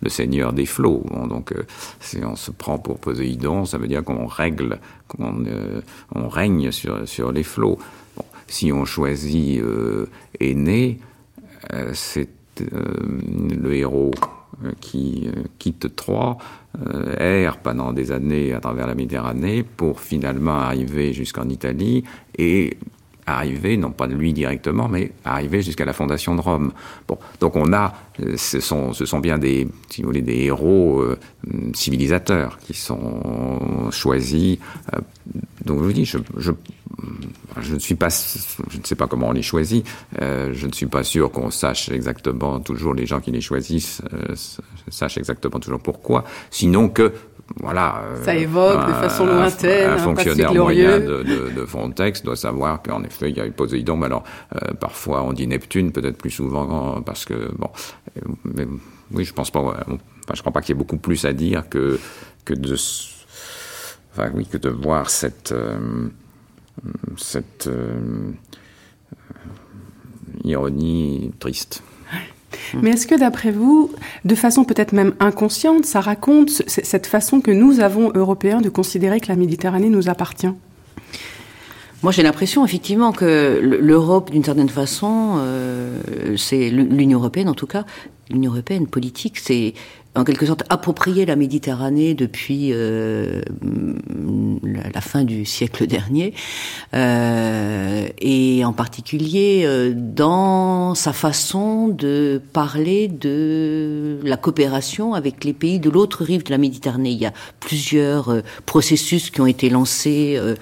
le, 0.00 0.08
seigneur 0.08 0.54
des 0.54 0.66
flots. 0.66 1.04
Donc, 1.28 1.52
euh, 1.52 1.64
si 2.00 2.24
on 2.24 2.36
se 2.36 2.50
prend 2.50 2.78
pour 2.78 2.98
Poséidon, 2.98 3.66
ça 3.66 3.76
veut 3.76 3.86
dire 3.86 4.02
qu'on 4.02 4.26
règle, 4.26 4.80
qu'on 5.08 5.44
euh, 5.46 5.82
on 6.14 6.30
règne 6.30 6.70
sur 6.72 7.32
les 7.32 7.42
flots. 7.42 7.78
Si 8.52 8.70
on 8.70 8.84
choisit 8.84 9.62
euh, 9.62 10.10
Aîné, 10.38 10.98
c'est 11.94 12.28
le 12.60 13.72
héros 13.72 14.10
qui 14.80 15.26
quitte 15.58 15.96
Troie, 15.96 16.36
erre 17.18 17.56
pendant 17.58 17.94
des 17.94 18.12
années 18.12 18.52
à 18.52 18.60
travers 18.60 18.86
la 18.86 18.94
Méditerranée 18.94 19.62
pour 19.62 20.00
finalement 20.00 20.58
arriver 20.58 21.14
jusqu'en 21.14 21.48
Italie 21.48 22.04
et 22.36 22.76
arriver, 23.26 23.76
non 23.76 23.90
pas 23.90 24.06
de 24.06 24.14
lui 24.14 24.32
directement, 24.32 24.88
mais 24.88 25.12
arriver 25.24 25.62
jusqu'à 25.62 25.84
la 25.84 25.92
fondation 25.92 26.34
de 26.34 26.40
Rome. 26.40 26.72
Bon, 27.06 27.18
donc 27.40 27.56
on 27.56 27.72
a, 27.72 27.94
ce 28.36 28.60
sont, 28.60 29.20
bien 29.20 29.38
des, 29.38 29.68
si 29.88 30.02
vous 30.02 30.08
voulez, 30.08 30.22
des 30.22 30.44
héros 30.44 31.00
euh, 31.00 31.18
civilisateurs 31.74 32.58
qui 32.58 32.74
sont 32.74 33.90
choisis. 33.90 34.58
Euh, 35.28 35.40
donc 35.64 35.78
je 35.78 35.84
vous 35.84 35.92
dis, 35.92 36.04
je, 36.04 36.18
je, 36.36 36.52
je, 37.60 37.74
ne 37.74 37.78
suis 37.78 37.94
pas, 37.94 38.08
je 38.08 38.78
ne 38.78 38.84
sais 38.84 38.94
pas 38.94 39.06
comment 39.06 39.28
on 39.28 39.32
les 39.32 39.42
choisit. 39.42 39.86
Euh, 40.20 40.50
je 40.52 40.66
ne 40.66 40.72
suis 40.72 40.86
pas 40.86 41.04
sûr 41.04 41.30
qu'on 41.30 41.50
sache 41.50 41.88
exactement 41.90 42.60
toujours 42.60 42.94
les 42.94 43.06
gens 43.06 43.20
qui 43.20 43.30
les 43.30 43.40
choisissent 43.40 44.02
euh, 44.12 44.34
sachent 44.88 45.18
exactement 45.18 45.60
toujours 45.60 45.80
pourquoi. 45.80 46.24
Sinon 46.50 46.88
que 46.88 47.12
voilà. 47.60 48.02
Ça 48.24 48.34
évoque 48.34 48.78
un, 48.78 48.88
de 48.88 48.92
façon 48.94 49.26
lointaine. 49.26 49.90
Un, 49.90 49.94
un 49.94 49.98
fonctionnaire 49.98 50.54
moyen 50.54 50.98
de, 50.98 51.22
de, 51.22 51.50
de, 51.54 51.64
Frontex 51.66 52.22
doit 52.22 52.36
savoir 52.36 52.82
qu'en 52.82 53.02
effet, 53.02 53.30
il 53.30 53.36
y 53.36 53.40
a 53.40 53.46
eu 53.46 53.50
Poséidon, 53.50 53.96
mais 53.96 54.06
alors 54.06 54.24
euh, 54.54 54.72
parfois 54.74 55.22
on 55.22 55.32
dit 55.32 55.46
Neptune, 55.46 55.92
peut-être 55.92 56.16
plus 56.16 56.30
souvent, 56.30 57.02
parce 57.02 57.24
que, 57.24 57.52
bon. 57.58 57.68
Mais, 58.44 58.66
oui, 59.12 59.24
je 59.24 59.32
pense 59.32 59.50
pas. 59.50 59.60
Enfin, 59.60 60.34
je 60.34 60.40
crois 60.40 60.52
pas 60.52 60.60
qu'il 60.60 60.74
y 60.74 60.76
ait 60.76 60.78
beaucoup 60.78 60.96
plus 60.96 61.24
à 61.24 61.32
dire 61.32 61.68
que, 61.68 61.98
que 62.44 62.54
de. 62.54 62.76
Enfin, 64.12 64.30
oui, 64.34 64.46
que 64.46 64.58
de 64.58 64.68
voir 64.68 65.10
cette. 65.10 65.52
Euh, 65.52 66.08
cette. 67.16 67.66
Euh, 67.66 68.32
ironie 70.44 71.30
triste. 71.38 71.82
Mais 72.82 72.90
est-ce 72.90 73.06
que 73.06 73.18
d'après 73.18 73.50
vous, 73.50 73.92
de 74.24 74.34
façon 74.34 74.64
peut-être 74.64 74.92
même 74.92 75.14
inconsciente, 75.20 75.84
ça 75.84 76.00
raconte 76.00 76.50
cette 76.50 77.06
façon 77.06 77.40
que 77.40 77.50
nous 77.50 77.80
avons, 77.80 78.12
Européens, 78.14 78.60
de 78.60 78.68
considérer 78.68 79.20
que 79.20 79.28
la 79.28 79.36
Méditerranée 79.36 79.88
nous 79.88 80.08
appartient? 80.08 80.52
Moi, 82.02 82.10
j'ai 82.10 82.22
l'impression 82.22 82.64
effectivement 82.64 83.12
que 83.12 83.60
l'Europe, 83.62 84.30
d'une 84.30 84.44
certaine 84.44 84.68
façon, 84.68 85.36
euh, 85.38 86.36
c'est 86.36 86.68
l'Union 86.70 87.20
européenne 87.20 87.48
en 87.48 87.54
tout 87.54 87.68
cas, 87.68 87.84
l'Union 88.28 88.50
européenne 88.50 88.88
politique, 88.88 89.38
c'est 89.38 89.74
en 90.14 90.24
quelque 90.24 90.44
sorte 90.44 90.64
approprié 90.68 91.24
la 91.24 91.36
Méditerranée 91.36 92.14
depuis 92.14 92.70
euh, 92.72 93.40
fin 95.02 95.24
du 95.24 95.44
siècle 95.44 95.86
dernier, 95.86 96.34
euh, 96.94 98.08
et 98.18 98.64
en 98.64 98.72
particulier 98.72 99.64
euh, 99.64 99.92
dans 99.94 100.94
sa 100.94 101.12
façon 101.12 101.88
de 101.88 102.40
parler 102.52 103.08
de 103.08 104.18
la 104.22 104.36
coopération 104.36 105.14
avec 105.14 105.44
les 105.44 105.52
pays 105.52 105.80
de 105.80 105.90
l'autre 105.90 106.24
rive 106.24 106.44
de 106.44 106.50
la 106.50 106.58
Méditerranée. 106.58 107.10
Il 107.10 107.18
y 107.18 107.26
a 107.26 107.32
plusieurs 107.60 108.30
euh, 108.30 108.42
processus 108.66 109.30
qui 109.30 109.40
ont 109.40 109.46
été 109.46 109.70
lancés, 109.70 110.34
euh, 110.36 110.54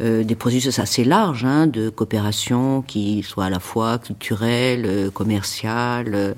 euh, 0.00 0.24
des 0.24 0.34
processus 0.34 0.78
assez 0.78 1.04
larges 1.04 1.44
hein, 1.44 1.66
de 1.66 1.88
coopération 1.90 2.82
qui 2.82 3.22
soient 3.22 3.46
à 3.46 3.50
la 3.50 3.60
fois 3.60 3.98
culturelle, 3.98 5.10
commerciale. 5.12 6.34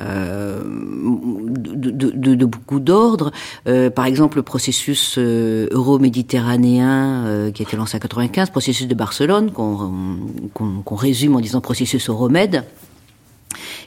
Euh, 0.00 0.62
de, 0.64 1.90
de, 1.90 2.34
de, 2.34 2.44
beaucoup 2.44 2.78
d'ordres. 2.78 3.32
Euh, 3.66 3.90
par 3.90 4.06
exemple, 4.06 4.36
le 4.36 4.42
processus 4.44 5.16
euh, 5.18 5.66
euro-méditerranéen 5.72 7.50
qui 7.52 7.62
a 7.62 7.64
été 7.66 7.76
lancé 7.76 7.96
en 7.96 8.00
95, 8.00 8.50
processus 8.50 8.86
de 8.86 8.94
Barcelone, 8.94 9.50
qu'on 9.50 9.90
qu 10.54 10.64
qu 10.86 10.94
résume 10.94 11.34
en 11.36 11.40
disant 11.40 11.60
processus 11.60 12.08
Euromède 12.08 12.64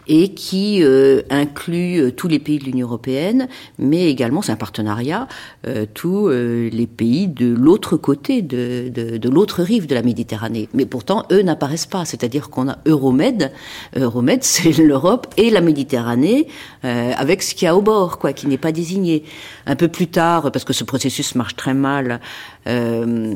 et 0.08 0.30
qui 0.30 0.84
euh, 0.84 1.22
inclut 1.30 2.00
euh, 2.00 2.12
tous 2.12 2.28
les 2.28 2.40
pays 2.40 2.60
de 2.60 2.66
l'Union 2.66 2.88
européenne, 2.88 3.48
mais 3.78 4.10
également, 4.10 4.42
c'est 4.42 4.52
un 4.52 4.58
partenariat, 4.58 5.28
euh, 5.68 5.86
tous 5.94 6.30
les 6.30 6.88
pays 6.88 7.28
de 7.28 7.54
l'autre 7.54 7.98
côté, 7.98 8.42
de, 8.42 8.90
de, 8.90 9.18
de 9.18 9.30
l'autre 9.30 9.64
rive 9.64 9.88
de 9.88 9.96
la 9.96 10.02
Méditerranée. 10.02 10.70
Mais 10.74 10.86
pourtant, 10.86 11.26
eux 11.32 11.42
n'apparaissent 11.42 11.86
pas, 11.86 12.06
c'est-à-dire 12.06 12.50
qu'on 12.50 12.70
a 12.70 12.78
Euromed, 12.86 13.52
Euromed 13.96 14.40
c'est 14.44 14.78
l'Europe 14.78 15.28
et 15.38 15.50
la 15.50 15.62
Méditerranée, 15.62 16.48
avec 16.84 17.44
ce 17.44 17.54
qu'il 17.56 17.66
y 17.66 17.68
a 17.68 17.76
au 17.76 17.82
bord, 17.82 18.18
quoi, 18.18 18.34
qui 18.34 18.48
n'est 18.48 18.58
pas 18.58 18.72
désigné. 18.72 19.24
Un 19.66 19.76
peu 19.76 19.88
plus 19.88 20.08
tard, 20.08 20.52
parce 20.52 20.66
que 20.66 20.74
ce 20.74 20.84
processus 20.84 21.36
marche 21.36 21.56
très 21.56 21.74
mal, 21.74 22.20
euh, 22.68 23.36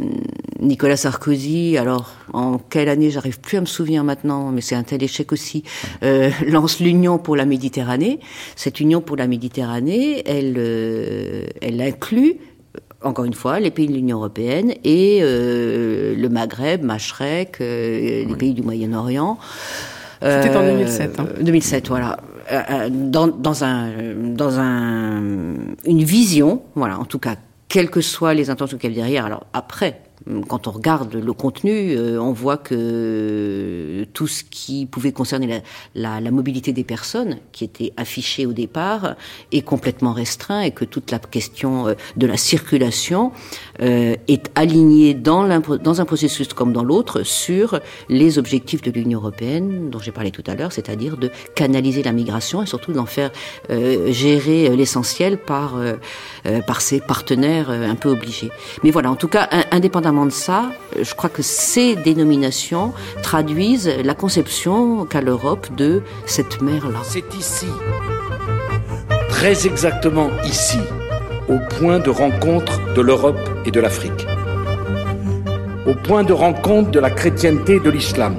Nicolas 0.60 0.98
Sarkozy, 0.98 1.78
alors 1.78 2.14
en 2.34 2.58
quelle 2.58 2.90
année, 2.90 3.12
j'arrive 3.12 3.40
plus 3.40 3.58
à 3.58 3.62
me 3.62 3.66
souvenir 3.66 4.04
maintenant, 4.04 4.52
mais 4.52 4.62
c'est 4.62 4.76
un 4.76 4.84
tel 4.84 5.04
échec 5.04 5.32
aussi, 5.32 5.64
euh, 6.04 6.30
lance 6.48 6.80
l'Union 6.80 7.18
pour 7.18 7.36
la 7.36 7.46
Méditerranée. 7.46 8.20
Cette 8.56 8.80
Union 8.80 9.02
pour 9.02 9.18
la 9.18 9.28
Méditerranée, 9.28 10.24
elle, 10.26 10.56
euh, 10.58 11.46
elle 11.62 11.82
inclut 11.82 12.38
encore 13.06 13.26
une 13.26 13.34
fois, 13.34 13.60
les 13.60 13.72
pays 13.72 13.88
de 13.88 13.94
l'Union 13.94 14.18
européenne 14.18 14.74
et 14.84 15.20
euh, 15.22 16.16
le 16.16 16.30
Maghreb, 16.30 16.84
Machrek, 16.84 17.62
euh, 17.62 18.26
les 18.26 18.36
pays 18.36 18.54
du 18.54 18.64
Moyen-Orient. 18.64 19.38
C'était 20.22 20.56
en 20.56 20.64
2007. 20.64 21.20
Hein. 21.20 21.28
2007, 21.40 21.88
voilà. 21.88 22.18
Euh, 22.52 22.90
dans, 22.92 23.28
dans, 23.28 23.64
un, 23.64 23.92
dans 24.16 24.60
un, 24.60 25.54
une 25.86 26.04
vision, 26.04 26.62
voilà, 26.76 27.00
en 27.00 27.06
tout 27.06 27.18
cas, 27.18 27.36
quelles 27.68 27.90
que 27.90 28.02
soient 28.02 28.34
les 28.34 28.50
intentions 28.50 28.78
qu'il 28.78 28.92
y 28.92 28.94
a 28.94 28.96
derrière. 28.98 29.26
Alors 29.26 29.46
après, 29.54 30.02
quand 30.48 30.68
on 30.68 30.72
regarde 30.72 31.14
le 31.14 31.34
contenu, 31.34 31.92
euh, 31.92 32.20
on 32.20 32.32
voit 32.32 32.58
que 32.58 34.06
tout 34.14 34.28
ce 34.28 34.44
qui 34.44 34.86
pouvait 34.86 35.12
concerner 35.12 35.62
la, 35.94 36.20
la, 36.20 36.32
mobilité 36.32 36.74
des 36.74 36.84
personnes, 36.84 37.38
qui 37.52 37.64
était 37.64 37.94
affiché 37.98 38.46
au 38.46 38.54
départ, 38.54 39.16
est 39.52 39.62
complètement 39.62 40.14
restreint 40.14 40.62
et 40.62 40.72
que 40.72 40.86
toute 40.86 41.12
la 41.12 41.20
question 41.20 41.88
euh, 41.88 41.94
de 42.16 42.28
la 42.28 42.38
circulation 42.38 43.32
euh, 43.82 44.16
est 44.28 44.52
alignée 44.56 45.14
dans, 45.14 45.50
un 45.50 46.06
processus 46.06 46.54
comme 46.54 46.74
dans 46.74 46.84
l'autre 46.84 47.24
sur 47.24 47.80
les 48.10 48.38
objectifs 48.38 48.82
de 48.82 48.92
l'Union 48.92 49.20
européenne, 49.20 49.90
dont 49.90 50.00
j'ai 50.00 50.12
parlé 50.12 50.32
tout 50.32 50.44
à 50.48 50.56
l'heure, 50.56 50.72
c'est-à-dire 50.72 51.18
de 51.18 51.30
canaliser 51.56 52.04
la 52.04 52.12
migration 52.12 52.64
et 52.64 52.66
surtout 52.66 52.94
d'en 52.94 53.06
faire 53.06 53.32
gérer 53.70 54.76
l'essentiel 54.76 55.38
par, 55.38 55.76
par 56.68 56.82
ses 56.82 57.00
partenaires 57.00 57.70
un 57.70 57.96
peu 57.96 58.10
obligés. 58.10 58.52
Mais 58.84 58.92
voilà, 58.92 59.12
en 59.12 59.16
tout 59.16 59.28
cas, 59.28 59.50
indépendamment 59.72 60.26
de 60.26 60.32
ça, 60.32 60.72
je 61.00 61.14
crois 61.14 61.30
que 61.30 61.42
ces 61.42 61.96
dénominations 61.96 62.94
traduisent 63.22 63.92
la 64.04 64.14
conception 64.14 65.06
qu'a 65.06 65.22
l'Europe 65.22 65.68
de 65.76 66.02
cette 66.26 66.62
mer-là. 66.62 67.00
C'est 67.04 67.34
ici, 67.36 67.68
très 69.30 69.66
exactement 69.68 70.30
ici, 70.46 70.80
au 71.48 71.60
point 71.80 72.00
de 72.00 72.10
rencontre 72.10 72.80
de 72.94 73.02
l'Europe 73.02 73.40
et 73.66 73.72
de 73.72 73.80
l'Afrique, 73.80 74.26
au 75.86 75.94
point 75.94 76.24
de 76.24 76.34
rencontre 76.34 76.92
de 76.92 77.00
la 77.00 77.12
chrétienté 77.12 77.76
et 77.76 77.80
de 77.80 77.90
l'islam, 77.90 78.36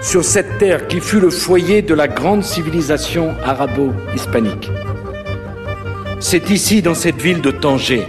sur 0.00 0.24
cette 0.24 0.58
terre 0.58 0.88
qui 0.88 1.00
fut 1.00 1.20
le 1.20 1.30
foyer 1.30 1.82
de 1.82 1.94
la 1.94 2.08
grande 2.08 2.42
civilisation 2.42 3.34
arabo-hispanique. 3.44 4.70
C'est 6.18 6.50
ici, 6.50 6.82
dans 6.82 6.94
cette 6.94 7.20
ville 7.20 7.40
de 7.40 7.50
Tanger, 7.50 8.06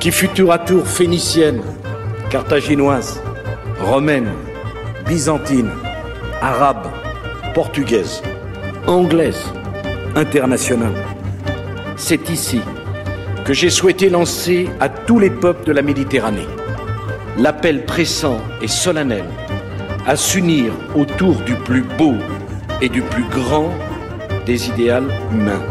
qui 0.00 0.10
fut 0.10 0.28
tour 0.28 0.52
à 0.52 0.58
tour 0.58 0.86
phénicienne, 0.86 1.62
carthaginoise, 2.30 3.22
romaine, 3.80 4.28
byzantine, 5.06 5.70
arabe, 6.40 6.88
portugaise, 7.54 8.22
anglaise, 8.86 9.44
internationale. 10.14 11.15
C'est 11.96 12.28
ici 12.30 12.60
que 13.44 13.52
j'ai 13.52 13.70
souhaité 13.70 14.10
lancer 14.10 14.68
à 14.80 14.88
tous 14.88 15.18
les 15.18 15.30
peuples 15.30 15.66
de 15.66 15.72
la 15.72 15.82
Méditerranée 15.82 16.46
l'appel 17.38 17.84
pressant 17.84 18.38
et 18.62 18.68
solennel 18.68 19.24
à 20.06 20.16
s'unir 20.16 20.72
autour 20.94 21.36
du 21.42 21.54
plus 21.54 21.82
beau 21.98 22.14
et 22.80 22.88
du 22.88 23.02
plus 23.02 23.24
grand 23.24 23.70
des 24.46 24.68
idéaux 24.68 25.08
humains. 25.32 25.62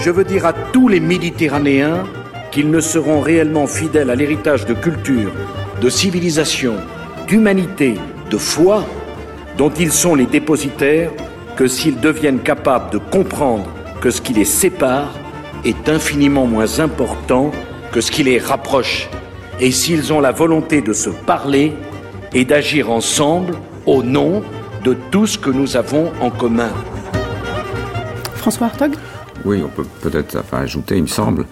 je 0.00 0.10
veux 0.10 0.24
dire 0.24 0.46
à 0.46 0.52
tous 0.52 0.88
les 0.88 1.00
Méditerranéens 1.00 2.04
qu'ils 2.50 2.70
ne 2.70 2.80
seront 2.80 3.20
réellement 3.20 3.66
fidèles 3.66 4.10
à 4.10 4.14
l'héritage 4.14 4.64
de 4.64 4.72
culture, 4.72 5.32
de 5.82 5.90
civilisation, 5.90 6.76
d'humanité, 7.26 7.94
de 8.30 8.38
foi 8.38 8.84
dont 9.58 9.70
ils 9.70 9.92
sont 9.92 10.14
les 10.14 10.26
dépositaires 10.26 11.10
que 11.58 11.66
s'ils 11.66 11.98
deviennent 11.98 12.38
capables 12.38 12.88
de 12.92 12.98
comprendre 12.98 13.66
que 14.00 14.12
ce 14.12 14.20
qui 14.20 14.32
les 14.32 14.44
sépare 14.44 15.12
est 15.64 15.88
infiniment 15.88 16.46
moins 16.46 16.78
important 16.78 17.50
que 17.90 18.00
ce 18.00 18.12
qui 18.12 18.22
les 18.22 18.38
rapproche, 18.38 19.08
et 19.58 19.72
s'ils 19.72 20.12
ont 20.12 20.20
la 20.20 20.30
volonté 20.30 20.82
de 20.82 20.92
se 20.92 21.10
parler 21.10 21.72
et 22.32 22.44
d'agir 22.44 22.92
ensemble 22.92 23.56
au 23.86 24.04
nom 24.04 24.44
de 24.84 24.96
tout 25.10 25.26
ce 25.26 25.36
que 25.36 25.50
nous 25.50 25.76
avons 25.76 26.12
en 26.20 26.30
commun. 26.30 26.70
François 28.36 28.68
Hartog? 28.68 28.94
Oui, 29.44 29.60
on 29.64 29.68
peut 29.68 29.86
peut-être 30.00 30.38
enfin, 30.38 30.58
ajouter, 30.58 30.96
il 30.96 31.02
me 31.02 31.08
semble, 31.08 31.44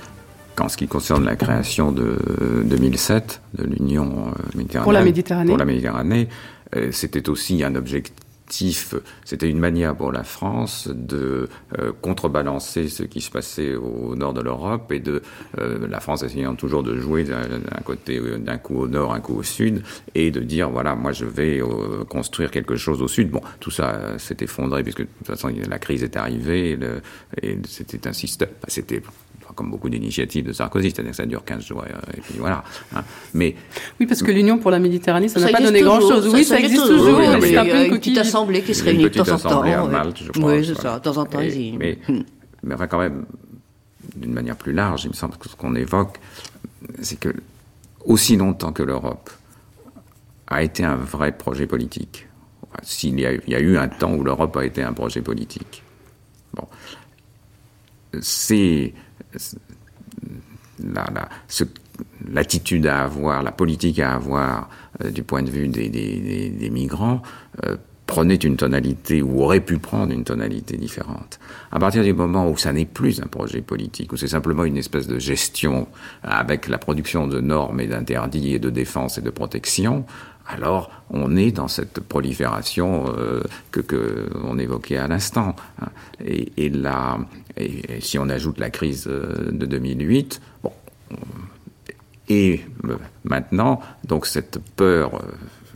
qu'en 0.54 0.68
ce 0.68 0.76
qui 0.76 0.86
concerne 0.86 1.24
la 1.24 1.34
création 1.34 1.90
de 1.90 2.16
2007 2.64 3.40
de 3.54 3.64
l'Union 3.64 4.26
méditerranéenne 4.54 4.84
pour 4.84 4.92
la 4.92 5.02
Méditerranée, 5.02 5.48
pour 5.48 5.58
la 5.58 5.64
Méditerranée 5.64 6.28
euh, 6.74 6.88
c'était 6.90 7.28
aussi 7.28 7.62
un 7.62 7.74
objectif 7.74 8.25
c'était 8.48 9.50
une 9.50 9.58
manière 9.58 9.96
pour 9.96 10.12
la 10.12 10.24
France 10.24 10.88
de 10.92 11.48
euh, 11.78 11.92
contrebalancer 12.00 12.88
ce 12.88 13.02
qui 13.02 13.20
se 13.20 13.30
passait 13.30 13.74
au 13.74 14.14
nord 14.16 14.34
de 14.34 14.40
l'Europe 14.40 14.92
et 14.92 15.00
de 15.00 15.22
euh, 15.58 15.86
la 15.88 16.00
France 16.00 16.22
essayant 16.22 16.54
toujours 16.54 16.82
de 16.82 16.96
jouer 16.96 17.24
d'un 17.24 17.80
côté 17.84 18.20
d'un 18.38 18.58
coup 18.58 18.80
au 18.80 18.88
nord, 18.88 19.12
un 19.12 19.20
coup 19.20 19.36
au 19.36 19.42
sud 19.42 19.82
et 20.14 20.30
de 20.30 20.40
dire 20.40 20.70
voilà 20.70 20.94
moi 20.94 21.12
je 21.12 21.24
vais 21.24 21.60
construire 22.08 22.50
quelque 22.50 22.76
chose 22.76 23.02
au 23.02 23.08
sud. 23.08 23.30
Bon, 23.30 23.40
tout 23.60 23.70
ça 23.70 24.18
s'est 24.18 24.36
effondré 24.40 24.82
puisque 24.82 25.02
de 25.02 25.08
toute 25.18 25.26
façon 25.26 25.50
la 25.68 25.78
crise 25.78 26.02
est 26.02 26.16
arrivée 26.16 26.78
et 27.42 27.58
c'était 27.66 28.06
un 28.06 28.12
système, 28.12 28.50
c'était 28.68 29.02
comme 29.56 29.70
beaucoup 29.70 29.88
d'initiatives 29.88 30.44
de 30.44 30.52
Sarkozy, 30.52 30.90
c'est-à-dire 30.90 31.10
que 31.10 31.16
ça 31.16 31.26
dure 31.26 31.44
15 31.44 31.64
jours 31.64 31.84
et, 31.86 32.20
puis 32.20 32.34
voilà. 32.38 32.62
Hein. 32.94 33.02
Mais 33.34 33.56
oui, 33.98 34.06
parce 34.06 34.22
que 34.22 34.30
l'Union 34.30 34.58
pour 34.58 34.70
la 34.70 34.78
Méditerranée, 34.78 35.28
ça 35.28 35.40
n'a 35.40 35.48
pas 35.48 35.60
donné 35.60 35.80
grand-chose. 35.80 36.28
Oui, 36.32 36.44
ça, 36.44 36.60
existe 36.60 36.86
toujours. 36.86 37.20
c'est 37.40 37.56
un 37.56 37.64
peu 37.64 37.84
une, 37.86 37.90
petite 37.90 38.18
assemblée 38.18 38.62
qui 38.62 38.74
se 38.74 38.84
réunit 38.84 39.04
de 39.04 39.08
temps 39.08 39.28
en 39.28 39.38
temps. 39.38 39.62
À 39.62 39.86
Malte, 39.86 40.22
je 40.22 40.40
Oui, 40.40 40.64
c'est 40.64 40.80
ça. 40.80 40.98
De 40.98 41.02
temps 41.02 41.16
en 41.16 41.24
temps, 41.24 41.40
mais, 41.40 41.98
mais 42.62 42.74
enfin, 42.74 42.86
quand 42.86 42.98
même, 42.98 43.24
d'une 44.14 44.32
manière 44.32 44.56
plus 44.56 44.72
large, 44.72 45.04
il 45.04 45.08
me 45.08 45.14
semble 45.14 45.36
que 45.36 45.48
ce 45.48 45.56
qu'on 45.56 45.74
évoque, 45.74 46.20
c'est 47.00 47.18
que 47.18 47.34
aussi 48.04 48.36
longtemps 48.36 48.72
que 48.72 48.82
l'Europe 48.82 49.30
a 50.46 50.62
été 50.62 50.84
un 50.84 50.96
vrai 50.96 51.32
projet 51.32 51.66
politique, 51.66 52.28
s'il 52.82 53.18
y, 53.18 53.22
y, 53.22 53.54
a 53.54 53.60
eu 53.60 53.78
un 53.78 53.88
temps 53.88 54.12
où 54.12 54.22
l'Europe 54.22 54.56
a 54.58 54.64
été 54.64 54.82
un 54.82 54.92
projet 54.92 55.22
politique, 55.22 55.82
bon, 56.54 56.66
c'est 58.20 58.92
l'attitude 62.30 62.86
à 62.86 63.04
avoir, 63.04 63.42
la 63.42 63.52
politique 63.52 63.98
à 63.98 64.14
avoir 64.14 64.68
euh, 65.02 65.10
du 65.10 65.22
point 65.22 65.42
de 65.42 65.50
vue 65.50 65.68
des, 65.68 66.70
migrants 66.70 67.22
euh, 67.64 67.76
prenait 68.06 68.36
une 68.36 68.56
tonalité 68.56 69.20
ou 69.20 69.42
aurait 69.42 69.60
pu 69.60 69.78
prendre 69.78 70.12
une 70.12 70.24
tonalité 70.24 70.76
différente. 70.76 71.40
À 71.72 71.78
partir 71.78 72.04
du 72.04 72.12
moment 72.12 72.48
où 72.48 72.56
ça 72.56 72.72
n'est 72.72 72.84
plus 72.86 73.20
un 73.20 73.26
projet 73.26 73.62
politique, 73.62 74.12
où 74.12 74.16
c'est 74.16 74.28
simplement 74.28 74.64
une 74.64 74.76
espèce 74.76 75.08
de 75.08 75.18
gestion 75.18 75.88
avec 76.22 76.68
la 76.68 76.78
production 76.78 77.26
de 77.26 77.40
normes 77.40 77.80
et 77.80 77.86
d'interdits 77.86 78.54
et 78.54 78.58
de 78.58 78.70
défense 78.70 79.18
et 79.18 79.22
de 79.22 79.30
protection, 79.30 80.04
alors 80.48 80.90
on 81.10 81.36
est 81.36 81.50
dans 81.50 81.68
cette 81.68 82.00
prolifération 82.00 83.06
euh, 83.08 83.42
que, 83.72 83.80
que 83.80 84.28
évoquait 84.58 84.96
à 84.96 85.08
l'instant. 85.08 85.56
Hein. 85.82 85.88
Et, 86.24 86.52
et, 86.56 86.68
là, 86.68 87.18
et, 87.56 88.00
si 88.00 88.18
on 88.18 88.28
ajoute 88.28 88.58
la 88.58 88.70
crise 88.70 89.06
euh, 89.08 89.50
de 89.50 89.66
2008, 89.66 90.40
bon, 90.62 90.72
et 92.28 92.60
euh, 92.84 92.96
maintenant, 93.24 93.80
donc 94.04 94.26
cette 94.26 94.58
peur 94.74 95.22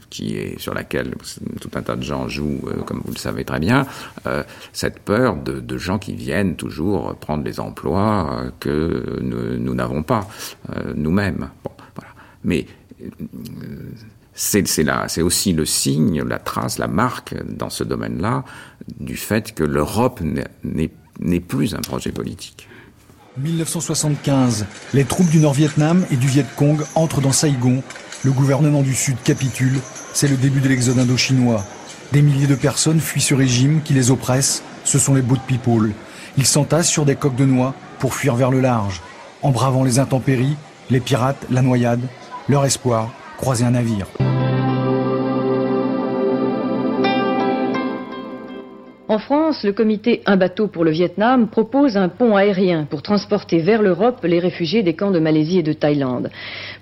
qui 0.08 0.36
est 0.36 0.58
sur 0.58 0.74
laquelle 0.74 1.14
tout 1.60 1.70
un 1.74 1.82
tas 1.82 1.94
de 1.94 2.02
gens 2.02 2.26
jouent, 2.26 2.68
comme 2.86 3.00
vous 3.04 3.12
le 3.12 3.18
savez 3.18 3.44
très 3.44 3.60
bien, 3.60 3.86
cette 4.72 4.98
peur 4.98 5.36
de, 5.36 5.78
gens 5.78 6.00
qui 6.00 6.16
viennent 6.16 6.56
toujours 6.56 7.14
prendre 7.14 7.44
les 7.44 7.60
emplois 7.60 8.46
que 8.58 9.20
nous 9.20 9.74
n'avons 9.74 10.02
pas 10.02 10.26
nous-mêmes. 10.96 11.50
Bon, 11.62 11.70
voilà. 11.94 12.10
Mais 12.42 12.66
c'est 14.34 15.22
aussi 15.22 15.52
le 15.52 15.64
signe, 15.64 16.22
la 16.22 16.38
trace, 16.38 16.78
la 16.78 16.88
marque 16.88 17.34
dans 17.44 17.70
ce 17.70 17.84
domaine-là 17.84 18.44
du 18.98 19.16
fait 19.16 19.54
que 19.54 19.62
l'Europe 19.62 20.20
n'est 20.64 20.90
plus 21.40 21.74
un 21.74 21.80
projet 21.80 22.12
politique. 22.12 22.68
1975, 23.38 24.66
les 24.92 25.04
troupes 25.04 25.30
du 25.30 25.38
Nord-Vietnam 25.38 26.04
et 26.10 26.16
du 26.16 26.26
Viet 26.26 26.46
Cong 26.56 26.82
entrent 26.94 27.20
dans 27.20 27.32
Saigon. 27.32 27.82
Le 28.24 28.32
gouvernement 28.32 28.82
du 28.82 28.94
Sud 28.94 29.16
capitule. 29.22 29.78
C'est 30.12 30.28
le 30.28 30.36
début 30.36 30.60
de 30.60 30.68
l'exode 30.68 30.98
indo-chinois. 30.98 31.64
Des 32.12 32.22
milliers 32.22 32.48
de 32.48 32.56
personnes 32.56 33.00
fuient 33.00 33.20
ce 33.20 33.34
régime 33.34 33.80
qui 33.82 33.94
les 33.94 34.10
oppresse. 34.10 34.62
Ce 34.84 34.98
sont 34.98 35.14
les 35.14 35.22
boat 35.22 35.38
people. 35.46 35.92
Ils 36.36 36.46
s'entassent 36.46 36.88
sur 36.88 37.04
des 37.04 37.14
coques 37.16 37.36
de 37.36 37.44
noix 37.44 37.74
pour 37.98 38.14
fuir 38.14 38.34
vers 38.34 38.50
le 38.50 38.60
large. 38.60 39.00
En 39.42 39.50
bravant 39.50 39.84
les 39.84 39.98
intempéries, 39.98 40.56
les 40.90 41.00
pirates, 41.00 41.46
la 41.50 41.62
noyade, 41.62 42.02
leur 42.48 42.64
espoir, 42.64 43.12
croiser 43.38 43.64
un 43.64 43.70
navire. 43.70 44.06
En 49.10 49.18
France, 49.18 49.64
le 49.64 49.72
comité 49.72 50.22
Un 50.24 50.36
bateau 50.36 50.68
pour 50.68 50.84
le 50.84 50.92
Vietnam 50.92 51.48
propose 51.48 51.96
un 51.96 52.08
pont 52.08 52.36
aérien 52.36 52.86
pour 52.88 53.02
transporter 53.02 53.58
vers 53.58 53.82
l'Europe 53.82 54.20
les 54.22 54.38
réfugiés 54.38 54.84
des 54.84 54.94
camps 54.94 55.10
de 55.10 55.18
Malaisie 55.18 55.58
et 55.58 55.64
de 55.64 55.72
Thaïlande. 55.72 56.30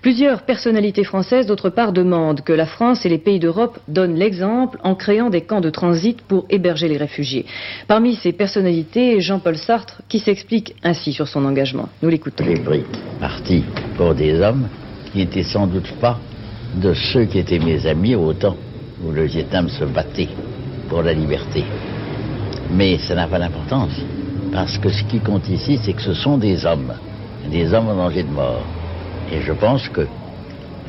Plusieurs 0.02 0.42
personnalités 0.42 1.04
françaises, 1.04 1.46
d'autre 1.46 1.70
part, 1.70 1.94
demandent 1.94 2.42
que 2.42 2.52
la 2.52 2.66
France 2.66 3.06
et 3.06 3.08
les 3.08 3.16
pays 3.16 3.38
d'Europe 3.38 3.78
donnent 3.88 4.16
l'exemple 4.16 4.78
en 4.84 4.94
créant 4.94 5.30
des 5.30 5.40
camps 5.40 5.62
de 5.62 5.70
transit 5.70 6.20
pour 6.20 6.44
héberger 6.50 6.86
les 6.86 6.98
réfugiés. 6.98 7.46
Parmi 7.86 8.14
ces 8.14 8.32
personnalités, 8.32 9.22
Jean-Paul 9.22 9.56
Sartre, 9.56 10.02
qui 10.10 10.18
s'explique 10.18 10.74
ainsi 10.82 11.14
sur 11.14 11.28
son 11.28 11.46
engagement. 11.46 11.88
Nous 12.02 12.10
l'écoutons. 12.10 12.44
Les 12.44 12.60
briques 12.60 12.84
partis 13.20 13.64
pour 13.96 14.14
des 14.14 14.38
hommes 14.38 14.68
qui 15.12 15.20
n'étaient 15.20 15.44
sans 15.44 15.66
doute 15.66 15.90
pas 15.98 16.18
de 16.74 16.92
ceux 16.92 17.24
qui 17.24 17.38
étaient 17.38 17.58
mes 17.58 17.86
amis 17.86 18.16
au 18.16 18.34
temps 18.34 18.58
où 19.02 19.12
le 19.12 19.24
Vietnam 19.24 19.70
se 19.70 19.84
battait 19.84 20.28
pour 20.90 21.02
la 21.02 21.14
liberté. 21.14 21.64
Mais 22.70 22.98
ça 22.98 23.14
n'a 23.14 23.26
pas 23.26 23.38
d'importance, 23.38 23.92
parce 24.52 24.78
que 24.78 24.90
ce 24.90 25.02
qui 25.04 25.20
compte 25.20 25.48
ici, 25.48 25.78
c'est 25.82 25.92
que 25.92 26.02
ce 26.02 26.14
sont 26.14 26.38
des 26.38 26.66
hommes 26.66 26.92
des 27.50 27.72
hommes 27.72 27.88
en 27.88 27.94
danger 27.94 28.22
de 28.22 28.30
mort. 28.30 28.62
Et 29.32 29.40
je 29.40 29.52
pense 29.52 29.88
que 29.88 30.06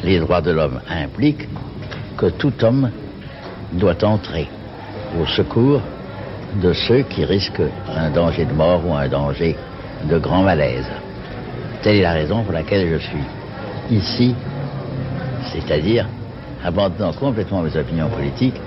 les 0.04 0.20
droits 0.20 0.42
de 0.42 0.52
l'homme 0.52 0.80
impliquent 0.90 1.48
que 2.18 2.28
tout 2.28 2.54
homme 2.64 2.90
doit 3.74 4.04
entrer 4.04 4.48
au 5.20 5.26
secours 5.26 5.82
de 6.62 6.74
ceux 6.74 7.04
qui 7.04 7.26
risquent 7.26 7.62
un 7.96 8.10
danger 8.10 8.46
de 8.46 8.54
mort 8.54 8.82
ou 8.86 8.94
un 8.94 9.08
danger 9.08 9.56
de 10.10 10.18
grand 10.18 10.44
malaise. 10.44 10.90
Telle 11.82 11.98
est 11.98 12.02
la 12.02 12.14
raison 12.14 12.44
pour 12.44 12.54
laquelle 12.54 12.90
je 12.90 12.98
suis 12.98 13.24
ici, 13.92 14.36
c'est-à-dire 15.52 16.08
abandonnant 16.64 17.14
complètement 17.14 17.62
mes 17.62 17.76
opinions 17.78 18.10
politiques 18.10 18.60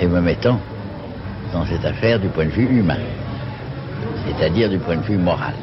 et 0.00 0.06
me 0.06 0.20
mettant 0.20 0.58
dans 1.52 1.64
cette 1.66 1.84
affaire 1.84 2.20
du 2.20 2.28
point 2.28 2.46
de 2.46 2.50
vue 2.50 2.78
humain, 2.78 3.00
c'est-à-dire 4.26 4.68
du 4.70 4.78
point 4.78 4.96
de 4.96 5.02
vue 5.02 5.16
moral. 5.16 5.54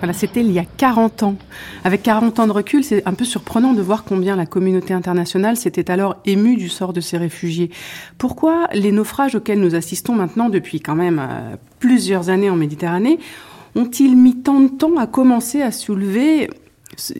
Voilà, 0.00 0.12
c'était 0.12 0.40
il 0.40 0.52
y 0.52 0.58
a 0.58 0.64
40 0.76 1.22
ans. 1.22 1.36
Avec 1.84 2.02
40 2.02 2.38
ans 2.38 2.46
de 2.46 2.52
recul, 2.52 2.84
c'est 2.84 3.06
un 3.06 3.14
peu 3.14 3.24
surprenant 3.24 3.72
de 3.72 3.80
voir 3.80 4.04
combien 4.04 4.36
la 4.36 4.44
communauté 4.44 4.92
internationale 4.92 5.56
s'était 5.56 5.90
alors 5.90 6.16
émue 6.26 6.56
du 6.56 6.68
sort 6.68 6.92
de 6.92 7.00
ces 7.00 7.16
réfugiés. 7.16 7.70
Pourquoi 8.18 8.68
les 8.74 8.92
naufrages 8.92 9.34
auxquels 9.34 9.60
nous 9.60 9.74
assistons 9.74 10.14
maintenant 10.14 10.50
depuis 10.50 10.80
quand 10.80 10.96
même 10.96 11.18
euh, 11.18 11.56
plusieurs 11.78 12.28
années 12.28 12.50
en 12.50 12.56
Méditerranée 12.56 13.18
ont-ils 13.74 14.16
mis 14.16 14.36
tant 14.36 14.60
de 14.60 14.68
temps 14.68 14.96
à 14.98 15.06
commencer 15.06 15.62
à 15.62 15.70
soulever 15.70 16.50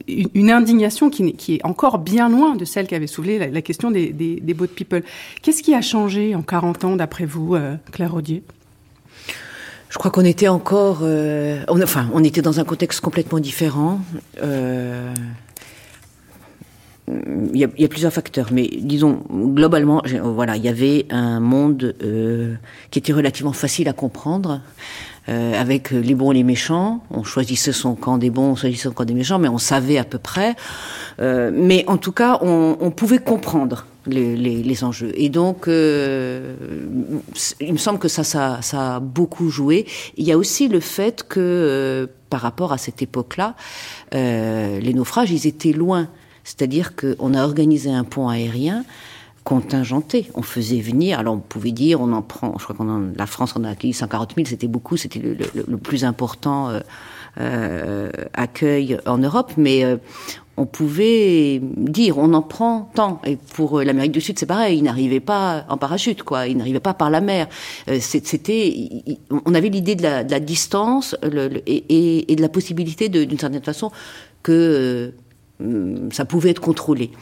une 0.09 0.51
indignation 0.51 1.11
qui, 1.11 1.55
est 1.55 1.65
encore 1.65 1.99
bien 1.99 2.29
loin 2.29 2.57
de 2.57 2.65
celle 2.65 2.87
qu'avait 2.87 3.07
soulevé 3.07 3.51
la, 3.51 3.63
question 3.63 3.91
des, 3.91 4.13
des, 4.13 4.55
boat 4.55 4.69
people. 4.69 5.03
Qu'est-ce 5.43 5.63
qui 5.63 5.75
a 5.75 5.81
changé 5.81 6.35
en 6.35 6.43
40 6.43 6.85
ans, 6.85 6.97
d'après 6.97 7.25
vous, 7.25 7.55
euh, 7.55 7.77
Claire 7.93 8.13
Rodier 8.13 8.43
je 9.89 9.99
crois 9.99 10.11
qu'on 10.11 10.25
était 10.25 10.49
encore, 10.49 10.99
euh, 11.03 11.65
enfin, 11.69 12.11
on 12.13 12.23
était 12.23 12.43
dans 12.43 12.61
un 12.61 12.65
contexte 12.65 13.01
complètement 13.01 13.39
différent. 13.39 14.01
Euh, 14.43 15.15
il, 17.55 17.57
y 17.57 17.65
a, 17.65 17.89
plusieurs 17.89 18.13
facteurs, 18.13 18.49
mais 18.53 18.69
disons 18.79 19.23
globalement, 19.31 20.03
voilà, 20.23 20.57
il 20.57 20.65
y 20.65 20.69
avait 20.69 21.07
un 21.09 21.41
monde 21.41 21.95
qui 22.91 22.99
était 22.99 23.13
relativement 23.13 23.53
facile 23.53 23.89
à 23.89 23.95
comprendre. 23.95 24.61
Euh, 25.29 25.61
avec 25.61 25.91
les 25.91 26.15
bons 26.15 26.31
et 26.31 26.35
les 26.37 26.45
méchants. 26.45 27.01
On 27.11 27.25
choisissait 27.25 27.73
son 27.73 27.97
camp 27.97 28.17
des 28.17 28.31
bons, 28.31 28.53
on 28.53 28.55
choisissait 28.55 28.85
son 28.85 28.93
camp 28.93 29.05
des 29.05 29.15
méchants, 29.15 29.41
mais 29.41 29.49
on 29.49 29.59
savait 29.59 29.99
à 29.99 30.05
peu 30.05 30.19
près. 30.19 30.55
Euh, 31.21 31.51
mais 31.53 31.85
en 31.89 31.97
tout 31.97 32.13
cas, 32.13 32.39
on, 32.43 32.77
on 32.81 32.93
pouvait 32.93 33.19
comprendre 33.19 33.87
les, 34.07 34.37
les, 34.37 34.63
les, 34.63 34.85
enjeux. 34.85 35.13
Et 35.15 35.29
donc, 35.29 35.69
euh, 35.69 36.55
il 37.61 37.73
me 37.73 37.79
semble 37.79 37.99
que 37.99 38.09
ça, 38.09 38.25
ça, 38.25 38.61
ça, 38.63 38.97
a 38.97 39.01
beaucoup 39.01 39.49
joué. 39.51 39.87
Il 40.17 40.25
y 40.25 40.33
a 40.33 40.39
aussi 40.39 40.69
le 40.69 40.81
fait 40.81 41.25
que, 41.29 41.41
euh, 41.41 42.07
par 42.31 42.41
rapport 42.41 42.73
à 42.73 42.79
cette 42.79 43.03
époque-là, 43.03 43.57
euh, 44.15 44.79
les 44.81 44.95
naufrages, 44.95 45.31
ils 45.31 45.47
étaient 45.47 45.73
loin. 45.73 46.09
C'est-à-dire 46.45 46.93
qu'on 46.95 47.35
a 47.35 47.43
organisé 47.43 47.91
un 47.91 48.05
pont 48.05 48.29
aérien 48.29 48.85
contingenté. 49.47 50.27
On 50.35 50.43
faisait 50.43 50.81
venir, 50.81 51.21
alors 51.21 51.35
on 51.35 51.39
pouvait 51.39 51.71
dire, 51.71 52.01
on 52.01 52.13
en 52.13 52.21
prend, 52.21 52.59
je 52.59 52.65
crois 52.65 52.75
qu'on 52.75 53.13
la 53.17 53.27
France 53.27 53.55
en 53.55 53.63
a 53.63 53.71
accueilli 53.71 53.93
140 53.93 54.35
000, 54.35 54.49
c'était 54.49 54.67
beaucoup, 54.67 54.97
c'était 54.97 55.21
le, 55.21 55.77
plus 55.77 56.05
important 56.05 56.69
euh, 56.69 56.81
euh, 57.39 58.11
accueil 58.35 58.99
en 59.07 59.19
Europe, 59.19 59.53
mais 59.57 59.85
euh, 59.85 59.99
on 60.57 60.67
pouvait 60.67 61.61
dire, 61.63 62.19
on 62.19 62.35
en 62.35 62.43
prend 62.43 62.91
tant. 62.95 63.23
Et 63.25 63.37
pour 63.37 63.83
l'Amérique 63.83 64.11
du 64.11 64.21
Sud, 64.21 64.37
c'est 64.37 64.47
pareil, 64.47 64.79
ils 64.79 64.83
n'arrivaient 64.83 65.21
pas 65.21 65.65
en 65.69 65.77
parachute, 65.77 66.25
quoi, 66.25 66.49
ils 66.49 66.57
n'arrivaient 66.57 66.81
pas 66.81 66.95
par 66.95 67.11
la 67.11 67.21
mer. 67.21 67.47
C'était, 68.01 68.75
on 69.31 69.55
avait 69.55 69.69
l'idée 69.69 69.95
de, 69.95 70.03
la, 70.03 70.41
distance 70.41 71.17
et, 71.23 72.33
et, 72.33 72.35
de 72.35 72.43
la 72.43 72.49
possibilité, 72.49 73.09
d'une 73.09 73.39
certaine 73.39 73.63
façon, 73.63 73.93
que 74.43 75.13
ça 76.11 76.25
pouvait 76.25 76.51
être 76.51 76.61
contrôlé. 76.61 77.13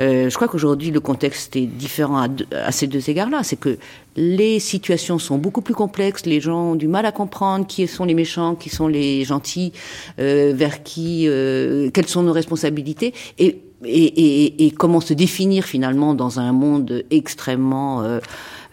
Euh, 0.00 0.28
je 0.28 0.34
crois 0.34 0.48
qu'aujourd'hui, 0.48 0.90
le 0.90 1.00
contexte 1.00 1.56
est 1.56 1.66
différent 1.66 2.26
à, 2.52 2.72
ces 2.72 2.86
deux 2.86 3.08
égards-là. 3.08 3.42
C'est 3.42 3.56
que 3.56 3.78
les 4.16 4.58
situations 4.60 5.18
sont 5.18 5.38
beaucoup 5.38 5.62
plus 5.62 5.74
complexes, 5.74 6.26
les 6.26 6.40
gens 6.40 6.72
ont 6.72 6.74
du 6.74 6.88
mal 6.88 7.06
à 7.06 7.12
comprendre 7.12 7.66
qui 7.66 7.86
sont 7.86 8.04
les 8.04 8.14
méchants, 8.14 8.54
qui 8.54 8.68
sont 8.68 8.88
les 8.88 9.24
gentils, 9.24 9.72
euh, 10.18 10.52
vers 10.54 10.82
qui, 10.82 11.26
euh, 11.28 11.90
quelles 11.92 12.08
sont 12.08 12.22
nos 12.22 12.32
responsabilités. 12.32 13.14
Et 13.38 13.62
et, 13.84 14.72
comment 14.78 15.02
se 15.02 15.12
définir 15.12 15.64
finalement 15.64 16.14
dans 16.14 16.40
un 16.40 16.50
monde 16.50 17.04
extrêmement 17.10 18.18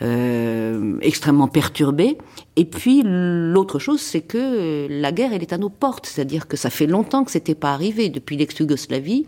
euh, 0.03 0.97
extrêmement 1.01 1.47
perturbé. 1.47 2.17
Et 2.55 2.65
puis 2.65 3.01
l'autre 3.03 3.79
chose, 3.79 3.99
c'est 3.99 4.21
que 4.21 4.87
la 4.87 5.11
guerre, 5.11 5.33
elle 5.33 5.41
est 5.41 5.53
à 5.53 5.57
nos 5.57 5.69
portes, 5.69 6.05
c'est-à-dire 6.05 6.47
que 6.47 6.55
ça 6.55 6.69
fait 6.69 6.85
longtemps 6.85 7.23
que 7.23 7.31
c'était 7.31 7.55
pas 7.55 7.73
arrivé 7.73 8.09
depuis 8.09 8.37
l'ex-Yougoslavie, 8.37 9.25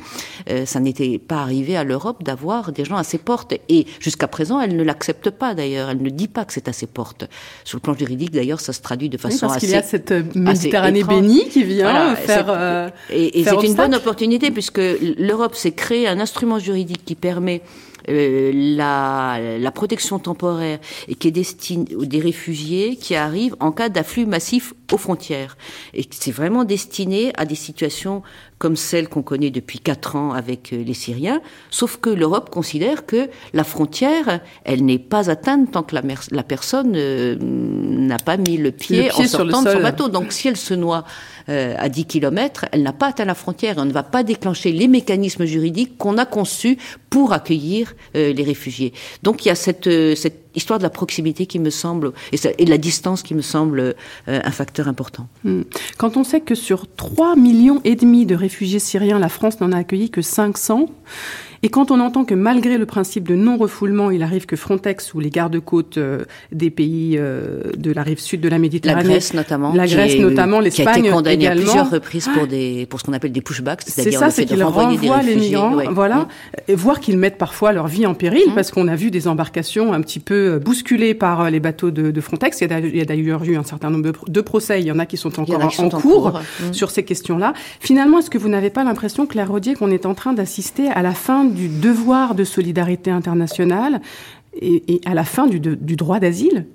euh, 0.50 0.66
ça 0.66 0.80
n'était 0.80 1.18
pas 1.18 1.38
arrivé 1.38 1.76
à 1.76 1.84
l'Europe 1.84 2.24
d'avoir 2.24 2.72
des 2.72 2.86
gens 2.86 2.98
à 2.98 3.04
ses 3.04 3.18
portes. 3.18 3.56
Et 3.68 3.88
jusqu'à 4.00 4.28
présent, 4.28 4.62
elle 4.62 4.76
ne 4.76 4.84
l'accepte 4.84 5.32
pas 5.32 5.56
d'ailleurs, 5.56 5.90
elle 5.90 6.04
ne 6.04 6.10
dit 6.10 6.28
pas 6.28 6.46
que 6.46 6.54
c'est 6.54 6.68
à 6.68 6.74
ses 6.74 6.86
portes. 6.86 7.26
Sur 7.64 7.78
le 7.78 7.82
plan 7.82 7.96
juridique, 7.96 8.32
d'ailleurs, 8.32 8.60
ça 8.60 8.74
se 8.74 8.82
traduit 8.82 9.10
de 9.10 9.18
façon 9.18 9.48
oui, 9.48 9.54
parce 9.54 9.58
assez. 9.58 9.66
qu'il 9.66 9.76
y 9.76 9.80
a 9.80 9.82
cette 9.82 10.36
Méditerranée 10.36 11.04
bénie 11.04 11.50
qui 11.50 11.64
vient 11.64 12.16
faire. 12.16 12.46
Euh, 12.50 12.90
et, 13.10 13.40
et 13.40 13.44
c'est 13.44 13.64
une 13.66 13.74
bonne 13.74 13.96
opportunité 13.96 14.52
puisque 14.52 14.82
l'Europe 15.18 15.56
s'est 15.56 15.72
créé 15.72 16.08
un 16.08 16.20
instrument 16.20 16.60
juridique 16.60 17.04
qui 17.06 17.16
permet 17.16 17.64
euh, 18.10 18.52
la, 18.54 19.40
la, 19.60 19.72
protection 19.72 20.20
temporaire 20.20 20.80
et 21.08 21.16
qui 21.16 21.28
est 21.28 21.32
destinée 21.32 21.96
aux 21.96 22.06
des 22.06 22.20
réfugiés 22.20 22.96
qui 22.96 23.16
arrivent 23.16 23.56
en 23.60 23.72
cas 23.72 23.90
d'afflux 23.90 24.26
massif 24.26 24.74
aux 24.92 24.98
frontières. 24.98 25.58
Et 25.94 26.06
c'est 26.12 26.32
vraiment 26.32 26.64
destiné 26.64 27.32
à 27.36 27.46
des 27.46 27.56
situations 27.56 28.22
comme 28.58 28.76
celle 28.76 29.10
qu'on 29.10 29.22
connaît 29.22 29.50
depuis 29.50 29.80
quatre 29.80 30.16
ans 30.16 30.32
avec 30.32 30.72
euh, 30.72 30.82
les 30.84 30.94
Syriens, 30.94 31.42
sauf 31.70 31.98
que 31.98 32.10
l'Europe 32.10 32.50
considère 32.50 33.06
que 33.06 33.30
la 33.54 33.64
frontière, 33.64 34.40
elle 34.64 34.86
n'est 34.86 35.00
pas 35.00 35.30
atteinte 35.30 35.72
tant 35.72 35.84
que 35.84 35.94
la, 35.96 36.02
la 36.32 36.44
personne 36.44 36.94
euh, 36.96 37.36
n'a 37.42 38.18
pas 38.18 38.38
mis 38.38 38.58
le 38.58 38.72
pied, 38.72 39.12
en 39.12 39.28
sortant 39.28 39.62
de 39.62 39.70
son 39.70 39.82
bateau. 39.82 40.08
Donc 40.08 40.32
si 40.32 40.48
elle 40.48 40.58
se 40.58 40.74
noie 40.74 41.04
euh, 41.50 41.76
à 41.78 41.90
10 41.90 42.06
km, 42.06 42.66
elle 42.72 42.84
n'a 42.84 42.94
pas 42.94 43.08
atteint 43.08 43.26
la 43.26 43.36
frontière. 43.36 43.76
On 43.78 43.86
ne 43.86 43.92
va 43.92 44.04
pas 44.04 44.24
déclencher 44.24 44.72
les 44.72 44.88
mécanismes 44.88 45.46
juridiques 45.46 45.98
qu'on 45.98 46.18
a 46.18 46.26
conçus 46.26 46.78
pour 47.10 47.34
accueillir 47.34 47.96
les 48.14 48.44
réfugiés. 48.44 48.92
Donc 49.24 49.46
il 49.46 49.48
y 49.48 49.52
a 49.52 49.56
cette, 49.56 49.90
cette 50.16 50.44
histoire 50.54 50.80
de 50.80 50.84
la 50.84 50.90
proximité 50.90 51.46
qui 51.46 51.60
me 51.60 51.70
semble, 51.70 52.12
et, 52.34 52.38
et 52.58 52.66
de 52.66 52.70
la 52.70 52.78
distance 52.78 53.24
qui 53.24 53.34
me 53.34 53.42
semble 53.42 53.96
un 54.28 54.52
facteur 54.52 54.90
important. 54.90 55.28
Hmm. 55.46 55.62
Quand 55.98 56.18
on 56.18 56.26
sait 56.26 56.42
que 56.42 56.56
sur 56.56 56.94
3 56.94 57.38
millions 57.38 57.80
et 57.86 57.96
demi 57.96 58.26
de 58.26 58.36
réfugiés 58.36 58.80
syriens, 58.80 59.20
la 59.20 59.30
France 59.30 59.62
n'en 59.62 59.72
a 59.72 59.78
accueilli 59.78 60.10
que 60.10 60.22
500. 60.22 60.90
Et 61.64 61.70
quand 61.70 61.92
on 61.92 62.00
entend 62.00 62.26
que 62.26 62.34
malgré 62.34 62.78
le 62.78 62.86
principe 62.86 63.28
de 63.28 63.36
non-refoulement, 63.36 64.12
il 64.12 64.24
arrive 64.24 64.46
que 64.46 64.56
Frontex 64.56 65.14
ou 65.14 65.20
les 65.20 65.30
gardes-côtes 65.30 65.98
euh, 65.98 66.26
des 66.52 66.70
pays 66.70 67.16
euh, 67.18 67.62
de 67.78 67.92
la 67.92 68.04
rive 68.04 68.20
sud 68.20 68.42
de 68.42 68.50
la 68.50 68.60
Méditerranée, 68.60 69.04
la 69.04 69.10
Grèce 69.10 69.34
notamment, 69.34 69.74
la 69.74 69.88
Grèce 69.88 70.18
notamment, 70.18 70.60
l'Espagne 70.60 70.86
qui 70.86 71.00
a 71.00 71.00
été 71.00 71.10
condamnée 71.10 71.48
à 71.48 71.56
plusieurs 71.56 71.90
reprises 71.90 72.30
pour 72.34 72.48
des 72.48 72.86
pour 72.90 73.00
ce 73.00 73.06
qu'on 73.06 73.14
appelle 73.14 73.32
des 73.32 73.42
pushbacks, 73.42 73.82
c'est-à-dire 73.86 74.24
le 74.24 74.32
fait 74.32 74.46
de 74.46 74.62
renvoyer 74.62 74.98
des 74.98 75.10
réfugiés, 75.10 75.36
les 75.36 75.42
migrants, 75.42 75.76
voilà, 75.92 76.18
mmh. 76.18 76.28
et 76.70 76.76
voir 76.76 77.00
qu'ils 77.00 77.18
mettent 77.18 77.38
parfois 77.38 77.72
leur 77.72 77.88
vie 77.88 78.06
en 78.06 78.14
péril 78.14 78.50
mmh. 78.50 78.56
parce 78.56 78.72
qu'on 78.72 78.88
a 78.88 78.96
vu 78.96 79.12
des 79.12 79.28
embarcations 79.28 79.94
un 79.94 80.02
petit 80.02 80.20
peu 80.20 80.54
euh, 80.54 80.60
bousculées 80.60 81.14
par 81.14 81.50
les 81.50 81.60
bateaux 81.60 81.92
de, 81.92 82.12
de 82.12 82.22
Frontex. 82.22 82.62
Il 82.62 82.96
y 82.96 83.02
a 83.02 83.06
d'ailleurs 83.06 83.44
eu 83.44 83.56
un 83.58 83.64
certain 83.64 83.90
nombre 83.90 84.12
de 84.28 84.42
procès. 84.42 84.82
Il 84.82 84.86
y 84.86 84.92
en 84.92 85.00
a 85.00 85.06
qui 85.06 85.18
sont 85.18 85.40
encore 85.40 85.64
en, 85.64 85.70
sont 85.70 85.96
en, 85.96 86.00
cours, 86.00 86.32
cours. 86.32 86.40
Mmh. 86.40 86.74
sur 86.74 86.92
ces 86.92 87.04
questions-là. 87.04 87.54
Finalement, 87.80 88.20
est-ce 88.20 88.30
que 88.30 88.38
vous 88.38 88.50
n'avez 88.50 88.70
pas 88.70 88.84
l'impression, 88.84 89.26
Claire 89.26 89.50
Rodier, 89.50 89.76
qu'on 89.76 89.92
est 89.92 90.06
en 90.06 90.14
train 90.14 90.34
d'assister 90.34 90.88
à 90.90 91.02
la 91.02 91.14
fin 91.14 91.45
du 91.46 91.70
devoir 91.70 92.36
de 92.36 92.44
solidarité 92.44 93.12
internationale 93.12 94.02
et, 94.62 95.02
à 95.06 95.14
la 95.14 95.24
fin 95.24 95.48
du, 95.48 95.60
droit 95.60 96.20
d'asile 96.20 96.66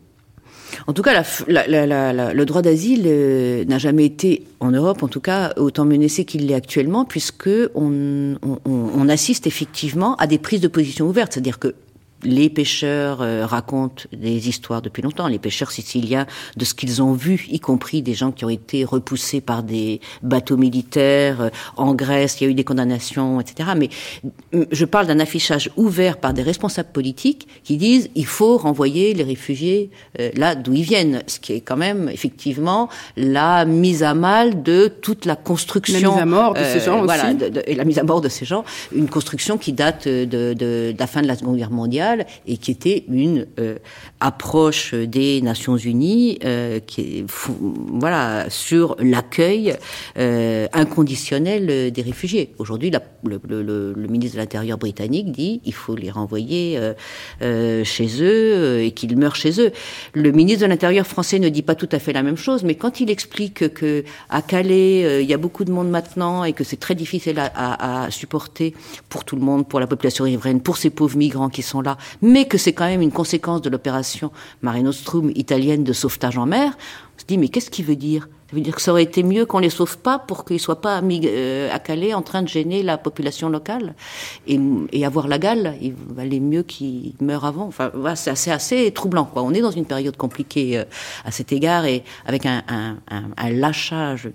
en 0.87 0.93
tout 0.93 1.03
cas, 1.03 1.25
le 1.49 2.45
droit 2.45 2.63
d'asile 2.63 3.03
euh, 3.07 3.65
n'a 3.65 3.79
jamais 3.79 4.05
été, 4.05 4.45
en 4.61 4.71
Europe 4.71 5.03
en 5.03 5.09
tout 5.09 5.21
cas, 5.21 5.53
autant 5.57 5.85
menacé 5.85 6.25
qu'il 6.25 6.47
l'est 6.47 6.55
actuellement, 6.55 7.05
puisque 7.05 7.51
on, 7.75 9.09
assiste 9.09 9.49
effectivement 9.49 10.15
à 10.17 10.29
des 10.29 10.39
prises 10.39 10.61
de 10.61 10.69
position 10.69 11.09
ouvertes. 11.09 11.33
C'est-à-dire 11.33 11.59
que 11.59 11.75
les 12.25 12.51
pêcheurs 12.51 13.23
euh, 13.23 13.47
racontent 13.47 14.05
des 14.13 14.49
histoires 14.49 14.83
depuis 14.83 15.03
longtemps, 15.03 15.29
les 15.29 15.39
pêcheurs 15.39 15.71
siciliens, 15.71 16.27
de 16.57 16.65
ce 16.65 16.75
qu'ils 16.75 17.03
ont 17.03 17.13
vu, 17.13 17.47
y 17.51 17.61
compris 17.61 18.03
des 18.03 18.15
gens 18.15 18.33
qui 18.33 18.45
ont 18.45 18.51
été 18.51 18.85
repoussés 18.85 19.41
par 19.41 19.63
des 19.63 20.01
bateaux 20.23 20.57
militaires. 20.57 21.41
Euh, 21.41 21.51
en 21.77 21.95
Grèce, 21.95 22.41
il 22.41 22.45
y 22.45 22.47
a 22.47 22.51
eu 22.51 22.55
des 22.55 22.65
condamnations, 22.65 23.41
etc. 23.41 23.71
Mais 23.77 23.89
mm, 24.53 24.65
je 24.71 24.85
parle 24.85 25.07
d'un 25.07 25.21
affichage 25.21 25.71
ouvert 25.77 26.19
par 26.19 26.35
des 26.35 26.43
responsables 26.43 26.91
politiques 26.93 27.47
qui 27.65 27.77
disent 27.77 28.11
il 28.15 28.27
faut 28.27 28.57
renvoyer 28.57 29.15
les 29.15 29.25
réfugiés 29.25 29.91
euh, 30.19 30.31
là 30.35 30.55
d'où 30.55 30.75
ils 30.75 30.83
viennent, 30.83 31.23
ce 31.27 31.41
qui 31.41 31.53
est 31.53 31.61
quand 31.61 31.77
même 31.77 32.09
effectivement 32.09 32.89
la 33.17 33.65
mise 33.65 34.03
à 34.03 34.15
mal 34.15 34.63
de 34.63 34.89
toute 34.89 35.25
la 35.25 35.37
construction. 35.37 36.11
La 36.11 36.15
mise 36.15 36.23
à 36.23 36.27
mort 36.27 36.55
de 36.55 36.65
ces 36.65 36.81
gens 36.81 37.05
voilà, 37.05 37.33
aussi. 37.33 37.59
et 37.67 37.75
la 37.75 37.85
mise 37.85 37.99
à 37.99 38.03
mort 38.03 38.21
de 38.21 38.29
ces 38.29 38.45
gens, 38.45 38.65
une 38.93 39.09
construction 39.09 39.59
qui 39.59 39.73
date 39.73 40.07
de, 40.07 40.25
de, 40.25 40.55
de 40.55 40.95
la 40.99 41.07
fin 41.07 41.23
de 41.23 41.27
la 41.27 41.37
Seconde 41.37 41.57
Guerre 41.57 41.71
mondiale 41.71 42.10
et 42.47 42.57
qui 42.57 42.71
était 42.71 43.05
une 43.09 43.47
euh, 43.59 43.79
approche 44.21 44.95
des 44.95 45.41
Nations 45.43 45.77
Unies 45.77 46.39
euh, 46.45 46.81
qui 46.81 47.25
voilà 47.27 48.49
sur 48.49 48.97
l'accueil 48.99 49.75
euh, 50.19 50.67
inconditionnel 50.73 51.91
des 51.93 52.03
réfugiés. 52.03 52.55
Aujourd'hui, 52.59 52.91
le, 53.25 53.95
ministre 54.09 54.37
de 54.37 54.41
l'Intérieur 54.41 54.79
britannique 54.79 55.33
dit 55.33 55.61
il 55.65 55.75
faut 55.75 55.95
les 55.95 56.11
renvoyer 56.11 56.79
chez 57.41 58.23
eux 58.23 58.81
et 58.81 58.93
qu'ils 58.93 59.17
meurent 59.17 59.37
chez 59.37 59.61
eux. 59.61 59.73
Le 60.15 60.33
ministre 60.33 60.63
de 60.65 60.67
l'Intérieur 60.67 61.07
français 61.07 61.39
ne 61.39 61.49
dit 61.49 61.63
pas 61.63 61.75
tout 61.75 61.89
à 61.93 61.99
fait 61.99 62.13
la 62.13 62.23
même 62.23 62.37
chose, 62.37 62.65
mais 62.65 62.75
quand 62.75 63.01
il 63.01 63.11
explique 63.11 63.73
que 63.75 64.05
à 64.29 64.43
Calais 64.43 65.23
il 65.23 65.29
y 65.29 65.35
a 65.35 65.39
beaucoup 65.39 65.65
de 65.65 65.73
monde 65.73 65.91
maintenant 65.91 66.45
et 66.45 66.53
que 66.53 66.65
c'est 66.65 66.79
très 66.79 66.95
difficile 66.95 67.39
à, 67.39 67.47
à, 67.55 68.05
à 68.05 68.11
supporter 68.11 68.75
pour 69.09 69.25
tout 69.25 69.37
le 69.37 69.43
monde, 69.43 69.69
pour 69.69 69.81
la 69.81 69.87
population 69.87 70.25
riveraine, 70.25 70.61
pour 70.61 70.77
ces 70.77 70.91
pauvres 70.91 71.17
migrants 71.17 71.49
qui 71.49 71.63
sont 71.63 71.81
là, 71.81 71.97
mais 72.23 72.47
que 72.47 72.59
c'est 72.59 72.73
quand 72.73 72.87
même 72.87 73.03
une 73.03 73.13
conséquence 73.13 73.63
de 73.63 73.71
l'opération 73.71 74.31
Mare 74.63 74.83
Nostrum 74.83 75.31
italienne 75.35 75.85
de 75.85 75.93
sauvetage 75.93 76.39
en 76.39 76.47
mer, 76.47 76.77
on 77.17 77.21
se 77.21 77.27
dit 77.27 77.39
mais 77.39 77.49
qu'est-ce 77.49 77.71
qu'il 77.71 77.85
veut 77.85 77.97
dire? 77.97 78.29
Ça 78.51 78.57
veut 78.57 78.63
dire 78.63 78.75
que 78.75 78.83
ça 78.83 78.91
aurait 78.91 79.05
été 79.05 79.23
mieux 79.23 79.47
qu'on 79.47 79.61
les 79.61 79.71
sauve 79.71 79.99
pas 79.99 80.19
pour 80.19 80.45
qu'ils 80.45 80.59
soient 80.59 80.81
pas 80.81 81.01
euh, 81.01 81.71
à 81.73 81.79
Calais 81.79 82.15
en 82.15 82.23
train 82.23 82.43
de 82.43 82.49
gêner 82.49 82.83
la 82.83 82.99
population 82.99 83.49
locale 83.49 83.95
et, 84.49 85.07
avoir 85.07 85.29
la 85.29 85.39
gale. 85.39 85.77
Il 85.81 85.95
valait 85.95 86.41
mieux 86.41 86.65
qu'ils 86.65 87.15
meurent 87.21 87.45
avant. 87.45 87.69
Enfin, 87.69 87.93
c'est 88.17 88.51
assez, 88.51 88.91
troublant. 88.91 89.31
On 89.37 89.55
est 89.55 89.61
dans 89.61 89.71
une 89.71 89.85
période 89.85 90.17
compliquée 90.17 90.79
euh, 90.79 90.85
à 91.25 91.31
cet 91.31 91.53
égard 91.53 91.85
et 91.85 92.03
avec 92.27 92.45
un, 92.45 92.97
lâchage, 93.53 94.29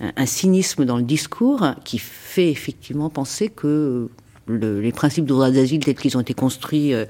un 0.00 0.26
cynisme 0.26 0.86
dans 0.86 0.96
le 0.96 1.02
discours 1.02 1.66
qui 1.84 1.98
fait 1.98 2.50
effectivement 2.50 3.10
penser 3.10 3.50
que 3.50 4.08
le, 4.58 4.80
les 4.80 4.92
principes 4.92 5.24
de 5.24 5.30
droit 5.30 5.50
d'asile 5.50 5.84
tels 5.84 5.94
qu'ils 5.94 6.16
ont 6.16 6.20
été 6.20 6.34
construits 6.34 6.92
euh, 6.94 7.04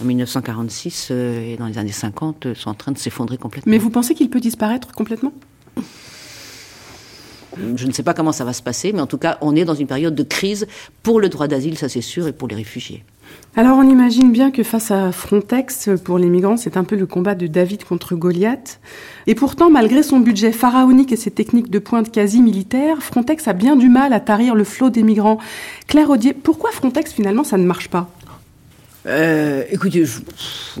en 0.00 0.04
1946 0.04 1.08
euh, 1.10 1.52
et 1.52 1.56
dans 1.56 1.66
les 1.66 1.78
années 1.78 1.92
50 1.92 2.46
euh, 2.46 2.54
sont 2.54 2.70
en 2.70 2.74
train 2.74 2.92
de 2.92 2.98
s'effondrer 2.98 3.36
complètement. 3.36 3.70
Mais 3.70 3.78
vous 3.78 3.90
pensez 3.90 4.14
qu'il 4.14 4.30
peut 4.30 4.40
disparaître 4.40 4.92
complètement? 4.92 5.32
Je 7.76 7.86
ne 7.86 7.92
sais 7.92 8.02
pas 8.02 8.14
comment 8.14 8.32
ça 8.32 8.44
va 8.44 8.52
se 8.52 8.62
passer, 8.62 8.92
mais 8.92 9.00
en 9.00 9.06
tout 9.06 9.18
cas, 9.18 9.38
on 9.40 9.54
est 9.54 9.64
dans 9.64 9.74
une 9.74 9.86
période 9.86 10.14
de 10.14 10.22
crise 10.24 10.66
pour 11.02 11.20
le 11.20 11.28
droit 11.28 11.46
d'asile, 11.46 11.78
ça 11.78 11.88
c'est 11.88 12.00
sûr, 12.00 12.26
et 12.26 12.32
pour 12.32 12.48
les 12.48 12.56
réfugiés. 12.56 13.04
Alors 13.56 13.78
on 13.78 13.88
imagine 13.88 14.32
bien 14.32 14.50
que 14.50 14.64
face 14.64 14.90
à 14.90 15.12
Frontex, 15.12 15.88
pour 16.02 16.18
les 16.18 16.26
migrants, 16.28 16.56
c'est 16.56 16.76
un 16.76 16.82
peu 16.82 16.96
le 16.96 17.06
combat 17.06 17.36
de 17.36 17.46
David 17.46 17.84
contre 17.84 18.16
Goliath. 18.16 18.80
Et 19.28 19.36
pourtant, 19.36 19.70
malgré 19.70 20.02
son 20.02 20.18
budget 20.18 20.50
pharaonique 20.50 21.12
et 21.12 21.16
ses 21.16 21.30
techniques 21.30 21.70
de 21.70 21.78
pointe 21.78 22.10
quasi 22.10 22.42
militaires, 22.42 23.00
Frontex 23.00 23.46
a 23.46 23.52
bien 23.52 23.76
du 23.76 23.88
mal 23.88 24.12
à 24.12 24.18
tarir 24.18 24.56
le 24.56 24.64
flot 24.64 24.90
des 24.90 25.04
migrants. 25.04 25.38
Claire 25.86 26.10
Audier, 26.10 26.32
pourquoi 26.32 26.72
Frontex 26.72 27.12
finalement 27.12 27.44
ça 27.44 27.56
ne 27.56 27.64
marche 27.64 27.90
pas? 27.90 28.10
Euh, 29.06 29.62
écoutez, 29.70 30.04
je, 30.04 30.18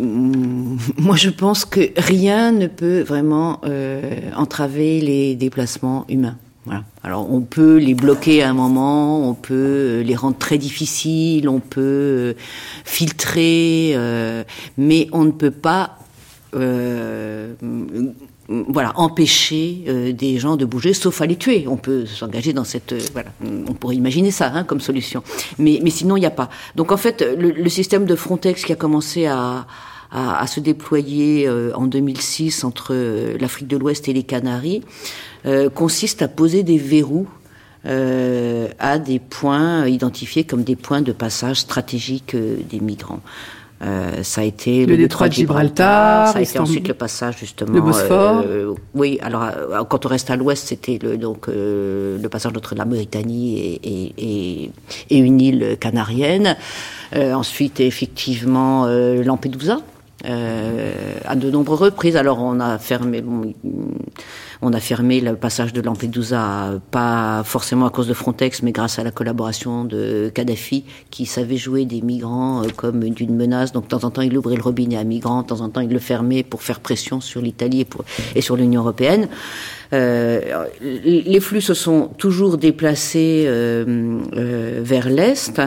moi 0.00 1.14
je 1.14 1.30
pense 1.30 1.64
que 1.64 1.92
rien 1.96 2.50
ne 2.50 2.66
peut 2.66 3.02
vraiment 3.02 3.60
euh, 3.64 4.02
entraver 4.36 5.00
les 5.00 5.36
déplacements 5.36 6.06
humains. 6.08 6.38
Voilà. 6.64 6.84
Alors 7.02 7.30
on 7.30 7.42
peut 7.42 7.76
les 7.76 7.94
bloquer 7.94 8.42
à 8.42 8.50
un 8.50 8.54
moment, 8.54 9.28
on 9.28 9.34
peut 9.34 10.02
les 10.04 10.16
rendre 10.16 10.38
très 10.38 10.56
difficiles, 10.56 11.48
on 11.48 11.60
peut 11.60 11.80
euh, 11.80 12.34
filtrer, 12.84 13.92
euh, 13.94 14.44
mais 14.78 15.08
on 15.12 15.24
ne 15.24 15.30
peut 15.30 15.50
pas 15.50 15.98
euh, 16.54 17.54
voilà, 18.48 18.92
empêcher 18.96 19.84
euh, 19.88 20.12
des 20.12 20.38
gens 20.38 20.56
de 20.56 20.64
bouger, 20.64 20.92
sauf 20.92 21.20
à 21.20 21.26
les 21.26 21.36
tuer. 21.36 21.64
On 21.66 21.76
peut 21.76 22.04
s'engager 22.06 22.52
dans 22.52 22.64
cette, 22.64 22.92
euh, 22.92 23.00
voilà, 23.12 23.30
on 23.42 23.72
pourrait 23.72 23.96
imaginer 23.96 24.30
ça 24.30 24.50
hein, 24.54 24.64
comme 24.64 24.80
solution. 24.80 25.22
Mais, 25.58 25.80
mais 25.82 25.90
sinon, 25.90 26.16
il 26.16 26.20
n'y 26.20 26.26
a 26.26 26.30
pas. 26.30 26.50
Donc 26.76 26.92
en 26.92 26.96
fait, 26.96 27.22
le, 27.22 27.50
le, 27.50 27.68
système 27.68 28.04
de 28.04 28.14
Frontex 28.14 28.64
qui 28.64 28.72
a 28.72 28.76
commencé 28.76 29.26
à, 29.26 29.66
à, 30.14 30.40
à 30.40 30.46
se 30.46 30.60
déployer 30.60 31.46
euh, 31.46 31.72
en 31.74 31.86
2006 31.86 32.64
entre 32.64 32.94
l'Afrique 33.38 33.68
de 33.68 33.76
l'Ouest 33.76 34.08
et 34.08 34.12
les 34.12 34.22
Canaries 34.22 34.82
consiste 35.74 36.22
à 36.22 36.28
poser 36.28 36.62
des 36.62 36.78
verrous 36.78 37.28
à 37.84 38.98
des 38.98 39.18
points 39.18 39.86
identifiés 39.86 40.44
comme 40.44 40.62
des 40.62 40.74
points 40.74 41.02
de 41.02 41.12
passage 41.12 41.60
stratégiques 41.60 42.34
des 42.34 42.80
migrants. 42.80 43.20
Euh, 43.82 44.22
ça 44.22 44.40
a 44.40 44.44
été 44.44 44.86
le, 44.86 44.92
le 44.92 44.96
détroit 44.96 45.28
de 45.28 45.34
Gibraltar, 45.34 46.28
ça 46.28 46.38
a 46.38 46.42
été 46.42 46.58
ensuite 46.58 46.86
le 46.88 46.94
passage 46.94 47.38
justement. 47.38 47.72
Le 47.72 47.80
Bosphore. 47.80 48.42
Euh, 48.46 48.72
oui, 48.94 49.18
alors 49.20 49.42
euh, 49.42 49.84
quand 49.84 50.06
on 50.06 50.08
reste 50.08 50.30
à 50.30 50.36
l'ouest, 50.36 50.68
c'était 50.68 50.98
le, 51.02 51.18
donc 51.18 51.48
euh, 51.48 52.16
le 52.22 52.28
passage 52.28 52.52
entre 52.56 52.74
la 52.74 52.84
Mauritanie 52.84 53.58
et, 53.58 53.80
et, 53.82 54.12
et, 54.16 54.70
et 55.10 55.18
une 55.18 55.40
île 55.40 55.76
canarienne. 55.78 56.56
Euh, 57.14 57.34
ensuite, 57.34 57.80
effectivement, 57.80 58.86
Lampedusa. 58.86 59.80
À 60.24 61.36
de 61.36 61.50
nombreuses 61.50 61.80
reprises. 61.80 62.16
Alors 62.16 62.40
on 62.40 62.60
a 62.60 62.78
fermé. 62.78 63.22
Bon, 63.22 63.52
on 64.62 64.72
a 64.72 64.80
fermé 64.80 65.20
le 65.20 65.36
passage 65.36 65.74
de 65.74 65.82
Lampedusa, 65.82 66.80
pas 66.90 67.42
forcément 67.44 67.84
à 67.84 67.90
cause 67.90 68.08
de 68.08 68.14
Frontex, 68.14 68.62
mais 68.62 68.72
grâce 68.72 68.98
à 68.98 69.04
la 69.04 69.10
collaboration 69.10 69.84
de 69.84 70.30
Kadhafi, 70.34 70.84
qui 71.10 71.26
savait 71.26 71.58
jouer 71.58 71.84
des 71.84 72.00
migrants 72.00 72.62
euh, 72.62 72.68
comme 72.74 73.00
d'une 73.10 73.36
menace. 73.36 73.72
Donc, 73.72 73.84
de 73.84 73.88
temps 73.88 74.04
en 74.04 74.10
temps, 74.10 74.22
il 74.22 74.36
ouvrait 74.38 74.56
le 74.56 74.62
robinet 74.62 74.96
à 74.96 75.04
migrants, 75.04 75.42
de 75.42 75.48
temps 75.48 75.60
en 75.60 75.68
temps, 75.68 75.80
il 75.80 75.90
le 75.90 75.98
fermait 75.98 76.42
pour 76.42 76.62
faire 76.62 76.80
pression 76.80 77.20
sur 77.20 77.42
l'Italie 77.42 77.82
et, 77.82 78.38
et, 78.38 78.40
sur 78.40 78.56
l'Union 78.56 78.80
européenne. 78.80 79.28
Euh, 79.92 80.66
les 80.80 81.40
flux 81.40 81.60
se 81.60 81.74
sont 81.74 82.08
toujours 82.18 82.58
déplacés 82.58 83.44
euh, 83.46 84.18
euh, 84.34 84.80
vers 84.82 85.08
l'Est. 85.08 85.60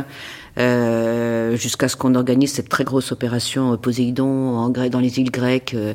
Euh, 0.58 1.56
jusqu'à 1.56 1.88
ce 1.88 1.96
qu'on 1.96 2.16
organise 2.16 2.54
cette 2.54 2.70
très 2.70 2.84
grosse 2.84 3.12
opération 3.12 3.78
Poséidon 3.78 4.58
en 4.58 4.70
dans 4.70 5.00
les 5.00 5.20
îles 5.20 5.30
grecques 5.30 5.76
euh, 5.76 5.94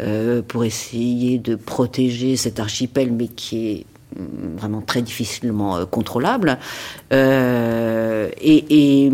euh, 0.00 0.42
pour 0.42 0.64
essayer 0.64 1.38
de 1.38 1.54
protéger 1.54 2.36
cet 2.36 2.60
archipel, 2.60 3.12
mais 3.12 3.28
qui 3.28 3.68
est 3.68 3.86
vraiment 4.56 4.80
très 4.80 5.02
difficilement 5.02 5.76
euh, 5.76 5.84
contrôlable. 5.86 6.58
Euh, 7.12 8.30
et, 8.40 9.10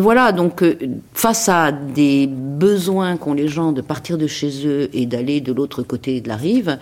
voilà, 0.00 0.32
donc 0.32 0.62
euh, 0.62 0.76
face 1.14 1.48
à 1.48 1.72
des 1.72 2.26
besoins 2.26 3.16
qu'ont 3.16 3.34
les 3.34 3.48
gens 3.48 3.72
de 3.72 3.80
partir 3.80 4.18
de 4.18 4.26
chez 4.26 4.66
eux 4.66 4.88
et 4.92 5.06
d'aller 5.06 5.40
de 5.40 5.52
l'autre 5.52 5.82
côté 5.82 6.20
de 6.20 6.28
la 6.28 6.36
rive, 6.36 6.78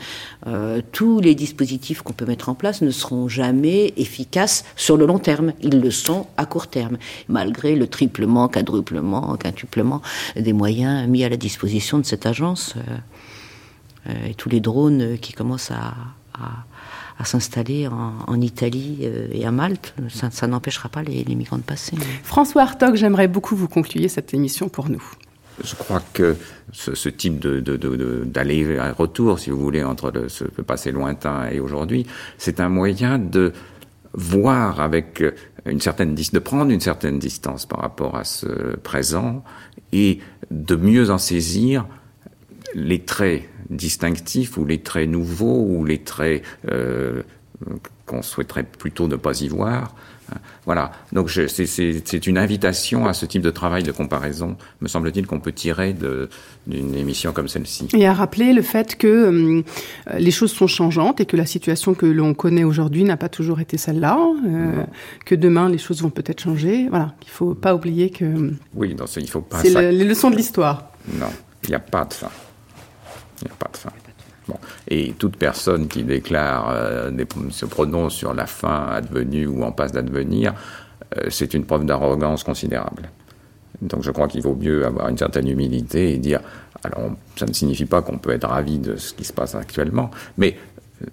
tous 0.92 1.20
les 1.20 1.34
dispositifs 1.34 2.02
qu'on 2.02 2.12
peut 2.12 2.26
mettre 2.26 2.48
en 2.48 2.54
place 2.54 2.82
ne 2.82 2.90
seront 2.90 3.28
jamais 3.28 3.94
efficaces 3.96 4.64
sur 4.76 4.96
le 4.96 5.06
long 5.06 5.18
terme. 5.18 5.52
Ils 5.62 5.80
le 5.80 5.90
sont 5.90 6.26
à 6.36 6.44
court 6.44 6.66
terme, 6.66 6.98
malgré 7.28 7.76
le 7.76 7.86
triplement, 7.86 8.48
quadruplement, 8.48 9.36
quintuplement 9.36 10.02
des 10.36 10.52
moyens 10.52 11.08
mis 11.08 11.24
à 11.24 11.28
la 11.28 11.36
disposition 11.36 11.98
de 11.98 12.04
cette 12.04 12.26
agence 12.26 12.74
et 14.28 14.34
tous 14.34 14.50
les 14.50 14.60
drones 14.60 15.18
qui 15.18 15.32
commencent 15.32 15.70
à 15.70 15.94
à 17.24 17.26
s'installer 17.26 17.88
en, 17.88 18.12
en, 18.26 18.40
Italie 18.40 18.98
euh, 19.02 19.28
et 19.32 19.46
à 19.46 19.50
Malte. 19.50 19.94
Ça, 20.10 20.30
ça 20.30 20.46
n'empêchera 20.46 20.90
pas 20.90 21.02
les, 21.02 21.24
les, 21.24 21.34
migrants 21.34 21.56
de 21.56 21.62
passer. 21.62 21.96
François 22.22 22.62
Hartog, 22.62 22.96
j'aimerais 22.96 23.28
beaucoup 23.28 23.56
vous 23.56 23.68
concluer 23.68 24.08
cette 24.08 24.34
émission 24.34 24.68
pour 24.68 24.90
nous. 24.90 25.02
Je 25.64 25.74
crois 25.74 26.02
que 26.12 26.36
ce, 26.72 26.94
ce 26.94 27.08
type 27.08 27.38
de, 27.38 27.60
de, 27.60 27.76
de, 27.76 28.24
d'aller-retour, 28.26 29.38
si 29.38 29.50
vous 29.50 29.60
voulez, 29.60 29.82
entre 29.82 30.10
le, 30.10 30.28
ce 30.28 30.44
passé 30.44 30.92
lointain 30.92 31.48
et 31.50 31.60
aujourd'hui, 31.60 32.06
c'est 32.36 32.60
un 32.60 32.68
moyen 32.68 33.18
de 33.18 33.52
voir 34.12 34.80
avec 34.80 35.24
une 35.64 35.80
certaine 35.80 36.14
de 36.14 36.38
prendre 36.38 36.70
une 36.70 36.80
certaine 36.80 37.18
distance 37.18 37.66
par 37.66 37.80
rapport 37.80 38.16
à 38.16 38.24
ce 38.24 38.76
présent 38.76 39.42
et 39.92 40.18
de 40.50 40.76
mieux 40.76 41.10
en 41.10 41.18
saisir 41.18 41.86
les 42.74 43.00
traits 43.00 43.44
distinctifs 43.70 44.56
ou 44.56 44.64
les 44.64 44.80
traits 44.80 45.08
nouveaux 45.08 45.64
ou 45.64 45.84
les 45.84 45.98
traits 45.98 46.42
euh, 46.70 47.22
qu'on 48.06 48.22
souhaiterait 48.22 48.64
plutôt 48.64 49.08
ne 49.08 49.16
pas 49.16 49.40
y 49.40 49.48
voir. 49.48 49.94
Voilà, 50.64 50.92
donc 51.12 51.30
c'est 51.30 52.26
une 52.26 52.38
invitation 52.38 53.06
à 53.06 53.12
ce 53.12 53.26
type 53.26 53.42
de 53.42 53.50
travail 53.50 53.82
de 53.82 53.92
comparaison, 53.92 54.56
me 54.80 54.88
semble-t-il, 54.88 55.26
qu'on 55.26 55.38
peut 55.38 55.52
tirer 55.52 55.94
d'une 56.66 56.94
émission 56.94 57.32
comme 57.32 57.48
celle-ci. 57.48 57.88
Et 57.94 58.06
à 58.06 58.14
rappeler 58.14 58.54
le 58.54 58.62
fait 58.62 58.96
que 58.96 59.06
euh, 59.06 59.62
les 60.16 60.30
choses 60.30 60.52
sont 60.52 60.66
changeantes 60.66 61.20
et 61.20 61.26
que 61.26 61.36
la 61.36 61.44
situation 61.44 61.94
que 61.94 62.06
l'on 62.06 62.32
connaît 62.32 62.64
aujourd'hui 62.64 63.04
n'a 63.04 63.18
pas 63.18 63.28
toujours 63.28 63.60
été 63.60 63.76
celle-là, 63.76 64.18
euh, 64.46 64.84
que 65.26 65.34
demain 65.34 65.68
les 65.68 65.78
choses 65.78 66.00
vont 66.02 66.10
peut-être 66.10 66.40
changer. 66.40 66.88
Voilà, 66.88 67.14
il 67.22 67.26
ne 67.26 67.32
faut 67.32 67.54
pas 67.54 67.74
oublier 67.74 68.10
que. 68.10 68.52
Oui, 68.74 68.94
non, 68.94 69.04
il 69.04 69.30
faut 69.30 69.42
pas. 69.42 69.60
C'est 69.60 69.70
le, 69.70 69.90
les 69.90 70.04
leçons 70.04 70.30
de 70.30 70.36
l'histoire. 70.36 70.90
Non, 71.20 71.28
il 71.64 71.68
n'y 71.68 71.76
a 71.76 71.80
pas 71.80 72.06
de 72.06 72.14
fin. 72.14 72.30
Il 73.42 73.46
n'y 73.46 73.52
a 73.52 73.56
pas 73.56 73.70
de 73.72 73.76
fin. 73.76 73.90
Bon. 74.46 74.56
Et 74.88 75.14
toute 75.18 75.36
personne 75.36 75.88
qui 75.88 76.02
déclare, 76.04 76.70
euh, 76.70 77.10
des, 77.10 77.26
se 77.50 77.66
prononce 77.66 78.14
sur 78.14 78.34
la 78.34 78.46
fin 78.46 78.88
advenue 78.88 79.46
ou 79.46 79.62
en 79.62 79.72
passe 79.72 79.92
d'advenir, 79.92 80.54
euh, 81.16 81.26
c'est 81.30 81.54
une 81.54 81.64
preuve 81.64 81.86
d'arrogance 81.86 82.44
considérable. 82.44 83.08
Donc 83.80 84.02
je 84.02 84.10
crois 84.10 84.28
qu'il 84.28 84.42
vaut 84.42 84.54
mieux 84.54 84.84
avoir 84.84 85.08
une 85.08 85.18
certaine 85.18 85.48
humilité 85.48 86.12
et 86.12 86.18
dire, 86.18 86.40
alors 86.82 87.12
ça 87.36 87.46
ne 87.46 87.52
signifie 87.52 87.86
pas 87.86 88.02
qu'on 88.02 88.18
peut 88.18 88.30
être 88.30 88.46
ravi 88.46 88.78
de 88.78 88.96
ce 88.96 89.14
qui 89.14 89.24
se 89.24 89.32
passe 89.32 89.54
actuellement, 89.54 90.10
mais 90.36 90.56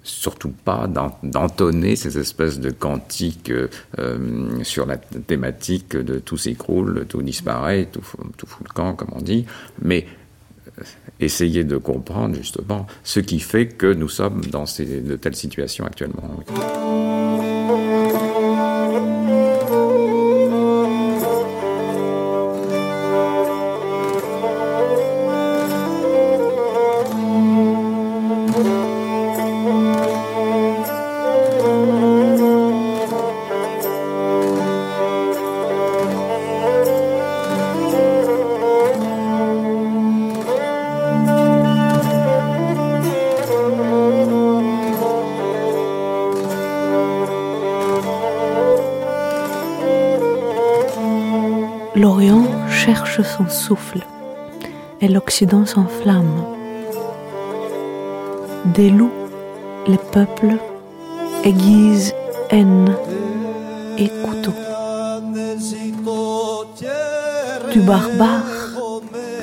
surtout 0.04 0.52
pas 0.52 0.88
d'entonner 1.24 1.96
ces 1.96 2.18
espèces 2.18 2.60
de 2.60 2.70
cantiques 2.70 3.52
euh, 4.00 4.64
sur 4.64 4.86
la 4.86 4.98
thématique 4.98 5.96
de 5.96 6.20
tout 6.20 6.38
s'écroule, 6.38 7.06
tout 7.08 7.22
disparaît, 7.22 7.88
tout, 7.92 8.04
tout 8.38 8.46
fout 8.46 8.68
le 8.68 8.74
camp, 8.74 8.94
comme 8.94 9.10
on 9.14 9.22
dit, 9.22 9.46
mais 9.82 10.06
euh, 10.06 10.21
essayer 11.22 11.64
de 11.64 11.78
comprendre 11.78 12.36
justement 12.36 12.88
ce 13.04 13.20
qui 13.20 13.40
fait 13.40 13.68
que 13.68 13.92
nous 13.94 14.10
sommes 14.10 14.42
dans 14.46 14.66
de 14.66 15.16
telles 15.16 15.36
situations 15.36 15.86
actuellement. 15.86 16.24
L'Orient 52.02 52.48
cherche 52.68 53.22
son 53.22 53.48
souffle 53.48 54.00
et 55.02 55.08
l'Occident 55.08 55.68
s'enflamme. 55.68 56.44
Des 58.74 58.90
loups, 58.90 59.12
les 59.86 60.00
peuples 60.12 60.56
aiguisent 61.44 62.16
haine 62.50 62.96
et 64.00 64.10
couteau. 64.26 64.54
Du 67.72 67.82
barbare, 67.82 68.82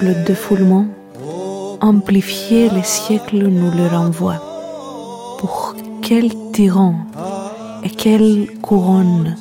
le 0.02 0.24
défoulement, 0.24 0.86
amplifié 1.80 2.70
les 2.70 2.82
siècles 2.82 3.46
nous 3.46 3.70
le 3.70 3.86
renvoie. 3.86 4.42
Pour 5.38 5.76
quel 6.02 6.34
tyran 6.50 6.96
et 7.84 7.90
quelle 7.90 8.48
couronne 8.60 9.36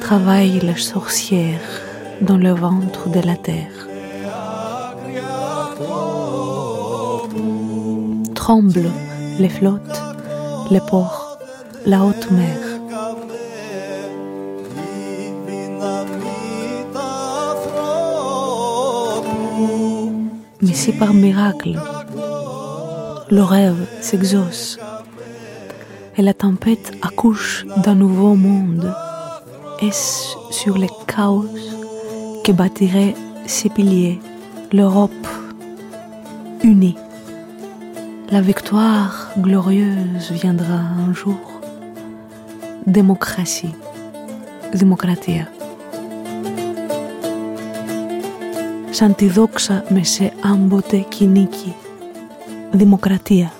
travaillent 0.00 0.58
les 0.58 0.78
sorcières 0.78 1.87
dans 2.20 2.36
le 2.36 2.52
ventre 2.52 3.08
de 3.08 3.20
la 3.20 3.36
terre. 3.36 3.86
Tremblent 8.34 8.90
les 9.38 9.48
flottes, 9.48 10.02
les 10.70 10.80
ports, 10.80 11.38
la 11.86 12.04
haute 12.04 12.30
mer. 12.30 12.56
Mais 20.60 20.74
si 20.74 20.92
par 20.92 21.14
miracle, 21.14 21.78
le 23.30 23.42
rêve 23.42 23.86
s'exauce 24.00 24.78
et 26.16 26.22
la 26.22 26.34
tempête 26.34 26.92
accouche 27.02 27.64
d'un 27.84 27.94
nouveau 27.94 28.34
monde, 28.34 28.92
est-ce 29.80 30.36
sur 30.50 30.76
les 30.78 30.90
chaos 31.06 31.46
que 32.47 32.51
bâtirait 32.51 33.15
ses 33.45 33.69
piliers, 33.69 34.19
l'Europe 34.71 35.27
unie. 36.63 36.97
La 38.29 38.41
victoire 38.41 39.31
glorieuse 39.37 40.31
viendra 40.31 40.79
un 41.07 41.13
jour. 41.13 41.61
Démocratie, 42.85 43.75
δημοκρατία. 44.71 45.51
Σαν 48.89 49.15
τη 49.15 49.27
δόξα 49.27 49.83
με 49.89 50.03
σε 50.03 50.33
άμποτε 50.41 50.97
κυνήκη. 50.97 51.75
Δημοκρατία. 52.71 53.51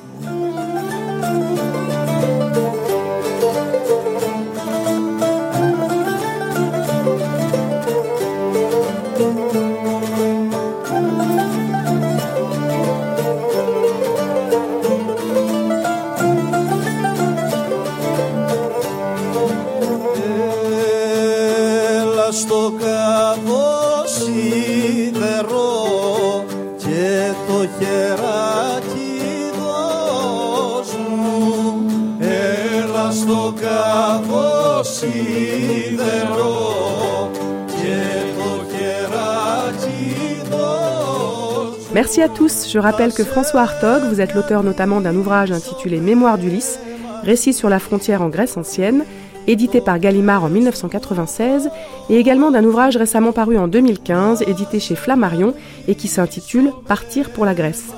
Merci 42.19 42.33
à 42.33 42.37
tous. 42.37 42.69
Je 42.69 42.81
rappelle 42.81 43.13
que 43.13 43.23
François 43.23 43.61
Hartog, 43.61 44.03
vous 44.11 44.21
êtes 44.21 44.35
l'auteur 44.35 44.65
notamment 44.65 45.01
d'un 45.01 45.15
ouvrage 45.15 45.53
intitulé 45.53 46.01
Mémoire 46.01 46.37
d'Ulysse, 46.37 46.81
récit 47.23 47.53
sur 47.53 47.69
la 47.69 47.79
frontière 47.79 48.23
en 48.23 48.29
Grèce 48.29 48.57
ancienne, 48.57 49.05
édité 49.47 49.81
par 49.81 50.01
Gallimard 50.01 50.43
en 50.43 50.49
1996, 50.49 51.71
et 52.11 52.17
également 52.17 52.51
d'un 52.51 52.65
ouvrage 52.65 52.97
récemment 52.97 53.31
paru 53.31 53.57
en 53.57 53.69
2015, 53.69 54.43
édité 54.49 54.81
chez 54.81 54.97
Flammarion, 54.97 55.55
et 55.87 55.95
qui 55.95 56.09
s'intitule 56.09 56.73
Partir 56.89 57.31
pour 57.31 57.45
la 57.45 57.55
Grèce. 57.55 57.93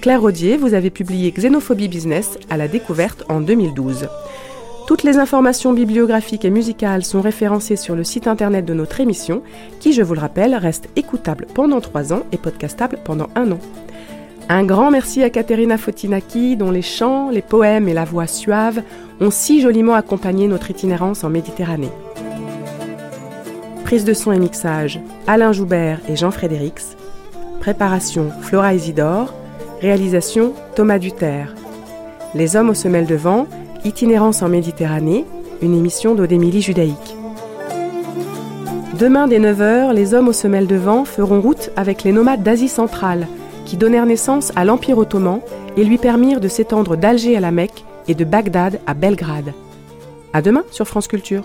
Claire 0.00 0.20
Rodier, 0.20 0.56
vous 0.56 0.74
avez 0.74 0.90
publié 0.90 1.32
Xénophobie 1.32 1.88
Business 1.88 2.38
à 2.48 2.56
la 2.56 2.68
découverte 2.68 3.24
en 3.28 3.40
2012. 3.40 4.06
Toutes 4.86 5.02
les 5.02 5.18
informations 5.18 5.72
bibliographiques 5.72 6.44
et 6.44 6.50
musicales 6.50 7.04
sont 7.04 7.20
référencées 7.20 7.74
sur 7.74 7.96
le 7.96 8.04
site 8.04 8.28
internet 8.28 8.64
de 8.64 8.72
notre 8.72 9.00
émission, 9.00 9.42
qui, 9.80 9.92
je 9.92 10.02
vous 10.02 10.14
le 10.14 10.20
rappelle, 10.20 10.54
reste 10.54 10.88
écoutable 10.94 11.48
pendant 11.52 11.80
trois 11.80 12.12
ans 12.12 12.22
et 12.30 12.36
podcastable 12.36 12.98
pendant 13.04 13.28
un 13.34 13.50
an. 13.50 13.58
Un 14.48 14.62
grand 14.64 14.92
merci 14.92 15.24
à 15.24 15.30
Caterina 15.30 15.76
Fotinaki, 15.76 16.56
dont 16.56 16.70
les 16.70 16.82
chants, 16.82 17.30
les 17.30 17.42
poèmes 17.42 17.88
et 17.88 17.94
la 17.94 18.04
voix 18.04 18.28
suave 18.28 18.80
ont 19.20 19.32
si 19.32 19.60
joliment 19.60 19.94
accompagné 19.94 20.46
notre 20.46 20.70
itinérance 20.70 21.24
en 21.24 21.30
Méditerranée. 21.30 21.90
Prise 23.82 24.04
de 24.04 24.14
son 24.14 24.30
et 24.30 24.38
mixage, 24.38 25.00
Alain 25.26 25.50
Joubert 25.50 25.98
et 26.08 26.14
Jean 26.14 26.30
Frédérix. 26.30 26.96
Préparation, 27.58 28.30
Flora 28.40 28.72
Isidore. 28.72 29.34
Réalisation, 29.80 30.54
Thomas 30.76 31.00
Duterre. 31.00 31.56
Les 32.36 32.54
hommes 32.54 32.70
aux 32.70 32.74
semelles 32.74 33.06
de 33.06 33.16
vent, 33.16 33.48
Itinérance 33.86 34.42
en 34.42 34.48
Méditerranée, 34.48 35.24
une 35.62 35.72
émission 35.72 36.16
d'Odémilie 36.16 36.60
Judaïque. 36.60 37.16
Demain 38.98 39.28
dès 39.28 39.38
9h, 39.38 39.94
les 39.94 40.12
hommes 40.12 40.26
aux 40.26 40.32
semelles 40.32 40.66
de 40.66 40.74
vent 40.74 41.04
feront 41.04 41.40
route 41.40 41.70
avec 41.76 42.02
les 42.02 42.10
nomades 42.10 42.42
d'Asie 42.42 42.66
centrale, 42.66 43.28
qui 43.64 43.76
donnèrent 43.76 44.06
naissance 44.06 44.50
à 44.56 44.64
l'Empire 44.64 44.98
ottoman 44.98 45.38
et 45.76 45.84
lui 45.84 45.98
permirent 45.98 46.40
de 46.40 46.48
s'étendre 46.48 46.96
d'Alger 46.96 47.36
à 47.36 47.40
la 47.40 47.52
Mecque 47.52 47.84
et 48.08 48.16
de 48.16 48.24
Bagdad 48.24 48.80
à 48.88 48.94
Belgrade. 48.94 49.52
À 50.32 50.42
demain 50.42 50.64
sur 50.72 50.88
France 50.88 51.06
Culture. 51.06 51.44